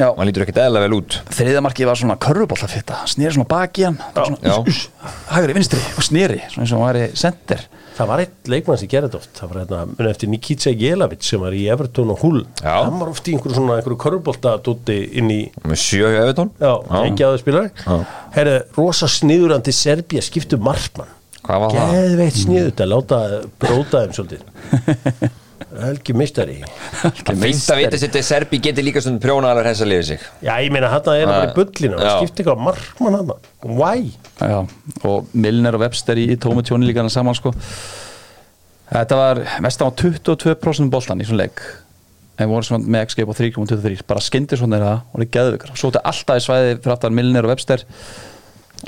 Hann 0.00 0.26
lítur 0.28 0.46
ekkert 0.46 0.62
eðla 0.64 0.82
vel 0.84 0.96
út. 0.96 1.20
Þriðamarkið 1.36 1.90
var 1.90 2.00
svona 2.00 2.18
körfubollafitta, 2.24 3.00
hann 3.02 3.10
snýri 3.12 3.36
svona 3.36 3.50
baki 3.50 3.86
hann. 3.86 4.00
Var 4.16 4.68
uss, 4.70 4.88
hægri 5.30 5.56
vinstri 5.56 5.82
og 5.94 6.06
snýri, 6.06 6.40
svona 6.50 6.64
eins 6.64 6.74
og 6.74 6.80
hann 6.82 6.88
væri 6.90 7.08
sender 7.20 7.66
það 7.94 8.08
var 8.10 8.22
eitt 8.24 8.48
leikmann 8.50 8.78
sem 8.80 8.90
gerði 8.90 9.10
þetta 9.10 9.20
oft. 9.20 9.32
Það 9.38 9.50
var 9.50 9.60
hérna, 9.60 9.80
muni 9.92 10.10
eftir 10.10 10.30
Nikita 10.32 10.72
Jelavic 10.74 11.26
sem 11.26 11.42
var 11.44 11.56
í 11.56 11.62
Everton 11.70 12.10
og 12.14 12.24
Hull. 12.24 12.40
Já. 12.60 12.72
hann 12.86 12.98
var 13.00 13.12
oft 13.12 13.28
í 13.28 13.34
einhverju 13.36 13.58
svona 13.58 13.76
einhverju 13.78 14.00
körbolta 14.04 14.56
dúti 14.64 14.96
inn 15.20 15.30
í 15.30 15.38
með 15.62 15.80
sjö 15.84 16.10
hjá 16.10 16.20
Evertón 16.24 16.50
já, 16.58 16.72
ekki 17.04 17.26
aðeins 17.26 17.44
spilari 17.44 17.70
Já. 17.84 18.00
herri, 18.34 18.56
rosa 18.78 19.10
sniðurandi 19.10 19.74
Serbia 19.74 20.24
skiptu 20.24 20.58
markmann. 20.58 21.12
Hvað 21.44 21.64
var 21.66 21.74
það? 21.76 21.94
geðveitt 21.94 22.40
sniðut 22.40 22.82
að 22.84 22.92
láta 22.94 23.22
bróta 23.60 24.04
þeim 24.04 24.18
svolítið 24.18 25.34
Helgi 25.74 26.14
mistari 26.16 26.56
Það 27.00 27.40
finnst 27.40 27.70
að 27.72 27.80
vita 27.80 27.98
sér 28.00 28.16
að 28.18 28.26
Serbi 28.26 28.60
geti 28.62 28.84
líka 28.84 29.02
svona 29.02 29.20
hens 29.66 29.82
að 29.82 29.90
lifa 29.90 30.06
sig. 30.10 30.24
Já, 30.44 30.52
ég 30.62 30.72
meina 30.74 30.90
hann 30.92 31.10
er 31.14 31.26
bara 31.30 31.48
í 31.48 31.54
bullinu 31.56 31.98
Já. 31.98 32.02
hann 32.04 32.24
skipti 32.24 32.42
eitthvað 32.42 32.64
markmann 32.66 33.18
hann 33.18 33.32
Why? 33.64 34.10
Já, 34.40 34.58
og 35.08 35.30
Milner 35.32 35.78
og 35.78 35.84
Webster 35.84 36.20
í, 36.20 36.26
tjóni 36.36 36.88
líka 36.88 37.02
hann 37.02 37.12
saman 37.12 37.38
sko. 37.38 37.54
Þetta 38.90 39.18
var 39.18 39.40
mestan 39.64 39.90
á 39.90 39.96
22% 39.96 40.92
boltan 40.92 41.22
í 41.22 41.28
svona 41.28 41.46
leik. 41.46 41.62
En 42.38 42.50
voru 42.50 42.66
svona 42.66 42.90
með 42.90 43.08
XG 43.08 43.26
á 43.26 43.34
3.23 43.38 44.06
bara 44.10 44.22
skyndi 44.22 44.58
svona 44.58 44.78
þeirra 44.78 44.94
og 45.06 45.18
það 45.18 45.26
er 45.26 45.34
geðvikar 45.38 45.74
svo 45.78 45.90
þetta 45.90 46.06
alltaf 46.10 46.40
í 46.40 46.44
svæði 46.44 46.78
fyrir 46.80 46.94
aftan 46.96 47.14
Milner 47.14 47.46
og 47.46 47.54
Webster 47.54 47.84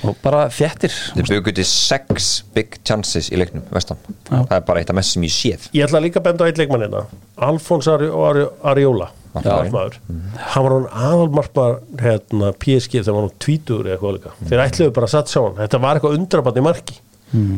og 0.05 0.17
bara 0.23 0.47
þéttir 0.53 0.93
Þeir 1.17 1.29
byggur 1.31 1.55
til 1.57 1.65
sex 1.69 2.43
big 2.55 2.77
chances 2.85 3.31
í 3.33 3.39
leiknum 3.41 3.63
vestam 3.73 3.97
Já. 4.29 4.43
Það 4.43 4.57
er 4.59 4.65
bara 4.69 4.81
eitt 4.83 4.91
af 4.93 4.99
mest 4.99 5.15
sem 5.17 5.23
ég 5.25 5.33
séð. 5.33 5.69
Ég 5.73 5.87
ætla 5.87 6.03
líka 6.05 6.21
að 6.21 6.27
benda 6.29 6.45
á 6.45 6.49
eitt 6.51 6.59
leikmann 6.61 6.83
hérna. 6.85 7.05
Alfons 7.47 7.89
Ari 7.89 8.09
Ari 8.11 8.47
Ariola. 8.73 9.09
Hann 9.37 10.65
var 10.65 10.73
hann 10.73 10.87
aðalmarkmaður 10.91 11.81
hérna, 12.01 12.53
PSG 12.57 13.03
þegar 13.03 13.19
hann 13.19 13.27
var 13.29 13.35
tvítur 13.43 13.85
eða 13.85 13.97
eitthvað 13.97 14.15
líka. 14.17 14.33
Þeir 14.49 14.63
ætluðu 14.67 14.95
bara 14.97 15.09
að 15.11 15.15
satsa 15.17 15.41
á 15.41 15.43
hann. 15.47 15.59
Þetta 15.61 15.81
var 15.85 15.99
eitthvað 16.01 16.17
undrabann 16.21 16.61
í 16.61 16.65
marki. 16.67 16.97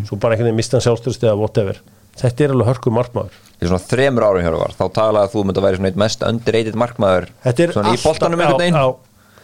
Svo 0.09 0.19
bara 0.19 0.35
einhvern 0.35 0.49
veginn 0.51 0.59
mista 0.59 0.79
hann 0.79 0.87
sjálfstyrst 0.89 1.27
eða 1.29 1.37
whatever. 1.39 1.81
Þetta 2.19 2.45
er 2.49 2.55
alveg 2.55 2.71
hörku 2.73 2.91
markmaður. 2.95 3.37
Í 3.63 3.67
svona 3.69 3.83
þremur 3.83 4.25
árum 4.27 4.43
hér 4.47 4.55
var 4.59 4.73
Þá 4.79 4.85
talaði 4.95 5.27
að 5.29 5.33
þú 5.35 5.43
myndi 5.47 5.61
að 5.61 5.65
vera 5.69 5.79
svona 5.79 5.91
eitt 5.91 6.01
mest 6.03 6.21
underrated 6.27 6.77
markmaður 6.79 7.25
Þetta 7.45 7.63
er 7.65 7.73
alltaf- 7.75 8.05
já, 8.05 8.27
einhvern 8.29 8.61
veginn. 8.63 8.79
Já. 8.79 8.87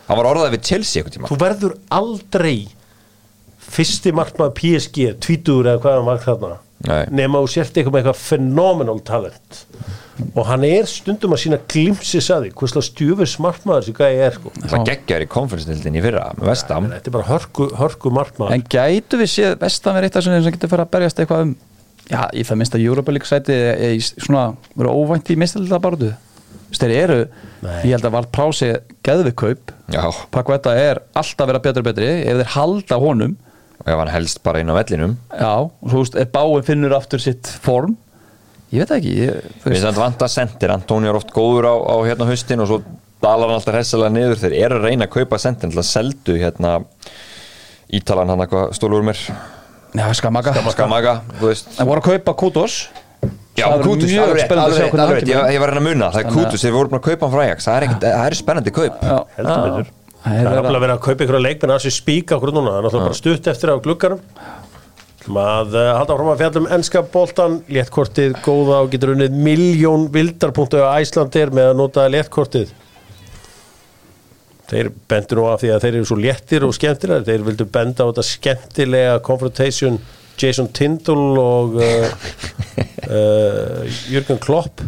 Hann 0.08 0.20
var 0.20 0.30
orðað 0.30 0.56
við 0.56 0.66
Chelsea 0.68 1.00
einhvern 1.00 1.16
tíma 1.16 1.30
þú 1.30 1.40
verður 1.40 1.76
aldrei 1.94 2.56
fyrsti 3.74 4.12
markmaður 4.14 4.54
PSG 4.58 5.10
tvítur 5.24 5.66
eða 5.70 5.82
hvað 5.82 5.98
hann 5.98 6.08
var 6.08 6.22
þarna. 6.24 6.54
Nei. 6.84 7.04
nema 7.16 7.40
þú 7.40 7.48
sért 7.48 7.78
eitthvað 7.78 7.94
með 7.94 8.02
eitthvað 8.02 8.18
phenomenal 8.20 8.98
talent. 9.08 9.60
Og 10.36 10.44
hann 10.46 10.66
er 10.68 10.86
stundum 10.86 11.32
að 11.34 11.40
sína 11.42 11.58
glimsis 11.72 12.28
að 12.30 12.44
því 12.44 12.50
hvers 12.58 12.74
slags 12.74 12.90
stjúfis 12.90 13.36
markmaður 13.42 13.86
sem 13.86 13.96
gæði 13.96 14.18
er 14.26 14.36
sko. 14.36 14.52
Það 14.60 14.84
geggjar 14.90 15.24
í 15.24 15.28
konferensdildin 15.32 15.96
í 15.96 16.02
fyrra 16.04 16.26
með 16.36 16.50
vestam 16.50 16.90
þetta 16.92 17.10
er 17.10 17.16
bara 17.16 17.28
hörku, 17.30 17.68
hörku 17.80 18.12
markmaður. 18.14 18.56
En 18.58 18.66
gætu 18.74 19.20
við 19.22 19.32
séð 19.32 19.56
vestan 19.62 19.96
verið 19.96 20.10
eitt 20.10 20.20
af 20.20 20.26
svona 20.26 20.42
sem 20.44 20.56
getur 20.58 20.74
fyrir 20.74 20.84
að 20.84 20.92
berjast 20.98 21.24
eitthvað 21.24 21.46
um 21.46 21.56
Já, 22.04 22.20
ég 22.36 22.44
það 22.44 22.58
minnst 22.60 22.74
að 22.76 22.82
Europa 22.84 23.12
League 23.14 23.28
sæti 23.30 23.54
er 23.56 23.94
í 23.96 24.00
svona, 24.04 24.50
verið 24.76 24.98
óvænt 25.00 25.30
í 25.32 25.38
mistalita 25.40 25.78
barðu 25.80 26.10
Þeir 26.80 26.94
eru, 26.98 27.18
Nei. 27.64 27.78
ég 27.88 27.94
held 27.94 28.08
að 28.08 28.14
Vald 28.16 28.30
Prási 28.34 28.70
geðvið 29.06 29.34
kaup 29.40 29.74
Já, 29.92 30.04
Pakvetta 30.32 30.72
er 30.80 31.02
alltaf 31.16 31.48
vera 31.50 31.60
betur 31.62 31.84
og 31.84 31.88
betri. 31.90 32.08
Ef 32.24 32.40
þeir 32.40 32.52
halda 32.54 32.98
honum 33.02 33.36
og 33.82 33.90
ef 33.90 34.00
hann 34.00 34.12
helst 34.14 34.40
bara 34.46 34.62
inn 34.62 34.70
á 34.72 34.74
vellinum. 34.78 35.16
Já, 35.34 35.54
og 35.66 35.90
svo 35.92 36.02
veist, 36.04 36.16
ef 36.16 36.30
Báin 36.32 36.64
finnur 36.66 36.94
aftur 36.96 37.20
sitt 37.20 37.50
form. 37.64 37.96
Ég 38.72 38.82
veit 38.82 38.90
það 38.90 39.00
ekki 39.00 39.16
ég, 39.18 39.50
þú 39.62 39.72
veist, 39.72 39.98
að 40.24 40.30
sendir, 40.32 40.72
Antoni 40.74 41.10
er 41.10 41.18
oft 41.18 41.34
góður 41.34 41.68
á, 41.68 41.74
á 41.78 41.96
hérna 42.06 42.28
haustin 42.30 42.64
og 42.64 42.70
svo 42.70 42.80
dalar 43.22 43.50
hann 43.50 43.58
alltaf 43.60 43.76
hressilega 43.76 44.14
niður. 44.14 44.40
Þeir 44.40 44.56
eru 44.64 44.80
að 44.80 44.88
reyna 44.88 45.08
að 45.08 45.14
kaupa 45.18 45.40
sendir 45.42 45.74
að 45.74 45.88
seldu 45.90 46.38
hérna 46.40 46.78
Ítalan 47.94 48.32
hann 48.32 48.42
eitthvað 48.46 48.72
stólur 48.78 49.04
mér. 49.06 49.20
Já, 49.94 50.08
skamaga 50.16 50.54
Skamaga, 50.74 51.18
þú 51.38 51.50
veist. 51.52 51.68
En 51.78 51.86
voru 51.86 52.02
að 52.02 52.08
kaupa 52.14 52.34
Kudos 52.40 52.78
Já, 53.54 53.68
Kútus, 53.84 54.10
alveg 54.18 54.50
alveg 54.50 54.96
alveg 54.98 55.28
ég, 55.30 55.36
ég 55.54 55.60
var 55.62 55.70
að 55.70 55.76
reyna 55.76 55.82
að 55.82 55.86
muna, 55.86 56.08
það. 56.10 56.24
Er 56.24 56.32
Kútus, 56.34 56.64
þeir 56.64 56.74
voru 56.74 56.90
búin 56.90 56.98
að 56.98 57.04
kaupa 57.04 57.26
hann 57.26 57.34
frá 57.36 57.42
Ajax, 57.44 57.68
það 57.68 57.76
er, 57.76 57.86
ekkert, 57.86 58.06
það 58.08 58.26
er 58.26 58.36
spennandi 58.40 58.72
kaup. 58.74 58.96
Já, 58.98 59.16
heldur 59.36 59.62
betur. 59.68 59.92
Það 60.24 60.40
er 60.40 60.48
alveg 60.50 60.70
að 60.74 60.84
vera 60.84 60.96
að 60.96 61.02
kaupa 61.04 61.24
ykkur 61.26 61.38
leikmenn 61.44 61.74
að 61.74 61.80
þessu 61.84 61.94
spíka 61.94 62.38
okkur 62.38 62.54
núna, 62.56 62.72
það 62.72 62.78
er 62.80 62.86
náttúrulega 62.88 63.10
bara 63.10 63.20
stutt 63.20 63.50
eftir 63.52 63.70
á 63.70 63.76
gluggarum 63.84 64.22
að 65.24 65.76
uh, 65.78 65.90
halda 65.96 66.16
fram 66.18 66.30
að 66.32 66.40
fjallum 66.42 66.66
ennska 66.76 67.02
boltan, 67.12 67.58
léttkortið 67.72 68.34
góða 68.44 68.80
og 68.84 68.90
getur 68.92 69.14
unnið 69.14 69.36
miljón 69.46 70.08
vildarpunktu 70.12 70.82
á 70.84 71.00
Æslandir 71.00 71.52
með 71.54 71.70
að 71.70 71.78
nota 71.78 72.04
léttkortið. 72.12 72.74
Þeir 74.68 74.90
bendur 75.08 75.40
nú 75.40 75.46
af 75.48 75.62
því 75.62 75.72
að 75.72 75.84
þeir 75.84 75.94
eru 75.94 76.08
svo 76.08 76.18
léttir 76.20 76.66
og 76.66 76.74
skemmtilega, 76.76 77.24
þeir 77.24 77.46
vildu 77.48 77.68
benda 77.72 78.04
á 78.04 78.08
þetta 78.10 78.26
skemmtilega 78.28 79.16
confrontation 79.24 79.98
Jason 80.40 80.68
Tindall 80.74 81.38
og 81.40 81.78
uh, 81.78 82.10
uh, 83.08 83.96
Jürgen 84.10 84.40
Klopp. 84.42 84.82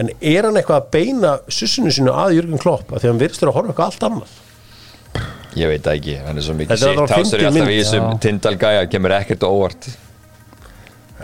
En 0.00 0.08
er 0.20 0.46
hann 0.46 0.56
eitthvað 0.56 0.78
að 0.78 0.92
beina 0.94 1.32
sussinu 1.52 1.92
sinu 1.92 2.14
að 2.16 2.38
Jürgen 2.38 2.60
Klopp? 2.62 2.92
Að 2.92 3.02
því 3.02 3.08
að 3.08 3.12
hann 3.12 3.22
virðist 3.22 3.44
vera 3.44 3.52
að 3.52 3.58
horfa 3.58 3.72
eitthvað 3.72 3.90
allt 3.90 4.06
annað. 4.08 4.38
Ég 5.52 5.68
veit 5.68 5.88
ekki, 5.92 6.14
hann 6.24 6.40
er 6.40 6.44
svo 6.46 6.54
mikið 6.56 6.78
allavega 6.78 7.18
hásur 7.18 7.42
í 7.42 7.42
fyndin 7.42 7.48
alltaf 7.50 7.72
í 7.72 7.80
þessum 7.82 8.06
já. 8.06 8.20
Tindal 8.24 8.54
gæja, 8.60 8.86
kemur 8.94 9.14
ekkert 9.18 9.44
óvart. 9.44 9.88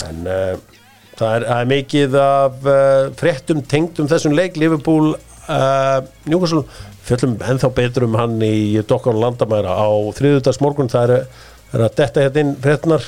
En 0.04 0.18
uh, 0.28 0.82
það, 1.16 1.30
er, 1.30 1.46
er 1.54 1.70
mikið 1.72 2.18
af 2.20 2.68
uh, 2.68 3.06
fréttum 3.18 3.62
tengdum 3.64 4.10
þessum 4.10 4.36
leik. 4.36 4.60
Liverpool 4.60 5.14
uh, 5.14 6.00
Newcastle. 6.28 6.66
Fjöllum 7.08 7.38
ennþá 7.40 7.70
betur 7.72 8.04
um 8.04 8.18
hann 8.20 8.36
í 8.44 8.82
Dokkon 8.84 9.16
Landamæra 9.16 9.72
á 9.80 9.88
þriðudags 10.18 10.60
morgun 10.60 10.92
það 10.92 11.14
er, 11.14 11.40
er 11.72 11.84
að 11.86 11.96
detta 12.02 12.26
hérna 12.26 12.42
inn 12.44 12.52
fréttnar 12.60 13.06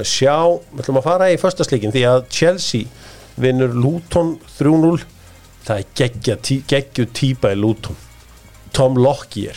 að 0.00 0.08
sjá, 0.10 0.36
við 0.72 0.84
ætlum 0.84 1.00
að 1.00 1.06
fara 1.08 1.30
í 1.32 1.40
föstasleikin 1.40 1.94
því 1.94 2.06
að 2.10 2.24
Chelsea 2.32 2.88
vinnur 3.40 3.74
Luton 3.74 4.36
3-0 4.58 5.04
það 5.64 5.78
er 5.78 5.86
geggja, 6.00 6.36
tí, 6.44 6.58
geggju 6.68 7.06
típa 7.16 7.54
í 7.54 7.58
Luton. 7.58 7.96
Tom 8.74 8.96
Lockyer. 8.98 9.54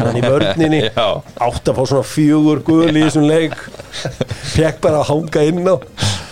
Hann 0.00 0.18
í 0.18 0.22
vörninni. 0.24 0.80
Átt 1.46 1.68
að 1.70 1.76
fá 1.76 1.82
svona 1.86 2.06
fjögur 2.06 2.64
gul 2.66 2.90
í 2.90 3.04
þessum 3.04 3.28
leik. 3.28 3.54
Fekk 4.56 4.80
bara 4.82 5.04
að 5.04 5.12
hanga 5.12 5.44
inn 5.46 5.62
á. 5.70 5.76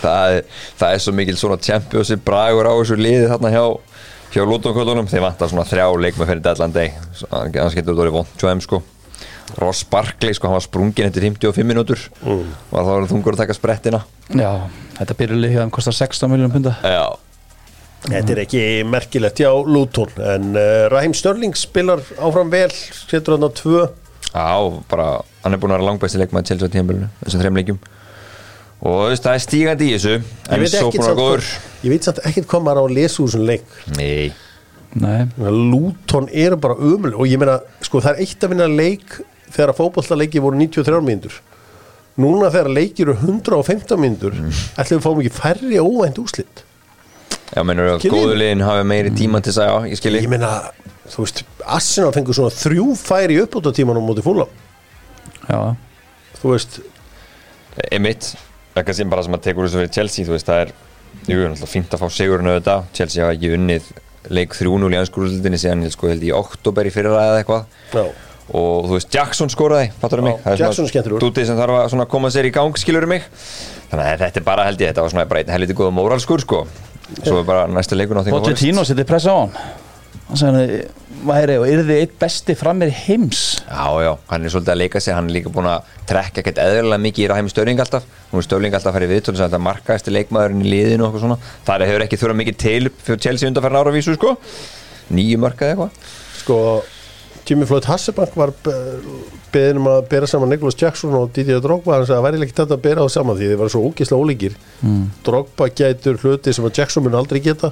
Það 0.01 0.41
það 0.81 0.89
er 0.89 1.03
svo 1.05 1.13
mikil 1.15 1.37
svona 1.39 1.59
championship 1.63 2.25
bragur 2.27 2.67
á 2.67 2.73
þessu 2.75 2.99
liði 2.99 3.29
þarna 3.31 3.53
hjá 3.55 3.63
hjá 4.35 4.43
Lutonköldunum, 4.43 5.07
þeir 5.07 5.23
vantar 5.23 5.47
svona 5.47 5.63
þrjá 5.69 5.85
leikma 5.95 6.27
fyrir 6.27 6.43
Deadland 6.43 6.75
Day, 6.75 6.91
annars 7.31 7.71
getur 7.71 7.93
þetta 7.93 8.01
verið 8.01 8.17
vond 8.17 8.33
hjá 8.35 8.49
þeim 8.49 8.63
sko 8.65 8.81
Ross 9.61 9.83
Barkley 9.87 10.33
sko, 10.33 10.47
hann 10.49 10.57
var 10.57 10.63
sprungin 10.65 11.05
eftir 11.07 11.21
55 11.27 11.63
minútur 11.69 11.99
Mm. 12.25 12.47
og 12.71 12.79
þá 12.79 12.89
var 12.89 13.05
þungur 13.11 13.35
að 13.35 13.43
taka 13.43 13.53
sprettina. 13.57 13.99
Já, 14.33 14.51
þetta 14.97 15.17
byrjuleg 15.19 15.51
hérna 15.53 15.71
kostar 15.71 15.93
16 15.93 16.29
miljónum 16.31 16.51
punda. 16.57 16.75
Já, 16.83 17.05
Þetta 18.05 18.33
er 18.35 18.39
ekki 18.43 18.59
merkilegt 18.85 19.39
hjá 19.41 19.49
Luton 19.65 20.11
en 20.21 20.51
uh, 20.53 20.85
Raheem 20.93 21.13
Störling 21.17 21.55
spilar 21.57 22.03
áfram 22.21 22.51
vel 22.53 22.69
setur 22.69 23.33
hann 23.33 23.47
á 23.47 23.49
tvö. 23.49 23.87
Já, 24.29 24.45
bara, 24.91 25.07
hann 25.41 25.53
er 25.55 25.57
búin 25.57 25.71
að 25.73 25.79
vera 25.79 25.87
langbæsti 25.87 26.19
leikmaður 26.21 26.45
til 26.51 26.57
þessu 26.59 26.69
tímabilinu, 26.75 27.07
þessum 27.23 27.41
þreim 27.41 27.57
leikjum. 27.57 27.79
Og 28.85 28.99
þú 28.99 29.09
veist, 29.09 29.25
það 29.25 29.37
er 29.39 29.43
stígandi 29.47 29.87
í 29.89 29.93
þessu 29.95 30.13
Ég 30.19 30.53
en 30.53 30.67
svo 30.69 30.91
búin 30.93 31.09
að 31.09 31.17
góður. 31.23 31.47
ég 31.87 31.93
veit 31.95 32.03
samt 32.05 32.19
ekkert 32.29 32.49
hvað 32.51 32.65
maður 32.67 32.81
á 32.81 32.83
að 32.85 32.93
lesa 32.99 33.23
úr 33.23 33.31
þessum 33.31 33.45
leik. 33.49 33.65
Nei, 33.97 34.33
Nei, 34.95 35.25
Lúton 35.41 36.29
eru 36.31 36.55
bara 36.61 36.75
ömuleg 36.77 37.17
og 37.19 37.25
ég 37.27 37.41
meina, 37.41 37.57
sko 37.83 37.99
það 38.05 38.13
er 38.13 38.21
eitt 38.27 38.45
að 38.45 38.53
vinna 38.53 38.67
leik 38.69 39.17
þegar 39.51 39.73
að 39.73 39.79
fótballaleiki 39.81 40.41
voru 40.43 40.57
93 40.59 41.01
mínútur. 41.05 41.35
Núna 42.17 42.47
þegar 42.53 42.69
leikir 42.71 43.09
eru 43.09 43.17
115 43.19 43.99
mínútur 43.99 44.33
Mm. 44.39 44.51
ætlum 44.79 44.99
við 44.99 45.03
fáum 45.03 45.19
ekki 45.21 45.33
færri 45.35 45.79
óvænt 45.83 46.17
úslit 46.21 46.63
já, 47.55 47.61
mennur 47.63 47.89
að 47.95 47.99
Skiljið? 47.99 48.15
góðu 48.15 48.35
liðin 48.39 48.63
hafi 48.63 48.83
meiri 48.87 49.11
tíma 49.11 49.41
til 49.43 49.51
þess 49.51 49.59
að, 49.59 49.67
já, 49.67 49.89
ég 49.91 49.97
skilji. 49.99 50.21
Ég 50.23 50.29
meina, 50.31 50.71
þú 51.11 51.25
veist, 51.25 51.43
Arsenal 51.65 52.11
fengur 52.15 52.33
svona 52.37 52.55
þrjú 52.55 52.87
færi 52.97 53.37
uppbúta 53.43 53.73
tímanum 53.75 54.07
mútið 54.07 54.23
fúla 54.29 54.47
já, 55.49 55.75
þú 56.41 56.53
veist, 56.55 56.79
Emitt, 57.91 58.35
eitthvað 58.75 58.95
sem 58.95 59.09
bara 59.11 59.23
sem 59.23 59.33
að 59.35 59.41
tekur 59.49 59.67
þessu 59.67 59.81
fyrir 59.81 59.91
Chelsea, 59.91 60.25
þú 60.25 60.31
veist, 60.37 60.47
það 60.47 60.61
er 60.63 60.71
jú, 61.27 61.37
náttúrulega 61.43 61.67
fínt 61.71 61.91
að 61.95 61.99
fá 61.99 62.07
sigurinn 62.15 62.47
auðvitað. 62.47 62.85
Chelsea 62.95 63.23
hafa 63.25 63.35
ekki 63.35 63.49
unnið 63.57 63.89
leik 64.35 64.55
3-0 64.55 64.95
í 64.95 64.99
anskúrúldinni 65.01 65.59
síðan, 65.59 65.83
ég 65.83 65.91
sko, 65.91 66.07
held 66.07 66.23
í 66.23 66.31
oktober 66.35 66.87
í 66.87 66.93
fyrra 66.95 67.19
eða 67.27 67.41
eitthvað. 67.43 67.65
Já, 67.91 68.05
og 68.51 68.89
þú 68.89 68.97
veist, 68.97 69.09
Jackson 69.13 69.49
skoraði, 69.53 69.91
fattur 70.01 70.21
mig? 70.25 70.37
Já, 70.43 70.65
Jackson 70.65 70.85
er 70.85 70.93
skemmtilegur. 70.93 71.23
Dútið 71.23 71.49
sem 71.49 71.57
þarf 71.59 71.79
að 71.79 71.87
svona 71.93 72.09
koma 72.09 72.29
sér 72.33 72.49
í 72.49 72.53
gang, 72.55 72.77
skilur 72.77 73.07
mig? 73.09 73.25
Þannig 73.91 74.11
að 74.11 74.25
þetta 74.25 74.41
er 74.41 74.45
bara, 74.45 74.67
held 74.67 74.83
ég, 74.83 74.91
þetta 74.91 75.05
var 75.05 75.15
svona 75.15 75.25
bara 75.31 75.41
einn 75.41 75.55
helviti 75.55 75.77
góða 75.77 75.95
móralskur, 75.97 76.45
sko. 76.45 76.65
Svo 77.21 77.39
er 77.39 77.47
bara 77.47 77.65
næsta 77.69 77.97
leikun 77.97 78.17
á 78.17 78.25
því 78.25 78.33
Pochettino 78.33 78.85
setið 78.85 79.09
pressa 79.09 79.33
á 79.33 79.37
hann. 79.43 79.57
Hann 80.25 80.39
sagði 80.41 80.61
hann 80.61 81.03
væri 81.25 81.57
og 81.61 81.67
yrði 81.69 81.97
eitt 82.01 82.15
besti 82.21 82.55
frammeir 82.57 82.93
heims. 83.05 83.41
Já, 83.65 83.85
já, 84.01 84.11
hann 84.29 84.45
er 84.45 84.53
svolítið 84.53 84.73
að 84.73 84.79
leika 84.81 85.01
sig, 85.01 85.13
hann 85.13 85.29
er 85.29 85.35
líka 85.37 85.51
búin 85.53 85.69
að 85.69 85.91
trekka 86.09 86.41
ekkert 86.41 86.61
eðlilega 86.63 87.03
mikið 87.05 87.25
í 87.25 87.29
Rahim 87.31 87.49
Störling 87.51 87.81
alltaf. 87.81 88.07
Nú 88.31 88.41
er 88.41 88.47
Störling 88.47 88.73
alltaf 88.73 88.91
að 88.91 88.97
fara 88.97 89.07
í 89.07 89.11
viðtölu 89.13 89.39
sem 89.39 89.45
þetta 89.45 89.61
markaðist 89.61 90.09
markaðasti 90.09 90.15
leikmaðurinn 90.15 90.65
í 90.65 90.73
liðinu 90.73 91.05
og 91.05 91.07
eitthvað 91.11 91.25
svona. 91.25 91.37
Það 91.67 91.85
hefur 91.89 92.05
ekki 92.05 92.19
þurfa 92.21 92.39
mikið 92.41 92.59
til 92.65 92.91
fyrir 93.05 93.23
Chelsea 93.25 93.51
undanferðin 93.51 93.81
ára 93.81 93.95
vísu, 93.95 94.17
sko. 94.17 94.35
Nýju 95.13 95.41
markað 95.45 95.73
eitthvað. 95.75 96.13
Sko 96.41 96.59
Jimmy 97.45 97.67
Floyd 97.69 97.85
Hasselbank 97.85 98.33
var 98.37 98.51
beðin 99.53 99.79
um 99.81 99.89
að 99.91 100.07
bera 100.09 100.29
saman 100.29 100.49
Nicholas 100.49 100.77
Jackson 100.79 101.13
og 101.17 101.29
Didier 101.35 101.61
Drogba. 101.61 101.99
Hann 101.99 102.07
sagði 102.07 102.17
að 102.17 102.23
það 102.23 102.25
væri 102.25 102.47
ekki 102.47 102.57
þetta 102.57 102.77
að 102.77 102.85
bera 102.87 103.05
á 103.05 103.07
saman 103.13 103.37
því 103.37 103.49
þið 103.51 103.59
var 103.61 103.71
svo 103.73 103.83
ógislega 103.85 104.23
ólíkir. 104.23 104.57
Mm. 104.81 105.03
Drogba 105.27 105.69
gætur 105.69 106.17
hluti 106.23 106.55
sem 106.55 106.65
að 106.65 106.81
Jackson 106.81 107.05
mun 107.05 107.19
aldrei 107.19 107.41
geta. 107.45 107.71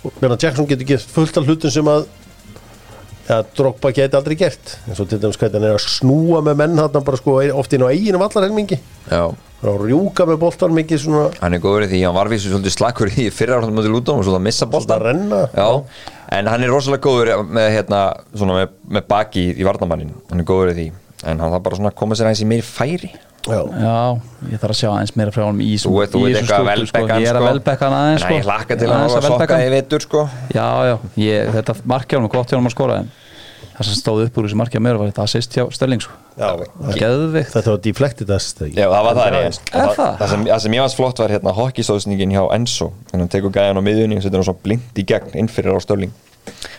Og 0.00 0.16
meðan 0.22 0.40
Jackson 0.40 0.68
getur 0.70 0.88
gett 0.88 1.12
fullt 1.16 1.36
af 1.36 1.48
hlutum 1.48 1.74
sem 1.74 1.92
að 1.92 2.06
ja, 3.28 3.42
Drogba 3.58 3.92
gæti 3.94 4.18
aldrei 4.18 4.38
gert. 4.40 4.74
Eins 4.88 5.02
og 5.04 5.10
til 5.10 5.20
dæmis 5.20 5.38
hvernig 5.40 5.60
hann 5.60 5.68
er 5.68 5.76
að 5.76 5.84
snúa 5.84 6.40
með 6.46 6.58
menn 6.62 6.80
þarna 6.80 7.04
bara 7.10 7.20
sko 7.20 7.36
oft 7.60 7.76
inn 7.76 7.84
á 7.84 7.92
eiginu 7.92 8.22
vallar 8.22 8.48
helmingi 8.48 8.80
Já, 9.10 9.28
og 9.60 9.82
rjúka 9.84 10.24
með 10.28 10.38
boltan 10.40 10.72
mikið 10.72 11.02
svona 11.02 11.24
hann 11.42 11.56
er 11.56 11.60
góður 11.60 11.84
í 11.84 11.90
því, 11.90 11.98
hann 12.06 12.16
var 12.16 12.30
vísu 12.32 12.48
svolítið 12.48 12.76
slakur 12.78 13.10
í 13.12 13.26
fyrra 13.34 13.58
ára 13.60 13.68
mútið 13.68 13.92
Lúton 13.92 14.22
og 14.22 14.24
svo 14.24 14.38
það 14.38 14.46
missa 14.46 14.66
að 14.66 14.72
boltan 14.76 15.84
en 16.30 16.46
hann 16.46 16.62
er 16.64 16.70
rosalega 16.70 17.02
góður 17.04 17.32
með, 17.44 17.68
hérna, 17.74 18.00
svona 18.32 18.60
með, 18.60 18.74
með 18.96 19.06
baki 19.10 19.42
í, 19.42 19.54
í 19.60 19.66
varnamannin 19.66 20.12
Hann 20.30 20.40
er 20.44 20.46
góður 20.46 20.70
í 20.72 20.76
því 20.78 20.86
En 21.26 21.40
hann 21.42 21.50
þarf 21.52 21.64
bara 21.66 21.76
svona 21.76 21.90
að 21.90 21.98
koma 22.00 22.16
sér 22.16 22.30
aðeins 22.30 22.40
í 22.40 22.46
meiri 22.48 22.64
færi. 22.64 23.10
Já, 23.44 23.58
Já, 23.60 23.96
ég 24.52 24.60
þarf 24.62 24.72
að 24.72 24.78
sjá 24.78 24.88
aðeins 24.88 25.12
meira 25.20 25.32
frá 25.34 25.42
honum 25.44 25.60
í 25.64 25.74
Þú 25.80 25.92
veit, 25.98 26.12
þú 26.14 26.22
veit 26.24 26.38
eitthvað 26.38 26.54
sko. 26.54 26.68
velbekkan 26.70 27.20
Ég 27.20 27.28
er 27.32 27.38
að 27.40 27.46
velbekka 27.48 27.88
hann 27.88 27.96
aðeins 27.98 28.20
En 28.20 28.24
sko. 28.24 28.36
ég 28.38 28.46
hlakka 28.48 28.76
til 28.80 28.86
að 28.88 28.94
Aðeins 28.96 29.16
hafa 29.16 29.24
velbekka 29.26 29.40
sokka 29.44 29.58
hann. 29.58 29.64
í 29.66 29.74
vetur, 29.74 30.04
sko. 30.06 30.22
Já, 30.54 30.66
já, 30.88 30.94
ég, 31.24 31.50
þetta 31.58 31.76
markja 31.92 32.20
honum 32.20 32.32
gott 32.32 32.52
hjá 32.52 32.56
honum 32.56 32.70
að 32.70 32.74
skora 32.76 32.98
en 33.00 33.10
það 33.80 33.88
sem 33.88 33.98
stóð 33.98 34.22
upp 34.26 34.38
úr 34.38 34.46
þessu 34.46 34.60
markja 34.60 34.82
mér 34.84 34.98
var 35.00 35.10
þetta 35.10 35.24
assist 35.24 35.56
hjá 35.56 35.64
Störling 35.72 36.04
sko. 36.04 36.16
þetta 37.54 37.72
var 37.72 37.82
deflected 37.86 38.32
assist 38.36 38.60
ekki? 38.66 38.76
Já, 38.76 38.86
það 38.92 39.06
var 39.08 39.20
það, 39.20 39.36
það, 39.70 39.92
það? 39.96 40.16
það, 40.20 40.32
sem, 40.34 40.48
það 40.50 40.64
sem 40.64 40.76
ég 40.76 40.84
varst 40.84 41.00
flott 41.00 41.22
var 41.24 41.34
hérna 41.34 41.54
hockeystóðsningin 41.56 42.34
hjá 42.36 42.42
Enzo. 42.56 42.90
Þannig 43.10 43.16
að 43.16 43.24
hann 43.24 43.32
tekur 43.36 43.54
gæjan 43.56 43.80
á 43.80 43.82
miðjunni 43.88 44.20
og 44.20 44.26
setur 44.26 44.42
hann 44.42 44.48
svo 44.50 44.56
blind 44.64 45.00
í 45.00 45.06
gegn 45.08 45.38
inn 45.40 45.48
fyrir 45.52 45.76
á 45.76 45.80
Störling 45.80 46.12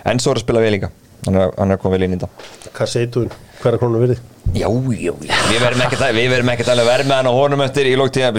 Enzo 0.08 0.32
er 0.32 0.40
að 0.40 0.46
spila 0.46 0.64
vel 0.64 0.74
líka. 0.76 0.92
Hann 1.26 1.38
er, 1.38 1.54
hann 1.58 1.74
er 1.74 1.78
að 1.78 1.84
koma 1.84 1.98
vel 1.98 2.08
inn 2.08 2.16
í 2.16 2.20
þetta. 2.20 2.70
Hvað 2.78 2.92
segir 2.94 3.12
þú, 3.14 3.26
hverja 3.64 3.80
krónu 3.82 4.02
virði? 4.02 4.18
Já, 4.52 4.68
já, 4.68 5.14
já 5.24 5.36
Við 5.48 5.60
verðum 5.64 5.82
ekkert 5.86 6.02
að- 6.04 6.16
við 6.18 6.26
verðum 6.34 6.50
ekkert 6.52 6.72
alveg 6.74 6.88
verð 6.90 7.06
með 7.08 7.16
hann 7.22 7.30
á 7.32 7.34
honum 7.38 7.62
eftir 7.64 7.88
í 7.88 7.94
lók 7.96 8.10
tíða 8.12 8.32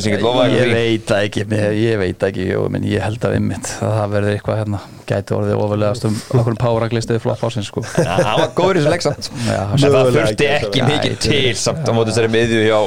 Ég 0.53 0.73
veit 0.75 1.07
það 1.09 1.23
ekki, 1.29 1.45
ég 1.83 1.99
veit 2.03 2.27
ekki 2.29 2.47
og, 2.59 2.67
menn, 2.75 2.85
ég 2.85 3.01
held 3.07 3.23
að 3.25 3.37
einmitt 3.39 3.71
að 3.81 3.95
það 3.97 4.11
verður 4.17 4.35
eitthvað 4.37 4.59
hérna 4.61 4.81
gæti 5.13 5.35
orðið 5.37 5.63
ofalegast 5.63 6.05
um 6.09 6.19
okkur 6.39 6.59
páraglistuði 6.61 7.21
flott 7.23 7.41
ásins 7.49 7.67
sko. 7.71 7.83
Hann 7.97 8.39
var 8.43 8.53
góður 8.57 8.79
í 8.79 8.83
þessu 8.83 8.93
leik 8.93 9.03
samt 9.07 9.31
Já, 9.47 9.63
En 9.73 9.83
það 9.83 10.13
þurfti 10.17 10.49
ekki 10.59 10.83
það. 10.83 10.93
mikið 10.93 11.17
til 11.25 11.55
samt 11.63 11.89
á 11.89 11.93
móti 11.97 12.13
þessari 12.13 12.33
miðju 12.37 12.63
hjá 12.69 12.79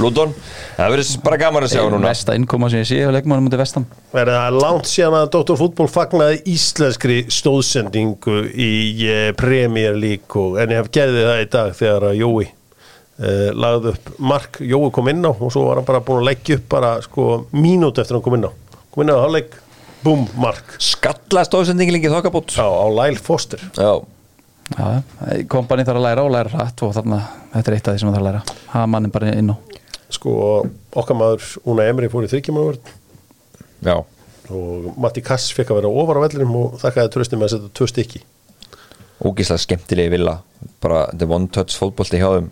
Luton 0.00 0.34
Það 0.80 0.94
verður 0.94 1.08
bara 1.26 1.36
gaman 1.36 1.64
að 1.66 1.72
sjá 1.74 1.80
núna. 1.92 2.08
Vesta 2.08 2.34
innkoma 2.38 2.68
sem 2.72 2.80
ég 2.80 2.86
sé 2.88 2.98
á 3.04 3.12
leikmannum 3.12 3.44
mútið 3.44 3.60
vestam 3.60 3.84
Er 4.16 4.30
það 4.32 4.54
langt 4.62 4.88
síðan 4.88 5.16
að 5.18 5.26
Dr. 5.34 5.58
Fútból 5.60 5.88
fagnaði 5.92 6.38
íslenskri 6.48 7.18
stóðsendingu 7.28 8.36
í 8.48 8.70
eh, 9.04 9.26
Premier 9.36 9.98
League 9.98 10.40
og 10.40 10.56
en 10.62 10.72
ég 10.72 10.80
hef 10.80 10.88
gerði 10.94 11.26
það 11.26 11.42
í 11.42 11.48
dag 11.52 11.74
þegar 11.76 12.06
að 12.08 12.20
Jói 12.22 12.46
uh, 12.46 13.50
lagði 13.52 13.92
upp 13.92 14.08
mark, 14.32 14.60
Jói 14.72 14.88
kom 14.96 15.12
inn 15.12 15.20
á 15.28 15.32
og 15.32 15.52
svo 15.52 15.66
var 15.68 15.82
hann 15.82 15.88
bara 15.90 16.00
búin 16.06 16.22
að 16.22 16.30
leggja 16.30 16.56
upp 16.56 16.68
bara 16.72 16.94
sko 17.04 17.26
mínút 17.52 18.00
eftir 18.00 18.16
að 18.16 18.22
hann 18.22 18.28
kom 18.30 18.38
inn 18.38 18.48
á. 18.48 18.52
Kom 18.88 19.04
inn 19.04 19.12
á 19.12 19.20
hálfleik, 19.20 19.58
búm, 20.06 20.24
mark. 20.40 20.78
Skalla 20.80 21.44
stóðsendingin 21.44 21.98
líkið 21.98 22.16
þokkabót. 22.16 22.56
Á, 22.56 22.64
á 22.64 22.86
Lyle 22.88 23.20
Foster. 23.20 23.68
Já, 23.76 24.00
Já, 24.70 25.02
kompani 25.50 25.84
þarf 25.84 26.00
að 26.00 26.06
læra 26.08 26.24
og 26.24 26.32
læra 26.32 26.54
rætt 26.54 26.86
og 26.86 26.94
þarna, 26.94 27.24
þetta 27.56 27.68
er 27.68 27.76
eitt 27.76 27.90
af 27.90 27.96
því 27.98 28.02
sem 28.02 28.08
það 28.08 28.16
þarf 28.16 28.24
að 28.24 28.30
læra. 28.30 28.62
Hafa 28.70 28.92
mannin 28.94 29.12
bara 29.12 29.34
inn 29.34 29.52
á 29.52 29.69
sko 30.16 30.32
okkar 30.96 31.18
maður 31.18 31.46
Una 31.70 31.86
Emri 31.90 32.10
fór 32.12 32.26
í 32.26 32.30
þryggjumanvörð 32.32 32.90
já. 33.86 33.96
Og 34.50 34.90
Matti 34.98 35.22
Kass 35.22 35.52
fekk 35.54 35.70
að 35.70 35.80
vera 35.80 35.92
ofar 36.02 36.18
á 36.18 36.24
vellinum 36.26 36.56
og 36.58 36.78
þakkaði 36.82 37.12
tröstum 37.14 37.40
með 37.40 37.46
að 37.46 37.52
setja 37.54 37.72
tvö 37.78 37.88
stykki. 37.92 38.22
Ógíslega 39.22 39.62
skemmtilegi 39.62 40.12
villa. 40.16 40.40
Bara 40.82 41.04
the 41.14 41.28
one 41.30 41.46
touch 41.54 41.76
fótbolti 41.78 42.18
hjá 42.18 42.28
þeim 42.34 42.50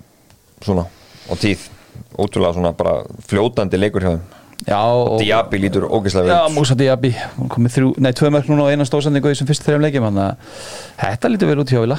svona 0.63 0.87
á 0.87 1.35
tíð. 1.41 1.67
Ótrúlega 2.15 2.55
svona 2.55 2.75
bara 2.79 3.01
fljótandi 3.27 3.81
leikur 3.81 4.07
hjá 4.07 4.13
þeim. 4.15 4.27
Já, 4.67 4.79
og, 4.79 5.19
Diaby 5.23 5.59
lítur 5.63 5.87
ógíslega 5.87 6.27
Já, 6.27 6.39
vel 6.39 6.53
út. 6.53 6.59
Musa 6.59 6.75
Diaby, 6.79 7.13
hún 7.37 7.51
komið 7.51 7.75
þrjú, 7.77 7.93
nei, 8.03 8.11
tvö 8.19 8.31
mörg 8.35 8.49
núna 8.51 8.67
á 8.67 8.71
eina 8.75 8.87
stóðsendingu 8.87 9.31
í 9.31 9.35
þessum 9.37 9.51
fyrstu 9.51 9.69
þrejum 9.69 9.85
leikjum 9.87 10.07
þannig 10.09 10.25
að 10.25 10.57
þetta 10.99 11.31
lítur 11.31 11.51
vel 11.53 11.63
út 11.63 11.73
hjá 11.73 11.79
Vila 11.85 11.99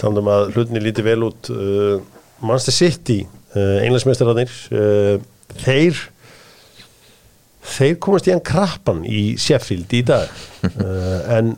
þannig 0.00 0.30
að 0.32 0.52
hlutinni 0.54 0.82
líti 0.84 1.04
vel 1.04 1.18
út 1.26 1.50
uh, 1.52 1.98
Manchester 2.40 2.76
City 2.76 3.18
englandsmeistararnir 3.58 4.52
uh, 4.74 5.20
þeir 5.60 6.00
þeir 7.70 7.96
komast 8.02 8.28
í 8.28 8.34
hann 8.34 8.44
krappan 8.44 9.02
í 9.06 9.36
Sheffield 9.40 9.92
í 9.94 10.02
dag. 10.06 10.30
Uh, 10.70 11.20
en 11.36 11.54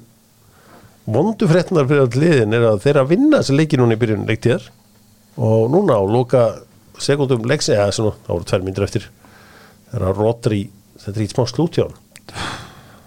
vondu 1.05 1.49
fréttnar 1.51 1.89
fyrir 1.91 2.07
all 2.07 2.23
liðin 2.23 2.57
er 2.57 2.69
að 2.69 2.83
þeir 2.85 2.95
eru 2.95 3.05
að 3.05 3.13
vinna 3.15 3.41
þessi 3.41 3.57
leiki 3.59 3.81
núna 3.81 3.97
í 3.97 4.03
byrjun 4.03 4.29
leiktíðar 4.29 4.69
og 5.43 5.71
núna 5.73 5.99
á 5.99 6.03
loka 6.07 6.43
sekundum 7.03 7.47
leiks 7.49 7.71
eða 7.73 7.89
svona, 7.95 8.15
það 8.27 8.37
voru 8.37 8.49
tvær 8.51 8.67
myndir 8.67 8.87
eftir 8.87 9.09
þegar 9.91 10.05
að 10.09 10.21
Rodri 10.21 10.61
þetta 11.03 11.17
er 11.17 11.25
í 11.25 11.31
smá 11.33 11.47
slút 11.51 11.79
hjá 11.79 11.87
hann 11.89 12.45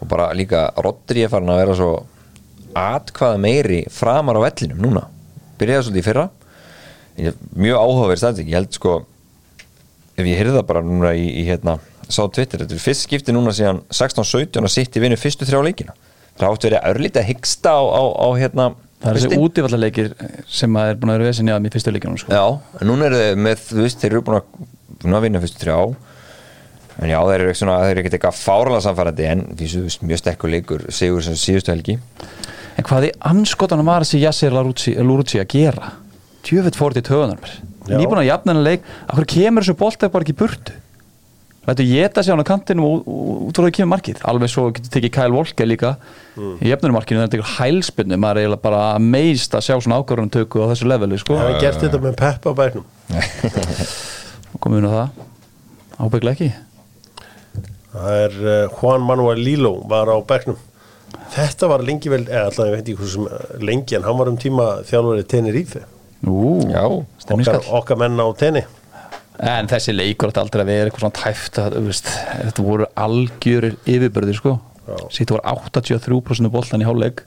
og 0.02 0.10
bara 0.12 0.32
líka 0.36 0.66
Rodri 0.84 1.24
er 1.24 1.32
farin 1.32 1.54
að 1.54 1.62
vera 1.62 1.78
svo 1.80 1.92
atkvaða 2.76 3.40
meiri 3.40 3.84
framar 3.92 4.36
á 4.36 4.46
vellinum 4.46 4.82
núna. 4.84 5.06
Byrjaði 5.56 5.86
svolítið 5.88 6.02
í 6.02 6.06
fyrra 6.10 6.26
mjög 7.16 7.78
áhugaverð 7.80 8.22
staðstík 8.22 8.50
ég 8.52 8.58
held 8.60 8.76
sko 8.76 8.96
ef 10.16 10.24
ég 10.26 10.40
heyrði 10.40 10.56
það 10.58 10.66
bara 10.72 10.84
núna 10.86 11.14
í, 11.16 11.28
í 11.42 11.46
hérna 11.48 11.78
sá 12.06 12.22
Twitter, 12.30 12.62
þetta 12.62 12.76
er 12.78 12.84
fyrst 12.84 13.08
skipti 13.08 13.34
núna 13.36 13.54
síðan 13.56 13.82
16-17 13.90 14.62
að 14.62 14.74
sitt 14.74 14.96
í 14.96 15.04
vinnu 15.04 15.18
fyrstu 15.20 15.48
þrjá 15.48 15.62
leikina 15.66 15.96
það 16.36 16.50
áttu 16.50 16.70
verið 16.70 16.90
örlítið 16.92 17.22
að 17.24 17.30
hyggsta 17.32 17.72
á, 17.74 17.82
á, 17.82 18.04
á 18.04 18.28
hérna 18.40 18.68
Það 18.96 19.10
er 19.12 19.18
þessi 19.18 19.28
haustin. 19.28 19.46
útivallarleikir 19.46 20.08
sem 20.50 20.78
að 20.80 20.90
er 20.90 21.00
búin 21.00 21.12
að 21.12 21.18
vera 21.20 21.30
vesin 21.30 21.50
jáðum 21.52 21.66
í 21.68 21.72
fyrstu 21.74 21.92
leikjunum 21.94 22.20
sko. 22.22 22.32
Já, 22.32 22.46
en 22.80 22.90
núna 22.90 23.06
eru 23.10 23.18
þeir 23.20 23.42
með, 23.44 23.64
þú 23.68 23.82
veist, 23.84 24.00
þeir 24.02 24.14
eru 24.16 24.22
búin 24.26 24.38
að, 24.40 24.62
að 25.12 25.26
vinna 25.26 25.42
fyrstu 25.44 25.62
þrjá 25.62 25.76
en 26.96 27.12
já, 27.12 27.18
þeir 27.28 27.36
eru 27.36 27.52
ekki 27.52 27.60
svona, 27.60 27.76
þeir 27.84 27.92
eru 27.92 28.02
ekkert 28.02 28.18
eitthvað 28.18 28.40
fárala 28.40 28.80
samfærandi 28.86 29.28
en 29.30 29.44
þú 29.60 29.84
veist, 29.84 30.06
mjög 30.08 30.22
stekkur 30.24 30.54
leikur 30.54 30.86
sigur 30.96 31.26
sem 31.28 31.38
síðustu 31.38 31.74
helgi 31.76 31.98
En 32.76 32.84
hvað 32.88 33.08
í 33.08 33.12
anskotanum 33.30 33.88
var 33.88 34.04
þessi 34.04 34.24
Yassir 34.24 34.56
Lurutsi 34.56 35.40
að 35.40 35.52
gera? 35.54 35.92
Tjöfett 36.46 36.78
fór 36.78 36.94
til 36.94 37.06
töðunar 37.06 37.40
mér. 37.42 37.54
Nýbúin 37.90 38.22
að 38.22 38.30
jafna 38.30 38.54
hennar 38.54 38.68
leik. 38.68 38.90
Akkur 39.10 39.30
kemur 39.36 39.66
þessu 39.66 39.78
bolta 39.80 40.10
bara 40.14 40.26
ekki 40.26 40.36
í 40.36 40.42
burtu? 40.42 40.76
Lættu 41.66 41.86
geta 41.90 42.22
hann 42.22 42.42
á 42.42 42.46
kantinum 42.46 42.86
og 42.86 43.08
út 43.50 43.58
frá 43.58 43.66
það 43.66 43.72
kemur 43.80 43.92
markið. 43.96 44.20
Alveg 44.30 44.52
svo 44.54 44.68
getur 44.70 44.92
tekið 44.94 45.14
Kyle 45.16 45.34
Walker 45.34 45.66
líka 45.66 45.96
í 46.38 46.70
jafnunum 46.70 47.00
markinu 47.00 47.18
þegar 47.18 47.26
það 47.26 47.34
tekur 47.34 47.54
hælspinnu 47.56 48.20
maður 48.22 48.38
er 48.38 48.46
eiginlega 48.46 48.66
bara 48.68 48.84
meist 49.02 49.58
að 49.58 49.66
sjá 49.66 49.74
svona 49.80 49.98
ákvarðan 49.98 50.30
tökku 50.36 50.62
á 50.62 50.70
þessu 50.70 50.90
leveli 50.92 51.18
sko. 51.18 51.40
Hann 51.42 51.58
gert 51.64 51.82
þetta 51.82 52.02
með 52.04 52.20
Peppa 52.22 52.54
á 52.54 52.60
bæknum 52.60 52.86
komum 54.62 54.78
við 54.78 54.86
á 54.86 54.98
það. 55.00 55.26
Ábygglega 56.06 56.36
ekki. 56.36 56.52
Það 57.96 58.22
er 58.28 58.38
uh, 58.44 58.78
Juan 58.78 59.10
Manuel 59.10 59.42
Lilo 59.42 59.74
var 59.90 60.14
á 60.14 60.18
bekknum. 60.22 60.62
Þetta 61.34 61.72
var 61.72 61.82
lengi 61.88 62.14
vel, 62.14 62.22
eða 62.30 62.46
alltaf 62.52 62.70
ég 62.70 62.78
veit 62.78 62.94
ekki 62.94 63.26
eh, 63.26 63.52
lengi 63.66 63.98
en 63.98 64.06
hann 64.06 64.18
var 64.20 64.30
um 64.30 64.38
tíma 64.38 64.70
Tenerife 64.86 65.82
Ú, 66.24 66.64
Já, 66.72 66.84
okkar, 66.88 67.60
okkar 67.82 68.00
menn 68.00 68.18
á 68.22 68.28
tenni. 68.40 68.64
En 69.36 69.68
þessi 69.68 69.92
leikur 69.92 70.32
átti 70.32 70.40
aldrei 70.40 70.64
að 70.64 70.70
vera 70.72 70.90
eitthvað 70.90 71.04
svona 71.04 71.18
tæft 71.20 71.58
að, 71.60 71.74
þú 71.76 71.86
veist, 71.90 72.10
Þetta 72.46 72.64
voru 72.66 72.86
algjörir 72.96 73.76
yfirbörðir 73.84 74.38
sko. 74.40 74.54
Sitt 75.12 75.34
var 75.34 75.42
83% 75.50 76.52
boltan 76.54 76.82
í 76.82 76.88
hálfleik. 76.88 77.26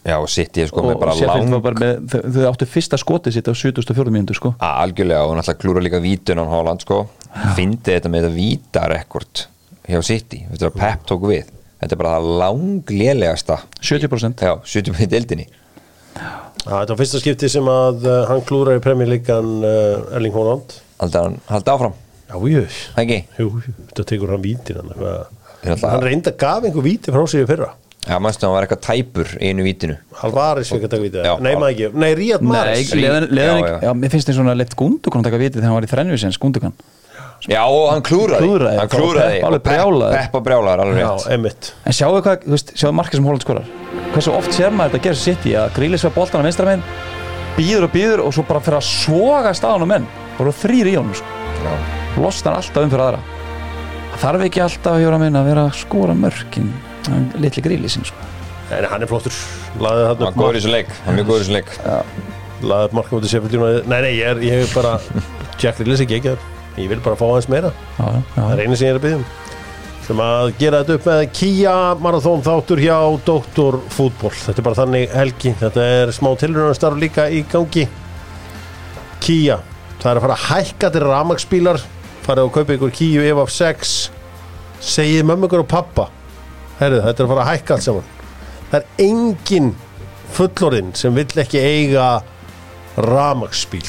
Já, 0.00 0.16
og 0.16 0.30
City 0.32 0.64
sko 0.68 0.80
með 0.84 0.94
og 0.96 1.00
bara 1.02 1.14
lang 1.28 1.50
var 1.52 1.60
bara 1.64 1.80
með, 1.80 1.98
þau, 2.08 2.20
þau 2.32 2.44
áttu 2.48 2.66
fyrsta 2.72 2.96
skotið 3.00 3.34
sitt 3.36 3.48
á 3.48 3.52
74 3.52 4.12
mínútur 4.14 4.38
sko. 4.38 4.52
A- 4.64 4.78
algjörlega 4.80 5.26
og 5.28 5.34
náttúrulega 5.36 5.60
klúra 5.60 5.82
líka 5.84 6.00
vítun 6.00 6.40
á 6.40 6.44
Holland 6.48 6.80
sko. 6.86 7.02
Fyndi 7.56 7.92
þetta 7.92 8.08
með 8.12 8.24
þetta 8.26 8.36
vítarekord 8.38 9.42
hjá 9.90 10.00
City, 10.06 10.46
þetta 10.48 10.66
er 10.66 10.70
að 10.72 10.78
Pep 10.80 11.04
tók 11.10 11.26
við? 11.28 11.50
Þetta 11.82 11.96
er 11.96 12.00
bara 12.00 12.14
það 12.16 12.30
langlélegasta 12.40 13.58
70% 13.84 14.40
já, 14.48 14.54
70% 14.64 15.04
í 15.04 15.10
deildinni. 15.12 15.46
Já, 16.16 16.30
þetta 16.64 16.92
var 16.92 17.00
fyrsta 17.00 17.20
skipti 17.22 17.48
sem 17.52 17.68
að 17.72 18.06
uh, 18.06 18.16
hann 18.30 18.42
klúrar 18.48 18.78
í 18.78 18.82
premjörleikan 18.84 19.50
uh, 19.64 20.14
Erling 20.16 20.34
Haaland. 20.36 20.74
Haldið 21.00 21.20
hann 21.24 21.38
haldið 21.50 21.74
áfram? 21.74 21.94
Já, 22.30 22.34
jú, 22.54 22.64
Ekki? 23.02 23.20
jú, 23.40 23.46
þetta 23.90 24.04
tekur 24.12 24.34
hann 24.36 24.42
vítin 24.44 24.80
hann, 24.80 24.90
hann 25.82 26.04
reynda 26.04 26.32
gaf 26.38 26.64
einhver 26.68 26.84
víti 26.86 27.12
frá 27.14 27.24
sig 27.28 27.42
í 27.42 27.48
fyrra. 27.48 27.72
Já, 28.06 28.14
mannstu 28.22 28.46
hann 28.46 28.54
var 28.54 28.64
eitthvað 28.64 28.84
tæpur 28.86 29.32
í 29.40 29.50
einu 29.50 29.64
vítinu. 29.66 29.96
Alvaris 30.24 30.70
fikk 30.72 30.86
að 30.86 30.92
taka 30.94 31.04
víti. 31.04 31.24
Já, 31.26 31.34
Nei, 31.42 31.50
maður 31.60 31.74
ekki, 31.74 31.90
nei, 32.00 32.08
Ríad 32.16 32.44
Maris 32.46 32.94
mér 32.94 34.14
finnst 34.14 34.30
þess 34.30 34.38
svona 34.38 34.54
leitt 34.56 34.72
Gundukan 34.78 35.26
taka 35.26 35.40
vitið 35.42 35.58
þegar 35.60 35.68
hann 35.68 35.76
var 35.80 35.88
í 35.88 35.90
þrennvísins 35.90 36.38
Gundukan 36.40 36.72
Já, 37.48 37.60
og 37.64 37.86
hann 37.88 38.02
klúraði 38.04 38.44
Klúðraði, 38.44 38.78
Hann 38.82 38.90
klúraði 38.92 39.36
Pep 39.40 39.44
alveg 39.48 39.60
og 39.60 39.64
Pep- 39.64 39.70
brjálaður. 39.70 40.16
Pep 40.16 40.34
og 40.36 40.42
brjálaður, 40.44 40.82
alveg 40.84 40.98
Já, 41.00 41.08
rétt. 41.12 41.28
emmitt 41.36 41.68
En 41.88 41.96
sjáu 41.96 42.10
hvað, 42.20 42.42
þú 42.44 42.52
veist, 42.56 42.72
sjáu 42.76 42.90
markið 42.98 43.16
sem 43.20 43.28
Holland 43.30 43.44
skorar 43.46 43.70
Hversu 44.10 44.32
oft 44.34 44.54
sér 44.56 44.72
maður 44.74 44.96
þetta 44.96 45.04
gera 45.06 45.18
sitt 45.20 45.44
í 45.46 45.52
að 45.54 45.74
grílis 45.76 46.02
við 46.02 46.14
boltan 46.16 46.42
á 46.42 46.46
vinstra 46.48 46.66
menn 46.66 46.80
býður 47.54 47.86
og 47.86 47.92
býður 47.94 48.22
og 48.24 48.32
svo 48.34 48.42
bara 48.48 48.62
fyrir 48.64 48.78
að 48.80 48.86
soga 48.88 49.52
staðan 49.54 49.84
á 49.86 49.88
menn 49.92 50.08
bara 50.38 50.54
þrýr 50.62 50.90
í 50.90 50.94
honum 50.98 51.14
sko. 51.14 51.74
losnar 52.18 52.56
alltaf 52.58 52.82
um 52.82 52.90
fyrir 52.90 53.04
aðra. 53.04 53.20
Það 54.10 54.22
þarf 54.24 54.44
ekki 54.48 54.62
alltaf 54.64 54.96
að 54.96 55.04
hjóra 55.04 55.20
minn 55.22 55.38
að 55.38 55.50
vera 55.50 55.66
að 55.68 55.78
skora 55.78 56.16
mörkin 56.18 56.72
litli 57.38 57.62
grílisin 57.64 58.06
sko. 58.08 58.28
En 58.74 58.86
hann 58.90 59.04
er 59.04 59.10
flottur. 59.10 59.36
Hann 59.78 60.18
var 60.18 60.34
góður 60.34 60.58
í 60.58 60.60
þessu 60.60 60.72
leik 60.72 60.90
Hann 61.06 61.18
er 61.18 61.26
góður 61.26 61.44
í 61.44 61.46
þessu 61.46 61.56
leik. 61.58 61.70
Laði 62.60 62.88
upp 62.88 62.96
marka 62.98 63.14
mútið 63.16 63.32
Sheffield 63.32 63.54
United. 63.56 63.86
Nei, 63.90 64.00
nei, 64.04 64.10
ég 64.18 64.32
er, 64.32 64.42
ég 64.44 64.64
er 64.64 64.74
bara 64.74 64.96
Jack 65.62 65.80
Rillis 65.80 66.02
ekki 66.04 66.18
ekki 66.18 66.34
Ég 66.80 66.90
vil 66.90 67.00
bara 67.04 67.18
fá 67.18 67.26
aðeins 67.28 67.48
meira. 67.50 67.70
Já, 67.98 68.04
já. 68.14 68.20
Það 68.34 68.52
er 68.56 68.64
einu 68.64 68.76
sem 68.78 68.86
ég 68.88 68.94
er 68.94 69.00
að 69.00 69.06
byggja 69.06 69.20
um 69.20 69.49
sem 70.10 70.20
að 70.24 70.48
gera 70.58 70.80
þetta 70.82 70.94
upp 70.96 71.04
með 71.06 71.20
Kia 71.38 71.72
Marathon 72.02 72.40
þáttur 72.42 72.80
hjá 72.82 72.96
Dr. 73.22 73.76
Fútból 73.94 74.32
þetta 74.34 74.58
er 74.58 74.64
bara 74.66 74.78
þannig 74.80 75.12
helgi. 75.14 75.52
Þetta 75.60 75.84
er 75.86 76.10
smá 76.16 76.30
tilrunastarf 76.40 76.98
líka 76.98 77.28
í 77.30 77.44
gangi. 77.46 77.84
Kia 79.22 79.60
það 80.00 80.08
er 80.10 80.18
að 80.18 80.24
fara 80.24 80.38
að 80.38 80.46
hækka 80.48 80.90
til 80.90 81.02
ramagsbílar 81.04 81.78
farið 82.24 82.48
og 82.48 82.56
kaupa 82.56 82.74
ykkur 82.74 82.94
Kia 82.96 83.28
Evo 83.28 83.44
6 83.54 83.92
segið 84.90 85.28
mömmu 85.30 85.46
ykkur 85.46 85.62
og 85.62 85.70
pappa 85.70 86.08
herru 86.80 87.04
þetta 87.04 87.22
er 87.22 87.28
að 87.28 87.32
fara 87.34 87.44
að 87.44 87.52
hækka 87.52 87.76
allt 87.76 87.86
saman. 87.86 88.10
Það 88.72 88.80
er 88.80 89.06
engin 89.06 89.70
fullorinn 90.34 90.90
sem 90.98 91.14
vill 91.14 91.44
ekki 91.44 91.62
eiga 91.62 92.08
ramagsbíl 92.98 93.86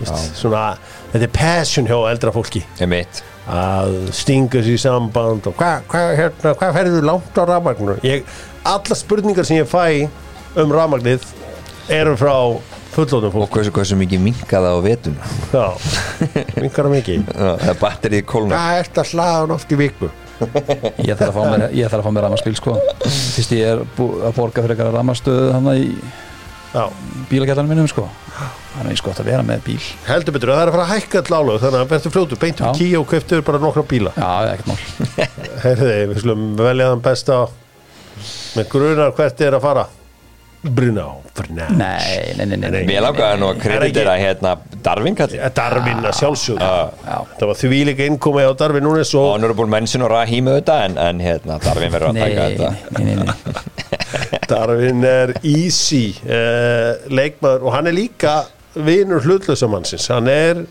svona 0.00 0.66
þetta 1.12 1.22
er 1.28 1.36
passion 1.36 1.92
hjá 1.92 1.98
eldra 2.08 2.32
fólki. 2.32 2.64
Ég 2.80 2.88
mitt 2.88 3.24
að 3.50 3.96
stinga 4.16 4.62
sér 4.64 4.76
í 4.76 4.80
samband 4.80 5.48
og 5.50 5.56
hvað 5.58 5.88
hva, 5.92 6.04
hérna, 6.16 6.54
hva 6.60 6.70
ferðu 6.78 7.02
langt 7.04 7.36
á 7.36 7.42
rafmagninu? 7.50 7.96
Ég, 8.06 8.24
alla 8.64 8.96
spurningar 8.96 9.48
sem 9.48 9.60
ég 9.60 9.68
fæ 9.68 10.08
um 10.60 10.72
rafmagnið 10.72 11.26
eru 11.92 12.16
frá 12.16 12.34
fullóðum 12.94 13.28
Og 13.28 13.34
fólk 13.34 13.56
hversu, 13.58 13.72
hversu 13.74 13.96
mikið 14.00 14.22
minkaða 14.22 14.72
á 14.72 14.78
vetun 14.84 15.16
já, 15.52 15.64
minkar 16.62 16.86
það 16.86 16.92
mikið. 16.94 17.24
Það 17.40 17.70
er 17.72 17.80
batterið 17.80 18.26
kólna 18.30 18.60
hvað 18.60 18.82
ert 18.84 19.00
að 19.02 19.10
slaga 19.10 19.40
hann 19.40 19.56
oft 19.56 19.74
í 19.74 19.80
viku? 19.80 20.10
Ég 21.04 21.18
þarf 21.18 21.28
að 21.28 21.34
fá 21.36 21.42
mér, 21.50 21.64
ég 21.74 21.90
þarf 21.90 22.00
að 22.00 22.06
fá 22.06 22.14
mér 22.14 22.24
ramaspíl 22.26 22.54
sko. 22.58 22.76
fyrst 23.04 23.52
ég 23.54 23.68
er 23.74 23.82
að 23.84 24.38
borga 24.38 24.64
fyrir 24.64 24.74
eitthvað 24.74 24.96
ramastöðu 24.96 25.50
hann 25.54 25.68
í 25.74 25.84
já, 26.74 26.84
bílagættanum 27.30 27.70
minnum 27.72 27.88
sko. 27.90 28.06
þannig 28.74 28.90
að 28.90 28.92
ég 28.92 29.00
sko 29.00 29.14
að 29.14 29.28
vera 29.30 29.46
með 29.46 29.64
bíl. 29.68 29.80
Heldur 30.08 30.34
betur 30.34 30.52
að 30.52 30.56
það 30.58 30.64
er 30.64 30.70
að 30.70 30.76
fara 30.76 30.86
að 30.86 30.94
hækka 30.94 31.20
all 31.22 31.38
álög 31.38 31.60
þannig 31.62 31.80
að 31.80 31.92
verður 31.94 32.14
fljótu, 32.16 32.38
beintum 32.42 32.78
kíja 32.78 33.00
og 33.00 33.10
köftur 33.10 33.44
bara 33.46 33.60
nokkra 33.62 33.84
bíla. 33.90 34.14
Já, 34.18 34.30
ekkert 34.52 34.72
mál. 34.72 35.28
Herriði, 35.64 36.00
við 36.10 36.24
skulum 36.24 36.48
velja 36.58 36.88
þann 36.92 37.04
besta. 37.04 37.42
Með 38.54 38.72
grunar 38.74 39.14
hvert 39.14 39.46
er 39.46 39.56
að 39.58 39.64
fara 39.64 39.86
Bruná, 40.64 41.04
Bruná 41.36 41.66
nei, 41.76 42.32
nei, 42.38 42.46
nei, 42.46 42.56
nei, 42.56 42.70
nei. 42.72 42.82
Mér 42.88 43.02
langaði 43.04 43.40
nú 43.40 43.50
að 43.50 43.58
Er 43.58 43.62
kreditera 43.64 44.14
hérna 44.16 44.54
Darvin 44.84 45.16
kalli 45.18 45.40
Darvin 45.56 46.00
að 46.08 46.16
sjálfsögðu 46.20 46.68
já. 46.68 47.18
það 47.36 47.46
var 47.50 47.58
því 47.60 47.80
líka 47.90 48.06
innkomi 48.08 48.46
á 48.48 48.52
Darvin 48.56 48.86
núnes 48.86 49.12
og 49.18 49.26
Honorable 49.34 49.68
mention 49.68 50.06
og 50.06 50.12
Rahim 50.14 50.48
auðvitað 50.48 50.86
en, 50.88 50.98
en 51.04 51.22
hérna 51.24 51.58
Darvin 51.64 51.92
verður 51.92 52.14
að 52.14 52.20
taka 52.22 52.48
þetta 52.48 52.70
nei, 52.96 53.04
nei, 53.04 53.16
nei. 53.20 53.34
Darvin 54.54 55.04
er 55.08 55.34
easy 55.42 56.04
uh, 56.24 56.94
leikmaður 57.12 57.68
og 57.68 57.76
hann 57.76 57.90
er 57.92 57.98
líka 58.00 58.36
vinur 58.74 59.24
hlutlösamannsins 59.24 60.08
hann 60.10 60.30
er, 60.32 60.64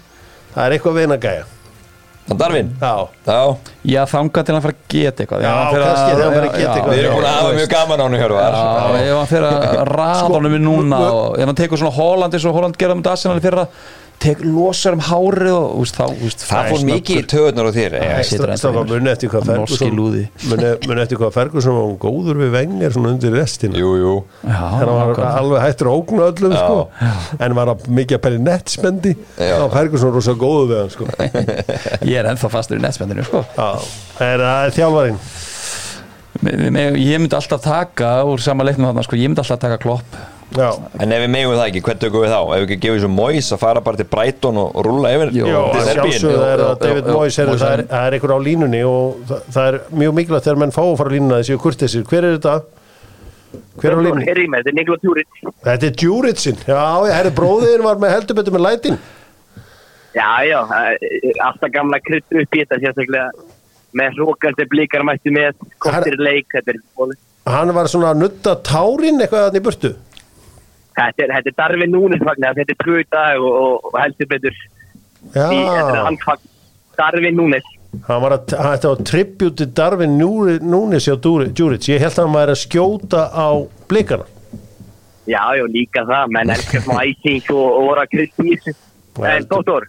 það 0.56 0.66
er 0.66 0.78
eitthvað 0.80 1.00
vina 1.04 1.20
Það 2.24 2.38
Darvin? 2.40 2.70
já, 2.80 2.94
Já 3.28 3.40
Já, 3.94 4.02
þanga 4.08 4.44
til 4.48 4.54
að 4.56 4.62
fara 4.64 4.74
að 4.74 4.84
geta 4.94 5.24
eitthvað. 5.24 5.42
Já, 5.44 5.50
Ef 5.50 5.58
hann 5.60 5.74
fer 5.74 5.82
kannski 5.84 6.12
þegar 6.14 6.24
hann 6.24 6.34
fer 6.34 6.44
að 6.44 6.54
geta 6.54 6.76
eitthvað. 6.78 6.94
Við 6.94 7.04
erum 7.04 7.18
búin 7.18 7.28
að 7.28 7.36
hafa 7.38 7.56
mjög 7.58 7.70
gaman 7.74 8.00
á 8.00 8.04
hennu 8.06 8.22
Hjörvar. 8.22 8.54
Já, 8.54 9.02
ef 9.04 9.18
hann 9.18 9.32
fer 9.34 9.48
að 9.50 9.82
raða 9.92 10.30
honum 10.30 10.56
við 10.56 10.64
núna 10.64 11.00
Mö- 11.04 11.12
og 11.18 11.36
ef 11.40 11.46
hann 11.52 11.60
tekur 11.60 11.82
svona 11.84 11.96
Holland 11.98 12.34
eins 12.38 12.46
og 12.48 12.56
Holland 12.56 12.80
gerði 12.80 12.96
um 12.96 13.04
Arsenal 13.12 13.38
í 13.42 13.44
fyrra 13.44 13.66
tek, 14.22 14.42
losar 14.46 14.94
um 14.98 15.02
hárið 15.04 15.54
og 15.56 15.80
úst, 15.84 15.96
þá, 15.98 16.06
úst, 16.26 16.44
Það 16.48 16.68
fór 16.72 16.84
mikið 16.88 17.20
í 17.20 17.24
töðunar 17.32 17.68
á 17.68 17.72
þér 17.76 17.96
eh, 17.98 18.04
vinur. 18.34 18.86
muni 18.90 19.12
eftir 19.12 19.32
hvað 19.34 19.48
Ferguson 19.50 19.96
muni, 19.98 21.02
eftir 21.04 21.20
hvað 21.22 21.34
Ferguson 21.36 21.78
var 21.78 21.96
góður 22.04 22.40
við 22.44 22.52
vengir 22.56 22.96
svona 22.96 23.12
undir 23.14 23.36
restina. 23.36 23.80
Jú, 23.80 23.94
jú. 24.00 24.14
Já, 24.44 24.56
hann 24.74 24.92
var 24.94 25.24
alveg 25.32 25.64
hættur 25.66 25.90
að 25.92 25.98
ógna 26.02 26.28
öllum 26.32 26.56
sko. 26.58 26.80
en 27.40 27.58
var 27.60 27.74
að 27.74 27.88
mikið 28.00 28.18
að 28.20 28.24
pæli 28.28 28.42
nettspendi 28.48 29.16
þá 29.38 29.56
var 29.66 29.74
Ferguson 29.78 30.14
rosa 30.16 30.36
góður 30.40 30.70
við 30.74 30.82
hann 30.84 30.94
sko. 30.98 31.10
Ég 32.14 32.20
er 32.22 32.30
ennþá 32.34 32.52
fastur 32.54 32.80
í 32.80 32.84
netspendinu 32.84 33.26
sko. 33.28 33.44
Já, 33.58 33.70
er 34.28 34.46
það 34.48 34.76
þjálfarinn? 34.80 35.20
Me- 36.44 36.70
me- 36.74 36.86
Ég 37.00 37.20
myndi 37.22 37.36
alltaf 37.38 37.62
taka 37.64 38.16
úr 38.28 38.42
sama 38.42 38.66
leiknum 38.68 38.90
þarna 38.90 39.04
sko. 39.06 39.20
Ég 39.20 39.30
myndi 39.30 39.44
alltaf 39.44 39.60
taka 39.62 39.78
klopp 39.84 40.18
Já, 40.54 40.68
En 41.02 41.12
ef 41.16 41.22
við 41.24 41.30
megum 41.34 41.54
það 41.58 41.68
ekki, 41.70 41.82
hvern 41.88 42.00
tökum 42.04 42.22
við 42.26 42.32
þá? 42.34 42.40
Ef 42.44 42.60
við 42.60 42.66
ekki 42.68 42.78
gefum 42.84 42.98
þessu 43.00 43.10
Mois 43.14 43.48
að 43.56 43.62
fara 43.64 43.82
bara 43.86 44.00
til 44.02 44.08
Brighton 44.12 44.60
og 44.62 44.76
rúlla 44.86 45.12
yfir 45.16 45.32
Jó, 45.40 45.46
Já, 45.50 45.60
til 45.72 45.80
að 45.80 45.88
Serbíu? 45.90 46.12
sjálfsögðu 46.18 46.44
er 46.52 46.64
að 46.68 46.76
David 46.84 47.10
Moyes 47.14 47.40
er, 47.44 47.52
það 47.54 47.64
er, 47.74 47.84
er- 47.84 47.90
það 47.94 48.08
er 48.10 48.18
einhver 48.20 48.34
á 48.36 48.40
línunni 48.48 48.82
og 48.86 49.18
það, 49.32 49.42
það 49.56 49.68
er 49.72 49.80
mjög 50.04 50.14
mikilvægt 50.20 50.48
þegar 50.50 50.62
menn 50.64 50.76
fá 50.76 50.82
að 50.86 50.96
fara 51.02 51.10
á 51.10 51.16
línuna 51.16 51.40
þessi 51.42 51.56
og 51.58 51.64
kurtisir, 51.66 52.06
hver 52.12 52.28
er 52.30 52.38
þetta? 52.38 52.56
Hver 53.82 53.90
er 53.92 53.98
á 53.98 54.04
línunni? 54.06 54.28
Heyri 54.30 54.46
í 54.46 54.52
mér, 54.54 54.62
þetta 54.64 54.74
er 54.74 54.78
Niklas 54.82 55.04
Júric. 55.08 55.42
Þetta 55.64 55.90
er 55.90 55.98
Djuritsin, 56.04 56.62
já, 56.70 56.84
herri 57.18 57.34
bróðin 57.38 57.84
var 57.86 58.00
með 58.02 58.16
heldur 58.18 58.38
betur 58.42 58.56
með 58.58 58.66
lætin 58.68 58.98
Já, 60.14 60.30
já, 60.46 60.60
það 60.70 60.88
er 61.10 61.40
alltaf 61.42 61.72
gamla 61.74 61.98
krydd 62.06 62.36
upp 62.44 62.54
í 62.54 62.62
þetta, 62.62 62.78
sérstaklega 62.84 63.30
með 63.98 64.18
hrókandi 64.20 64.66
blikar 64.70 65.04
mætti 65.06 65.32
með 65.34 65.56
kortir 65.82 66.18
leik, 66.22 66.46
þetta 66.54 66.74
er. 66.76 67.16
Hann 67.50 67.74
var 67.76 67.90
svona 67.92 68.12
að 68.14 68.22
nutta 68.22 68.54
tárin 68.66 69.18
eitthvað 69.22 69.48
þannig 69.50 69.62
í 69.62 69.66
burtu 69.66 69.92
Þetta 70.94 71.26
er, 71.26 71.36
þetta 71.38 71.52
er 71.54 71.58
Darvin 71.62 71.94
Núnes 71.94 72.22
fagnar, 72.26 72.58
þetta 72.58 72.76
er 72.76 73.00
í 73.02 73.06
dag 73.12 73.42
og, 73.42 73.56
og, 73.62 73.88
og 73.90 73.96
heldur 74.02 74.30
betur 74.34 74.60
Já, 75.34 75.48
í, 75.50 75.62
þetta 75.64 75.96
er 75.96 76.04
hans 76.10 76.28
fagn, 76.28 76.52
Darvin 77.00 77.40
Núnes. 77.40 77.72
hann 78.08 78.22
var 78.24 78.38
að, 78.38 78.54
þetta 78.58 78.92
var 78.94 79.04
tribute 79.10 79.68
Darvin 79.78 80.16
Núri- 80.20 80.62
Núnes 80.62 81.08
hjá 81.10 81.16
Djurits, 81.18 81.90
ég 81.90 82.02
held 82.04 82.18
að 82.18 82.24
hann 82.28 82.38
væri 82.38 82.56
að 82.56 82.64
skjóta 82.66 83.28
á 83.34 83.48
blikana 83.90 84.30
Já, 85.24 85.40
já, 85.56 85.64
líka 85.72 86.04
það, 86.04 86.32
menn 86.36 86.52
elskar 86.52 86.84
smá 86.84 86.98
æsing 87.08 87.46
og, 87.54 87.68
voru 87.88 88.02
að 88.02 88.10
krydd 88.12 88.42
í 88.44 88.56
þessu. 88.60 88.74
En, 89.24 89.46
Dóttor, 89.48 89.86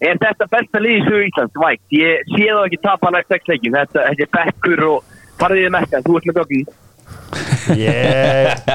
er 0.00 0.20
þetta 0.20 0.48
besta 0.52 0.82
liðið 0.84 1.06
svo 1.08 1.22
Íslands, 1.24 1.56
vægt? 1.62 1.86
Ég 1.96 2.28
sé 2.34 2.50
þá 2.50 2.60
ekki 2.66 2.80
tapa 2.84 3.12
næst 3.14 3.32
leikin, 3.48 3.76
þetta, 3.78 4.04
þetta 4.10 4.26
er 4.26 4.32
bekkur 4.36 4.84
og 4.90 5.16
farðið 5.40 5.68
í 5.70 5.72
mekka, 5.76 6.02
þú 6.04 6.18
ert 6.18 6.28
með 6.28 6.40
gögnin. 6.42 6.70
Ég 7.78 8.70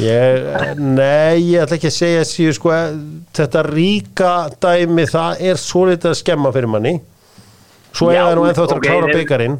ég, 0.00 0.44
nei, 0.78 1.40
ég 1.50 1.62
ætla 1.64 1.76
ekki 1.76 1.90
að 1.90 1.96
segja 1.96 2.26
síðu 2.28 2.52
sko, 2.56 2.74
þetta 3.36 3.64
ríka 3.66 4.30
dæmi, 4.62 5.06
það 5.10 5.42
er 5.50 5.58
svo 5.60 5.82
litið 5.90 6.12
að 6.12 6.20
skemma 6.20 6.52
fyrir 6.54 6.70
manni. 6.72 6.94
Svo 7.92 8.12
er 8.12 8.20
það 8.22 8.38
nú 8.38 8.46
ennþá 8.46 8.64
eftir 8.64 8.78
ok, 8.78 8.86
að 8.86 8.86
klára 8.86 9.18
byggarinn 9.18 9.58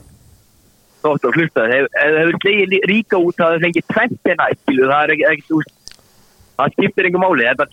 ef 1.81 1.87
ef 1.97 2.17
þau 2.17 2.41
slegið 2.45 2.73
lí- 2.75 2.83
ríka 2.91 3.17
út 3.19 3.39
að 3.41 3.55
þau 3.55 3.63
fengið 3.65 3.85
tventi 3.93 4.35
næst, 4.37 4.59
skilu, 4.63 4.89
það 4.91 5.03
er 5.05 5.13
þú 5.49 5.61
veist, 5.61 5.73
það 6.61 6.75
skiptir 6.77 7.07
einhver 7.09 7.23
máli, 7.25 7.47
þetta 7.49 7.67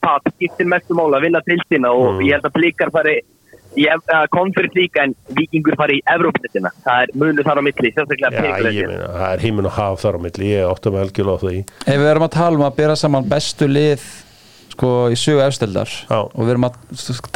Pass 0.00 0.34
skiptir 0.34 0.66
mestu 0.72 0.96
máli 0.96 1.18
að 1.18 1.24
vinna 1.26 1.42
tilstina 1.44 1.92
og 1.92 2.06
Mm. 2.14 2.22
ég 2.24 2.32
held 2.32 2.46
að 2.48 2.56
blikar 2.56 2.90
fari 2.90 3.16
í 3.78 3.84
konferens 4.34 4.74
líka 4.74 5.04
en 5.06 5.14
vikingur 5.36 5.76
fari 5.78 6.00
í 6.00 6.02
Evrópnitina, 6.14 6.72
það 6.86 7.04
er 7.04 7.12
munur 7.22 7.46
þar 7.46 7.60
á 7.60 7.62
milli, 7.68 7.92
sérstaklega 7.94 8.30
Já, 8.30 8.38
ég 8.40 8.40
peningalegir. 8.40 8.88
meina, 8.90 9.12
það 9.20 9.34
er 9.36 9.44
híminn 9.44 9.68
og 9.70 9.76
haf 9.76 10.00
þar 10.02 10.18
á 10.18 10.20
milli, 10.26 10.48
ég 10.54 10.72
áttum 10.72 10.98
algjörlega 11.02 11.38
á 11.38 11.42
því. 11.44 11.54
Ef 11.86 12.00
við 12.02 12.10
erum 12.14 12.26
að 12.26 12.34
tala 12.40 12.58
um 12.60 12.66
að 12.66 12.76
bera 12.80 12.96
saman 12.98 13.28
bestu 13.30 13.68
lið 13.70 14.08
sko 14.70 14.90
í 15.12 15.16
sögu 15.18 15.42
efstildar 15.44 15.90
og 16.14 16.38
við 16.40 16.52
erum 16.54 16.64
að 16.70 16.76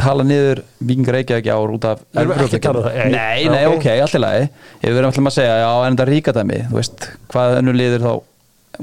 tala 0.01 0.23
niður 0.25 0.63
Víkingar 0.79 1.17
Reykjavík 1.19 1.45
í 1.45 1.51
ár 1.53 1.73
út 1.75 1.85
af 1.85 1.99
ekki 2.15 2.59
tala 2.63 2.79
um 2.89 3.11
nei. 3.11 3.43
Nei, 3.45 3.59
Já, 3.61 3.69
ok, 3.69 3.75
ok. 3.75 3.89
allt 4.01 4.15
í 4.17 4.21
lagi. 4.23 4.47
Ef 4.81 4.87
við 4.89 4.97
erum 5.01 5.11
alltaf 5.11 5.29
að 5.29 5.35
segja, 5.35 5.57
já, 5.61 5.69
en 5.85 5.97
þetta 5.97 6.07
ríka 6.09 6.33
dæmi 6.35 6.61
Þú 6.71 6.79
veist, 6.79 7.09
hvað 7.33 7.57
önnu 7.59 7.75
liður 7.75 8.05
þá 8.07 8.13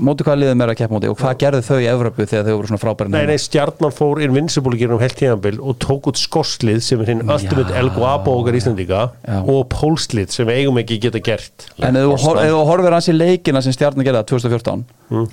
Móti 0.00 0.24
hvaða 0.24 0.38
liðum 0.40 0.62
er 0.64 0.72
að 0.72 0.78
keppa 0.78 0.94
móti 0.96 1.10
og 1.10 1.18
hvað 1.20 1.36
gerðu 1.42 1.62
þau 1.66 1.76
í 1.82 1.88
Evropu 1.90 2.26
þegar 2.28 2.46
þau 2.46 2.54
voru 2.56 2.70
svona 2.70 2.82
frábæri 2.82 3.12
Nei, 3.12 3.26
nei, 3.28 3.38
stjarnan 3.42 3.94
fór 3.94 4.22
invincible 4.24 4.78
gerum 4.80 5.02
heilt 5.02 5.18
tíðanbil 5.20 5.58
og 5.60 5.78
tók 5.82 6.08
út 6.12 6.20
skorslið 6.20 6.80
sem 6.86 7.02
er 7.04 7.12
hinn 7.12 7.22
ultimate 7.26 7.76
El 7.78 7.92
Guapo 7.92 8.38
okkar 8.40 8.56
Íslandíka 8.58 9.04
og 9.42 9.62
pólslið 9.74 10.32
sem 10.32 10.48
við 10.48 10.62
eigum 10.62 10.80
ekki 10.82 11.00
geta 11.02 11.20
gert. 11.24 11.68
En 11.82 11.98
ef 12.00 12.24
þú 12.24 12.64
horfir 12.70 12.96
hans 12.96 13.10
í 13.12 13.16
leikina 13.16 13.62
sem 13.64 13.74
stjarnan 13.76 14.06
gerða 14.08 14.24
2014 14.32 14.84
Mm. 15.12 15.26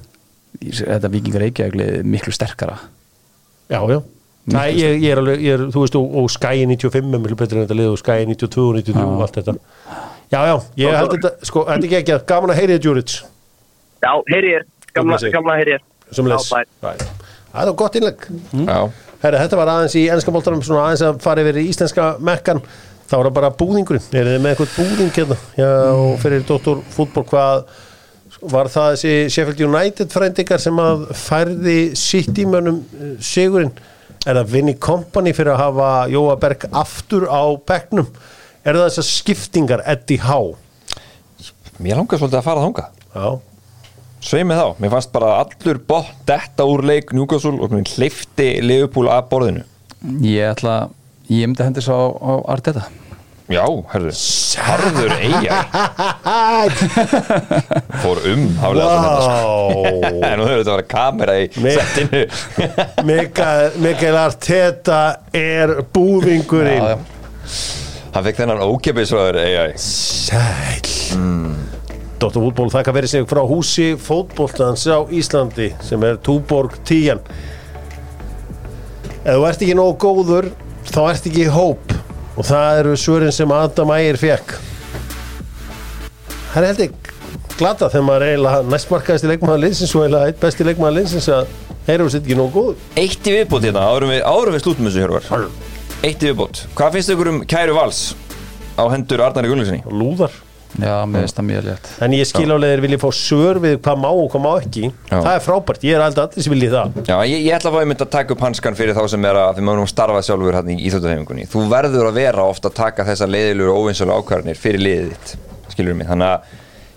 Þetta 0.60 1.07
liðið 1.14 1.60
er 1.64 2.03
miklu 2.03 2.34
sterkara 2.36 2.80
Já, 3.69 3.80
já 3.86 3.99
Nei, 4.49 4.72
ég, 4.80 4.95
ég 5.03 5.11
er 5.14 5.19
alveg, 5.22 5.41
ég 5.45 5.56
er, 5.60 5.64
þú 5.69 5.84
veist, 5.84 5.95
og, 5.99 6.14
og 6.18 6.30
Sky 6.34 6.64
95 6.65 7.14
er 7.14 7.22
miklu 7.22 7.38
betur 7.38 7.60
en 7.60 7.68
þetta 7.68 7.77
lið 7.77 7.91
og 7.91 7.99
Sky 8.02 8.23
92 8.26 8.64
og 8.65 8.80
93 8.80 9.03
og 9.06 9.23
allt 9.26 9.38
þetta 9.38 9.53
Já, 10.30 10.40
já, 10.45 10.56
ég 10.81 10.95
held 10.98 11.14
þetta, 11.15 11.31
sko, 11.45 11.65
þetta 11.68 11.77
er 11.77 11.88
ekki 11.90 11.99
ekki 11.99 12.18
gaman 12.30 12.53
að 12.53 12.60
heyri 12.61 12.76
þið, 12.77 12.88
Júrits 12.90 13.19
Já, 13.99 14.11
heyri 14.31 14.53
ég, 14.55 14.67
gamla, 14.95 15.19
gamla 15.34 15.57
Já, 16.09 16.38
bæ. 16.81 16.93
Það 17.49 17.65
var 17.65 17.76
gott 17.81 17.97
innlegg. 17.97 18.26
Já. 18.53 18.80
Herra, 19.19 19.41
þetta 19.43 19.57
var 19.59 19.71
aðeins 19.73 19.97
í 19.99 20.05
ennska 20.13 20.31
bóltarum 20.31 20.61
svona 20.63 20.85
aðeins 20.88 21.03
að 21.03 21.19
fara 21.23 21.43
yfir 21.43 21.59
í 21.59 21.65
íslenska 21.71 22.05
mekkan. 22.23 22.61
Þá 23.09 23.15
er 23.17 23.27
það 23.27 23.35
bara 23.39 23.51
búðingurinn, 23.57 24.05
er 24.13 24.27
þið 24.30 24.41
með 24.43 24.51
eitthvað 24.53 24.73
búðing 24.77 25.13
hérna, 25.15 25.38
já, 25.57 25.69
og 25.97 26.11
fyrir 26.21 26.43
Dóttor 26.45 26.84
fútból, 26.93 27.23
hvað 27.31 27.63
var 28.53 28.69
það 28.69 28.91
þessi 28.93 29.13
Sheffield 29.34 29.63
United 29.65 30.13
frændingar 30.13 30.61
sem 30.61 30.77
að 30.84 31.07
færði 31.17 31.77
sitt 31.97 32.38
í 32.38 32.45
mönnum 32.47 32.77
eh, 32.93 33.15
sigurinn, 33.26 33.73
er 34.30 34.38
það 34.38 34.53
Vinnie 34.53 34.77
Company 34.77 35.34
fyrir 35.34 35.55
að 35.55 35.63
hafa 35.63 35.89
Jóa 36.13 36.38
Berg 36.39 36.67
aftur 36.69 37.26
á 37.34 37.41
bekknum, 37.57 38.13
er 38.61 38.77
það 38.77 38.91
þessar 38.91 39.09
skiptingar 39.09 39.84
Eddie 39.89 40.21
Howe? 40.30 40.53
Mér 41.81 41.97
langar 41.97 42.21
svolítið 42.21 42.43
að 42.43 42.49
fara 42.51 42.67
þangað. 42.67 43.05
Já 43.09 43.48
Svei 44.20 44.44
mig 44.44 44.58
þá, 44.60 44.76
mér 44.84 44.91
fannst 44.94 45.12
bara 45.16 45.30
allur 45.41 45.78
bótt 45.88 46.12
detta 46.28 46.66
úr 46.68 46.84
leik 46.86 47.14
Newcastle 47.16 47.56
og 47.64 47.72
hlifti 47.96 48.50
Liverpool 48.62 49.08
að 49.12 49.30
borðinu. 49.32 49.64
Ég 50.26 50.44
ætla, 50.54 50.74
ég 51.32 51.48
myndi 51.48 51.64
hendi 51.66 51.84
svo 51.84 51.96
á, 51.96 52.06
á 52.20 52.34
Arteta. 52.56 52.84
Já, 53.50 53.64
herðu. 53.90 54.12
Harður 54.62 55.14
eiga 55.26 55.56
Fór 58.04 58.20
um 58.30 58.44
Vá. 58.60 58.68
En 60.30 60.36
nú 60.38 60.46
höfðu 60.46 60.60
þetta 60.60 60.70
að 60.70 60.76
vera 60.76 60.86
kamera 60.91 61.38
í 61.41 61.48
Mér- 61.58 61.80
settinu. 61.80 62.22
Mikael, 63.82 64.20
Arteta 64.22 65.00
er 65.34 65.80
búðingurinn. 65.96 66.78
Já, 66.78 66.94
já. 66.94 67.00
Hann 68.14 68.26
fekk 68.26 68.40
þennan 68.44 68.62
ókepisröður 68.70 69.38
AI 69.41 69.74
Sæl 69.82 70.86
Dóttar 72.20 72.44
fútból 72.44 72.68
þakka 72.68 72.91
verið 72.91 73.12
sig 73.14 73.28
frá 73.32 73.40
húsi 73.48 73.94
fótbóltans 73.96 74.82
á 74.91 75.00
Íslandi 75.08 75.70
sem 75.80 76.02
er 76.04 76.18
Túborg 76.20 76.74
10 76.84 77.22
Ef 79.24 79.38
þú 79.38 79.46
ert 79.48 79.64
ekki 79.64 79.78
nógu 79.78 79.94
góður 80.04 80.50
þá 80.90 81.00
ert 81.06 81.30
ekki 81.30 81.46
hóp. 81.54 81.94
Og 82.36 82.48
það 82.48 82.80
eru 82.82 82.98
svörin 83.00 83.32
sem 83.36 83.52
Adam 83.52 83.94
Ægir 83.96 84.20
fekk 84.20 84.52
Það 86.50 86.60
er 86.60 86.68
held 86.68 86.84
ég 86.84 86.98
glata 87.56 87.90
þegar 87.94 88.06
maður 88.10 88.26
er 88.26 88.34
eiginlega 88.34 88.68
næstmarkaðist 88.74 89.28
í 89.28 89.32
leikmaður 89.32 89.64
linsins 89.64 89.96
og 89.96 90.04
eiginlega 90.04 90.34
eitt 90.34 90.44
besti 90.44 90.68
leikmaður 90.68 90.98
linsins 91.00 91.30
að 91.38 91.56
heyrum 91.88 92.12
sér 92.12 92.24
ekki 92.24 92.40
nógu 92.40 92.52
góður. 92.56 92.84
Eitt 93.00 93.32
í 93.32 93.38
viðbót 93.38 93.70
hérna, 93.70 93.86
árum 93.94 94.12
við, 94.12 94.22
árum 94.28 94.58
við 94.58 94.66
slútum 94.66 94.90
þessu 94.90 95.06
hjörvar. 95.06 95.48
Eitt 96.04 96.20
í 96.20 96.32
viðbót. 96.34 96.66
Hvað 96.76 96.98
finnst 96.98 97.16
ykkur 97.16 97.32
um 97.32 97.41
kæru 97.48 97.80
vals 97.80 98.04
á 98.76 98.84
hendur 98.91 99.24
Arnari 99.24 99.52
Gunnlausinni? 99.52 99.84
Lúðar 99.88 100.36
Já, 100.78 101.02
mér 101.10 101.24
finnst 101.26 101.40
það 101.40 101.46
mjög 101.48 101.64
létt 101.66 101.88
En 102.06 102.14
ég 102.14 102.28
skil 102.30 102.52
álega 102.54 102.82
vilja 102.84 103.00
fá 103.02 103.10
svör 103.16 103.58
við 103.64 103.80
hvað 103.82 104.02
má 104.04 104.10
og 104.12 104.28
hvað 104.30 104.44
má 104.44 104.52
ekki 104.60 104.91
Það 105.10 105.30
er 105.32 105.41
frábært, 105.41 105.86
ég 105.88 105.98
er 105.98 106.04
alltaf 106.06 106.30
allir 106.30 106.46
sem 106.46 106.54
vilja 106.54 106.70
það 106.76 107.10
Já, 107.10 107.16
ég, 107.26 107.41
ég 107.48 107.56
ætla 107.58 107.72
að 107.72 107.76
fá 107.76 107.82
einmitt 107.82 108.04
að 108.06 108.12
taka 108.14 108.36
upp 108.36 108.44
hanskan 108.46 108.78
fyrir 108.78 108.94
þá 108.94 109.02
sem 109.10 109.26
er 109.26 109.40
að 109.41 109.58
við 109.58 109.66
mögum 109.66 109.90
starfa 109.90 110.22
sjálfur 110.28 110.58
hérna 110.60 110.76
í 110.76 110.86
Íþjóttaheimingunni. 110.90 111.48
Þú 111.50 111.66
verður 111.74 112.10
að 112.12 112.20
vera 112.20 112.46
ofta 112.46 112.70
að 112.70 112.78
taka 112.80 113.06
þessar 113.08 113.32
leiðilur 113.34 113.72
og 113.74 113.82
óvinnsölu 113.84 114.16
ákvarðanir 114.20 114.60
fyrir 114.60 114.84
liðið 114.86 115.10
þitt, 115.16 115.34
skilur 115.74 115.98
mig. 115.98 116.08
Þannig 116.10 116.30
að 116.30 116.40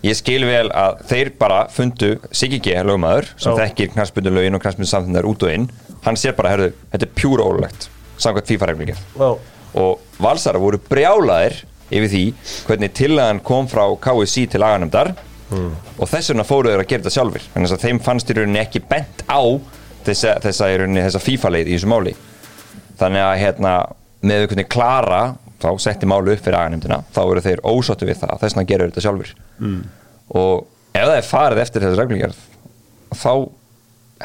ég 0.08 0.18
skil 0.18 0.42
vel 0.48 0.68
að 0.76 1.02
þeir 1.10 1.32
bara 1.40 1.60
fundu 1.72 2.10
Siggi 2.34 2.60
G. 2.62 2.76
lögmaður 2.84 3.32
sem 3.36 3.52
Já. 3.52 3.58
þekkir 3.64 3.92
knarspyndu 3.96 4.30
lögin 4.34 4.58
og 4.58 4.62
knarspyndu 4.64 4.90
samþendar 4.92 5.28
út 5.30 5.46
og 5.46 5.54
inn. 5.56 5.68
Yfir 11.92 12.08
því 12.12 12.22
hvernig 12.68 12.92
tillagan 12.96 13.40
kom 13.44 13.68
frá 13.70 13.84
KSC 14.00 14.46
til 14.54 14.62
aganemdar 14.64 15.12
og 15.52 16.08
þess 16.08 16.30
vegna 16.32 16.44
fóru 16.48 16.70
þeir 16.72 16.80
að 16.80 16.88
gera 16.88 17.02
þetta 17.04 17.10
sjálfur 17.12 17.42
þannig 17.52 17.72
að 17.76 17.82
þeim 17.84 17.98
fannst 18.06 18.30
í 18.32 18.36
rauninni 18.38 18.60
ekki 18.62 18.80
bent 18.88 19.24
á 19.28 19.40
þessa, 20.06 20.38
þessa, 20.40 20.68
þessa 20.88 21.20
FIFA-leið 21.20 21.68
í 21.68 21.74
þessu 21.76 21.90
máli. 21.92 22.14
Þannig 23.02 23.22
að 23.26 23.34
hérna, 23.42 23.72
með 24.24 24.46
hvernig 24.48 24.68
Klara 24.72 25.18
þá 25.62 25.68
setti 25.84 26.08
málu 26.08 26.32
upp 26.32 26.40
fyrir 26.42 26.56
aganemdina 26.58 27.02
þá 27.14 27.20
eru 27.26 27.42
þeir 27.44 27.60
ósáttu 27.68 28.08
við 28.08 28.16
það, 28.22 28.32
þess 28.40 28.56
vegna 28.56 28.68
gerur 28.72 28.90
þetta 28.90 29.04
sjálfur 29.04 29.34
Mm. 29.62 29.82
og 30.34 30.64
ef 30.96 31.04
það 31.06 31.16
er 31.20 31.28
farið 31.28 31.60
eftir 31.62 31.84
þessu 31.84 32.00
reglingar 32.00 32.32
þá 33.14 33.32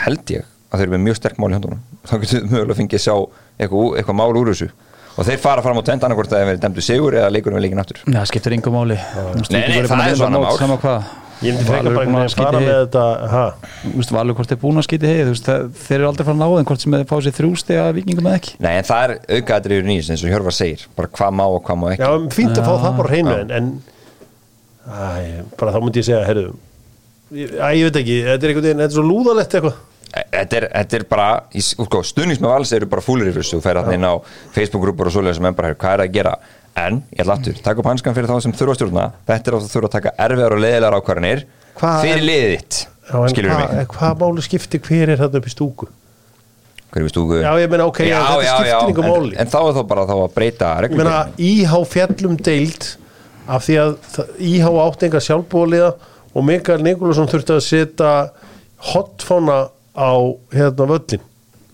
held 0.07 0.31
ég 0.33 0.47
að 0.71 0.79
þeir 0.79 0.87
eru 0.87 0.95
með 0.95 1.03
mjög 1.09 1.17
sterk 1.19 1.37
mál 1.43 1.51
í 1.51 1.55
höndunum. 1.57 1.83
Þá 2.07 2.13
getur 2.23 2.39
við 2.41 2.51
mögulega 2.55 2.77
fengið 2.79 2.97
að 2.97 3.03
sjá 3.03 3.15
eitthvað, 3.59 3.91
eitthvað 3.99 4.17
mál 4.23 4.39
úr 4.39 4.49
þessu 4.53 4.69
og 5.17 5.25
þeir 5.27 5.39
fara 5.41 5.61
fram 5.65 5.77
á 5.77 5.83
tvend 5.87 6.03
annarkvort 6.07 6.31
að 6.33 6.37
þeir 6.41 6.49
verið 6.51 6.63
dæmdu 6.65 6.83
sigur 6.85 7.17
eða 7.17 7.29
leikurinn 7.33 7.57
við 7.59 7.65
leikin 7.67 7.81
aftur. 7.83 8.01
Já, 8.05 8.19
það 8.21 8.27
skiptir 8.31 8.55
yngur 8.57 8.73
máli. 8.77 8.97
Þú 9.13 9.23
veist, 9.37 9.51
Nei, 9.51 9.61
þú 9.61 9.67
nei, 9.67 9.87
það 9.91 10.11
er 10.11 10.19
svona 10.21 10.43
mál. 10.43 10.57
Sama 10.61 10.77
hvað. 10.83 11.15
Ég 11.37 11.53
myndi 11.53 11.69
Valur 11.69 11.93
bara 11.93 12.05
er 12.07 12.31
að 12.31 12.35
fara 12.39 12.59
með 12.61 12.77
þetta 12.81 13.01
ha. 13.29 13.41
Þú 13.83 13.91
veist, 13.99 14.11
Valur 14.15 14.33
hvort 14.39 14.51
er 14.55 14.57
búin 14.57 14.79
að 14.81 14.85
skýti 14.87 15.09
heið 15.11 15.27
veist, 15.29 15.45
það- 15.45 15.67
Þeir 15.83 15.97
eru 15.99 16.07
aldrei 16.07 16.25
fara 16.25 16.33
að 16.33 16.41
ná 16.41 16.47
þeim 16.57 16.65
hvort 16.71 16.81
sem 16.81 16.91
þeir 16.97 17.05
fá 17.11 17.17
sér 17.21 17.35
þrjústi 17.37 17.77
að 17.77 17.91
vikingum 17.99 18.25
eða 18.31 18.39
ekki. 18.39 18.55
Nei, 18.65 18.71
en 18.79 18.87
það 18.87 19.03
er 19.03 19.13
aukaðatriður 19.37 19.85
nýs 19.85 20.09
eins 20.09 20.23
og 20.25 20.31
Hjörvar 20.33 20.55
segir. 20.57 20.87
Bara 20.97 21.07
hvað 21.13 21.35
má 21.37 21.45
og 21.45 21.61
hvað 21.67 21.77
má 21.77 21.85
ekki. 21.93 22.01
Já, 22.01 22.09
fínt 22.33 22.57
að 22.57 22.65
fá 22.65 22.73
það 22.87 22.97
bara 22.97 23.09
hreinu 23.13 23.35
en, 23.59 23.69
bara 25.59 25.73
þá 25.75 25.79
myndi 25.83 26.01
ég 26.01 26.07
segja, 26.07 26.23
heyrðu 26.25 26.55
ég- 27.37 27.53
Æ, 27.59 27.67
ég 27.75 27.83
veit 27.91 27.99
ekki, 28.01 28.17
þetta 28.23 28.43
er 28.47 28.53
veginn 28.57 28.81
þetta 28.81 28.91
er 28.91 28.97
svo 28.97 29.05
lúðalegt 29.05 29.55
eitthvað 29.57 29.77
Þetta 30.07 30.55
er, 30.57 30.65
þetta 30.71 30.97
er 30.97 31.03
bara, 31.09 31.25
í, 31.53 31.61
sko, 31.61 31.99
stuðnings 32.05 32.39
með 32.41 32.49
vals 32.53 32.71
eru 32.73 32.87
bara 32.89 33.03
fúlir 33.03 33.27
yfir 33.29 33.43
þessu, 33.43 33.57
þú 33.59 33.63
færi 33.65 33.81
hann 33.83 33.93
inn 33.97 34.07
á 34.07 34.13
Facebook-grúpur 34.55 35.09
og 35.09 35.13
svoleiðis 35.13 35.35
sem 35.35 35.45
er 35.45 35.51
bara, 35.57 35.67
"Heyrðu, 35.67 35.79
hvað 35.83 35.93
er 35.93 36.03
að 36.05 36.13
gera? 36.13 36.33
En, 36.77 37.03
ég 37.11 37.19
ætla 37.25 37.33
aftur, 37.37 37.53
taka 37.63 37.79
upp 37.79 37.85
hanskan 37.85 38.13
fyrir 38.15 38.27
þá 38.29 38.41
sem 38.41 38.53
þurfa 38.53 38.75
stjórna. 38.77 39.11
Þetta 39.27 39.47
er 39.47 39.53
að 39.57 39.61
þú 39.65 39.69
þurfa 39.73 39.87
að 39.89 39.95
taka 39.97 40.11
erfiðar 40.17 40.51
og 40.53 40.59
leiðilegar 40.61 40.97
ákvarðanir 41.01 41.43
fyrir 41.77 42.17
er- 42.17 42.27
liðið 42.29 42.51
þitt. 42.57 42.87
Já, 43.07 43.15
en 43.23 43.29
skilur 43.29 43.49
hvað, 43.51 43.59
mig, 43.59 43.79
en 43.79 43.85
hvað 43.85 44.17
málu 44.19 44.41
skipti 44.41 44.79
hver 44.79 45.09
er 45.09 45.17
þetta 45.17 45.35
upp 45.37 45.45
í 45.45 45.49
stúku? 45.55 45.87
hver 46.91 47.01
er 47.01 47.03
við 47.07 47.11
stúku? 47.11 47.41
Já, 47.41 47.51
ég 47.59 47.69
meina, 47.69 47.85
ok, 47.85 47.97
já, 48.07 48.19
þetta 48.23 48.63
skiptir 48.63 48.89
engu 48.89 49.03
en, 49.03 49.09
máli. 49.11 49.35
en 49.37 49.47
þá 49.47 49.59
er 49.67 49.73
þá 49.73 49.87
bara 49.87 50.05
þá 50.05 50.15
að 50.23 50.33
breyta 50.33 50.65
Ég 50.75 50.81
reglum. 50.81 50.97
meina, 51.03 51.27
íhá 51.37 51.85
fjallum 51.87 52.37
deild 52.37 52.95
af 53.47 53.65
því 53.67 53.75
að 53.83 53.97
íhá 54.39 54.69
átt 54.87 55.01
á 59.97 60.13
hérna 60.53 60.87
völlin 60.91 61.23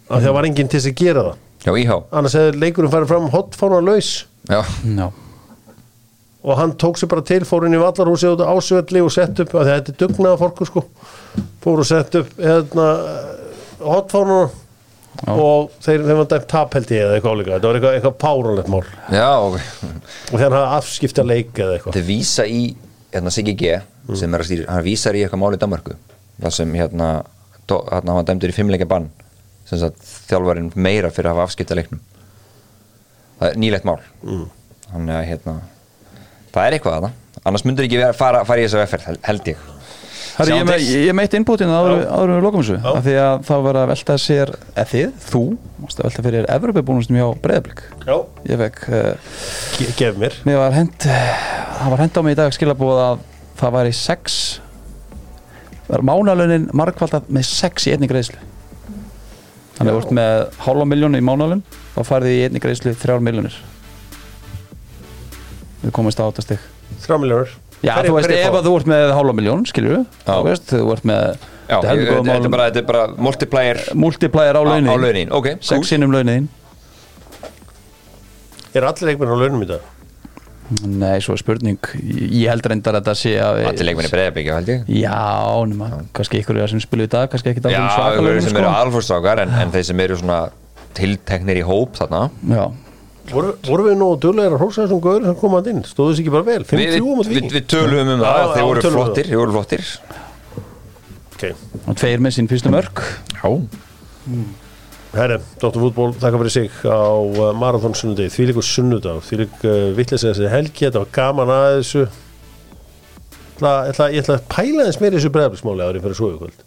af 0.09 0.21
því 0.21 0.29
að 0.29 0.37
var 0.37 0.47
enginn 0.47 0.69
til 0.71 0.79
þess 0.79 0.91
að 0.91 1.01
gera 1.01 1.25
það. 1.27 1.41
Já, 1.63 1.71
íhá 1.79 1.97
annars 2.11 2.37
hefði 2.37 2.61
leikurinn 2.63 2.91
farið 2.93 3.11
fram 3.13 3.29
hotfána 3.33 3.83
laus. 3.83 4.09
Já, 4.49 4.59
Já, 4.97 5.05
og 6.43 6.57
hann 6.59 6.73
tók 6.79 6.99
sér 6.99 7.11
bara 7.11 7.23
til, 7.23 7.43
fór 7.47 7.67
inn 7.67 7.77
í 7.77 7.79
vallarhúsi 7.79 8.27
út 8.33 8.43
á 8.43 8.51
ásvölli 8.51 9.03
og 9.03 9.13
sett 9.15 9.39
upp, 9.39 9.53
af 9.55 9.63
því 9.63 9.71
að 9.71 9.77
þetta 9.77 9.93
er 9.93 9.99
dugnaða 10.01 10.41
fólku 10.41 10.67
sko, 10.67 10.83
fór 11.63 11.83
og 11.83 11.87
sett 11.87 12.17
upp 12.19 12.33
hérna 12.35 12.87
hotfánuna 13.79 14.49
og 15.29 15.71
þeir 15.85 16.03
þeim 16.03 16.19
var 16.19 16.27
dæmt 16.33 16.47
tap 16.51 16.75
held 16.75 16.91
ég 16.91 17.05
eða 17.05 17.15
eitthvað 17.15 17.37
álíka, 17.37 17.53
þetta 17.55 17.69
var 17.69 17.79
eitthvað, 17.79 17.97
eitthvað 17.99 18.17
párunlegt 18.25 18.71
mál. 18.73 18.83
Já, 19.13 19.29
ok. 19.39 19.59
Og 20.33 20.33
þegar 20.33 20.47
hann 20.49 20.57
hafði 20.59 20.79
afskipta 20.81 21.25
leik 21.27 21.63
eða 21.63 21.77
eitthvað. 21.77 21.95
Þeir 21.99 22.07
vísa 22.09 22.47
í 22.49 22.63
hérna, 23.13 23.31
Siggi 23.31 23.55
G 23.61 23.77
sem 24.19 24.33
er 24.35 24.43
að 24.43 24.49
stýra, 24.49 24.67
hann 24.73 24.83
vísar 24.83 25.15
í 25.15 25.23
eitthvað 25.23 25.43
mál 25.45 25.55
í 25.55 25.61
Danmarku 25.61 25.95
það 26.43 26.55
sem 26.57 26.73
hérna 26.75 27.09
hann 27.91 28.13
var 28.17 28.25
dæmdur 28.29 28.53
í 28.53 28.55
fimmleikja 28.55 28.87
bann. 28.89 29.09
Sem 29.69 29.79
sagt 29.79 30.01
þjálfarinn 30.29 30.71
meira 30.75 31.09
fyrir 31.13 31.31
að 31.31 31.37
hafa 31.37 31.47
afskipta 31.49 31.77
leiknum 31.79 32.01
það 33.39 33.49
er 33.49 33.59
nýlegt 33.59 33.85
mál. 33.87 33.99
Mm. 34.23 34.43
þannig 34.93 35.15
að 35.17 35.27
hérna 35.31 35.53
það 36.53 36.65
er 36.67 36.75
eitthvað 36.77 36.97
að 36.97 37.05
það 37.07 37.45
annars 37.49 37.63
myndur 37.67 37.87
ekki 37.87 37.97
vera, 37.99 38.15
fara, 38.15 38.43
fara 38.47 38.61
í 38.61 38.67
þessa 38.67 38.81
vefferð 38.83 39.07
hel- 39.09 39.21
held 39.25 39.47
ég. 39.51 39.63
Herri, 40.33 40.49
ég, 40.53 40.57
Sjáum 40.63 40.69
me, 40.69 40.77
til. 40.79 41.01
ég 41.07 41.13
meitt 41.17 41.33
innbútinu 41.37 41.73
áður 41.75 42.05
áður 42.07 42.31
en 42.31 42.37
við 42.39 42.45
lokum 42.47 42.63
þessu. 42.63 42.77
Af 42.89 43.03
því 43.05 43.15
að 43.21 43.43
þá 43.49 43.53
var 43.67 43.79
að 43.81 43.89
velta 43.91 44.15
sér 44.21 44.51
eða 44.73 44.85
þið, 44.93 45.11
þú, 45.27 45.41
varst 45.83 45.99
að 45.99 46.07
velta 46.07 46.23
fyrir 46.27 46.47
Evropabúnustum 46.55 47.19
hjá 47.19 47.27
Breiðablík 47.43 47.83
Já. 48.07 48.15
Ég 48.49 48.63
fekk 48.63 48.79
uh, 48.89 49.35
Ge 49.77 49.89
gef 49.99 50.17
mér. 50.23 50.37
Mér 50.47 50.57
var 50.63 50.77
hend 50.77 50.95
það 51.05 51.91
var 51.93 52.01
hend 52.05 52.17
á 52.17 52.21
mig 52.25 52.33
í 52.37 52.39
dag 52.39 52.55
skilabúið 52.55 53.01
að 53.03 53.25
það 53.61 53.75
væri 53.77 53.93
sex 53.99 54.39
var 54.57 54.62
mánalönin 56.07 56.69
margfaldað 56.75 57.29
með 57.33 57.47
sex 57.49 57.87
í 57.89 57.93
einni 57.95 58.09
greiðslu? 58.11 58.39
Þannig 59.77 59.89
að 59.89 59.95
þú 59.97 60.01
ert 60.03 60.15
með 60.19 60.43
hálfa 60.63 60.85
miljónu 60.89 61.19
í 61.19 61.25
mánuðalun 61.25 61.63
og 61.97 62.07
farið 62.07 62.35
í 62.37 62.43
einni 62.47 62.61
greiðslu 62.63 62.93
þrjár 63.01 63.23
miljónir 63.25 63.57
Við 65.83 65.91
komumst 65.91 66.21
á 66.21 66.29
þetta 66.29 66.45
stig. 66.45 66.67
Þrjá 67.03 67.17
miljónur 67.19 67.55
Já, 67.83 67.97
þú 68.05 68.13
veist, 68.15 68.31
ef 68.31 68.53
að 68.55 68.67
þú 68.69 68.73
ert 68.79 68.87
með 68.87 69.09
hálfa 69.11 69.33
miljón, 69.35 69.63
við 69.67 70.03
Þú 70.23 70.37
veist, 70.47 70.69
þú 70.71 70.91
ert 70.93 71.07
með 71.09 71.23
Já, 71.67 71.77
þetta 71.83 72.35
er 72.37 72.51
bara, 72.53 72.83
bara 72.87 73.01
multiplier 73.27 73.79
Multiplier 73.95 74.55
á 74.55 74.61
launin 74.63 74.87
á 74.87 74.95
launin, 74.95 75.33
ok, 75.35 75.49
cool. 75.57 75.65
Sex 75.67 75.91
sinnum 75.91 76.13
launin 76.15 76.47
Er 78.73 78.87
allir 78.87 79.11
leikmenn 79.11 79.35
á 79.35 79.37
launum 79.37 79.65
í 79.65 79.69
dag? 79.73 79.92
Nei, 80.87 81.17
svo 81.21 81.35
er 81.35 81.41
spurning 81.41 81.89
Ég 81.99 82.47
held 82.47 82.65
reyndar 82.71 82.95
að 82.95 83.01
þetta 83.03 83.15
sé 83.19 83.33
að 83.43 83.59
Allir 83.67 83.87
leikmenn 83.89 84.07
í 84.07 84.11
breyðabyggja, 84.13 84.59
held 84.61 84.71
ég. 84.71 84.85
Já, 85.03 85.19
nema, 85.69 85.89
kannski 86.15 86.39
ykkur 86.39 86.61
er 86.63 86.71
sem 86.71 86.81
spilu 86.81 87.07
í 87.07 87.11
dag 87.11 87.27
Kannski 87.31 87.51
ekki 87.51 87.65
Já, 87.67 87.81
það 87.81 87.89
svaka 87.97 88.13
ykkur 88.15 88.27
launin 88.29 88.45
sem 88.45 88.53
sko. 88.53 88.61
eru 88.63 88.71
alfórstrákar 88.71 89.43
en, 89.43 89.53
en 89.59 89.73
þeir 89.75 89.85
sem 89.89 90.03
eru 90.05 90.19
svona 90.21 90.39
tilteknir 90.93 91.59
í 91.59 91.65
hóp 91.65 91.97
þarna. 91.97 92.23
Já. 92.53 92.63
Voru, 93.31 93.53
voru 93.65 93.85
við 93.87 93.95
nú 93.97 94.09
duglegir 94.19 94.53
að 94.53 94.61
hrósa 94.61 94.83
þessum 94.83 94.99
gauður 95.03 95.29
sem 95.29 95.37
komaði 95.39 95.71
inn? 95.73 95.85
Stóðu 95.87 96.11
þessi 96.11 96.25
ekki 96.25 96.33
bara 96.33 96.47
vel? 96.47 96.59
Við, 96.63 96.71
50 96.73 96.93
við, 96.93 97.05
mot 97.07 97.29
við, 97.29 97.37
viking 97.37 97.55
við 97.55 97.69
tölum 97.71 98.11
um 98.13 98.23
það, 98.23 98.41
þeir 98.51 98.67
voru 98.67 98.83
flottir, 98.95 99.29
þeir 99.29 99.41
voru 99.41 99.55
flottir. 99.55 99.85
Okay. 101.33 101.55
Og 101.87 101.97
tveir 101.99 102.21
með 102.23 102.37
sín 102.37 102.51
fyrstu 102.51 102.71
mörg 102.71 103.01
Já 103.39 103.49
Herre, 105.13 105.37
Dr. 105.61 105.77
Fútból, 105.77 106.11
þakka 106.17 106.39
fyrir 106.41 106.53
sig 106.53 106.77
á 106.89 107.05
uh, 107.13 107.51
Marathon 107.53 107.93
sunnudegi, 107.93 108.33
því 108.33 108.47
líkur 108.49 108.65
sunnudag 108.65 109.19
því 109.27 109.43
lík 109.43 109.65
uh, 109.67 109.73
vittlis 109.93 110.25
þessi 110.25 110.49
helgi 110.49 110.87
þetta 110.87 111.03
var 111.03 111.11
gaman 111.13 111.53
að 111.53 111.65
þessu. 111.77 112.05
Ætla, 113.53 113.73
ætla, 113.91 114.07
ég 114.09 114.23
ætla 114.23 114.37
að 114.39 114.47
pæla 114.49 114.87
þess 114.87 115.01
meira 115.03 115.19
þessu 115.19 115.33
bregðarblismáli 115.35 115.85
árið 115.85 116.07
fyrir 116.07 116.17
svo 116.17 116.29
ykvöld 116.33 116.63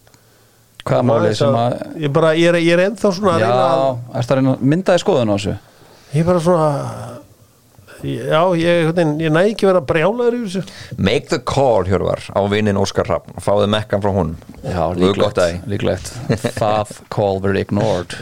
Hvað 0.86 1.01
er 1.01 1.06
málið 1.09 1.32
sem 1.35 1.56
að 1.59 1.73
ég, 1.98 2.12
bara, 2.14 2.28
ég, 2.39 2.47
er, 2.52 2.59
ég 2.62 2.77
er 2.77 2.82
ennþá 2.85 3.10
svona 3.16 3.32
að 3.35 3.43
Já, 3.43 3.47
reyna 3.51 3.64
að 3.66 4.20
ertu 4.20 4.35
að 4.35 4.39
reyna 4.39 4.52
að 4.52 4.66
mynda 4.70 4.94
í 4.94 5.02
skoðun 5.02 5.32
á 5.32 5.35
þessu? 5.35 5.55
Ég 6.12 6.20
er 6.23 6.28
bara 6.28 6.43
svona 6.47 6.68
já, 8.05 8.40
ég, 8.60 8.90
ég 9.23 9.32
næ 9.32 9.43
ekki 9.52 9.66
að 9.66 9.70
vera 9.73 9.82
brjálaður 9.89 10.36
yfir 10.40 10.51
þessu. 10.52 10.98
Make 10.98 11.31
the 11.32 11.39
call, 11.40 11.86
Hjörvar, 11.89 12.24
á 12.32 12.40
vinnin 12.52 12.81
Óskar 12.81 13.09
Raffn 13.10 13.36
og 13.36 13.44
fáðu 13.44 13.68
mekkan 13.73 14.05
frá 14.05 14.12
honum. 14.16 14.36
Já, 14.64 14.82
líklegt, 14.98 15.40
líklegt. 15.70 16.12
Það 16.59 16.93
call 17.12 17.40
very 17.44 17.64
ignored. 17.64 18.16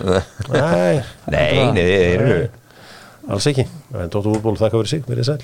Nei, 0.52 1.02
Nei, 1.32 1.72
nei, 1.72 1.82
þeir 1.82 2.24
eru 2.28 2.38
alls 3.30 3.50
ekki. 3.50 3.68
En 3.94 4.10
Dr. 4.12 4.30
Fútból, 4.30 4.58
þakka 4.60 4.80
fyrir 4.82 4.96
sig, 4.96 5.06
verið 5.08 5.30
sæl 5.32 5.42